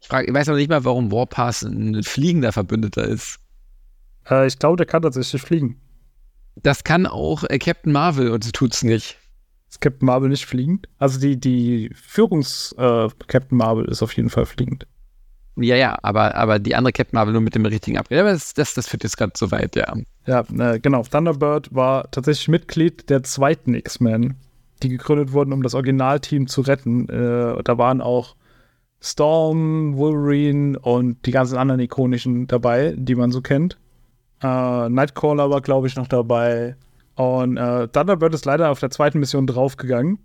Ich, 0.00 0.08
frage, 0.08 0.28
ich 0.28 0.34
weiß 0.34 0.48
noch 0.48 0.56
nicht 0.56 0.70
mal, 0.70 0.84
warum 0.84 1.12
Warpath 1.12 1.62
ein 1.62 2.02
fliegender 2.02 2.52
Verbündeter 2.52 3.04
ist. 3.04 3.38
Äh, 4.28 4.46
ich 4.46 4.58
glaube, 4.58 4.76
der 4.76 4.86
kann 4.86 5.02
tatsächlich 5.02 5.42
fliegen. 5.42 5.80
Das 6.56 6.84
kann 6.84 7.06
auch 7.06 7.44
äh, 7.44 7.58
Captain 7.58 7.92
Marvel 7.92 8.30
und 8.30 8.44
sie 8.44 8.52
tut 8.52 8.74
es 8.74 8.82
nicht. 8.82 9.18
Ist 9.68 9.80
Captain 9.80 10.06
Marvel 10.06 10.28
nicht 10.28 10.46
fliegend? 10.46 10.88
Also 10.98 11.20
die, 11.20 11.38
die 11.38 11.90
Führungs-Captain 11.94 13.50
äh, 13.50 13.54
Marvel 13.54 13.84
ist 13.86 14.02
auf 14.02 14.12
jeden 14.14 14.30
Fall 14.30 14.46
fliegend. 14.46 14.86
Ja, 15.56 15.76
ja, 15.76 15.98
aber, 16.02 16.34
aber 16.34 16.58
die 16.58 16.74
andere 16.74 16.92
Captain 16.92 17.16
Marvel 17.16 17.32
nur 17.32 17.42
mit 17.42 17.54
dem 17.54 17.66
richtigen 17.66 17.98
Upgrade. 17.98 18.22
Aber 18.22 18.32
das, 18.32 18.54
das, 18.54 18.74
das 18.74 18.88
führt 18.88 19.02
jetzt 19.02 19.16
gerade 19.16 19.32
so 19.36 19.50
weit, 19.50 19.76
ja. 19.76 19.94
Ja, 20.26 20.44
äh, 20.58 20.78
genau. 20.78 21.02
Thunderbird 21.02 21.74
war 21.74 22.10
tatsächlich 22.10 22.48
Mitglied 22.48 23.10
der 23.10 23.22
zweiten 23.22 23.74
X-Men, 23.74 24.36
die 24.82 24.88
gegründet 24.88 25.32
wurden, 25.32 25.52
um 25.52 25.62
das 25.62 25.74
Originalteam 25.74 26.46
zu 26.46 26.62
retten. 26.62 27.08
Äh, 27.08 27.62
da 27.62 27.78
waren 27.78 28.00
auch 28.00 28.36
Storm, 29.00 29.96
Wolverine 29.96 30.78
und 30.78 31.26
die 31.26 31.30
ganzen 31.30 31.58
anderen 31.58 31.80
ikonischen 31.80 32.46
dabei, 32.46 32.94
die 32.96 33.14
man 33.14 33.32
so 33.32 33.40
kennt. 33.40 33.78
Äh, 34.42 34.88
Nightcrawler 34.88 35.50
war, 35.50 35.60
glaube 35.60 35.86
ich, 35.86 35.96
noch 35.96 36.08
dabei. 36.08 36.76
Und 37.16 37.56
äh, 37.56 37.88
Thunderbird 37.88 38.34
ist 38.34 38.44
leider 38.46 38.70
auf 38.70 38.80
der 38.80 38.90
zweiten 38.90 39.18
Mission 39.18 39.46
draufgegangen 39.46 40.18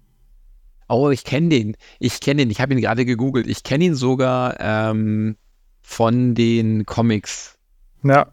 Oh, 0.88 1.10
ich 1.10 1.24
kenne 1.24 1.50
den. 1.50 1.76
Ich 2.00 2.20
kenne 2.20 2.44
den. 2.44 2.52
Ich 2.52 2.62
habe 2.62 2.74
ihn 2.74 2.82
gerade 2.82 3.06
gegoogelt. 3.06 3.48
Ich 3.48 3.64
kenne 3.64 3.86
ihn 3.86 3.96
sogar 3.96 4.56
ähm, 4.60 5.36
von 5.82 6.36
den 6.36 6.86
Comics. 6.86 7.58
Ja. 8.04 8.28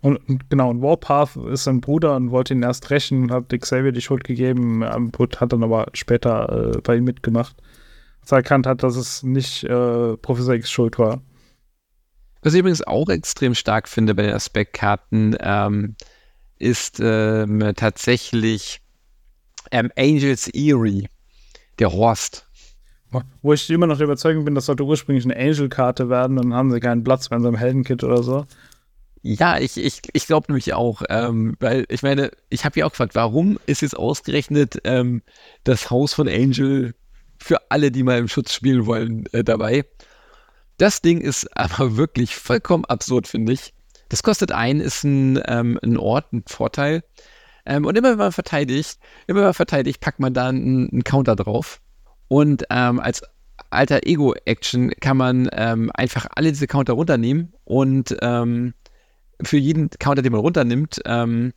Und, 0.00 0.16
und, 0.28 0.48
genau, 0.48 0.70
und 0.70 0.80
Warpath 0.80 1.36
ist 1.36 1.64
sein 1.64 1.80
Bruder 1.80 2.14
und 2.16 2.30
wollte 2.30 2.54
ihn 2.54 2.62
erst 2.62 2.88
rächen, 2.90 3.32
hat 3.32 3.48
Xavier 3.48 3.90
die 3.90 4.00
Schuld 4.00 4.22
gegeben, 4.22 4.82
ähm, 4.82 5.10
hat 5.40 5.52
dann 5.52 5.64
aber 5.64 5.88
später 5.92 6.74
äh, 6.76 6.80
bei 6.82 6.96
ihm 6.96 7.04
mitgemacht, 7.04 7.56
als 8.20 8.30
er 8.30 8.38
erkannt 8.38 8.66
hat, 8.66 8.84
dass 8.84 8.94
es 8.94 9.24
nicht 9.24 9.64
äh, 9.64 10.16
Professor 10.18 10.54
X 10.54 10.70
Schuld 10.70 10.98
war. 11.00 11.20
Was 12.42 12.54
ich 12.54 12.60
übrigens 12.60 12.86
auch 12.86 13.08
extrem 13.08 13.56
stark 13.56 13.88
finde 13.88 14.14
bei 14.14 14.22
den 14.22 14.34
Aspektkarten, 14.34 15.36
ähm, 15.40 15.96
ist 16.58 17.00
ähm, 17.00 17.72
tatsächlich 17.74 18.80
ähm, 19.72 19.90
Angels 19.96 20.48
Eerie 20.54 21.08
der 21.78 21.92
Horst. 21.92 22.46
Wo 23.40 23.52
ich 23.54 23.70
immer 23.70 23.86
noch 23.86 23.96
der 23.96 24.04
Überzeugung 24.04 24.44
bin, 24.44 24.54
das 24.54 24.66
sollte 24.66 24.84
ursprünglich 24.84 25.24
eine 25.24 25.36
Angel-Karte 25.36 26.10
werden, 26.10 26.36
dann 26.36 26.52
haben 26.52 26.70
sie 26.70 26.80
keinen 26.80 27.04
Platz 27.04 27.30
mehr 27.30 27.38
in 27.38 27.42
so 27.42 27.48
einem 27.48 27.56
Heldenkit 27.56 28.04
oder 28.04 28.22
so. 28.22 28.44
Ja, 29.22 29.58
ich, 29.58 29.76
ich, 29.76 30.02
ich 30.12 30.26
glaube 30.26 30.46
nämlich 30.48 30.74
auch, 30.74 31.02
ähm, 31.08 31.56
weil 31.58 31.86
ich 31.88 32.02
meine, 32.02 32.30
ich 32.50 32.64
habe 32.64 32.78
ja 32.78 32.86
auch 32.86 32.90
gefragt, 32.90 33.14
warum 33.14 33.58
ist 33.66 33.82
jetzt 33.82 33.96
ausgerechnet 33.96 34.80
ähm, 34.84 35.22
das 35.64 35.90
Haus 35.90 36.14
von 36.14 36.28
Angel 36.28 36.94
für 37.38 37.70
alle, 37.70 37.90
die 37.90 38.02
mal 38.02 38.18
im 38.18 38.28
Schutz 38.28 38.52
spielen 38.52 38.86
wollen, 38.86 39.24
äh, 39.32 39.42
dabei? 39.42 39.84
Das 40.76 41.00
Ding 41.00 41.20
ist 41.20 41.48
aber 41.56 41.96
wirklich 41.96 42.36
vollkommen 42.36 42.84
absurd, 42.84 43.26
finde 43.26 43.52
ich. 43.54 43.72
Das 44.08 44.22
kostet 44.22 44.52
ein, 44.52 44.80
ist 44.80 45.04
ein, 45.04 45.42
ähm, 45.46 45.78
ein 45.82 45.96
Ort, 45.96 46.32
ein 46.32 46.44
Vorteil. 46.46 47.02
Ähm, 47.66 47.84
und 47.84 47.96
immer 47.96 48.12
wenn 48.12 48.18
man 48.18 48.32
verteidigt, 48.32 48.98
immer 49.26 49.40
wenn 49.40 49.46
man 49.46 49.54
verteidigt, 49.54 50.00
packt 50.00 50.20
man 50.20 50.34
da 50.34 50.48
einen, 50.48 50.90
einen 50.90 51.04
Counter 51.04 51.36
drauf. 51.36 51.80
Und 52.28 52.64
ähm, 52.70 53.00
als 53.00 53.22
alter 53.70 54.06
Ego-Action 54.06 54.92
kann 55.00 55.16
man 55.16 55.48
ähm, 55.52 55.90
einfach 55.94 56.26
alle 56.34 56.50
diese 56.50 56.66
Counter 56.66 56.94
runternehmen 56.94 57.52
und 57.64 58.16
ähm, 58.22 58.74
für 59.42 59.58
jeden 59.58 59.90
Counter, 59.90 60.22
den 60.22 60.32
man 60.32 60.40
runternimmt, 60.40 61.00
ähm, 61.04 61.52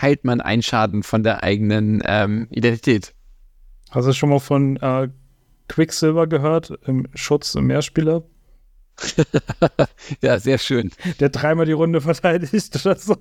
heilt 0.00 0.24
man 0.24 0.40
einen 0.40 0.62
Schaden 0.62 1.02
von 1.02 1.22
der 1.22 1.42
eigenen 1.42 2.02
ähm, 2.04 2.48
Identität. 2.50 3.14
Hast 3.90 4.06
du 4.06 4.12
schon 4.12 4.30
mal 4.30 4.40
von 4.40 4.76
äh, 4.76 5.08
Quicksilver 5.68 6.26
gehört, 6.26 6.72
im 6.86 7.06
Schutz 7.14 7.54
im 7.54 7.66
Mehrspieler? 7.66 8.22
ja, 10.20 10.38
sehr 10.38 10.58
schön. 10.58 10.90
Der 11.20 11.28
dreimal 11.28 11.66
die 11.66 11.72
Runde 11.72 12.00
verteidigt 12.00 12.74
oder 12.84 12.96
so. 12.96 13.16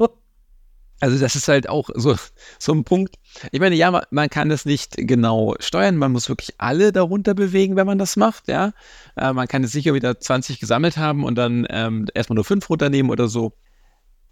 Also 0.99 1.17
das 1.17 1.35
ist 1.35 1.47
halt 1.47 1.69
auch 1.69 1.89
so, 1.95 2.15
so 2.57 2.73
ein 2.73 2.83
Punkt. 2.83 3.15
Ich 3.51 3.59
meine, 3.59 3.75
ja, 3.75 4.03
man, 4.09 4.29
kann 4.29 4.49
das 4.49 4.65
nicht 4.65 4.95
genau 4.97 5.55
steuern. 5.59 5.95
Man 5.95 6.11
muss 6.11 6.27
wirklich 6.27 6.55
alle 6.57 6.91
darunter 6.91 7.33
bewegen, 7.33 7.75
wenn 7.75 7.87
man 7.87 7.97
das 7.97 8.17
macht, 8.17 8.47
ja. 8.47 8.73
Äh, 9.15 9.33
man 9.33 9.47
kann 9.47 9.63
jetzt 9.63 9.71
sicher 9.71 9.93
wieder 9.93 10.19
20 10.19 10.59
gesammelt 10.59 10.97
haben 10.97 11.23
und 11.23 11.35
dann 11.35 11.65
ähm, 11.69 12.07
erstmal 12.13 12.35
nur 12.35 12.45
fünf 12.45 12.69
runternehmen 12.69 13.11
oder 13.11 13.27
so. 13.27 13.53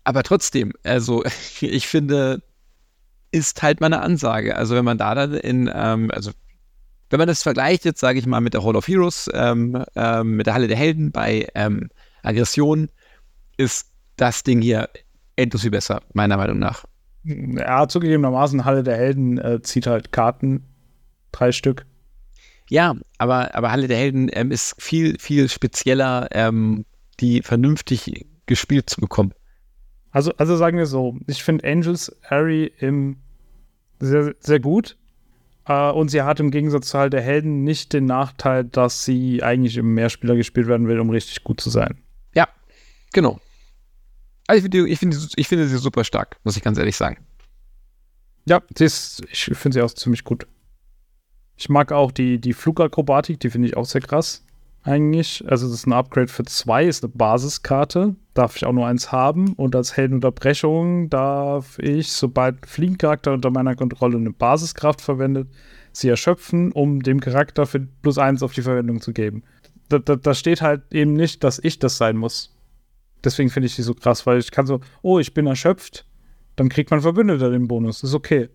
Aber 0.03 0.23
trotzdem, 0.23 0.73
also 0.83 1.23
ich 1.61 1.87
finde, 1.87 2.43
ist 3.31 3.61
halt 3.61 3.81
meine 3.81 4.01
Ansage. 4.01 4.55
Also 4.55 4.75
wenn 4.75 4.85
man 4.85 4.97
da 4.97 5.15
dann 5.15 5.33
in, 5.35 5.71
ähm, 5.73 6.11
also 6.11 6.31
wenn 7.09 7.19
man 7.19 7.27
das 7.27 7.43
vergleicht 7.43 7.85
jetzt, 7.85 8.01
sage 8.01 8.19
ich 8.19 8.25
mal, 8.25 8.41
mit 8.41 8.53
der 8.53 8.63
Hall 8.63 8.75
of 8.75 8.87
Heroes, 8.87 9.29
ähm, 9.33 9.83
ähm, 9.95 10.35
mit 10.35 10.47
der 10.47 10.53
Halle 10.53 10.67
der 10.67 10.77
Helden 10.77 11.11
bei 11.11 11.47
ähm, 11.55 11.89
Aggression, 12.23 12.89
ist 13.55 13.91
das 14.17 14.43
Ding 14.43 14.61
hier 14.61 14.89
endlos 15.37 15.61
viel 15.61 15.71
besser, 15.71 16.01
meiner 16.13 16.37
Meinung 16.37 16.59
nach. 16.59 16.85
Ja, 17.23 17.87
zugegebenermaßen, 17.87 18.65
Halle 18.65 18.83
der 18.83 18.97
Helden 18.97 19.37
äh, 19.37 19.61
zieht 19.61 19.87
halt 19.87 20.11
Karten, 20.11 20.63
drei 21.31 21.51
Stück. 21.51 21.85
Ja, 22.69 22.95
aber, 23.17 23.55
aber 23.55 23.71
Halle 23.71 23.87
der 23.87 23.97
Helden 23.97 24.29
ähm, 24.33 24.51
ist 24.51 24.81
viel, 24.81 25.17
viel 25.19 25.49
spezieller, 25.49 26.27
ähm, 26.31 26.85
die 27.19 27.41
vernünftig 27.41 28.25
gespielt 28.45 28.89
zu 28.89 29.01
bekommen. 29.01 29.33
Also, 30.11 30.33
also 30.37 30.55
sagen 30.57 30.77
wir 30.77 30.85
so, 30.85 31.17
ich 31.27 31.43
finde 31.43 31.67
Angels 31.67 32.15
Harry 32.23 32.71
im 32.79 33.17
sehr, 33.99 34.35
sehr 34.39 34.59
gut. 34.59 34.97
Uh, 35.69 35.91
und 35.91 36.07
sie 36.09 36.21
hat 36.21 36.39
im 36.39 36.49
Gegensatz 36.49 36.87
zu 36.87 36.97
Halle 36.97 37.09
der 37.09 37.21
Helden 37.21 37.65
nicht 37.65 37.91
den 37.91 38.05
Nachteil, 38.05 38.63
dass 38.63 39.03
sie 39.03 39.43
eigentlich 39.43 39.75
im 39.75 39.93
Mehrspieler 39.93 40.37
gespielt 40.37 40.67
werden 40.67 40.87
will, 40.87 40.97
um 40.97 41.09
richtig 41.09 41.43
gut 41.43 41.59
zu 41.59 41.69
sein. 41.69 41.97
Ja, 42.33 42.47
genau. 43.11 43.41
Also 44.47 44.65
ich 44.65 44.71
finde 44.71 44.89
ich 44.89 44.99
find, 44.99 45.33
ich 45.35 45.47
find 45.47 45.69
sie 45.69 45.77
super 45.77 46.03
stark, 46.03 46.37
muss 46.43 46.57
ich 46.57 46.63
ganz 46.63 46.77
ehrlich 46.77 46.95
sagen. 46.95 47.17
Ja, 48.45 48.61
ist, 48.79 49.23
ich 49.29 49.43
finde 49.43 49.73
sie 49.73 49.81
auch 49.81 49.91
ziemlich 49.93 50.23
gut. 50.23 50.47
Ich 51.57 51.69
mag 51.69 51.91
auch 51.91 52.11
die, 52.11 52.39
die 52.39 52.53
Flugakrobatik, 52.53 53.39
die 53.39 53.49
finde 53.49 53.67
ich 53.67 53.75
auch 53.75 53.85
sehr 53.85 54.01
krass. 54.01 54.45
eigentlich. 54.87 55.43
Also, 55.47 55.67
das 55.67 55.75
ist 55.79 55.87
ein 55.87 55.93
Upgrade 55.93 56.29
für 56.29 56.45
zwei, 56.45 56.85
ist 56.85 57.03
eine 57.03 57.11
Basiskarte. 57.13 58.15
Darf 58.33 58.55
ich 58.55 58.65
auch 58.65 58.71
nur 58.73 58.87
eins 58.87 59.11
haben. 59.11 59.53
Und 59.53 59.75
als 59.75 59.97
Heldenunterbrechung 59.97 61.09
darf 61.09 61.77
ich, 61.79 62.11
sobald 62.11 62.63
ein 62.63 62.67
Fliegencharakter 62.67 63.33
unter 63.33 63.51
meiner 63.51 63.75
Kontrolle 63.75 64.17
eine 64.17 64.31
Basiskraft 64.31 65.01
verwendet, 65.01 65.49
sie 65.91 66.09
erschöpfen, 66.09 66.71
um 66.71 67.01
dem 67.03 67.19
Charakter 67.19 67.65
für 67.65 67.81
plus 68.01 68.17
eins 68.17 68.43
auf 68.43 68.53
die 68.53 68.61
Verwendung 68.61 69.01
zu 69.01 69.13
geben. 69.13 69.43
Da, 69.89 69.99
da, 69.99 70.15
da 70.15 70.33
steht 70.33 70.61
halt 70.61 70.83
eben 70.91 71.13
nicht, 71.13 71.43
dass 71.43 71.59
ich 71.59 71.79
das 71.79 71.97
sein 71.97 72.17
muss. 72.17 72.56
Deswegen 73.23 73.49
finde 73.49 73.67
ich 73.67 73.75
die 73.75 73.81
so 73.81 73.93
krass, 73.93 74.25
weil 74.25 74.39
ich 74.39 74.51
kann 74.51 74.67
so, 74.67 74.79
oh, 75.01 75.19
ich 75.19 75.33
bin 75.33 75.47
erschöpft, 75.47 76.05
dann 76.55 76.69
kriegt 76.69 76.91
man 76.91 77.01
Verbündeter 77.01 77.49
den 77.49 77.67
Bonus. 77.67 78.03
Ist 78.03 78.13
okay. 78.13 78.49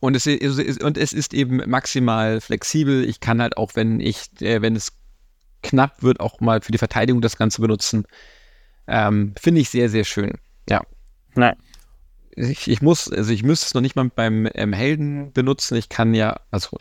Und 0.00 0.14
es, 0.16 0.26
ist, 0.26 0.82
und 0.82 0.98
es 0.98 1.12
ist 1.12 1.32
eben 1.32 1.62
maximal 1.66 2.40
flexibel. 2.40 3.08
Ich 3.08 3.20
kann 3.20 3.40
halt 3.40 3.56
auch, 3.56 3.72
wenn 3.74 4.00
ich, 4.00 4.28
äh, 4.40 4.60
wenn 4.60 4.76
es 4.76 4.92
knapp 5.62 6.02
wird, 6.02 6.20
auch 6.20 6.40
mal 6.40 6.60
für 6.60 6.72
die 6.72 6.78
Verteidigung 6.78 7.22
das 7.22 7.36
Ganze 7.36 7.60
benutzen. 7.62 8.04
Ähm, 8.86 9.34
Finde 9.40 9.62
ich 9.62 9.70
sehr, 9.70 9.88
sehr 9.88 10.04
schön. 10.04 10.32
Ja. 10.68 10.82
Nein. 11.34 11.56
Ich, 12.36 12.68
ich, 12.68 12.82
muss, 12.82 13.10
also 13.10 13.32
ich 13.32 13.44
müsste 13.44 13.66
es 13.66 13.74
noch 13.74 13.80
nicht 13.80 13.96
mal 13.96 14.10
beim 14.14 14.48
ähm, 14.54 14.72
Helden 14.72 15.32
benutzen. 15.32 15.76
Ich 15.76 15.88
kann 15.88 16.14
ja, 16.14 16.40
also 16.50 16.76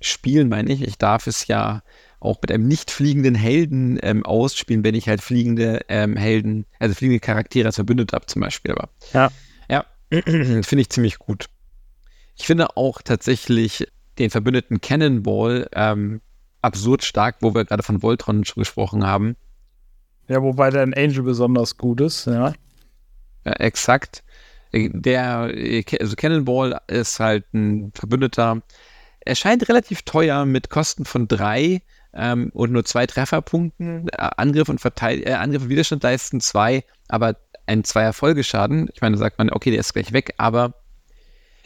spielen 0.00 0.48
meine 0.48 0.72
ich, 0.72 0.82
ich 0.82 0.98
darf 0.98 1.26
es 1.26 1.46
ja 1.46 1.82
auch 2.20 2.40
mit 2.40 2.50
einem 2.50 2.66
nicht 2.66 2.90
fliegenden 2.90 3.34
Helden 3.34 3.98
ähm, 4.02 4.24
ausspielen, 4.24 4.84
wenn 4.84 4.94
ich 4.94 5.08
halt 5.08 5.20
fliegende 5.20 5.80
ähm, 5.88 6.16
Helden, 6.16 6.66
also 6.78 6.94
fliegende 6.94 7.20
Charaktere 7.20 7.66
als 7.66 7.76
verbündet 7.76 8.12
habe 8.12 8.26
zum 8.26 8.40
Beispiel. 8.40 8.72
Aber 8.72 8.88
ja, 9.12 9.30
ja 9.68 9.84
finde 10.10 10.80
ich 10.80 10.90
ziemlich 10.90 11.18
gut. 11.18 11.46
Ich 12.36 12.46
finde 12.46 12.76
auch 12.76 13.02
tatsächlich 13.02 13.86
den 14.18 14.30
verbündeten 14.30 14.80
Cannonball 14.80 15.68
ähm, 15.72 16.20
absurd 16.62 17.04
stark, 17.04 17.36
wo 17.40 17.54
wir 17.54 17.64
gerade 17.64 17.82
von 17.82 18.02
Voltron 18.02 18.44
schon 18.44 18.62
gesprochen 18.62 19.06
haben. 19.06 19.36
Ja, 20.28 20.42
wobei 20.42 20.70
der 20.70 20.82
Angel 20.82 21.22
besonders 21.22 21.76
gut 21.76 22.00
ist, 22.00 22.26
ja. 22.26 22.54
ja 23.44 23.52
exakt. 23.52 24.24
Der, 24.72 25.52
also 26.00 26.16
Cannonball 26.16 26.80
ist 26.88 27.20
halt 27.20 27.52
ein 27.52 27.92
Verbündeter. 27.94 28.62
Er 29.20 29.34
scheint 29.36 29.68
relativ 29.68 30.02
teuer 30.02 30.44
mit 30.46 30.70
Kosten 30.70 31.04
von 31.04 31.28
drei 31.28 31.82
ähm, 32.14 32.50
und 32.54 32.72
nur 32.72 32.84
zwei 32.84 33.06
Trefferpunkten. 33.06 34.08
Äh, 34.08 34.30
Angriff 34.36 34.68
und 34.68 34.80
Verteid 34.80 35.26
äh, 35.26 35.32
Angriff 35.32 35.62
und 35.62 35.68
Widerstand 35.68 36.02
leisten 36.02 36.40
zwei, 36.40 36.84
aber 37.08 37.36
ein 37.66 37.84
Zweier 37.84 38.12
Folgeschaden. 38.12 38.88
Ich 38.92 39.00
meine, 39.00 39.16
da 39.16 39.20
sagt 39.20 39.38
man, 39.38 39.50
okay, 39.50 39.70
der 39.70 39.80
ist 39.80 39.92
gleich 39.92 40.12
weg, 40.12 40.34
aber 40.36 40.74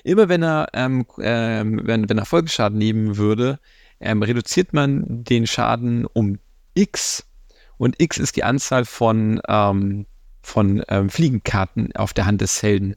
immer 0.05 0.29
wenn 0.29 0.43
er, 0.43 0.69
ähm, 0.75 1.07
ähm, 1.21 1.81
wenn, 1.85 2.09
wenn 2.09 2.19
er 2.19 2.25
Folgeschaden 2.25 2.79
nehmen 2.79 3.17
würde, 3.17 3.59
ähm, 4.01 4.23
reduziert 4.23 4.73
man 4.73 5.25
den 5.25 5.47
Schaden 5.47 6.07
um 6.07 6.39
x 6.75 7.25
und 7.79 8.01
x 8.01 8.19
ist 8.19 8.37
die 8.37 8.45
Anzahl 8.45 8.85
von, 8.85 9.41
ähm, 9.49 10.07
von 10.43 10.83
ähm, 10.89 11.11
Fliegenkarten 11.11 11.95
auf 11.97 12.13
der 12.13 12.27
Hand 12.27 12.41
des 12.41 12.63
Helden. 12.63 12.95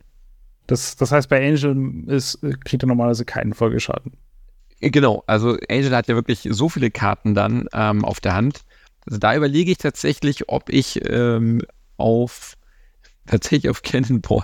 Das, 0.67 0.95
das 0.95 1.11
heißt, 1.11 1.27
bei 1.27 1.45
Angel 1.45 2.03
ist, 2.07 2.39
kriegt 2.63 2.83
er 2.83 2.87
normalerweise 2.87 3.25
keinen 3.25 3.53
Folgeschaden. 3.53 4.13
Genau, 4.81 5.23
also 5.27 5.57
Angel 5.69 5.95
hat 5.95 6.07
ja 6.07 6.15
wirklich 6.15 6.47
so 6.49 6.67
viele 6.67 6.89
Karten 6.89 7.35
dann 7.35 7.67
ähm, 7.73 8.03
auf 8.03 8.19
der 8.19 8.33
Hand. 8.33 8.61
Also 9.05 9.19
da 9.19 9.35
überlege 9.35 9.71
ich 9.71 9.77
tatsächlich, 9.77 10.49
ob 10.49 10.69
ich 10.69 10.99
ähm, 11.07 11.61
auf 11.97 12.57
tatsächlich 13.27 13.69
auf 13.69 13.81
Cannonball 13.83 14.43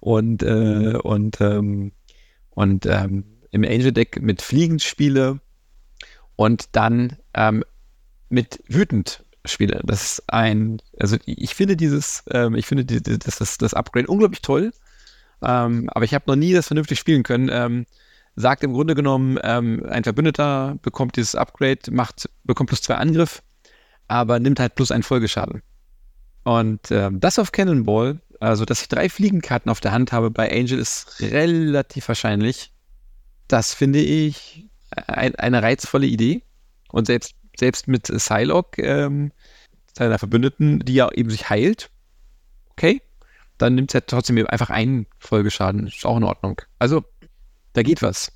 und 0.00 0.42
äh, 0.42 0.98
und 1.02 1.40
ähm, 1.40 1.92
und 2.50 2.86
ähm, 2.86 3.24
im 3.50 3.64
Angel 3.64 3.92
Deck 3.92 4.20
mit 4.20 4.42
Fliegen 4.42 4.80
spiele 4.80 5.40
und 6.36 6.68
dann 6.72 7.16
ähm, 7.34 7.64
mit 8.28 8.62
wütend 8.68 9.24
spiele. 9.46 9.80
Das 9.84 10.02
ist 10.02 10.22
ein, 10.28 10.80
also 10.98 11.16
ich 11.24 11.54
finde 11.54 11.76
dieses, 11.76 12.24
ähm, 12.30 12.54
ich 12.54 12.66
finde 12.66 12.84
die, 12.84 13.02
das, 13.02 13.36
das, 13.36 13.58
das 13.58 13.74
Upgrade 13.74 14.08
unglaublich 14.08 14.42
toll, 14.42 14.72
ähm, 15.42 15.88
aber 15.90 16.04
ich 16.04 16.14
habe 16.14 16.24
noch 16.26 16.36
nie 16.36 16.52
das 16.52 16.66
vernünftig 16.66 16.98
spielen 16.98 17.22
können. 17.22 17.48
Ähm, 17.52 17.86
sagt 18.36 18.64
im 18.64 18.72
Grunde 18.72 18.94
genommen, 18.94 19.38
ähm, 19.42 19.84
ein 19.88 20.04
Verbündeter 20.04 20.76
bekommt 20.82 21.16
dieses 21.16 21.34
Upgrade, 21.34 21.90
macht, 21.90 22.28
bekommt 22.44 22.68
plus 22.68 22.82
zwei 22.82 22.96
Angriff, 22.96 23.42
aber 24.08 24.38
nimmt 24.38 24.60
halt 24.60 24.74
plus 24.74 24.90
einen 24.90 25.02
Folgeschaden. 25.02 25.62
Und 26.44 26.90
ähm, 26.90 27.20
das 27.20 27.38
auf 27.38 27.52
Cannonball, 27.52 28.20
also 28.40 28.64
dass 28.64 28.82
ich 28.82 28.88
drei 28.88 29.08
Fliegenkarten 29.08 29.70
auf 29.70 29.80
der 29.80 29.92
Hand 29.92 30.12
habe 30.12 30.30
bei 30.30 30.50
Angel, 30.50 30.78
ist 30.78 31.20
relativ 31.20 32.08
wahrscheinlich. 32.08 32.72
Das 33.48 33.72
finde 33.72 34.00
ich 34.00 34.68
ein, 34.90 35.34
eine 35.36 35.62
reizvolle 35.62 36.06
Idee. 36.06 36.42
Und 36.90 37.06
selbst, 37.06 37.34
selbst 37.56 37.88
mit 37.88 38.04
Psylocke, 38.04 38.82
ähm, 38.82 39.32
seiner 39.96 40.18
Verbündeten, 40.18 40.80
die 40.80 40.94
ja 40.94 41.10
eben 41.12 41.30
sich 41.30 41.48
heilt, 41.48 41.90
okay, 42.70 43.00
dann 43.58 43.76
nimmt 43.76 43.90
es 43.90 43.94
ja 43.94 44.00
trotzdem 44.00 44.44
einfach 44.46 44.70
einen 44.70 45.06
Folgeschaden. 45.18 45.86
Ist 45.86 46.04
auch 46.04 46.16
in 46.16 46.24
Ordnung. 46.24 46.60
Also, 46.78 47.04
da 47.74 47.82
geht 47.82 48.02
was. 48.02 48.32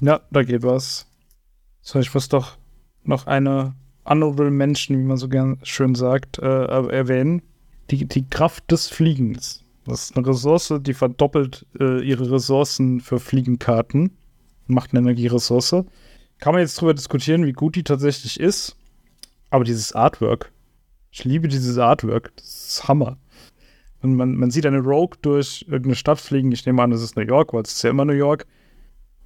Ja, 0.00 0.20
da 0.30 0.42
geht 0.42 0.62
was. 0.62 1.06
So, 1.80 1.98
ich 1.98 2.12
muss 2.12 2.28
doch 2.28 2.58
noch 3.02 3.26
eine 3.26 3.74
Honorable 4.04 4.50
Menschen, 4.50 4.98
wie 4.98 5.04
man 5.04 5.16
so 5.16 5.28
gern 5.28 5.58
schön 5.62 5.94
sagt, 5.94 6.38
äh, 6.38 6.64
erwähnen. 6.66 7.42
Die, 7.90 8.06
die 8.06 8.28
Kraft 8.28 8.70
des 8.70 8.88
Fliegens. 8.88 9.64
Das 9.84 10.04
ist 10.04 10.16
eine 10.16 10.26
Ressource, 10.26 10.74
die 10.80 10.94
verdoppelt 10.94 11.66
äh, 11.78 12.00
ihre 12.02 12.30
Ressourcen 12.30 13.00
für 13.00 13.18
Fliegenkarten 13.18 14.16
macht 14.70 14.92
eine 14.92 15.00
Energieressource. 15.00 15.84
Kann 16.38 16.54
man 16.54 16.60
jetzt 16.60 16.78
darüber 16.78 16.94
diskutieren, 16.94 17.44
wie 17.44 17.52
gut 17.52 17.76
die 17.76 17.84
tatsächlich 17.84 18.40
ist. 18.40 18.76
Aber 19.50 19.64
dieses 19.64 19.92
Artwork, 19.92 20.52
ich 21.10 21.24
liebe 21.24 21.48
dieses 21.48 21.76
Artwork, 21.76 22.32
das 22.36 22.68
ist 22.68 22.88
Hammer. 22.88 23.18
Und 24.02 24.16
man, 24.16 24.34
man 24.36 24.50
sieht 24.50 24.66
eine 24.66 24.80
Rogue 24.80 25.18
durch 25.22 25.64
irgendeine 25.68 25.94
Stadt 25.94 26.20
fliegen. 26.20 26.52
Ich 26.52 26.64
nehme 26.64 26.82
an, 26.82 26.90
das 26.90 27.02
ist 27.02 27.16
New 27.16 27.22
York, 27.22 27.52
weil 27.52 27.62
es 27.62 27.72
ist 27.72 27.82
ja 27.82 27.90
immer 27.90 28.04
New 28.04 28.12
York. 28.12 28.46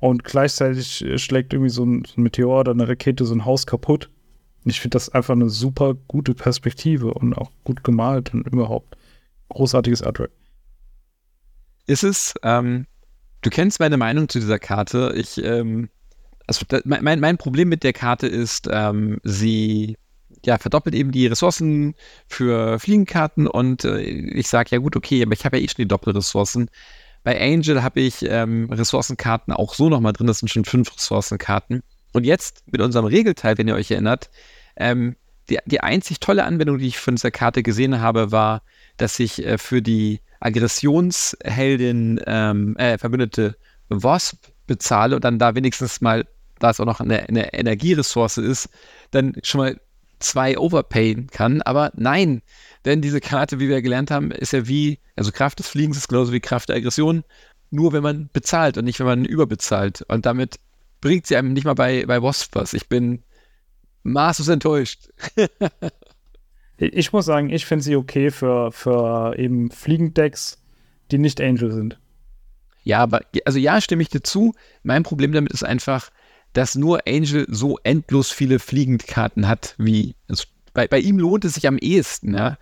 Und 0.00 0.24
gleichzeitig 0.24 1.04
schlägt 1.16 1.52
irgendwie 1.52 1.70
so 1.70 1.84
ein, 1.84 2.04
so 2.04 2.20
ein 2.20 2.24
Meteor 2.24 2.60
oder 2.60 2.72
eine 2.72 2.88
Rakete 2.88 3.24
so 3.24 3.34
ein 3.34 3.44
Haus 3.44 3.66
kaputt. 3.66 4.10
Und 4.64 4.70
ich 4.70 4.80
finde 4.80 4.96
das 4.96 5.08
einfach 5.08 5.34
eine 5.34 5.48
super 5.48 5.94
gute 6.08 6.34
Perspektive 6.34 7.14
und 7.14 7.34
auch 7.34 7.50
gut 7.62 7.84
gemalt 7.84 8.34
und 8.34 8.46
überhaupt 8.46 8.96
großartiges 9.50 10.02
Artwork. 10.02 10.30
Ist 11.86 12.02
es, 12.02 12.34
ähm, 12.42 12.86
Du 13.44 13.50
kennst 13.50 13.78
meine 13.78 13.98
Meinung 13.98 14.30
zu 14.30 14.40
dieser 14.40 14.58
Karte. 14.58 15.12
Ich, 15.16 15.36
ähm, 15.44 15.90
also 16.46 16.64
mein, 16.84 17.20
mein 17.20 17.36
Problem 17.36 17.68
mit 17.68 17.84
der 17.84 17.92
Karte 17.92 18.26
ist, 18.26 18.68
ähm, 18.72 19.20
sie 19.22 19.98
ja, 20.44 20.58
verdoppelt 20.58 20.94
eben 20.94 21.12
die 21.12 21.26
Ressourcen 21.26 21.94
für 22.28 22.78
Fliegenkarten 22.78 23.46
und 23.46 23.84
äh, 23.84 24.00
ich 24.00 24.48
sage 24.48 24.70
ja 24.72 24.78
gut, 24.78 24.96
okay, 24.96 25.22
aber 25.22 25.32
ich 25.32 25.44
habe 25.44 25.58
ja 25.58 25.64
eh 25.64 25.68
schon 25.68 25.82
die 25.82 25.88
Doppelressourcen. 25.88 26.70
Bei 27.22 27.40
Angel 27.40 27.82
habe 27.82 28.00
ich 28.00 28.24
ähm, 28.28 28.70
Ressourcenkarten 28.70 29.52
auch 29.52 29.74
so 29.74 29.88
nochmal 29.88 30.12
drin, 30.12 30.26
das 30.26 30.40
sind 30.40 30.50
schon 30.50 30.64
fünf 30.64 30.94
Ressourcenkarten. 30.94 31.82
Und 32.12 32.24
jetzt 32.24 32.62
mit 32.70 32.80
unserem 32.80 33.06
Regelteil, 33.06 33.58
wenn 33.58 33.66
ihr 33.68 33.74
euch 33.74 33.90
erinnert, 33.90 34.30
ähm, 34.76 35.16
die, 35.48 35.58
die 35.66 35.80
einzig 35.80 36.20
tolle 36.20 36.44
Anwendung, 36.44 36.78
die 36.78 36.86
ich 36.86 36.98
von 36.98 37.16
dieser 37.16 37.30
Karte 37.30 37.62
gesehen 37.62 38.00
habe, 38.00 38.30
war, 38.30 38.62
dass 38.96 39.18
ich 39.18 39.44
äh, 39.44 39.58
für 39.58 39.82
die 39.82 40.20
Aggressionsheldin, 40.40 42.20
ähm, 42.26 42.76
äh, 42.76 42.98
Verbündete 42.98 43.56
Wasp 43.88 44.46
bezahle 44.66 45.16
und 45.16 45.24
dann 45.24 45.38
da 45.38 45.54
wenigstens 45.54 46.00
mal, 46.00 46.26
da 46.58 46.70
es 46.70 46.80
auch 46.80 46.86
noch 46.86 47.00
eine, 47.00 47.28
eine 47.28 47.52
Energieressource 47.52 48.38
ist, 48.38 48.68
dann 49.10 49.34
schon 49.42 49.60
mal 49.60 49.80
zwei 50.24 50.58
overpayen 50.58 51.28
kann. 51.28 51.62
Aber 51.62 51.92
nein, 51.94 52.42
denn 52.84 53.02
diese 53.02 53.20
Karte, 53.20 53.60
wie 53.60 53.68
wir 53.68 53.82
gelernt 53.82 54.10
haben, 54.10 54.30
ist 54.30 54.52
ja 54.52 54.66
wie, 54.66 54.98
also 55.16 55.30
Kraft 55.30 55.58
des 55.58 55.68
Fliegens 55.68 55.96
ist 55.96 56.08
genauso 56.08 56.32
wie 56.32 56.40
Kraft 56.40 56.68
der 56.68 56.76
Aggression, 56.76 57.24
nur 57.70 57.92
wenn 57.92 58.02
man 58.02 58.30
bezahlt 58.32 58.78
und 58.78 58.84
nicht, 58.84 58.98
wenn 59.00 59.06
man 59.06 59.24
überbezahlt. 59.24 60.02
Und 60.08 60.26
damit 60.26 60.56
bringt 61.00 61.26
sie 61.26 61.36
einem 61.36 61.52
nicht 61.52 61.64
mal 61.64 61.74
bei, 61.74 62.06
bei 62.06 62.22
Wasp 62.22 62.54
was. 62.54 62.72
Ich 62.72 62.88
bin 62.88 63.22
maßlos 64.02 64.48
enttäuscht. 64.48 65.10
Ich 66.76 67.12
muss 67.12 67.26
sagen, 67.26 67.50
ich 67.50 67.66
finde 67.66 67.84
sie 67.84 67.94
okay 67.94 68.32
für, 68.32 68.72
für 68.72 69.38
eben 69.38 69.70
Fliegendecks, 69.70 70.60
die 71.12 71.18
nicht 71.18 71.40
Angel 71.40 71.70
sind. 71.70 72.00
Ja, 72.82 72.98
aber 72.98 73.20
also 73.44 73.60
ja, 73.60 73.80
stimme 73.80 74.02
ich 74.02 74.08
dir 74.08 74.22
zu. 74.22 74.54
Mein 74.82 75.04
Problem 75.04 75.30
damit 75.30 75.52
ist 75.52 75.64
einfach, 75.64 76.10
dass 76.54 76.74
nur 76.74 77.00
Angel 77.06 77.46
so 77.50 77.78
endlos 77.82 78.30
viele 78.30 78.58
Fliegendkarten 78.58 79.46
hat, 79.46 79.74
wie 79.76 80.14
also 80.28 80.44
bei, 80.72 80.88
bei 80.88 80.98
ihm 80.98 81.18
lohnt 81.18 81.44
es 81.44 81.54
sich 81.54 81.68
am 81.68 81.78
ehesten, 81.78 82.34
ja. 82.34 82.56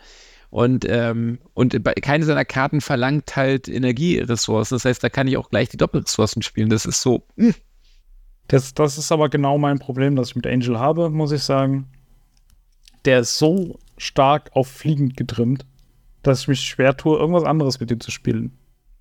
Und, 0.51 0.85
ähm, 0.87 1.39
und 1.55 1.83
bei, 1.83 1.95
keine 1.95 2.27
seiner 2.27 2.45
Karten 2.45 2.83
verlangt 2.83 3.37
halt 3.37 3.69
Energieressourcen. 3.69 4.75
Das 4.75 4.85
heißt, 4.85 5.03
da 5.03 5.09
kann 5.09 5.27
ich 5.27 5.39
auch 5.39 5.49
gleich 5.49 5.71
die 5.71 5.79
Doppelressourcen 5.79 6.43
spielen. 6.43 6.69
Das 6.69 6.85
ist 6.85 7.01
so. 7.01 7.23
Hm. 7.39 7.55
Das, 8.49 8.75
das 8.75 8.99
ist 8.99 9.11
aber 9.13 9.31
genau 9.31 9.57
mein 9.57 9.79
Problem, 9.79 10.15
das 10.15 10.29
ich 10.29 10.37
mit 10.37 10.47
Angel 10.47 10.79
habe, 10.79 11.09
muss 11.09 11.33
ich 11.33 11.43
sagen. 11.43 11.89
Der 13.07 13.21
ist 13.21 13.39
so 13.39 13.79
stark 13.97 14.51
auf 14.53 14.69
Fliegend 14.69 15.17
getrimmt, 15.17 15.65
dass 16.23 16.43
ich 16.43 16.49
mich 16.49 16.61
schwer 16.61 16.97
tue, 16.99 17.19
irgendwas 17.19 17.45
anderes 17.45 17.81
mit 17.81 17.91
ihm 17.91 18.01
zu 18.01 18.11
spielen. 18.11 18.59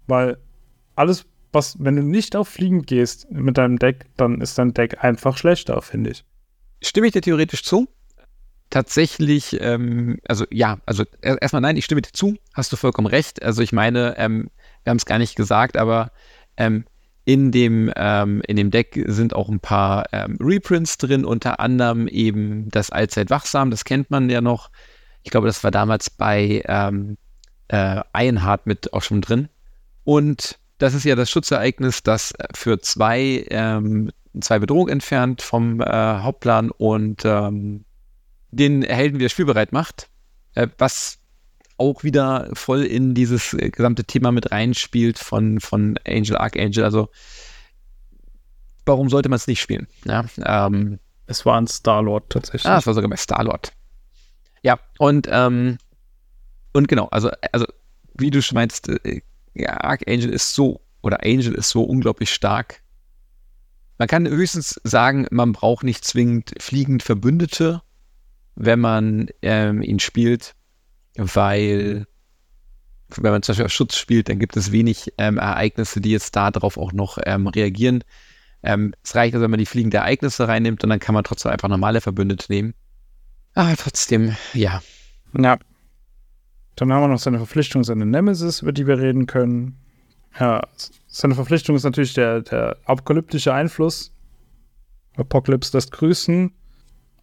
Weil 0.08 0.38
alles, 0.96 1.26
was, 1.52 1.78
wenn 1.80 1.96
du 1.96 2.04
nicht 2.04 2.36
auf 2.36 2.48
Fliegend 2.48 2.88
gehst 2.88 3.30
mit 3.32 3.58
deinem 3.58 3.78
Deck, 3.78 4.06
dann 4.18 4.42
ist 4.42 4.58
dein 4.58 4.74
Deck 4.74 5.04
einfach 5.04 5.38
schlechter, 5.38 5.82
finde 5.82 6.12
ich. 6.12 6.24
Stimme 6.82 7.08
ich 7.08 7.14
dir 7.14 7.22
theoretisch 7.22 7.64
zu. 7.64 7.88
tatsächlich, 8.72 9.60
ähm, 9.62 10.18
also 10.28 10.46
ja, 10.50 10.80
also 10.86 11.04
erstmal 11.22 11.62
nein, 11.62 11.78
ich 11.78 11.86
stimme 11.86 12.02
dir 12.02 12.14
zu, 12.14 12.38
hast 12.54 12.72
du 12.72 12.78
vollkommen 12.78 13.08
recht. 13.08 13.44
Also 13.44 13.62
ich 13.62 13.74
meine, 13.74 14.16
ähm, 14.18 14.50
wir 14.84 14.92
haben 14.92 14.98
es 14.98 15.06
gar 15.06 15.20
nicht 15.20 15.36
gesagt, 15.36 15.78
aber 15.78 16.12
ähm, 16.58 16.86
in 17.26 17.52
dem, 17.52 17.92
ähm, 17.96 18.42
in 18.48 18.56
dem 18.56 18.72
Deck 18.72 19.04
sind 19.08 19.36
auch 19.36 19.50
ein 19.50 19.60
paar 19.60 20.06
ähm, 20.12 20.38
Reprints 20.40 20.98
drin, 20.98 21.24
unter 21.26 21.60
anderem 21.60 22.08
eben 22.08 22.70
das 22.70 22.90
Allzeit 22.90 23.30
Wachsam, 23.30 23.70
das 23.70 23.86
kennt 23.86 24.10
man 24.10 24.30
ja 24.30 24.42
noch. 24.42 24.72
Ich 25.22 25.30
glaube, 25.30 25.48
das 25.48 25.64
war 25.64 25.70
damals 25.70 26.10
bei 26.10 26.64
ähm, 26.66 27.18
äh, 27.68 28.02
Ironheart 28.16 28.66
mit 28.66 28.94
auch 28.94 29.04
schon 29.04 29.22
drin. 29.22 29.50
Und 30.04 30.58
das 30.82 30.96
ist 30.96 31.04
ja 31.04 31.16
das 31.16 31.30
Schutzereignis, 31.30 32.02
das 32.02 32.34
für 32.56 32.80
zwei, 32.80 33.46
ähm, 33.52 34.12
zwei 34.40 34.58
Bedrohungen 34.58 34.90
entfernt 34.90 35.44
vom 35.44 35.80
äh, 35.80 35.86
Hauptplan 35.86 36.72
und 36.72 37.24
ähm, 37.24 37.86
den 38.50 38.82
Helden 38.82 39.20
wieder 39.20 39.30
spielbereit 39.30 39.74
macht, 39.74 40.10
äh, 40.56 40.68
was 40.80 41.20
auch 41.78 42.04
wieder 42.04 42.50
voll 42.54 42.84
in 42.84 43.14
dieses 43.14 43.54
äh, 43.54 43.70
gesamte 43.70 44.06
Thema 44.06 44.32
mit 44.32 44.52
reinspielt 44.52 45.20
von, 45.20 45.60
von 45.60 46.00
Angel 46.08 46.36
Archangel. 46.38 46.84
Also 46.84 47.10
warum 48.84 49.10
sollte 49.10 49.30
man 49.30 49.38
es 49.38 49.46
nicht 49.46 49.62
spielen? 49.62 49.88
Ja, 50.06 50.26
ähm, 50.44 51.00
es 51.28 51.46
war 51.46 51.62
ein 51.62 51.68
Star-Lord 51.68 52.32
tatsächlich. 52.32 52.66
Ah, 52.66 52.80
es 52.80 52.88
war 52.88 52.96
sogar 52.96 53.10
bei 53.10 53.18
Star-Lord. 53.18 53.72
Ja, 54.64 54.80
und, 54.98 55.28
ähm, 55.30 55.78
und 56.74 56.88
genau, 56.88 57.08
also, 57.10 57.30
also 57.52 57.68
wie 58.16 58.32
du 58.32 58.42
schon 58.42 58.56
meinst, 58.56 58.90
äh, 58.90 59.22
ja, 59.54 59.82
Archangel 59.82 60.30
ist 60.30 60.54
so, 60.54 60.82
oder 61.02 61.24
Angel 61.24 61.54
ist 61.54 61.70
so 61.70 61.84
unglaublich 61.84 62.34
stark. 62.34 62.82
Man 63.98 64.08
kann 64.08 64.28
höchstens 64.28 64.80
sagen, 64.84 65.28
man 65.32 65.54
braucht 65.54 65.84
nicht 65.84 66.04
zwingend 66.06 66.54
fliegend 66.60 67.04
Verbündete, 67.04 67.82
wenn 68.56 68.80
man 68.80 69.28
ähm, 69.42 69.82
ihn 69.82 70.00
spielt 70.00 70.56
weil 71.16 72.06
wenn 73.18 73.32
man 73.32 73.44
zum 73.44 73.54
Beispiel 73.54 73.66
auf 73.66 73.74
Schutz 73.74 73.98
spielt, 73.98 74.30
dann 74.30 74.40
gibt 74.40 74.56
es 74.56 74.72
wenig 74.72 75.14
ähm, 75.18 75.38
Ereignisse, 75.38 76.00
die 76.00 76.12
jetzt 76.12 76.36
darauf 76.36 76.78
auch 76.78 76.94
noch 76.94 77.18
ähm, 77.26 77.48
reagieren. 77.48 78.04
Ähm, 78.64 78.94
es 79.04 79.16
reicht 79.16 79.34
also, 79.34 79.44
wenn 79.44 79.52
man 79.52 79.60
die 79.60 79.66
fliegende 79.66 79.98
Ereignisse 79.98 80.48
reinnimmt 80.48 80.84
und 80.84 80.90
dann 80.90 81.00
kann 81.00 81.14
man 81.14 81.26
trotzdem 81.26 81.52
einfach 81.52 81.68
normale 81.68 82.00
Verbündete 82.00 82.46
nehmen. 82.50 82.74
Aber 83.54 83.76
trotzdem, 83.76 84.38
ja. 84.54 84.82
Ja. 85.38 85.60
Dann 86.76 86.92
haben 86.92 87.04
wir 87.04 87.08
noch 87.08 87.20
seine 87.20 87.38
Verpflichtung, 87.38 87.84
seine 87.84 88.06
Nemesis, 88.06 88.62
über 88.62 88.72
die 88.72 88.88
wir 88.88 88.98
reden 89.00 89.28
können. 89.28 89.78
Ja, 90.40 90.62
seine 91.08 91.36
Verpflichtung 91.36 91.76
ist 91.76 91.84
natürlich 91.84 92.14
der, 92.14 92.42
der 92.42 92.78
apokalyptische 92.86 93.54
Einfluss. 93.54 94.14
Apocalypse 95.18 95.76
lässt 95.76 95.92
grüßen. 95.92 96.52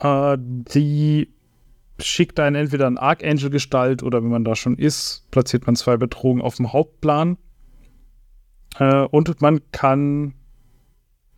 Äh, 0.00 0.36
die 0.38 1.32
schickt 2.00 2.38
einen 2.38 2.56
entweder 2.56 2.86
in 2.86 2.98
Archangel-Gestalt 2.98 4.02
oder 4.02 4.22
wenn 4.22 4.30
man 4.30 4.44
da 4.44 4.54
schon 4.54 4.76
ist, 4.76 5.28
platziert 5.30 5.66
man 5.66 5.74
zwei 5.74 5.96
Bedrohungen 5.96 6.42
auf 6.42 6.56
dem 6.56 6.72
Hauptplan. 6.72 7.38
Äh, 8.78 9.04
und 9.04 9.40
man 9.40 9.60
kann, 9.72 10.34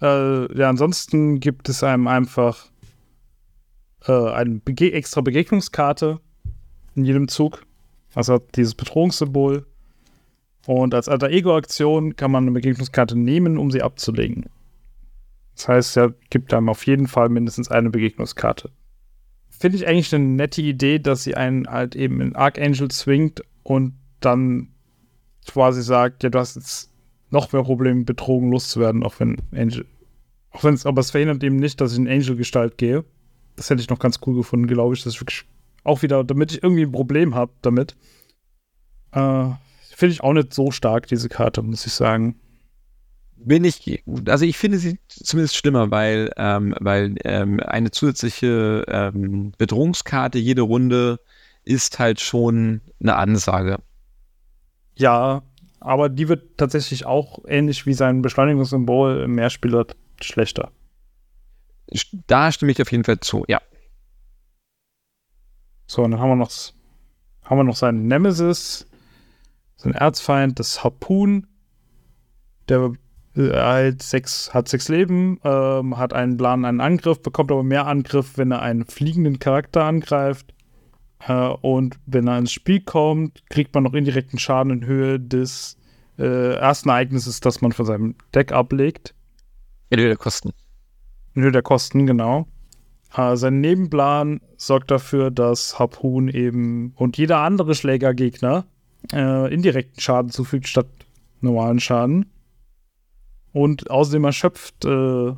äh, 0.03 0.59
ja, 0.59 0.69
ansonsten 0.69 1.41
gibt 1.41 1.69
es 1.69 1.83
einem 1.83 2.07
einfach 2.07 2.67
äh, 4.07 4.31
eine 4.31 4.57
Bege 4.57 4.93
extra 4.93 5.21
Begegnungskarte 5.21 6.21
in 6.95 7.05
jedem 7.05 7.29
Zug. 7.29 7.65
Also 8.15 8.39
dieses 8.55 8.75
Bedrohungssymbol. 8.75 9.67
Und 10.67 10.95
als 10.95 11.09
Alter 11.09 11.31
Ego-Aktion 11.31 12.17
kann 12.17 12.31
man 12.31 12.45
eine 12.45 12.53
Begegnungskarte 12.53 13.19
nehmen, 13.19 13.59
um 13.59 13.71
sie 13.71 13.83
abzulegen. 13.83 14.47
Das 15.57 15.69
heißt, 15.69 15.97
er 15.97 16.15
gibt 16.31 16.53
einem 16.55 16.69
auf 16.69 16.87
jeden 16.87 17.07
Fall 17.07 17.29
mindestens 17.29 17.71
eine 17.71 17.91
Begegnungskarte 17.91 18.71
finde 19.61 19.77
ich 19.77 19.87
eigentlich 19.87 20.15
eine 20.15 20.25
nette 20.25 20.63
Idee, 20.63 20.99
dass 20.99 21.23
sie 21.23 21.37
einen 21.37 21.69
halt 21.69 21.95
eben 21.95 22.23
in 22.23 22.35
Archangel 22.35 22.91
zwingt 22.91 23.43
und 23.63 23.93
dann 24.21 24.69
quasi 25.47 25.83
sagt, 25.83 26.23
ja, 26.23 26.31
du 26.31 26.39
hast 26.39 26.57
jetzt 26.57 26.91
noch 27.29 27.53
mehr 27.53 27.63
Probleme, 27.63 28.05
betrogen 28.05 28.51
loszuwerden, 28.51 29.03
auch 29.03 29.21
wenn 29.21 29.37
Angel. 29.53 29.85
Auch 30.51 30.65
wenn 30.65 30.75
es, 30.75 30.87
aber 30.87 31.01
es 31.01 31.11
verhindert 31.11 31.45
eben 31.45 31.57
nicht, 31.57 31.81
dass 31.81 31.93
ich 31.93 31.99
in 31.99 32.09
Angel-Gestalt 32.09 32.79
gehe. 32.79 33.05
Das 33.57 33.69
hätte 33.69 33.83
ich 33.83 33.91
noch 33.91 33.99
ganz 33.99 34.19
cool 34.27 34.35
gefunden, 34.35 34.67
glaube 34.67 34.95
ich. 34.95 35.05
Das 35.05 35.15
ist 35.15 35.21
wirklich 35.21 35.45
auch 35.85 36.03
wieder, 36.03 36.25
damit 36.25 36.53
ich 36.53 36.63
irgendwie 36.63 36.83
ein 36.83 36.93
Problem 36.93 37.35
habe 37.35 37.53
damit. 37.63 37.97
Äh, 39.13 39.51
finde 39.95 40.13
ich 40.13 40.23
auch 40.23 40.33
nicht 40.33 40.55
so 40.55 40.71
stark, 40.71 41.07
diese 41.07 41.29
Karte, 41.29 41.63
muss 41.63 41.87
ich 41.87 41.93
sagen 41.93 42.37
bin 43.45 43.65
ich, 43.65 44.03
also 44.27 44.45
ich 44.45 44.57
finde 44.57 44.79
sie 44.79 44.99
zumindest 45.09 45.57
schlimmer, 45.57 45.91
weil, 45.91 46.31
ähm, 46.37 46.75
weil 46.81 47.15
ähm, 47.25 47.61
eine 47.61 47.91
zusätzliche 47.91 48.85
ähm, 48.89 49.53
Bedrohungskarte 49.57 50.39
jede 50.39 50.63
Runde 50.63 51.21
ist 51.65 51.99
halt 51.99 52.21
schon 52.21 52.81
eine 53.01 53.17
Ansage. 53.17 53.79
Ja, 54.97 55.43
aber 55.81 56.09
die 56.09 56.29
wird 56.29 56.59
tatsächlich 56.59 57.07
auch 57.07 57.41
ähnlich 57.47 57.87
wie 57.87 57.95
sein 57.95 58.23
Beschleunigungssymbol 58.23 59.23
im 59.23 59.35
Mehrspieler 59.35 59.87
schlechter. 60.21 60.71
Da 62.27 62.53
stimme 62.53 62.73
ich 62.73 62.83
auf 62.83 62.93
jeden 62.93 63.05
Fall 63.05 63.21
zu, 63.21 63.45
ja. 63.49 63.61
So, 65.91 66.05
und 66.05 66.13
dann 66.13 66.21
haben 66.21 66.29
wir 66.29 66.37
noch, 66.37 66.53
haben 67.43 67.59
wir 67.59 67.65
noch 67.65 67.75
seinen 67.75 68.07
Nemesis, 68.07 68.87
sein 69.75 69.93
Erzfeind, 69.93 70.61
das 70.61 70.85
Harpoon. 70.85 71.49
Der 72.69 72.93
äh, 73.35 73.51
halt 73.51 74.01
sechs, 74.01 74.55
hat 74.55 74.69
sechs 74.69 74.89
Leben, 74.89 75.41
ähm, 75.43 75.99
hat 75.99 76.13
einen 76.13 76.37
Plan, 76.37 76.65
einen 76.65 76.81
Angriff, 76.81 77.21
bekommt 77.21 77.51
aber 77.51 77.65
mehr 77.65 77.89
Angriff, 77.89 78.39
wenn 78.39 78.53
er 78.53 78.63
einen 78.63 78.85
fliegenden 78.85 79.41
Charakter 79.41 79.83
angreift. 79.83 80.55
Äh, 81.27 81.49
und 81.61 81.99
wenn 82.07 82.29
er 82.29 82.39
ins 82.39 82.53
Spiel 82.53 82.83
kommt, 82.83 83.43
kriegt 83.51 83.75
man 83.75 83.83
noch 83.83 83.95
indirekten 83.95 84.39
Schaden 84.39 84.71
in 84.71 84.87
Höhe 84.87 85.19
des 85.19 85.77
äh, 86.21 86.55
ersten 86.55 86.89
Ereignisses, 86.89 87.41
das 87.41 87.63
man 87.63 87.73
von 87.73 87.87
seinem 87.87 88.15
Deck 88.33 88.53
ablegt. 88.53 89.13
In 89.89 89.99
Höhe 89.99 90.07
der 90.07 90.17
Kosten. 90.17 90.53
In 91.35 91.43
Höhe 91.43 91.51
der 91.51 91.63
Kosten, 91.63 92.07
genau. 92.07 92.47
Äh, 93.15 93.37
sein 93.37 93.61
Nebenplan 93.61 94.41
sorgt 94.57 94.91
dafür, 94.91 95.31
dass 95.31 95.79
Harpoon 95.79 96.29
eben 96.29 96.93
und 96.97 97.17
jeder 97.17 97.39
andere 97.39 97.75
Schlägergegner 97.75 98.65
äh, 99.13 99.53
indirekten 99.53 100.01
Schaden 100.01 100.31
zufügt 100.31 100.69
statt 100.69 100.89
normalen 101.41 101.81
Schaden. 101.81 102.27
Und 103.53 103.91
außerdem 103.91 104.25
erschöpft, 104.25 104.85
äh, 104.85 105.33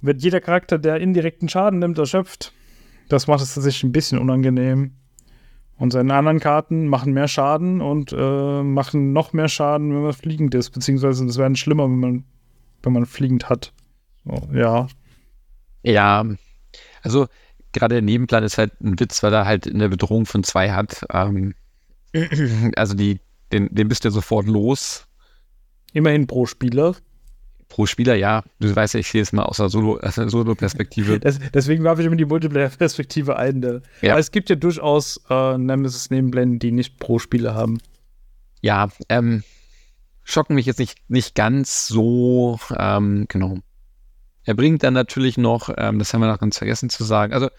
wird 0.00 0.22
jeder 0.22 0.40
Charakter, 0.40 0.78
der 0.78 1.00
indirekten 1.00 1.48
Schaden 1.48 1.78
nimmt, 1.78 1.98
erschöpft. 1.98 2.52
Das 3.08 3.26
macht 3.26 3.40
es 3.40 3.54
tatsächlich 3.54 3.84
ein 3.84 3.92
bisschen 3.92 4.18
unangenehm. 4.18 4.92
Und 5.78 5.92
seine 5.92 6.12
anderen 6.14 6.40
Karten 6.40 6.88
machen 6.88 7.12
mehr 7.12 7.28
Schaden 7.28 7.80
und 7.80 8.12
äh, 8.12 8.62
machen 8.62 9.12
noch 9.12 9.32
mehr 9.32 9.48
Schaden, 9.48 9.94
wenn 9.94 10.02
man 10.02 10.12
fliegend 10.12 10.54
ist. 10.54 10.70
Beziehungsweise 10.70 11.24
es 11.24 11.38
werden 11.38 11.56
schlimmer, 11.56 11.84
wenn 11.84 12.00
man, 12.00 12.24
wenn 12.82 12.92
man 12.92 13.06
fliegend 13.06 13.48
hat. 13.48 13.72
So, 14.24 14.48
ja. 14.52 14.88
Ja, 15.84 16.24
also 17.02 17.26
gerade 17.72 17.96
der 17.96 18.02
Nebenplan 18.02 18.44
ist 18.44 18.58
halt 18.58 18.80
ein 18.80 18.98
Witz, 18.98 19.22
weil 19.22 19.32
er 19.32 19.46
halt 19.46 19.66
eine 19.66 19.88
Bedrohung 19.88 20.26
von 20.26 20.42
zwei 20.42 20.72
hat. 20.72 21.04
Ähm, 21.12 21.54
also 22.76 22.94
die, 22.94 23.20
den, 23.52 23.74
den 23.74 23.88
bist 23.88 24.04
du 24.04 24.10
sofort 24.10 24.46
los. 24.46 25.06
Immerhin 25.92 26.26
pro 26.26 26.46
Spieler 26.46 26.94
pro 27.68 27.86
Spieler, 27.86 28.14
ja. 28.14 28.42
Du 28.58 28.74
weißt 28.74 28.94
ja, 28.94 29.00
ich 29.00 29.08
sehe 29.08 29.22
es 29.22 29.32
mal 29.32 29.44
aus 29.44 29.58
der 29.58 29.68
Solo-Perspektive. 29.68 31.20
Solo 31.22 31.50
deswegen 31.54 31.84
warf 31.84 31.98
ich 31.98 32.06
immer 32.06 32.16
die 32.16 32.24
Multiplayer-Perspektive 32.24 33.36
ein. 33.36 33.60
Ne? 33.60 33.82
Ja. 34.00 34.12
Aber 34.12 34.20
es 34.20 34.30
gibt 34.30 34.50
ja 34.50 34.56
durchaus 34.56 35.20
äh, 35.30 35.56
Nemesis-Nebenblenden, 35.56 36.58
die 36.58 36.72
nicht 36.72 36.98
pro 36.98 37.18
Spieler 37.18 37.54
haben. 37.54 37.78
Ja, 38.60 38.88
ähm, 39.08 39.44
schocken 40.24 40.54
mich 40.54 40.66
jetzt 40.66 40.78
nicht, 40.78 40.98
nicht 41.08 41.34
ganz 41.34 41.86
so, 41.86 42.58
ähm, 42.76 43.26
genau. 43.28 43.58
Er 44.48 44.54
bringt 44.54 44.82
dann 44.82 44.94
natürlich 44.94 45.36
noch, 45.36 45.68
ähm, 45.76 45.98
das 45.98 46.14
haben 46.14 46.22
wir 46.22 46.28
noch 46.28 46.38
ganz 46.38 46.56
vergessen 46.56 46.88
zu 46.88 47.04
sagen, 47.04 47.34
also, 47.34 47.50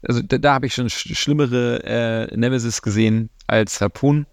also 0.00 0.22
da, 0.22 0.38
da 0.38 0.54
habe 0.54 0.64
ich 0.64 0.72
schon 0.72 0.88
sch 0.88 1.14
schlimmere 1.14 1.84
äh, 1.84 2.34
Nemesis 2.34 2.80
gesehen 2.80 3.28
als 3.46 3.82
Harpoon. 3.82 4.24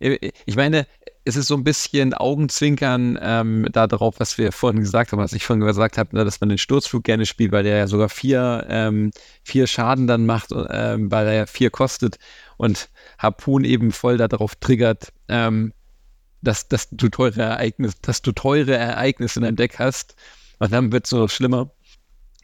Äh, 0.00 0.30
ich 0.46 0.56
meine, 0.56 0.86
es 1.26 1.36
ist 1.36 1.48
so 1.48 1.54
ein 1.54 1.62
bisschen 1.62 2.14
Augenzwinkern 2.14 3.18
ähm, 3.20 3.68
darauf, 3.72 4.20
was 4.20 4.38
wir 4.38 4.52
vorhin 4.52 4.80
gesagt 4.80 5.12
haben, 5.12 5.18
was 5.18 5.34
ich 5.34 5.44
vorhin 5.44 5.66
gesagt 5.66 5.98
habe, 5.98 6.16
ne, 6.16 6.24
dass 6.24 6.40
man 6.40 6.48
den 6.48 6.56
Sturzflug 6.56 7.04
gerne 7.04 7.26
spielt, 7.26 7.52
weil 7.52 7.64
der 7.64 7.76
ja 7.76 7.88
sogar 7.88 8.08
vier, 8.08 8.64
ähm, 8.70 9.10
vier 9.42 9.66
Schaden 9.66 10.06
dann 10.06 10.24
macht, 10.24 10.48
ähm, 10.70 11.10
weil 11.10 11.26
er 11.26 11.34
ja 11.34 11.44
vier 11.44 11.68
kostet 11.68 12.16
und 12.56 12.88
Harpoon 13.18 13.64
eben 13.64 13.92
voll 13.92 14.16
darauf 14.16 14.54
triggert, 14.56 15.12
ähm, 15.28 15.74
dass, 16.40 16.68
dass 16.68 16.88
du 16.88 17.10
teure 17.10 17.42
Ereignisse, 17.42 17.96
dass 18.00 18.22
du 18.22 18.32
teure 18.32 18.76
Ereignisse 18.78 19.40
in 19.40 19.44
deinem 19.44 19.56
Deck 19.56 19.78
hast. 19.78 20.16
Und 20.58 20.72
dann 20.72 20.92
wird 20.92 21.06
es 21.06 21.12
nur 21.12 21.22
noch 21.22 21.30
schlimmer. 21.30 21.70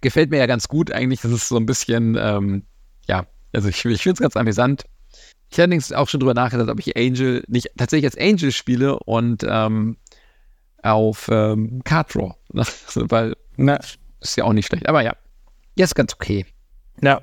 Gefällt 0.01 0.31
mir 0.31 0.39
ja 0.39 0.47
ganz 0.47 0.69
gut 0.69 0.91
eigentlich. 0.93 1.20
Das 1.20 1.32
ist 1.32 1.49
so 1.49 1.57
ein 1.57 1.66
bisschen, 1.66 2.16
ähm, 2.19 2.65
ja, 3.07 3.27
also 3.53 3.69
ich, 3.69 3.85
ich 3.85 4.03
finde 4.03 4.15
es 4.15 4.20
ganz 4.20 4.37
amüsant. 4.37 4.85
Ich 5.51 5.59
habe 5.59 5.65
allerdings 5.65 5.93
auch 5.93 6.09
schon 6.09 6.20
drüber 6.20 6.35
nachgedacht, 6.35 6.69
ob 6.69 6.78
ich 6.78 6.97
Angel 6.97 7.43
nicht 7.49 7.70
tatsächlich 7.77 8.07
als 8.07 8.19
Angel 8.19 8.53
spiele 8.53 8.99
und 9.01 9.45
ähm, 9.47 9.97
auf 10.82 11.28
ähm, 11.31 11.82
Card 11.85 12.15
Draw. 12.15 12.35
Weil 12.95 13.37
Na. 13.57 13.78
ist 14.20 14.37
ja 14.37 14.45
auch 14.45 14.53
nicht 14.53 14.66
schlecht. 14.66 14.89
Aber 14.89 15.03
ja, 15.03 15.15
jetzt 15.74 15.91
ist 15.91 15.95
ganz 15.95 16.15
okay. 16.15 16.47
Ja. 17.03 17.20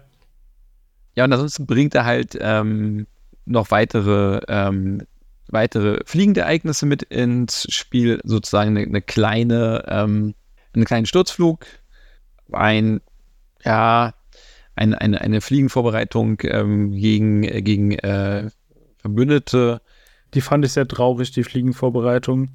Ja, 1.16 1.24
und 1.24 1.34
ansonsten 1.34 1.66
bringt 1.66 1.96
er 1.96 2.06
halt 2.06 2.38
ähm, 2.40 3.08
noch 3.46 3.72
weitere, 3.72 4.42
ähm, 4.50 5.02
weitere 5.48 6.00
fliegende 6.06 6.42
Ereignisse 6.42 6.86
mit 6.86 7.04
ins 7.04 7.66
Spiel, 7.74 8.20
sozusagen 8.24 8.78
eine, 8.78 8.86
eine 8.86 9.02
kleine, 9.02 9.84
ähm, 9.88 10.36
einen 10.78 10.86
kleinen 10.86 11.06
Sturzflug, 11.06 11.66
ein, 12.52 13.02
ja, 13.64 14.14
ein, 14.76 14.94
eine, 14.94 15.20
eine 15.22 15.42
Fliegenvorbereitung 15.42 16.40
ähm, 16.44 16.92
gegen, 16.92 17.44
äh, 17.44 17.62
gegen 17.62 17.92
äh, 17.94 18.50
Verbündete. 19.00 19.82
Die 20.34 20.42
fand 20.42 20.64
ich 20.66 20.74
sehr 20.74 20.88
traurig, 20.88 21.32
die 21.32 21.44
Fliegenvorbereitung. 21.44 22.50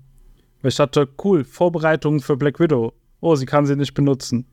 Weil 0.63 0.69
ich 0.69 0.77
dachte, 0.77 1.09
cool, 1.25 1.45
Vorbereitung 1.45 2.21
für 2.21 2.37
Black 2.37 2.61
Widow. 2.61 2.93
Oh, 3.21 3.35
sie 3.35 3.47
kann 3.47 3.67
sie 3.67 3.77
nicht 3.77 3.95
benutzen. 3.95 4.47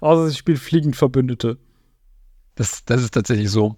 Außer 0.00 0.28
sie 0.28 0.36
spielt 0.36 0.58
fliegend 0.58 0.96
Verbündete. 0.96 1.58
Das, 2.56 2.84
das 2.84 3.02
ist 3.02 3.14
tatsächlich 3.14 3.50
so. 3.50 3.76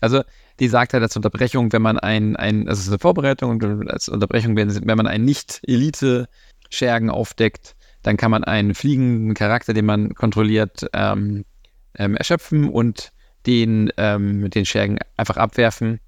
Also, 0.00 0.22
die 0.58 0.68
sagt 0.68 0.94
halt 0.94 1.02
als 1.02 1.16
Unterbrechung, 1.16 1.72
wenn 1.72 1.82
man 1.82 1.98
ein, 1.98 2.36
ein 2.36 2.68
also 2.68 2.80
es 2.80 2.86
ist 2.86 2.92
eine 2.92 2.98
Vorbereitung 2.98 3.50
und 3.50 3.90
als 3.90 4.08
Unterbrechung, 4.08 4.56
wenn, 4.56 4.86
wenn 4.86 4.96
man 4.96 5.06
einen 5.06 5.24
Nicht-Elite-Schergen 6.70 7.10
aufdeckt, 7.10 7.76
dann 8.02 8.16
kann 8.16 8.30
man 8.30 8.44
einen 8.44 8.74
fliegenden 8.74 9.34
Charakter, 9.34 9.74
den 9.74 9.84
man 9.84 10.14
kontrolliert, 10.14 10.86
ähm, 10.94 11.44
ähm, 11.96 12.16
erschöpfen 12.16 12.68
und 12.68 13.12
den, 13.46 13.90
ähm, 13.96 14.48
den 14.50 14.64
Schergen 14.64 14.98
einfach 15.16 15.36
abwerfen. 15.36 16.00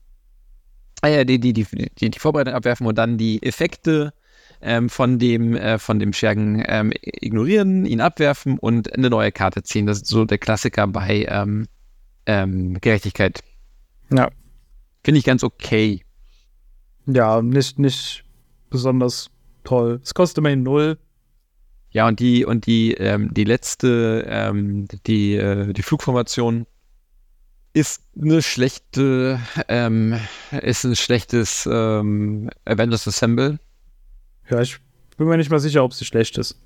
Äh, 1.02 1.24
die, 1.26 1.38
die, 1.38 1.52
die, 1.52 1.66
die, 1.98 2.10
die 2.10 2.18
Vorbereitung 2.18 2.54
abwerfen 2.54 2.86
und 2.86 2.96
dann 2.96 3.18
die 3.18 3.42
Effekte 3.42 4.12
ähm, 4.60 4.88
von 4.88 5.18
dem, 5.18 5.56
äh, 5.56 5.78
von 5.78 5.98
dem 5.98 6.12
Schergen 6.12 6.62
ähm, 6.66 6.92
ignorieren, 7.02 7.84
ihn 7.84 8.00
abwerfen 8.00 8.58
und 8.58 8.94
eine 8.94 9.10
neue 9.10 9.32
Karte 9.32 9.62
ziehen. 9.62 9.86
Das 9.86 9.98
ist 9.98 10.06
so 10.06 10.24
der 10.24 10.38
Klassiker 10.38 10.86
bei 10.86 11.26
ähm, 11.28 11.68
Gerechtigkeit. 12.80 13.40
Ja. 14.10 14.30
Finde 15.02 15.18
ich 15.18 15.24
ganz 15.24 15.42
okay. 15.42 16.04
Ja, 17.06 17.42
nicht, 17.42 17.80
nicht 17.80 18.24
besonders 18.70 19.32
toll. 19.64 20.00
Es 20.02 20.14
kostet 20.14 20.38
immerhin 20.38 20.62
null. 20.62 20.98
Ja, 21.90 22.08
und 22.08 22.20
die, 22.20 22.44
und 22.46 22.66
die, 22.66 22.94
ähm, 22.94 23.32
die 23.34 23.44
letzte, 23.44 24.24
ähm, 24.26 24.86
die, 25.06 25.34
äh, 25.36 25.72
die 25.74 25.82
Flugformation 25.82 26.66
ist 27.74 28.02
eine 28.20 28.40
schlechte, 28.42 29.38
ähm, 29.68 30.18
ist 30.62 30.84
ein 30.84 30.96
schlechtes 30.96 31.68
ähm, 31.70 32.50
Avengers 32.64 33.06
Assemble. 33.06 33.58
Ja, 34.48 34.60
ich 34.60 34.78
bin 35.16 35.26
mir 35.28 35.36
nicht 35.36 35.50
mal 35.50 35.58
sicher, 35.60 35.84
ob 35.84 35.92
sie 35.94 36.04
schlecht 36.04 36.38
ist. 36.38 36.58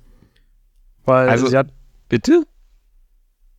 Weil 1.05 1.29
Also- 1.29 1.47
sie 1.47 1.57
hat, 1.57 1.71
Bitte? 2.09 2.45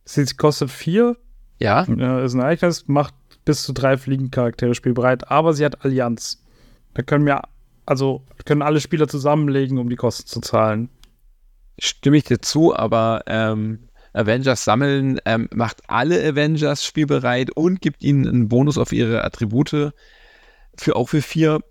sie 0.05 0.25
kostet 0.25 0.71
vier, 0.71 1.17
Ja. 1.59 1.83
ja, 1.85 2.23
ist 2.23 2.33
ein 2.33 2.39
Ereignis, 2.41 2.87
macht 2.87 3.13
bis 3.45 3.63
zu 3.63 3.73
drei 3.73 3.97
Fliegencharaktere 3.97 4.73
spielbereit, 4.75 5.29
aber 5.31 5.53
sie 5.53 5.65
hat 5.65 5.83
Allianz. 5.85 6.43
Da 6.95 7.03
können 7.03 7.25
wir, 7.25 7.41
also 7.89 8.23
können 8.45 8.61
alle 8.61 8.81
Spieler 8.81 9.07
zusammenlegen, 9.07 9.79
um 9.79 9.89
die 9.89 9.95
Kosten 9.95 10.27
zu 10.27 10.41
zahlen. 10.41 10.89
Stimme 11.79 12.17
ich 12.17 12.25
dir 12.25 12.39
zu, 12.39 12.75
aber 12.75 13.23
ähm, 13.25 13.89
Avengers 14.13 14.63
sammeln 14.63 15.19
ähm, 15.25 15.49
macht 15.53 15.81
alle 15.87 16.23
Avengers 16.23 16.85
spielbereit 16.85 17.49
und 17.51 17.81
gibt 17.81 18.03
ihnen 18.03 18.27
einen 18.27 18.47
Bonus 18.47 18.77
auf 18.77 18.91
ihre 18.91 19.23
Attribute. 19.23 19.93
Für 20.77 20.95
auch 20.95 21.09
für 21.09 21.21
vier. 21.21 21.61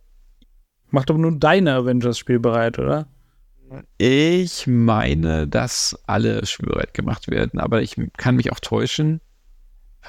Macht 0.90 1.10
aber 1.10 1.20
nur 1.20 1.38
deine 1.38 1.74
Avengers 1.74 2.18
spielbereit, 2.18 2.78
oder? 2.78 3.06
Ich 3.98 4.66
meine, 4.66 5.46
dass 5.46 5.96
alle 6.06 6.46
spielbereit 6.46 6.94
gemacht 6.94 7.30
werden, 7.30 7.60
aber 7.60 7.82
ich 7.82 7.94
kann 8.16 8.36
mich 8.36 8.50
auch 8.50 8.60
täuschen. 8.60 9.20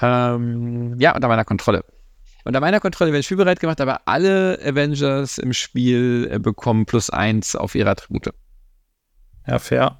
Ähm, 0.00 0.98
ja, 0.98 1.14
unter 1.14 1.28
meiner 1.28 1.44
Kontrolle. 1.44 1.84
Unter 2.44 2.60
meiner 2.60 2.80
Kontrolle 2.80 3.12
werden 3.12 3.22
spielbereit 3.22 3.60
gemacht, 3.60 3.80
aber 3.80 4.02
alle 4.06 4.58
Avengers 4.64 5.38
im 5.38 5.52
Spiel 5.52 6.28
äh, 6.30 6.38
bekommen 6.38 6.86
plus 6.86 7.10
eins 7.10 7.54
auf 7.54 7.74
ihre 7.74 7.90
Attribute. 7.90 8.30
Ja, 9.46 9.58
fair. 9.58 9.98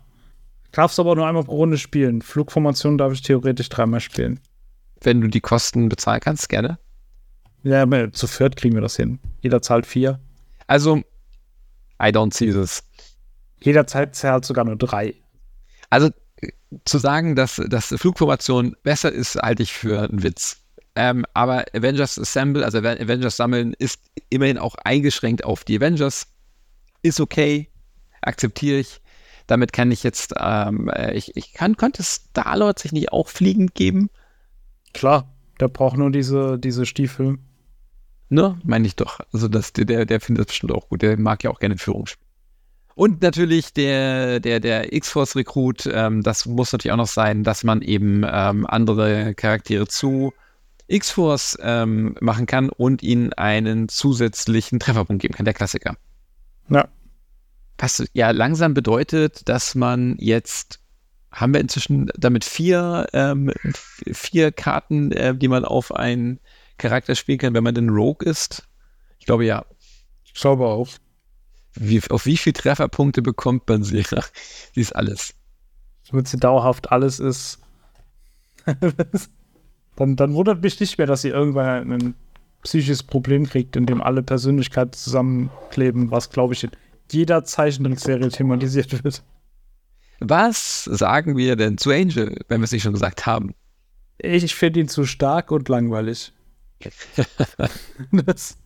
Darfst 0.73 1.01
aber 1.01 1.17
nur 1.17 1.27
einmal 1.27 1.45
pro 1.45 1.57
Runde 1.57 1.79
spielen. 1.79 2.23
Flugformation 2.23 2.97
darf 2.97 3.13
ich 3.13 3.23
theoretisch 3.23 3.69
dreimal 3.69 4.01
spielen. 4.01 4.41
Wenn 5.03 5.21
du 5.21 5.29
die 5.29 5.41
Kosten 5.41 5.89
bezahlen 5.89 6.21
kannst, 6.21 6.49
gerne. 6.49 6.79
Ja, 7.63 7.87
zu 8.13 8.27
viert 8.27 8.57
kriegen 8.57 8.75
wir 8.75 8.81
das 8.81 8.97
hin. 8.97 9.19
Jeder 9.41 9.61
zahlt 9.61 9.87
vier. 9.87 10.21
Also, 10.67 11.03
I 12.01 12.07
don't 12.07 12.35
see 12.35 12.51
this. 12.53 12.83
Jeder 13.61 13.87
zahlt, 13.87 14.15
zahlt 14.15 14.45
sogar 14.45 14.65
nur 14.65 14.77
drei. 14.77 15.15
Also 15.91 16.11
äh, 16.37 16.49
zu 16.85 16.99
sagen, 16.99 17.37
dass, 17.37 17.61
dass 17.69 17.89
Flugformation 17.89 18.77
besser 18.83 19.13
ist, 19.13 19.37
halte 19.37 19.63
ich 19.63 19.73
für 19.73 20.09
einen 20.09 20.23
Witz. 20.23 20.60
Ähm, 20.97 21.25
aber 21.35 21.65
Avengers 21.73 22.19
Assemble, 22.19 22.65
also 22.65 22.79
Aven- 22.79 23.01
Avengers 23.01 23.37
sammeln, 23.37 23.75
ist 23.79 24.01
immerhin 24.29 24.59
auch 24.59 24.75
eingeschränkt 24.85 25.45
auf 25.45 25.65
die 25.65 25.77
Avengers. 25.77 26.27
Ist 27.03 27.21
okay, 27.21 27.69
akzeptiere 28.23 28.79
ich. 28.79 29.01
Damit 29.47 29.73
kann 29.73 29.91
ich 29.91 30.03
jetzt, 30.03 30.35
ähm, 30.39 30.89
äh, 30.89 31.15
ich, 31.15 31.37
ich 31.37 31.53
kann, 31.53 31.77
könnte 31.77 32.03
Star-Lord 32.03 32.79
sich 32.79 32.93
nicht 32.93 33.13
auch 33.13 33.29
fliegend 33.29 33.75
geben? 33.75 34.11
Klar, 34.93 35.33
der 35.61 35.69
braucht 35.69 35.97
nur 35.97 36.11
diese, 36.11 36.59
diese 36.59 36.87
Stiefel. 36.87 37.39
Ne, 38.29 38.59
meine 38.63 38.87
ich 38.87 38.95
doch. 38.97 39.21
Also 39.33 39.49
das, 39.49 39.73
der, 39.73 40.07
der 40.07 40.21
findet 40.21 40.41
das 40.41 40.47
bestimmt 40.49 40.73
auch 40.73 40.89
gut. 40.89 41.03
Der 41.03 41.19
mag 41.19 41.43
ja 41.43 41.51
auch 41.51 41.59
gerne 41.59 41.79
Führung 41.79 42.07
spielen. 42.07 42.27
Und 42.95 43.23
natürlich 43.23 43.73
der, 43.73 44.41
der, 44.41 44.61
der 44.61 44.93
X-Force-Rekrut, 44.93 45.89
ähm, 45.93 46.23
das 46.23 46.47
muss 46.47 46.73
natürlich 46.73 46.93
auch 46.93 46.97
noch 46.99 47.07
sein, 47.07 47.45
dass 47.45 47.65
man 47.65 47.83
eben 47.83 48.25
ähm, 48.31 48.67
andere 48.67 49.35
Charaktere 49.35 49.89
zu 49.89 50.33
X-Force 50.91 51.59
ähm, 51.63 52.17
machen 52.21 52.47
kann 52.47 52.69
und 52.69 53.03
ihnen 53.03 53.33
einen 53.33 53.89
zusätzlichen 53.89 54.81
Trefferpunkt 54.81 55.23
geben 55.23 55.35
kann, 55.35 55.45
der 55.45 55.55
Klassiker. 55.55 55.97
Ja. 56.69 56.89
Was 57.79 58.05
ja 58.13 58.31
langsam 58.31 58.75
bedeutet, 58.75 59.49
dass 59.49 59.75
man 59.75 60.17
jetzt, 60.19 60.81
haben 61.33 61.55
wir 61.55 61.61
inzwischen 61.61 62.11
damit 62.17 62.45
vier, 62.45 63.07
ähm, 63.13 63.53
vier 64.13 64.53
Karten, 64.53 65.13
äh, 65.13 65.35
die 65.35 65.49
man 65.49 65.65
auf 65.65 65.95
einen 65.95 66.41
Charakter 66.77 67.15
spielen 67.15 67.39
kann, 67.39 67.55
wenn 67.55 67.65
man 67.65 67.75
denn 67.75 67.89
Rogue 67.89 68.29
ist? 68.29 68.69
Ich 69.19 69.27
glaube 69.27 69.47
ja. 69.47 69.65
Ich 70.25 70.35
glaube 70.35 70.67
auch. 70.67 70.89
Wie, 71.75 72.03
auf 72.11 72.27
wie 72.27 72.37
viele 72.37 72.55
Trefferpunkte 72.55 73.23
bekommt 73.23 73.69
man 73.69 73.85
sie? 73.85 74.03
sie 74.75 74.81
ist 74.81 74.95
alles. 74.95 75.35
Damit 76.11 76.29
sie 76.29 76.39
dauerhaft 76.39 76.91
alles 76.91 77.21
ist. 77.21 77.61
dann, 79.97 80.17
dann 80.17 80.35
wundert 80.35 80.63
mich 80.63 80.79
nicht 80.81 80.99
mehr, 80.99 81.07
dass 81.07 81.23
sie 81.23 81.29
irgendwann 81.29 81.93
ein 81.93 82.15
psychisches 82.63 83.03
Problem 83.03 83.47
kriegt, 83.47 83.77
in 83.77 83.87
dem 83.87 84.03
alle 84.03 84.23
Persönlichkeiten 84.23 84.93
zusammenkleben, 84.93 86.11
was, 86.11 86.31
glaube 86.31 86.55
ich, 86.55 86.65
in 86.65 86.71
jeder 87.11 87.45
Zeichentrickserie 87.45 88.29
thematisiert 88.29 89.05
wird. 89.05 89.23
Was 90.21 90.85
sagen 90.85 91.37
wir 91.37 91.57
denn 91.57 91.79
zu 91.79 91.91
Angel, 91.91 92.37
wenn 92.49 92.61
wir 92.61 92.65
es 92.65 92.73
nicht 92.73 92.83
schon 92.83 92.93
gesagt 92.93 93.27
haben? 93.27 93.55
Ich, 94.19 94.45
ich 94.45 94.55
finde 94.55 94.81
ihn 94.81 94.89
zu 94.89 95.05
stark 95.05 95.51
und 95.51 95.69
langweilig. 95.69 96.33
das, 98.13 98.59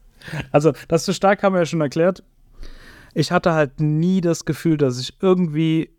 also, 0.51 0.73
das 0.89 1.05
zu 1.05 1.15
stark 1.15 1.43
haben 1.43 1.55
wir 1.55 1.61
ja 1.61 1.67
schon 1.67 1.81
erklärt. 1.81 2.25
Ich 3.15 3.31
hatte 3.31 3.53
halt 3.53 3.81
nie 3.81 4.21
das 4.21 4.45
Gefühl, 4.45 4.77
dass 4.77 4.99
ich 4.99 5.17
irgendwie, 5.21 5.94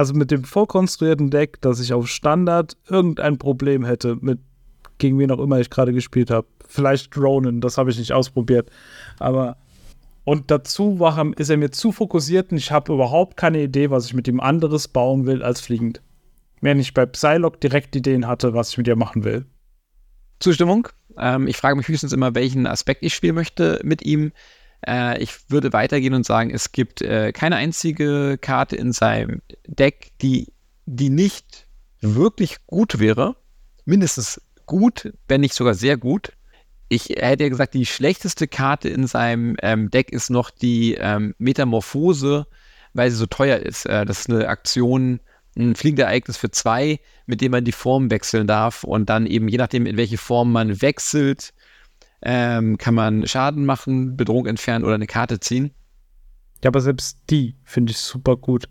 also 0.00 0.14
mit 0.14 0.30
dem 0.30 0.44
vorkonstruierten 0.44 1.28
Deck, 1.28 1.60
dass 1.60 1.78
ich 1.78 1.92
auf 1.92 2.08
Standard 2.08 2.74
irgendein 2.88 3.36
Problem 3.36 3.84
hätte 3.84 4.16
mit 4.22 4.38
gegen 4.96 5.18
wen 5.18 5.30
auch 5.30 5.38
immer 5.38 5.60
ich 5.60 5.68
gerade 5.68 5.92
gespielt 5.92 6.30
habe. 6.30 6.46
Vielleicht 6.66 7.14
Ronan, 7.18 7.60
das 7.60 7.76
habe 7.76 7.90
ich 7.90 7.98
nicht 7.98 8.12
ausprobiert. 8.12 8.70
Aber 9.18 9.58
und 10.24 10.50
dazu 10.50 10.98
war, 11.00 11.38
ist 11.38 11.50
er 11.50 11.58
mir 11.58 11.70
zu 11.70 11.92
fokussiert 11.92 12.50
und 12.50 12.56
ich 12.56 12.72
habe 12.72 12.94
überhaupt 12.94 13.36
keine 13.36 13.62
Idee, 13.62 13.90
was 13.90 14.06
ich 14.06 14.14
mit 14.14 14.26
ihm 14.26 14.40
anderes 14.40 14.88
bauen 14.88 15.26
will 15.26 15.42
als 15.42 15.60
fliegend. 15.60 16.00
Während 16.62 16.80
ich 16.80 16.94
bei 16.94 17.04
Psylocke 17.04 17.58
direkt 17.58 17.94
Ideen 17.94 18.26
hatte, 18.26 18.54
was 18.54 18.70
ich 18.70 18.78
mit 18.78 18.88
ihr 18.88 18.96
machen 18.96 19.24
will. 19.24 19.44
Zustimmung. 20.38 20.88
Ähm, 21.18 21.46
ich 21.46 21.58
frage 21.58 21.76
mich 21.76 21.88
höchstens 21.88 22.14
immer, 22.14 22.34
welchen 22.34 22.66
Aspekt 22.66 23.02
ich 23.02 23.14
spielen 23.14 23.34
möchte 23.34 23.80
mit 23.84 24.02
ihm. 24.02 24.32
Äh, 24.86 25.22
ich 25.22 25.50
würde 25.50 25.72
weitergehen 25.72 26.14
und 26.14 26.26
sagen, 26.26 26.50
es 26.50 26.72
gibt 26.72 27.02
äh, 27.02 27.32
keine 27.32 27.56
einzige 27.56 28.38
Karte 28.40 28.76
in 28.76 28.92
seinem 28.92 29.42
Deck, 29.66 30.12
die, 30.22 30.52
die 30.86 31.10
nicht 31.10 31.66
wirklich 32.00 32.66
gut 32.66 32.98
wäre. 32.98 33.36
Mindestens 33.84 34.40
gut, 34.66 35.12
wenn 35.28 35.40
nicht 35.40 35.54
sogar 35.54 35.74
sehr 35.74 35.96
gut. 35.96 36.32
Ich 36.88 37.10
hätte 37.10 37.44
ja 37.44 37.50
gesagt, 37.50 37.74
die 37.74 37.86
schlechteste 37.86 38.48
Karte 38.48 38.88
in 38.88 39.06
seinem 39.06 39.56
ähm, 39.62 39.90
Deck 39.90 40.10
ist 40.10 40.30
noch 40.30 40.50
die 40.50 40.94
ähm, 40.94 41.34
Metamorphose, 41.38 42.46
weil 42.94 43.10
sie 43.10 43.16
so 43.16 43.26
teuer 43.26 43.58
ist. 43.58 43.86
Äh, 43.86 44.04
das 44.04 44.20
ist 44.20 44.30
eine 44.30 44.48
Aktion, 44.48 45.20
ein 45.56 45.74
fliegendes 45.76 46.04
Ereignis 46.04 46.36
für 46.36 46.50
zwei, 46.50 47.00
mit 47.26 47.40
dem 47.40 47.52
man 47.52 47.64
die 47.64 47.72
Form 47.72 48.10
wechseln 48.10 48.46
darf 48.46 48.84
und 48.84 49.08
dann 49.10 49.26
eben, 49.26 49.48
je 49.48 49.58
nachdem, 49.58 49.86
in 49.86 49.96
welche 49.96 50.18
Form 50.18 50.52
man 50.52 50.80
wechselt, 50.82 51.52
ähm, 52.22 52.78
kann 52.78 52.94
man 52.94 53.26
Schaden 53.26 53.64
machen, 53.64 54.16
Bedrohung 54.16 54.46
entfernen 54.46 54.84
oder 54.84 54.94
eine 54.94 55.06
Karte 55.06 55.40
ziehen. 55.40 55.70
Ja, 56.62 56.68
aber 56.68 56.80
selbst 56.80 57.18
die 57.30 57.56
finde 57.64 57.92
ich 57.92 57.98
super 57.98 58.36
gut. 58.36 58.68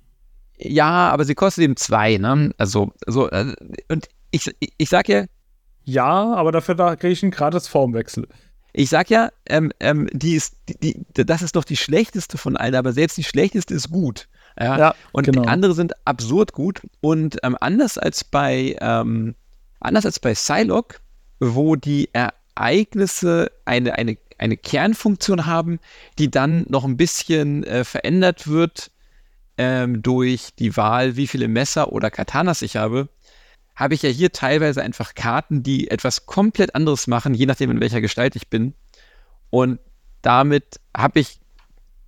Ja, 0.57 1.09
aber 1.09 1.26
sie 1.26 1.35
kostet 1.35 1.63
eben 1.63 1.77
zwei, 1.77 2.17
ne? 2.17 2.53
Also, 2.57 2.91
so, 3.07 3.30
äh, 3.30 3.55
und 3.88 4.07
ich, 4.31 4.53
ich, 4.59 4.73
ich 4.77 4.89
sag 4.89 5.07
ja. 5.09 5.26
Ja, 5.85 6.34
aber 6.35 6.51
dafür 6.51 6.76
da 6.76 6.95
kriege 6.95 7.13
ich 7.13 7.23
einen 7.23 7.31
gratis 7.31 7.67
Formwechsel. 7.67 8.27
Ich 8.73 8.89
sag 8.89 9.09
ja, 9.09 9.31
ähm, 9.47 9.71
ähm, 9.80 10.07
die 10.13 10.35
ist, 10.35 10.57
die, 10.67 10.77
die, 10.77 11.26
das 11.26 11.41
ist 11.41 11.55
doch 11.55 11.63
die 11.63 11.77
schlechteste 11.77 12.38
von 12.38 12.55
allen, 12.55 12.76
aber 12.76 12.93
selbst 12.93 13.17
die 13.17 13.23
schlechteste 13.23 13.73
ist 13.73 13.89
gut. 13.89 14.27
Ja, 14.59 14.77
ja 14.77 14.95
und 15.11 15.26
genau. 15.26 15.43
andere 15.43 15.73
sind 15.73 15.93
absurd 16.05 16.53
gut. 16.53 16.81
Und 17.01 17.38
ähm, 17.41 17.57
anders 17.59 17.97
als 17.97 18.23
bei 18.23 18.76
ähm, 18.80 19.35
anders 19.80 20.05
als 20.05 20.19
bei 20.19 20.34
Psylocke, 20.34 20.97
wo 21.39 21.76
die 21.76 22.09
Ereignisse 22.60 23.52
eine, 23.65 23.98
eine, 23.98 24.18
eine 24.38 24.57
Kernfunktion 24.57 25.45
haben, 25.45 25.80
die 26.18 26.30
dann 26.30 26.65
noch 26.69 26.84
ein 26.84 26.98
bisschen 26.98 27.64
äh, 27.64 27.84
verändert 27.84 28.48
wird 28.48 28.91
ähm, 29.57 30.02
durch 30.02 30.49
die 30.57 30.76
Wahl, 30.76 31.15
wie 31.15 31.27
viele 31.27 31.48
Messer 31.48 31.91
oder 31.94 32.11
Katanas 32.11 32.61
ich 32.61 32.76
habe, 32.76 33.10
habe 33.76 33.94
ich 33.94 34.02
ja 34.02 34.10
hier 34.10 34.31
teilweise 34.31 34.81
einfach 34.81 35.15
Karten, 35.15 35.64
die 35.64 35.90
etwas 35.90 36.26
komplett 36.26 36.76
anderes 36.76 37.07
machen, 37.07 37.34
je 37.34 37.45
nachdem, 37.45 37.72
in 37.72 37.80
welcher 37.80 38.02
Gestalt 38.02 38.36
ich 38.36 38.49
bin. 38.49 38.73
Und 39.49 39.80
damit 40.22 40.81
habe 40.95 41.22
ich 41.22 41.40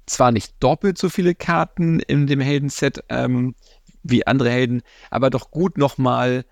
zwar 0.05 0.33
nicht 0.33 0.55
doppelt 0.59 0.97
so 0.97 1.07
viele 1.07 1.33
Karten 1.33 2.01
in 2.01 2.27
dem 2.27 2.41
Heldenset 2.41 3.03
ähm, 3.07 3.55
wie 4.03 4.27
andere 4.27 4.49
Helden, 4.49 4.81
aber 5.09 5.29
doch 5.29 5.51
gut 5.51 5.77
nochmal 5.77 6.43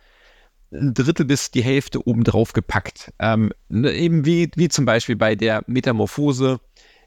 ein 0.72 0.94
Drittel 0.94 1.26
bis 1.26 1.52
die 1.52 1.64
Hälfte 1.64 2.06
obendrauf 2.08 2.54
gepackt. 2.54 3.12
Ähm, 3.20 3.52
ne, 3.70 3.92
eben 3.94 4.26
wie, 4.26 4.52
wie 4.56 4.70
zum 4.70 4.86
Beispiel 4.86 5.16
bei 5.16 5.36
der 5.36 5.64
Metamorphose. 5.68 6.60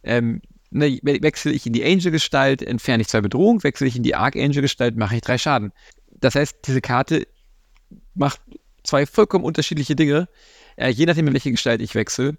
Ähm, 0.03 0.43
ne, 0.71 0.99
wechsle 1.03 1.53
ich 1.53 1.67
in 1.67 1.73
die 1.73 1.85
Angel-Gestalt, 1.85 2.63
entferne 2.63 3.03
ich 3.03 3.09
zwei 3.09 3.21
Bedrohungen, 3.21 3.63
wechsle 3.63 3.87
ich 3.87 3.97
in 3.97 4.03
die 4.03 4.15
Archangel-Gestalt, 4.15 4.97
mache 4.97 5.17
ich 5.17 5.23
drei 5.23 5.39
Schaden. 5.39 5.73
Das 6.11 6.35
heißt, 6.35 6.59
diese 6.67 6.81
Karte 6.81 7.27
macht 8.15 8.41
zwei 8.85 9.07
vollkommen 9.07 9.45
unterschiedliche 9.45 9.95
Dinge, 9.95 10.29
äh, 10.77 10.89
je 10.89 11.07
nachdem, 11.07 11.29
in 11.29 11.33
welche 11.33 11.51
Gestalt 11.51 11.81
ich 11.81 11.95
wechsle. 11.95 12.37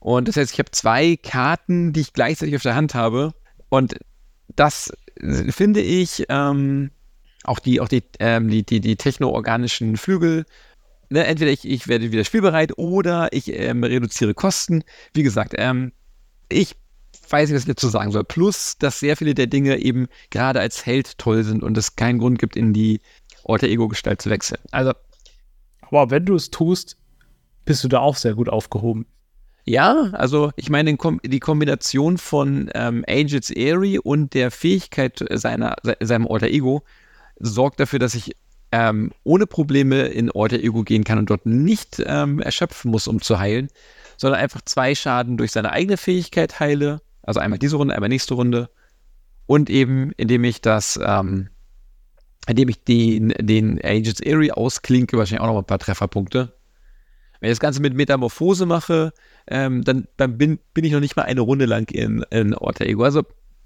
Und 0.00 0.28
das 0.28 0.36
heißt, 0.36 0.52
ich 0.52 0.58
habe 0.58 0.70
zwei 0.70 1.16
Karten, 1.16 1.92
die 1.92 2.00
ich 2.00 2.12
gleichzeitig 2.12 2.56
auf 2.56 2.62
der 2.62 2.74
Hand 2.74 2.94
habe 2.94 3.32
und 3.68 3.96
das 4.56 4.92
äh, 5.16 5.50
finde 5.52 5.80
ich, 5.80 6.24
ähm, 6.28 6.90
auch 7.44 7.58
die, 7.58 7.80
auch 7.80 7.88
die, 7.88 8.02
ähm, 8.18 8.48
die, 8.48 8.64
die, 8.64 8.80
die 8.80 8.96
techno-organischen 8.96 9.96
Flügel, 9.96 10.44
ne, 11.10 11.24
entweder 11.26 11.50
ich, 11.50 11.68
ich 11.68 11.88
werde 11.88 12.12
wieder 12.12 12.24
spielbereit 12.24 12.78
oder 12.78 13.28
ich 13.32 13.52
ähm, 13.52 13.84
reduziere 13.84 14.34
Kosten. 14.34 14.84
Wie 15.12 15.22
gesagt, 15.22 15.54
ähm, 15.56 15.92
ich 16.48 16.76
weiß 17.28 17.48
nicht, 17.48 17.56
was 17.56 17.62
ich 17.62 17.74
dazu 17.74 17.88
sagen 17.88 18.12
soll. 18.12 18.24
Plus, 18.24 18.76
dass 18.78 19.00
sehr 19.00 19.16
viele 19.16 19.34
der 19.34 19.46
Dinge 19.46 19.78
eben 19.78 20.08
gerade 20.30 20.60
als 20.60 20.84
Held 20.84 21.18
toll 21.18 21.42
sind 21.44 21.62
und 21.62 21.76
es 21.78 21.96
keinen 21.96 22.18
Grund 22.18 22.38
gibt, 22.38 22.56
in 22.56 22.72
die 22.72 23.00
Alter-Ego-Gestalt 23.44 24.22
zu 24.22 24.30
wechseln. 24.30 24.60
Also. 24.70 24.92
Aber 25.82 26.10
wenn 26.10 26.24
du 26.24 26.34
es 26.34 26.50
tust, 26.50 26.96
bist 27.64 27.84
du 27.84 27.88
da 27.88 28.00
auch 28.00 28.16
sehr 28.16 28.34
gut 28.34 28.48
aufgehoben. 28.48 29.06
Ja, 29.64 30.10
also 30.12 30.50
ich 30.56 30.68
meine, 30.68 30.96
die 31.24 31.40
Kombination 31.40 32.18
von 32.18 32.70
ähm, 32.74 33.04
Angels 33.08 33.50
Airy 33.50 33.98
und 33.98 34.34
der 34.34 34.50
Fähigkeit 34.50 35.24
seiner, 35.30 35.76
seinem 36.00 36.26
Alter 36.26 36.48
Ego 36.48 36.82
sorgt 37.38 37.80
dafür, 37.80 37.98
dass 37.98 38.14
ich 38.14 38.36
ähm, 38.72 39.12
ohne 39.22 39.46
Probleme 39.46 40.02
in 40.02 40.32
Alter 40.34 40.58
Ego 40.58 40.82
gehen 40.82 41.04
kann 41.04 41.18
und 41.18 41.30
dort 41.30 41.46
nicht 41.46 42.02
ähm, 42.04 42.40
erschöpfen 42.40 42.90
muss, 42.90 43.06
um 43.06 43.20
zu 43.20 43.38
heilen, 43.38 43.68
sondern 44.16 44.40
einfach 44.40 44.62
zwei 44.62 44.94
Schaden 44.94 45.36
durch 45.36 45.52
seine 45.52 45.70
eigene 45.70 45.96
Fähigkeit 45.96 46.58
heile. 46.58 47.00
Also 47.22 47.40
einmal 47.40 47.58
diese 47.58 47.76
Runde, 47.76 47.94
einmal 47.94 48.08
nächste 48.08 48.34
Runde. 48.34 48.68
Und 49.46 49.70
eben, 49.70 50.12
indem 50.16 50.42
ich 50.44 50.60
das, 50.60 50.98
ähm, 51.04 51.50
indem 52.48 52.68
ich 52.68 52.82
den, 52.82 53.28
den 53.38 53.80
Angels 53.84 54.20
Airy 54.20 54.50
ausklinke, 54.50 55.16
wahrscheinlich 55.18 55.42
auch 55.42 55.52
noch 55.52 55.58
ein 55.58 55.66
paar 55.66 55.78
Trefferpunkte. 55.78 56.52
Wenn 57.40 57.50
ich 57.50 57.52
das 57.52 57.60
Ganze 57.60 57.80
mit 57.80 57.94
Metamorphose 57.94 58.66
mache, 58.66 59.12
ähm, 59.46 59.84
dann, 59.84 60.08
dann 60.16 60.36
bin, 60.36 60.58
bin 60.72 60.84
ich 60.84 60.92
noch 60.92 61.00
nicht 61.00 61.14
mal 61.14 61.22
eine 61.22 61.42
Runde 61.42 61.66
lang 61.66 61.90
in, 61.90 62.24
in 62.30 62.54
Alter 62.54 62.86
Ego. 62.86 63.04
Also, 63.04 63.22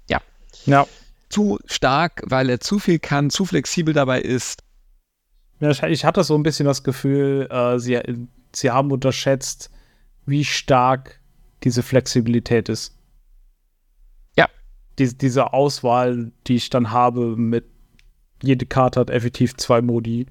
ja. 0.09 0.21
Ja. 0.65 0.85
Zu 1.29 1.59
stark, 1.65 2.23
weil 2.25 2.49
er 2.49 2.59
zu 2.59 2.79
viel 2.79 2.99
kann, 2.99 3.29
zu 3.29 3.45
flexibel 3.45 3.93
dabei 3.93 4.21
ist. 4.21 4.63
Ja, 5.59 5.71
ich 5.87 6.05
hatte 6.05 6.23
so 6.23 6.35
ein 6.35 6.43
bisschen 6.43 6.65
das 6.65 6.83
Gefühl, 6.83 7.47
äh, 7.51 7.79
sie, 7.79 7.99
sie 8.53 8.71
haben 8.71 8.91
unterschätzt, 8.91 9.69
wie 10.25 10.45
stark 10.45 11.19
diese 11.63 11.83
Flexibilität 11.83 12.69
ist. 12.69 12.97
Ja. 14.37 14.47
Die, 14.97 15.17
diese 15.17 15.53
Auswahl, 15.53 16.31
die 16.47 16.55
ich 16.55 16.69
dann 16.69 16.91
habe 16.91 17.35
mit 17.35 17.65
jede 18.41 18.65
Karte 18.65 19.01
hat 19.01 19.09
effektiv 19.09 19.57
zwei 19.57 19.81
Modi. 19.81 20.27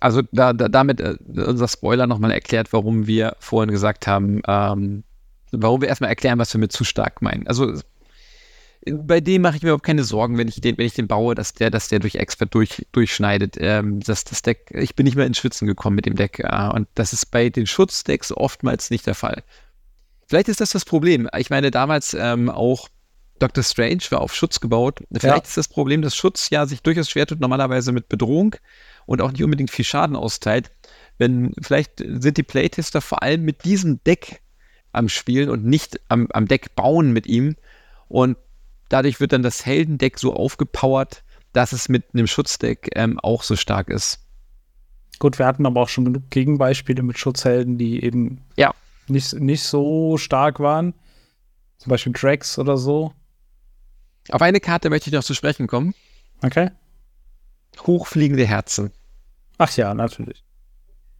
Also 0.00 0.22
da, 0.32 0.52
da, 0.52 0.68
damit 0.68 1.00
äh, 1.00 1.16
unser 1.34 1.68
Spoiler 1.68 2.06
nochmal 2.06 2.30
erklärt, 2.30 2.72
warum 2.72 3.06
wir 3.06 3.36
vorhin 3.38 3.70
gesagt 3.70 4.06
haben, 4.06 4.42
ähm, 4.46 5.04
warum 5.52 5.80
wir 5.80 5.88
erstmal 5.88 6.10
erklären, 6.10 6.38
was 6.38 6.52
wir 6.52 6.58
mit 6.60 6.72
zu 6.72 6.84
stark 6.84 7.22
meinen. 7.22 7.46
Also 7.46 7.72
bei 8.86 9.20
dem 9.20 9.42
mache 9.42 9.56
ich 9.56 9.62
mir 9.62 9.68
überhaupt 9.68 9.86
keine 9.86 10.04
Sorgen, 10.04 10.36
wenn 10.36 10.48
ich 10.48 10.60
den, 10.60 10.76
wenn 10.76 10.86
ich 10.86 10.94
den 10.94 11.08
baue, 11.08 11.34
dass 11.34 11.54
der, 11.54 11.70
dass 11.70 11.88
der 11.88 12.00
durch 12.00 12.16
Expert 12.16 12.54
durch, 12.54 12.86
durchschneidet. 12.92 13.56
Ähm, 13.58 14.00
das, 14.00 14.24
das 14.24 14.42
Deck, 14.42 14.70
ich 14.74 14.94
bin 14.94 15.04
nicht 15.04 15.16
mehr 15.16 15.26
ins 15.26 15.38
Schwitzen 15.38 15.66
gekommen 15.66 15.96
mit 15.96 16.06
dem 16.06 16.16
Deck. 16.16 16.40
Äh, 16.40 16.68
und 16.68 16.88
das 16.94 17.12
ist 17.12 17.30
bei 17.30 17.48
den 17.48 17.66
Schutzdecks 17.66 18.32
oftmals 18.32 18.90
nicht 18.90 19.06
der 19.06 19.14
Fall. 19.14 19.42
Vielleicht 20.26 20.48
ist 20.48 20.60
das 20.60 20.70
das 20.70 20.84
Problem. 20.84 21.28
Ich 21.36 21.50
meine, 21.50 21.70
damals 21.70 22.14
ähm, 22.14 22.50
auch 22.50 22.88
Doctor 23.38 23.64
Strange 23.64 24.02
war 24.10 24.20
auf 24.20 24.34
Schutz 24.34 24.60
gebaut. 24.60 25.00
Vielleicht 25.10 25.24
ja. 25.24 25.48
ist 25.48 25.56
das 25.56 25.68
Problem, 25.68 26.02
dass 26.02 26.14
Schutz 26.14 26.50
ja 26.50 26.66
sich 26.66 26.82
durchaus 26.82 27.10
schwer 27.10 27.26
tut, 27.26 27.40
normalerweise 27.40 27.92
mit 27.92 28.08
Bedrohung 28.08 28.56
und 29.06 29.20
auch 29.20 29.32
nicht 29.32 29.42
unbedingt 29.42 29.70
viel 29.70 29.84
Schaden 29.84 30.16
austeilt. 30.16 30.70
Wenn, 31.18 31.52
vielleicht 31.60 31.98
sind 31.98 32.36
die 32.36 32.42
Playtester 32.42 33.00
vor 33.00 33.22
allem 33.22 33.42
mit 33.42 33.64
diesem 33.64 34.02
Deck 34.04 34.40
am 34.92 35.08
Spielen 35.08 35.50
und 35.50 35.64
nicht 35.64 36.00
am, 36.08 36.28
am 36.32 36.46
Deck 36.46 36.74
bauen 36.74 37.12
mit 37.12 37.26
ihm. 37.26 37.56
Und 38.08 38.36
dadurch 38.94 39.18
wird 39.18 39.32
dann 39.32 39.42
das 39.42 39.66
Heldendeck 39.66 40.20
so 40.20 40.32
aufgepowert, 40.32 41.24
dass 41.52 41.72
es 41.72 41.88
mit 41.88 42.14
einem 42.14 42.28
Schutzdeck 42.28 42.90
ähm, 42.94 43.18
auch 43.18 43.42
so 43.42 43.56
stark 43.56 43.88
ist. 43.88 44.20
Gut, 45.18 45.40
wir 45.40 45.46
hatten 45.46 45.66
aber 45.66 45.82
auch 45.82 45.88
schon 45.88 46.04
genug 46.04 46.30
Gegenbeispiele 46.30 47.02
mit 47.02 47.18
Schutzhelden, 47.18 47.76
die 47.76 48.04
eben 48.04 48.40
ja. 48.56 48.72
nicht, 49.08 49.32
nicht 49.34 49.64
so 49.64 50.16
stark 50.16 50.60
waren. 50.60 50.94
Zum 51.78 51.90
Beispiel 51.90 52.12
Drax 52.12 52.56
oder 52.56 52.76
so. 52.76 53.12
Auf 54.30 54.42
eine 54.42 54.60
Karte 54.60 54.90
möchte 54.90 55.10
ich 55.10 55.14
noch 55.14 55.24
zu 55.24 55.34
sprechen 55.34 55.66
kommen. 55.66 55.92
Okay. 56.42 56.70
Hochfliegende 57.80 58.46
Herzen. 58.46 58.92
Ach 59.58 59.76
ja, 59.76 59.92
natürlich. 59.92 60.44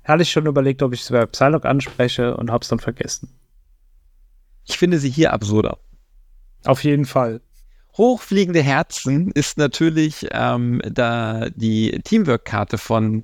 Hatte 0.05 0.23
ich 0.23 0.31
schon 0.31 0.47
überlegt, 0.47 0.81
ob 0.83 0.93
ich 0.93 1.03
es 1.03 1.11
bei 1.11 1.27
Psylocke 1.27 1.69
anspreche 1.69 2.37
und 2.37 2.53
hab's 2.53 2.69
dann 2.69 2.79
vergessen. 2.79 3.35
Ich 4.65 4.79
finde 4.79 5.01
sie 5.01 5.11
hier 5.11 5.33
absurder. 5.33 5.79
Auf 6.65 6.85
jeden 6.85 7.05
Fall. 7.05 7.41
Hochfliegende 7.97 8.63
Herzen 8.63 9.31
ist 9.31 9.57
natürlich 9.57 10.27
ähm, 10.33 10.83
da 10.85 11.49
die 11.51 12.01
Teamwork-Karte 12.03 12.77
von 12.77 13.23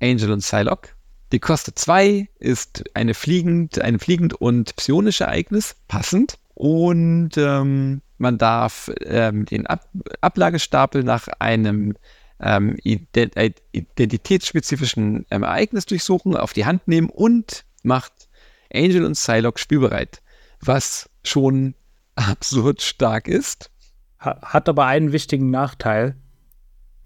Angel 0.00 0.32
und 0.32 0.40
Psylocke. 0.40 0.90
Die 1.30 1.38
kostet 1.38 1.78
zwei, 1.78 2.28
ist 2.38 2.82
eine 2.94 3.14
fliegend, 3.14 3.80
ein 3.80 4.00
fliegend 4.00 4.34
und 4.34 4.74
psionisches 4.74 5.20
Ereignis, 5.20 5.76
passend. 5.86 6.36
Und 6.54 7.36
ähm, 7.36 8.02
man 8.16 8.38
darf 8.38 8.90
ähm, 9.04 9.44
den 9.44 9.68
Ab 9.68 9.88
Ablagestapel 10.20 11.04
nach 11.04 11.28
einem 11.38 11.94
ähm, 12.40 12.76
identitätsspezifischen 12.82 15.26
ähm, 15.30 15.44
Ereignis 15.44 15.86
durchsuchen, 15.86 16.36
auf 16.36 16.52
die 16.52 16.64
Hand 16.64 16.88
nehmen 16.88 17.10
und 17.10 17.64
macht 17.84 18.28
Angel 18.74 19.04
und 19.04 19.12
Psylocke 19.12 19.60
spielbereit, 19.60 20.22
was 20.60 21.08
schon 21.22 21.76
absurd 22.16 22.82
stark 22.82 23.28
ist. 23.28 23.70
Hat 24.18 24.68
aber 24.68 24.86
einen 24.86 25.12
wichtigen 25.12 25.50
Nachteil. 25.50 26.16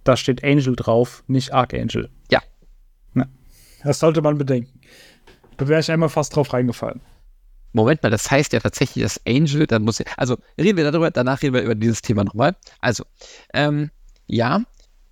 Da 0.05 0.17
steht 0.17 0.43
Angel 0.43 0.75
drauf, 0.75 1.23
nicht 1.27 1.53
Archangel. 1.53 2.11
Ja. 2.31 2.41
Na, 3.13 3.27
das 3.85 3.99
sollte 3.99 4.23
man 4.23 4.39
bedenken. 4.39 4.81
Da 5.57 5.69
wäre 5.69 5.81
ich 5.81 5.91
einmal 5.91 6.09
fast 6.09 6.35
drauf 6.35 6.53
reingefallen. 6.53 7.01
Moment 7.73 8.03
mal, 8.03 8.11
das 8.11 8.31
heißt 8.31 8.53
ja 8.53 8.61
tatsächlich, 8.61 9.03
dass 9.03 9.21
Angel, 9.27 9.67
dann 9.67 9.83
muss 9.83 10.03
also 10.17 10.37
reden 10.59 10.77
wir 10.77 10.91
darüber, 10.91 11.11
danach 11.11 11.43
reden 11.43 11.55
wir 11.55 11.63
über 11.63 11.75
dieses 11.75 12.03
Thema 12.03 12.25
nochmal. 12.25 12.57
Also, 12.81 13.05
ähm, 13.55 13.91
ja, 14.27 14.63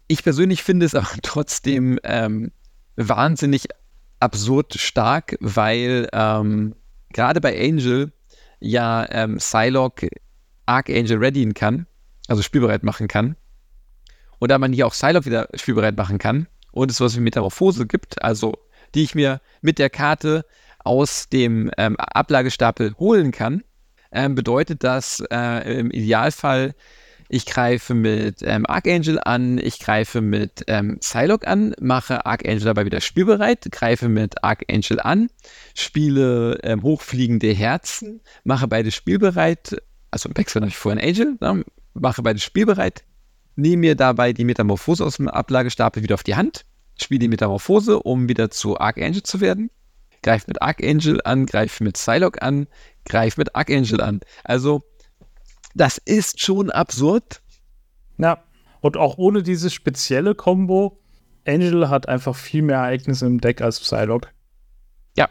ich 0.08 0.22
persönlich 0.22 0.62
finde 0.62 0.86
es 0.86 0.94
aber 0.96 1.08
trotzdem 1.22 1.98
ähm, 2.02 2.52
wahnsinnig 2.96 3.68
absurd 4.18 4.74
stark, 4.74 5.36
weil 5.40 6.08
ähm, 6.12 6.74
gerade 7.12 7.40
bei 7.40 7.58
Angel 7.58 8.12
ja 8.60 9.06
ähm, 9.10 9.36
Psylocke 9.36 10.08
Archangel 10.66 11.18
readyen 11.18 11.54
kann, 11.54 11.86
also 12.30 12.42
spielbereit 12.42 12.84
machen 12.84 13.08
kann. 13.08 13.36
Und 14.38 14.50
da 14.50 14.58
man 14.58 14.72
hier 14.72 14.86
auch 14.86 14.92
Psylocke 14.92 15.26
wieder 15.26 15.48
spielbereit 15.54 15.96
machen 15.96 16.18
kann 16.18 16.46
und 16.72 16.90
es 16.90 16.96
sowas 16.96 17.16
wie 17.16 17.20
Metamorphose 17.20 17.86
gibt, 17.86 18.22
also 18.22 18.54
die 18.94 19.02
ich 19.02 19.14
mir 19.14 19.40
mit 19.60 19.78
der 19.78 19.90
Karte 19.90 20.46
aus 20.78 21.28
dem 21.28 21.70
ähm, 21.76 21.96
Ablagestapel 21.98 22.94
holen 22.98 23.32
kann, 23.32 23.64
ähm, 24.12 24.34
bedeutet 24.34 24.84
das 24.84 25.22
äh, 25.30 25.78
im 25.78 25.90
Idealfall 25.90 26.74
ich 27.32 27.46
greife 27.46 27.94
mit 27.94 28.42
ähm, 28.42 28.66
Archangel 28.66 29.20
an, 29.24 29.58
ich 29.58 29.78
greife 29.78 30.20
mit 30.20 30.64
ähm, 30.66 30.98
Psylocke 30.98 31.46
an, 31.46 31.76
mache 31.80 32.26
Archangel 32.26 32.64
dabei 32.64 32.84
wieder 32.86 33.00
spielbereit, 33.00 33.70
greife 33.70 34.08
mit 34.08 34.42
Archangel 34.42 34.98
an, 34.98 35.28
spiele 35.76 36.58
ähm, 36.64 36.82
hochfliegende 36.82 37.52
Herzen, 37.52 38.20
mache 38.42 38.66
beide 38.66 38.90
spielbereit, 38.90 39.80
also 40.10 40.28
im 40.28 40.36
Wechsel 40.36 40.60
natürlich 40.60 40.76
vorher 40.76 41.00
ein 41.00 41.08
Angel, 41.08 41.36
ne, 41.40 41.64
mache 42.00 42.22
beide 42.22 42.40
spielbereit, 42.40 43.04
nehme 43.56 43.80
mir 43.80 43.94
dabei 43.94 44.32
die 44.32 44.44
Metamorphose 44.44 45.04
aus 45.04 45.16
dem 45.16 45.28
Ablagestapel 45.28 46.02
wieder 46.02 46.14
auf 46.14 46.22
die 46.22 46.34
Hand, 46.34 46.64
spiele 47.00 47.20
die 47.20 47.28
Metamorphose, 47.28 48.02
um 48.02 48.28
wieder 48.28 48.50
zu 48.50 48.78
Archangel 48.78 49.22
zu 49.22 49.40
werden, 49.40 49.70
greife 50.22 50.46
mit 50.48 50.62
Archangel 50.62 51.20
an, 51.24 51.46
greife 51.46 51.84
mit 51.84 51.94
Psylocke 51.94 52.42
an, 52.42 52.66
greife 53.04 53.40
mit 53.40 53.54
Archangel 53.54 54.00
an. 54.00 54.20
Also 54.44 54.82
das 55.74 55.98
ist 55.98 56.40
schon 56.40 56.70
absurd. 56.70 57.42
Ja, 58.18 58.42
und 58.80 58.96
auch 58.96 59.18
ohne 59.18 59.42
dieses 59.42 59.72
spezielle 59.72 60.34
Combo, 60.34 60.98
Angel 61.46 61.88
hat 61.88 62.08
einfach 62.08 62.36
viel 62.36 62.62
mehr 62.62 62.78
Ereignisse 62.78 63.26
im 63.26 63.40
Deck 63.40 63.60
als 63.60 63.80
Psylocke. 63.80 64.28
Ja. 65.16 65.28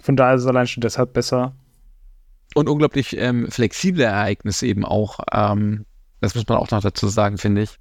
Von 0.00 0.16
daher 0.16 0.34
ist 0.34 0.42
es 0.42 0.46
allein 0.46 0.66
schon 0.66 0.80
deshalb 0.80 1.12
besser. 1.12 1.54
Und 2.54 2.68
unglaublich 2.68 3.16
ähm, 3.16 3.50
flexible 3.50 4.02
Ereignisse 4.02 4.66
eben 4.66 4.84
auch. 4.84 5.20
Ähm, 5.32 5.86
das 6.20 6.34
muss 6.34 6.46
man 6.46 6.58
auch 6.58 6.70
noch 6.70 6.82
dazu 6.82 7.08
sagen, 7.08 7.38
finde 7.38 7.62
ich. 7.62 7.78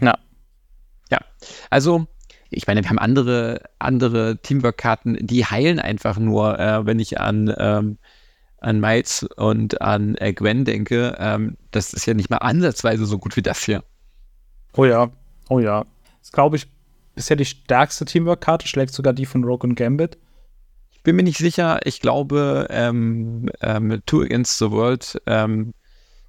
Ja. 0.00 0.18
Ja. 1.10 1.18
Also, 1.70 2.06
ich 2.50 2.66
meine, 2.66 2.82
wir 2.82 2.90
haben 2.90 2.98
andere, 2.98 3.62
andere 3.78 4.38
Teamwork-Karten, 4.38 5.18
die 5.26 5.44
heilen 5.44 5.78
einfach 5.78 6.18
nur, 6.18 6.58
äh, 6.58 6.86
wenn 6.86 6.98
ich 6.98 7.20
an 7.20 7.52
ähm, 7.58 7.98
an 8.60 8.78
Miles 8.78 9.26
und 9.36 9.80
an 9.80 10.16
äh, 10.16 10.32
Gwen 10.32 10.64
denke, 10.64 11.16
ähm, 11.18 11.56
das 11.70 11.92
ist 11.92 12.06
ja 12.06 12.14
nicht 12.14 12.30
mal 12.30 12.38
ansatzweise 12.38 13.06
so 13.06 13.18
gut 13.18 13.36
wie 13.36 13.42
das 13.42 13.64
hier. 13.64 13.82
Oh 14.74 14.84
ja, 14.84 15.10
oh 15.48 15.58
ja. 15.58 15.84
Das 16.18 16.28
ist, 16.28 16.32
glaube 16.32 16.56
ich, 16.56 16.68
bisher 17.14 17.36
die 17.36 17.46
stärkste 17.46 18.04
Teamwork-Karte, 18.04 18.68
schlägt 18.68 18.92
sogar 18.92 19.12
die 19.12 19.26
von 19.26 19.44
Rogue 19.44 19.68
und 19.68 19.74
Gambit. 19.74 20.18
Ich 21.00 21.04
bin 21.04 21.16
mir 21.16 21.22
nicht 21.22 21.38
sicher. 21.38 21.80
Ich 21.84 22.02
glaube, 22.02 22.66
ähm, 22.68 23.48
ähm, 23.62 24.02
Two 24.04 24.20
Against 24.20 24.58
the 24.58 24.70
World, 24.70 25.18
ähm, 25.24 25.72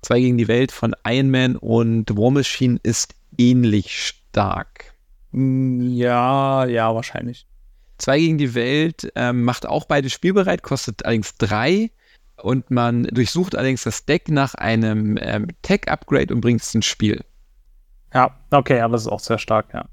zwei 0.02 0.22
gegen 0.22 0.38
die 0.38 0.48
Welt 0.48 0.72
von 0.72 0.96
Iron 1.06 1.30
Man 1.30 1.58
und 1.58 2.18
War 2.18 2.32
Machine 2.32 2.80
ist 2.82 3.14
ähnlich 3.38 4.02
stark. 4.02 4.94
Mm, 5.32 5.82
ja, 5.82 6.64
ja, 6.68 6.96
wahrscheinlich. 6.96 7.46
Zwei 7.98 8.20
gegen 8.20 8.38
die 8.38 8.56
Welt 8.56 9.12
ähm, 9.16 9.44
macht 9.44 9.66
auch 9.66 9.84
beide 9.84 10.10
spielbereit, 10.10 10.64
kostet 10.64 11.04
allerdings 11.04 11.36
drei 11.36 11.92
und 12.38 12.72
man 12.72 13.04
durchsucht 13.04 13.58
allerdings 13.58 13.84
das 13.84 14.06
Deck 14.06 14.30
nach 14.30 14.56
einem 14.56 15.18
ähm, 15.20 15.48
Tech-Upgrade 15.64 16.34
und 16.34 16.40
bringt 16.40 16.62
es 16.62 16.74
ins 16.74 16.86
Spiel. 16.86 17.26
Ja, 18.14 18.40
okay, 18.52 18.80
aber 18.80 18.94
das 18.94 19.02
ist 19.02 19.12
auch 19.12 19.20
sehr 19.20 19.38
stark, 19.38 19.74
ja. 19.74 19.90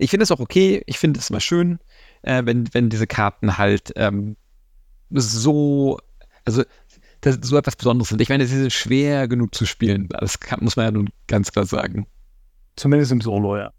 Ich 0.00 0.10
finde 0.10 0.24
es 0.24 0.32
auch 0.32 0.40
okay, 0.40 0.82
ich 0.86 0.98
finde 0.98 1.20
es 1.20 1.30
immer 1.30 1.38
schön, 1.38 1.78
äh, 2.22 2.42
wenn, 2.44 2.72
wenn 2.72 2.90
diese 2.90 3.06
Karten 3.06 3.58
halt 3.58 3.92
ähm, 3.96 4.36
so, 5.10 5.98
also 6.44 6.64
das, 7.20 7.38
so 7.42 7.56
etwas 7.56 7.76
Besonderes 7.76 8.10
sind. 8.10 8.20
Ich 8.20 8.28
meine, 8.28 8.46
sie 8.46 8.56
sind 8.56 8.72
schwer 8.72 9.28
genug 9.28 9.54
zu 9.54 9.66
spielen. 9.66 10.08
Das 10.08 10.40
kann, 10.40 10.60
muss 10.62 10.76
man 10.76 10.86
ja 10.86 10.90
nun 10.92 11.10
ganz 11.26 11.52
klar 11.52 11.66
sagen. 11.66 12.06
Zumindest 12.76 13.12
im 13.12 13.20
Solo, 13.20 13.56
ja. 13.56 13.72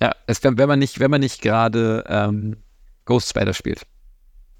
Ja, 0.00 0.14
es, 0.26 0.42
wenn, 0.44 0.58
wenn 0.58 0.68
man 0.68 0.78
nicht, 0.78 1.00
wenn 1.00 1.10
man 1.10 1.20
nicht 1.20 1.42
gerade 1.42 2.04
ähm, 2.08 2.56
Ghost 3.04 3.30
Spider 3.30 3.54
spielt. 3.54 3.86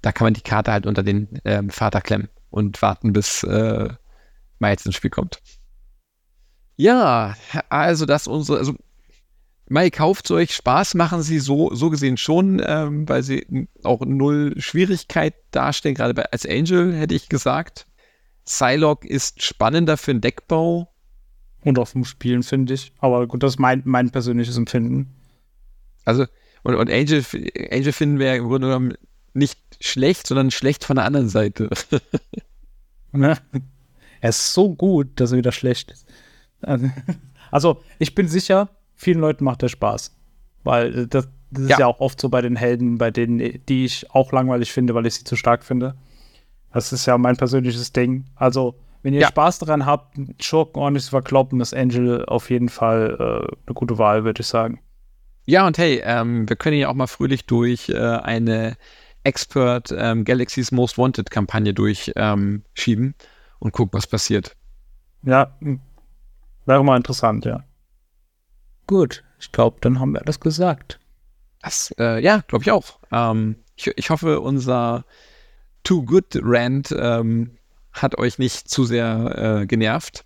Da 0.01 0.11
kann 0.11 0.25
man 0.25 0.33
die 0.33 0.41
Karte 0.41 0.71
halt 0.71 0.85
unter 0.85 1.03
den 1.03 1.39
ähm, 1.45 1.69
Vater 1.69 2.01
klemmen 2.01 2.29
und 2.49 2.81
warten, 2.81 3.13
bis 3.13 3.43
äh, 3.43 3.89
Miles 4.59 4.85
ins 4.85 4.95
Spiel 4.95 5.09
kommt. 5.09 5.41
Ja, 6.75 7.35
also 7.69 8.05
das 8.05 8.27
unsere, 8.27 8.59
also 8.59 8.75
Mai 9.69 9.89
kauft 9.89 10.29
euch, 10.31 10.53
Spaß 10.53 10.95
machen 10.95 11.21
sie 11.21 11.39
so, 11.39 11.73
so 11.73 11.89
gesehen 11.89 12.17
schon, 12.17 12.61
ähm, 12.65 13.07
weil 13.07 13.23
sie 13.23 13.67
auch 13.83 14.01
null 14.05 14.53
Schwierigkeit 14.57 15.35
darstellen, 15.51 15.95
gerade 15.95 16.13
bei, 16.13 16.25
als 16.31 16.45
Angel 16.45 16.93
hätte 16.93 17.15
ich 17.15 17.29
gesagt. 17.29 17.87
Psylocke 18.45 19.07
ist 19.07 19.41
spannender 19.41 19.97
für 19.97 20.13
den 20.13 20.21
Deckbau. 20.21 20.89
Und 21.63 21.79
auch 21.79 21.87
vom 21.87 22.03
Spielen, 22.03 22.43
finde 22.43 22.73
ich. 22.73 22.91
Aber 22.99 23.25
gut, 23.25 23.41
das 23.41 23.53
ist 23.53 23.59
mein, 23.59 23.81
mein 23.85 24.11
persönliches 24.11 24.57
Empfinden. 24.57 25.15
Also, 26.03 26.25
und, 26.63 26.75
und 26.75 26.91
Angel, 26.91 27.23
Angel 27.71 27.93
finden 27.93 28.19
wir 28.19 28.35
im 28.35 28.47
Grunde 28.47 28.67
genommen 28.67 28.93
nicht 29.33 29.59
schlecht, 29.79 30.27
sondern 30.27 30.51
schlecht 30.51 30.83
von 30.83 30.97
der 30.97 31.05
anderen 31.05 31.29
Seite. 31.29 31.69
ne? 33.13 33.37
Er 34.19 34.29
ist 34.29 34.53
so 34.53 34.75
gut, 34.75 35.19
dass 35.19 35.31
er 35.31 35.37
wieder 35.37 35.53
schlecht 35.53 35.91
ist. 35.91 36.05
Also, 37.51 37.81
ich 37.99 38.13
bin 38.13 38.27
sicher, 38.27 38.69
vielen 38.95 39.19
Leuten 39.19 39.43
macht 39.43 39.61
der 39.61 39.69
Spaß. 39.69 40.15
Weil 40.63 40.99
äh, 40.99 41.07
das, 41.07 41.27
das 41.51 41.63
ist 41.63 41.69
ja. 41.69 41.79
ja 41.79 41.87
auch 41.87 41.99
oft 41.99 42.19
so 42.19 42.29
bei 42.29 42.41
den 42.41 42.55
Helden, 42.55 42.97
bei 42.97 43.11
denen, 43.11 43.59
die 43.67 43.85
ich 43.85 44.09
auch 44.11 44.31
langweilig 44.31 44.71
finde, 44.71 44.95
weil 44.95 45.05
ich 45.05 45.15
sie 45.15 45.23
zu 45.23 45.35
stark 45.35 45.63
finde. 45.63 45.95
Das 46.71 46.91
ist 46.91 47.05
ja 47.05 47.17
mein 47.17 47.37
persönliches 47.37 47.93
Ding. 47.93 48.25
Also, 48.35 48.75
wenn 49.03 49.13
ihr 49.13 49.21
ja. 49.21 49.27
Spaß 49.27 49.59
daran 49.59 49.85
habt, 49.85 50.17
Schurken 50.39 50.81
ordentlich 50.81 51.03
zu 51.05 51.11
verkloppen, 51.11 51.61
ist 51.61 51.73
Angel 51.73 52.25
auf 52.25 52.49
jeden 52.49 52.69
Fall 52.69 53.17
äh, 53.19 53.55
eine 53.67 53.73
gute 53.73 53.97
Wahl, 53.97 54.23
würde 54.23 54.41
ich 54.41 54.47
sagen. 54.47 54.79
Ja, 55.45 55.67
und 55.67 55.77
hey, 55.77 56.01
ähm, 56.03 56.47
wir 56.47 56.55
können 56.55 56.77
ja 56.77 56.89
auch 56.89 56.93
mal 56.93 57.07
fröhlich 57.07 57.45
durch 57.45 57.89
äh, 57.89 57.97
eine 57.97 58.77
Expert 59.23 59.93
ähm, 59.95 60.23
Galaxy's 60.23 60.71
Most 60.71 60.97
Wanted 60.97 61.31
Kampagne 61.31 61.73
durchschieben 61.73 62.63
ähm, 63.05 63.13
und 63.59 63.71
gucken, 63.71 63.97
was 63.97 64.07
passiert. 64.07 64.55
Ja, 65.23 65.55
wäre 66.65 66.83
mal 66.83 66.97
interessant, 66.97 67.45
ja. 67.45 67.63
Gut, 68.87 69.23
ich 69.39 69.51
glaube, 69.51 69.77
dann 69.81 69.99
haben 69.99 70.13
wir 70.13 70.21
alles 70.21 70.39
gesagt. 70.39 70.99
Das, 71.61 71.93
äh, 71.97 72.21
ja, 72.21 72.43
glaube 72.47 72.63
ich 72.63 72.71
auch. 72.71 72.99
Ähm, 73.11 73.55
ich, 73.75 73.87
ich, 73.95 74.09
hoffe, 74.09 74.41
unser 74.41 75.05
Too 75.83 76.03
Good 76.03 76.39
Rant 76.41 76.93
ähm, 76.97 77.51
hat 77.93 78.17
euch 78.17 78.39
nicht 78.39 78.69
zu 78.69 78.83
sehr 78.83 79.61
äh, 79.61 79.65
genervt. 79.65 80.25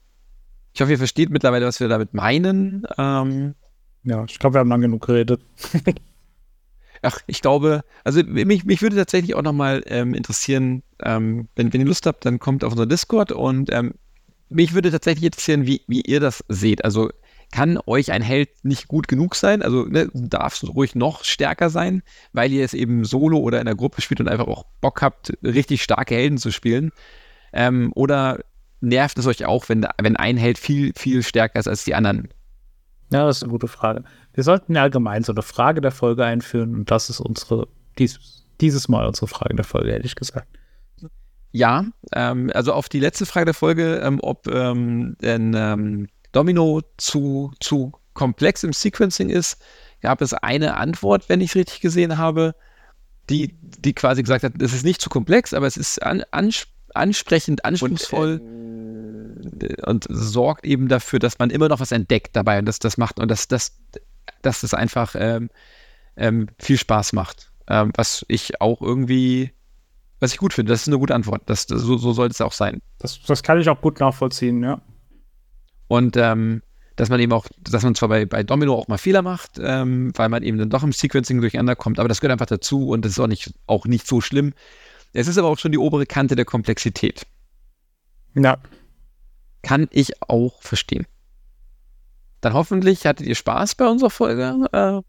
Ich 0.74 0.82
hoffe, 0.82 0.92
ihr 0.92 0.98
versteht 0.98 1.30
mittlerweile, 1.30 1.66
was 1.66 1.80
wir 1.80 1.88
damit 1.88 2.14
meinen. 2.14 2.86
Ähm, 2.98 3.56
ja, 4.04 4.24
ich 4.28 4.40
glaube, 4.40 4.56
wir 4.56 4.60
haben 4.60 4.70
lang 4.70 4.82
genug 4.82 5.06
geredet. 5.06 5.42
Ach, 7.02 7.20
ich 7.28 7.42
glaube, 7.42 7.84
also 8.04 8.24
mich, 8.24 8.66
mich 8.66 8.82
würde 8.82 8.96
tatsächlich 8.96 9.36
auch 9.36 9.44
nochmal 9.44 9.84
ähm, 9.86 10.14
interessieren, 10.14 10.82
ähm, 11.04 11.48
wenn, 11.56 11.72
wenn 11.72 11.82
ihr 11.82 11.88
Lust 11.88 12.06
habt, 12.06 12.26
dann 12.26 12.40
kommt 12.40 12.64
auf 12.64 12.72
unser 12.72 12.88
Discord 12.88 13.32
und 13.32 13.72
ähm, 13.72 13.94
mich 14.50 14.74
würde 14.74 14.92
tatsächlich 14.92 15.26
interessieren, 15.26 15.68
wie, 15.68 15.82
wie 15.88 16.02
ihr 16.02 16.20
das 16.20 16.44
seht. 16.48 16.84
Also 16.86 17.12
kann 17.52 17.80
euch 17.86 18.12
ein 18.12 18.22
Held 18.22 18.50
nicht 18.64 18.88
gut 18.88 19.08
genug 19.08 19.36
sein? 19.36 19.62
Also 19.62 19.86
ne, 19.86 20.10
darf 20.14 20.56
es 20.56 20.68
ruhig 20.68 20.96
noch 20.96 21.24
stärker 21.24 21.70
sein, 21.70 22.04
weil 22.34 22.52
ihr 22.52 22.66
es 22.66 22.74
eben 22.74 23.06
solo 23.06 23.40
oder 23.40 23.60
in 23.60 23.66
der 23.66 23.76
Gruppe 23.76 24.02
spielt 24.02 24.20
und 24.20 24.28
einfach 24.28 24.48
auch 24.48 24.66
Bock 24.82 25.02
habt, 25.02 25.34
richtig 25.44 25.84
starke 25.84 26.16
Helden 26.16 26.38
zu 26.38 26.52
spielen? 26.52 26.92
Ähm, 27.54 27.92
oder 27.96 28.40
nervt 28.82 29.18
es 29.18 29.28
euch 29.28 29.46
auch, 29.46 29.70
wenn, 29.70 29.88
wenn 30.02 30.18
ein 30.18 30.38
Held 30.38 30.58
viel, 30.58 30.94
viel 30.96 31.24
stärker 31.24 31.60
ist 31.60 31.68
als 31.68 31.84
die 31.84 31.96
anderen? 31.96 32.30
Ja, 33.12 33.26
das 33.26 33.38
ist 33.38 33.44
eine 33.44 33.52
gute 33.52 33.68
Frage. 33.68 34.04
Wir 34.34 34.44
sollten 34.44 34.76
allgemein 34.76 35.24
so 35.24 35.32
eine 35.32 35.42
Frage 35.42 35.82
der 35.82 35.92
Folge 35.92 36.26
einführen 36.26 36.76
und 36.76 36.92
das 36.92 37.10
ist 37.10 37.22
unsere, 37.22 37.68
dies, 37.98 38.46
dieses 38.60 38.90
Mal 38.90 39.08
unsere 39.08 39.28
Frage 39.28 39.56
der 39.56 39.66
Folge, 39.66 39.94
hätte 39.94 40.06
ich 40.06 40.16
gesagt. 40.16 40.48
Ja, 41.52 41.86
ähm, 42.14 42.52
also 42.54 42.74
auf 42.74 42.90
die 42.90 43.00
letzte 43.00 43.26
Frage 43.26 43.46
der 43.46 43.54
Folge, 43.54 44.02
ähm, 44.04 44.20
ob 44.22 44.48
ähm, 44.48 45.16
denn 45.22 45.54
ähm, 45.56 46.08
Domino 46.38 46.84
zu, 46.98 47.52
zu 47.60 47.94
komplex 48.14 48.64
im 48.64 48.72
Sequencing 48.72 49.32
ist, 49.32 49.60
gab 50.02 50.22
es 50.22 50.36
eine 50.36 50.78
Antwort, 50.78 51.30
wenn 51.30 51.42
ich 51.42 51.50
es 51.50 51.56
richtig 51.56 51.82
gesehen 51.82 52.20
habe, 52.20 52.54
die, 53.28 53.56
die 53.60 53.94
quasi 53.94 54.22
gesagt 54.22 54.44
hat, 54.44 54.62
es 54.62 54.72
ist 54.72 54.86
nicht 54.86 55.02
zu 55.02 55.10
komplex, 55.10 55.56
aber 55.56 55.66
es 55.66 55.78
ist 55.78 56.04
an, 56.04 56.24
ansprechend, 56.94 57.66
anspruchsvoll. 57.66 58.40
Und, 58.40 59.64
äh, 59.64 59.82
und 59.88 60.06
sorgt 60.10 60.64
eben 60.64 60.90
dafür, 60.90 61.18
dass 61.18 61.40
man 61.40 61.50
immer 61.50 61.70
noch 61.70 61.80
was 61.80 61.92
entdeckt 61.92 62.36
dabei 62.36 62.60
und 62.60 62.66
dass 62.66 62.78
das 62.78 63.00
macht 63.00 63.20
und 63.20 63.32
dass 63.32 63.48
das, 63.48 63.76
dass 64.44 64.62
das 64.62 64.76
einfach 64.76 65.16
ähm, 65.18 65.50
ähm, 66.18 66.50
viel 66.60 66.78
Spaß 66.78 67.14
macht. 67.14 67.52
Ähm, 67.68 67.94
was 67.96 68.24
ich 68.28 68.62
auch 68.62 68.84
irgendwie, 68.84 69.54
was 70.20 70.34
ich 70.34 70.38
gut 70.38 70.54
finde, 70.54 70.72
das 70.72 70.82
ist 70.82 70.88
eine 70.88 71.00
gute 71.00 71.16
Antwort. 71.16 71.42
Das, 71.48 71.66
das 71.66 71.82
so, 71.82 71.98
so 71.98 72.14
sollte 72.14 72.34
es 72.34 72.42
auch 72.42 72.54
sein. 72.54 72.80
Das, 73.00 73.24
das 73.24 73.42
kann 73.42 73.60
ich 73.60 73.68
auch 73.70 73.82
gut 73.82 74.00
nachvollziehen, 74.00 74.62
ja. 74.62 74.84
Und 75.88 76.18
ähm, 76.18 76.62
dass 76.96 77.10
man 77.10 77.20
eben 77.20 77.32
auch, 77.32 77.46
dass 77.62 77.84
man 77.84 77.96
zwar 77.96 78.10
bei, 78.10 78.26
bei 78.26 78.44
Domino 78.44 78.74
auch 78.74 78.88
mal 78.88 78.98
Fehler 78.98 79.22
macht, 79.22 79.60
ähm, 79.60 80.12
weil 80.16 80.30
man 80.30 80.44
eben 80.44 80.58
dann 80.58 80.70
doch 80.70 80.84
im 80.84 80.92
Sequencing 80.92 81.40
durcheinander 81.40 81.76
kommt, 81.76 82.00
aber 82.00 82.10
das 82.10 82.20
gehört 82.20 82.34
einfach 82.34 82.48
dazu 82.48 82.90
und 82.90 83.06
das 83.06 83.14
ist 83.14 83.20
auch 83.20 83.28
nicht, 83.28 83.54
auch 83.68 83.86
nicht 83.86 84.08
so 84.08 84.20
schlimm. 84.20 84.54
Es 85.14 85.28
ist 85.28 85.38
aber 85.38 85.48
auch 85.48 85.60
schon 85.60 85.72
die 85.72 85.78
obere 85.78 86.06
Kante 86.06 86.36
der 86.36 86.46
Komplexität. 86.46 87.28
Ja, 88.34 88.58
kann 89.62 89.88
ich 89.92 90.22
auch 90.22 90.62
verstehen. 90.62 91.06
Dann 92.42 92.54
hoffentlich 92.54 93.06
hattet 93.06 93.28
ihr 93.28 93.36
Spaß 93.36 93.76
bei 93.76 93.88
unserer 93.88 94.10
Folge. 94.10 94.68
Äh, 94.72 95.02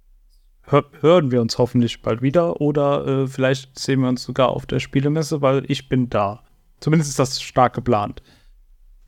Hör, 0.71 0.85
hören 1.01 1.31
wir 1.31 1.41
uns 1.41 1.57
hoffentlich 1.57 2.03
bald 2.03 2.21
wieder 2.21 2.61
oder 2.61 3.07
äh, 3.07 3.27
vielleicht 3.27 3.79
sehen 3.79 4.01
wir 4.01 4.09
uns 4.11 4.23
sogar 4.23 4.51
auf 4.51 4.67
der 4.67 4.81
Spielemesse, 4.81 5.41
weil 5.41 5.65
ich 5.71 5.89
bin 5.89 6.11
da. 6.11 6.43
Zumindest 6.81 7.11
ist 7.11 7.19
das 7.19 7.41
stark 7.41 7.75
geplant. 7.75 8.23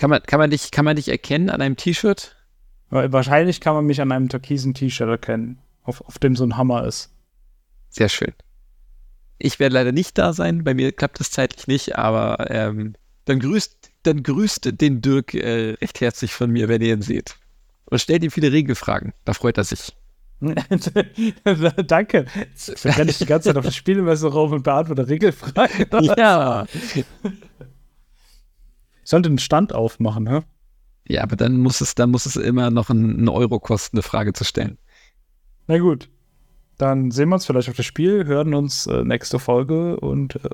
Kann 0.01 0.09
man, 0.09 0.23
kann, 0.23 0.39
man 0.39 0.51
dich, 0.51 0.71
kann 0.71 0.87
man 0.87 0.97
dich 0.97 1.09
erkennen 1.09 1.51
an 1.51 1.61
einem 1.61 1.77
T-Shirt? 1.77 2.35
Wahrscheinlich 2.89 3.61
kann 3.61 3.75
man 3.75 3.85
mich 3.85 4.01
an 4.01 4.11
einem 4.11 4.31
türkisen 4.31 4.73
T-Shirt 4.73 5.07
erkennen, 5.07 5.59
auf, 5.83 6.01
auf 6.01 6.19
dem 6.19 6.37
so 6.37 6.43
ein 6.43 6.57
Hammer 6.57 6.87
ist. 6.87 7.11
Sehr 7.91 8.09
schön. 8.09 8.33
Ich 9.37 9.61
werde 9.61 9.75
leider 9.75 9.93
nicht 9.93 10.17
da 10.17 10.33
sein, 10.33 10.65
bei 10.65 10.73
mir 10.73 10.93
klappt 10.93 11.21
es 11.21 11.31
zeitlich 11.31 11.67
nicht, 11.67 11.99
aber 11.99 12.51
ähm, 12.51 12.95
dann, 13.27 13.41
grüßt, 13.41 13.91
dann 14.05 14.23
grüßt 14.23 14.81
den 14.81 15.03
Dirk 15.03 15.35
äh, 15.35 15.75
recht 15.83 16.01
herzlich 16.01 16.33
von 16.33 16.51
mir, 16.51 16.69
wenn 16.69 16.81
ihr 16.81 16.95
ihn 16.95 17.03
seht. 17.03 17.37
Und 17.85 18.01
stellt 18.01 18.25
ihm 18.25 18.31
viele 18.31 18.53
Regelfragen, 18.53 19.13
da 19.27 19.35
freut 19.35 19.59
er 19.59 19.65
sich. 19.65 19.95
Danke. 21.87 22.25
Jetzt 22.39 22.87
renne 22.87 23.11
ich 23.11 23.19
die 23.19 23.27
ganze 23.27 23.51
Zeit 23.51 23.59
auf 23.59 23.67
die 23.67 23.75
Spielmesse 23.75 24.29
rum 24.29 24.53
und 24.53 24.63
beantworte 24.63 25.07
Regelfragen. 25.07 25.87
ja. 26.17 26.65
Sollte 29.11 29.29
einen 29.29 29.39
Stand 29.39 29.73
aufmachen, 29.73 30.29
hä? 30.29 30.43
Ja, 31.05 31.25
aber 31.25 31.35
dann 31.35 31.57
muss 31.57 31.81
es, 31.81 31.97
dann 31.97 32.13
muss 32.13 32.27
es 32.27 32.37
immer 32.37 32.71
noch 32.71 32.91
einen 32.91 33.29
Euro 33.29 33.59
kosten, 33.59 33.97
eine 33.97 34.05
Frage 34.05 34.33
zu 34.33 34.45
stellen. 34.45 34.79
Na 35.67 35.79
gut. 35.79 36.09
Dann 36.79 37.11
sehen 37.11 37.29
wir 37.29 37.35
uns 37.35 37.45
vielleicht 37.45 37.69
auf 37.69 37.77
das 37.77 37.87
Spiel, 37.87 38.25
hören 38.27 38.55
uns 38.55 38.87
äh, 38.87 39.03
nächste 39.03 39.41
Folge 39.41 39.99
und 39.99 40.37
äh, 40.37 40.51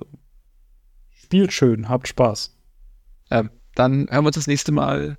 spielt 1.11 1.53
schön, 1.53 1.91
habt 1.91 2.09
Spaß. 2.09 2.57
Ähm, 3.31 3.51
dann 3.74 4.09
hören 4.09 4.24
wir 4.24 4.28
uns 4.28 4.37
das 4.37 4.47
nächste 4.47 4.73
Mal 4.73 5.19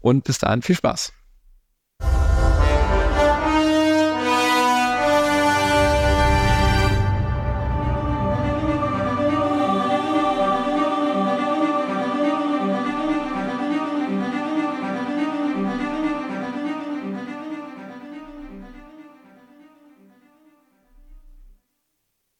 und 0.00 0.24
bis 0.24 0.36
dahin 0.38 0.60
viel 0.60 0.76
Spaß. 0.76 1.14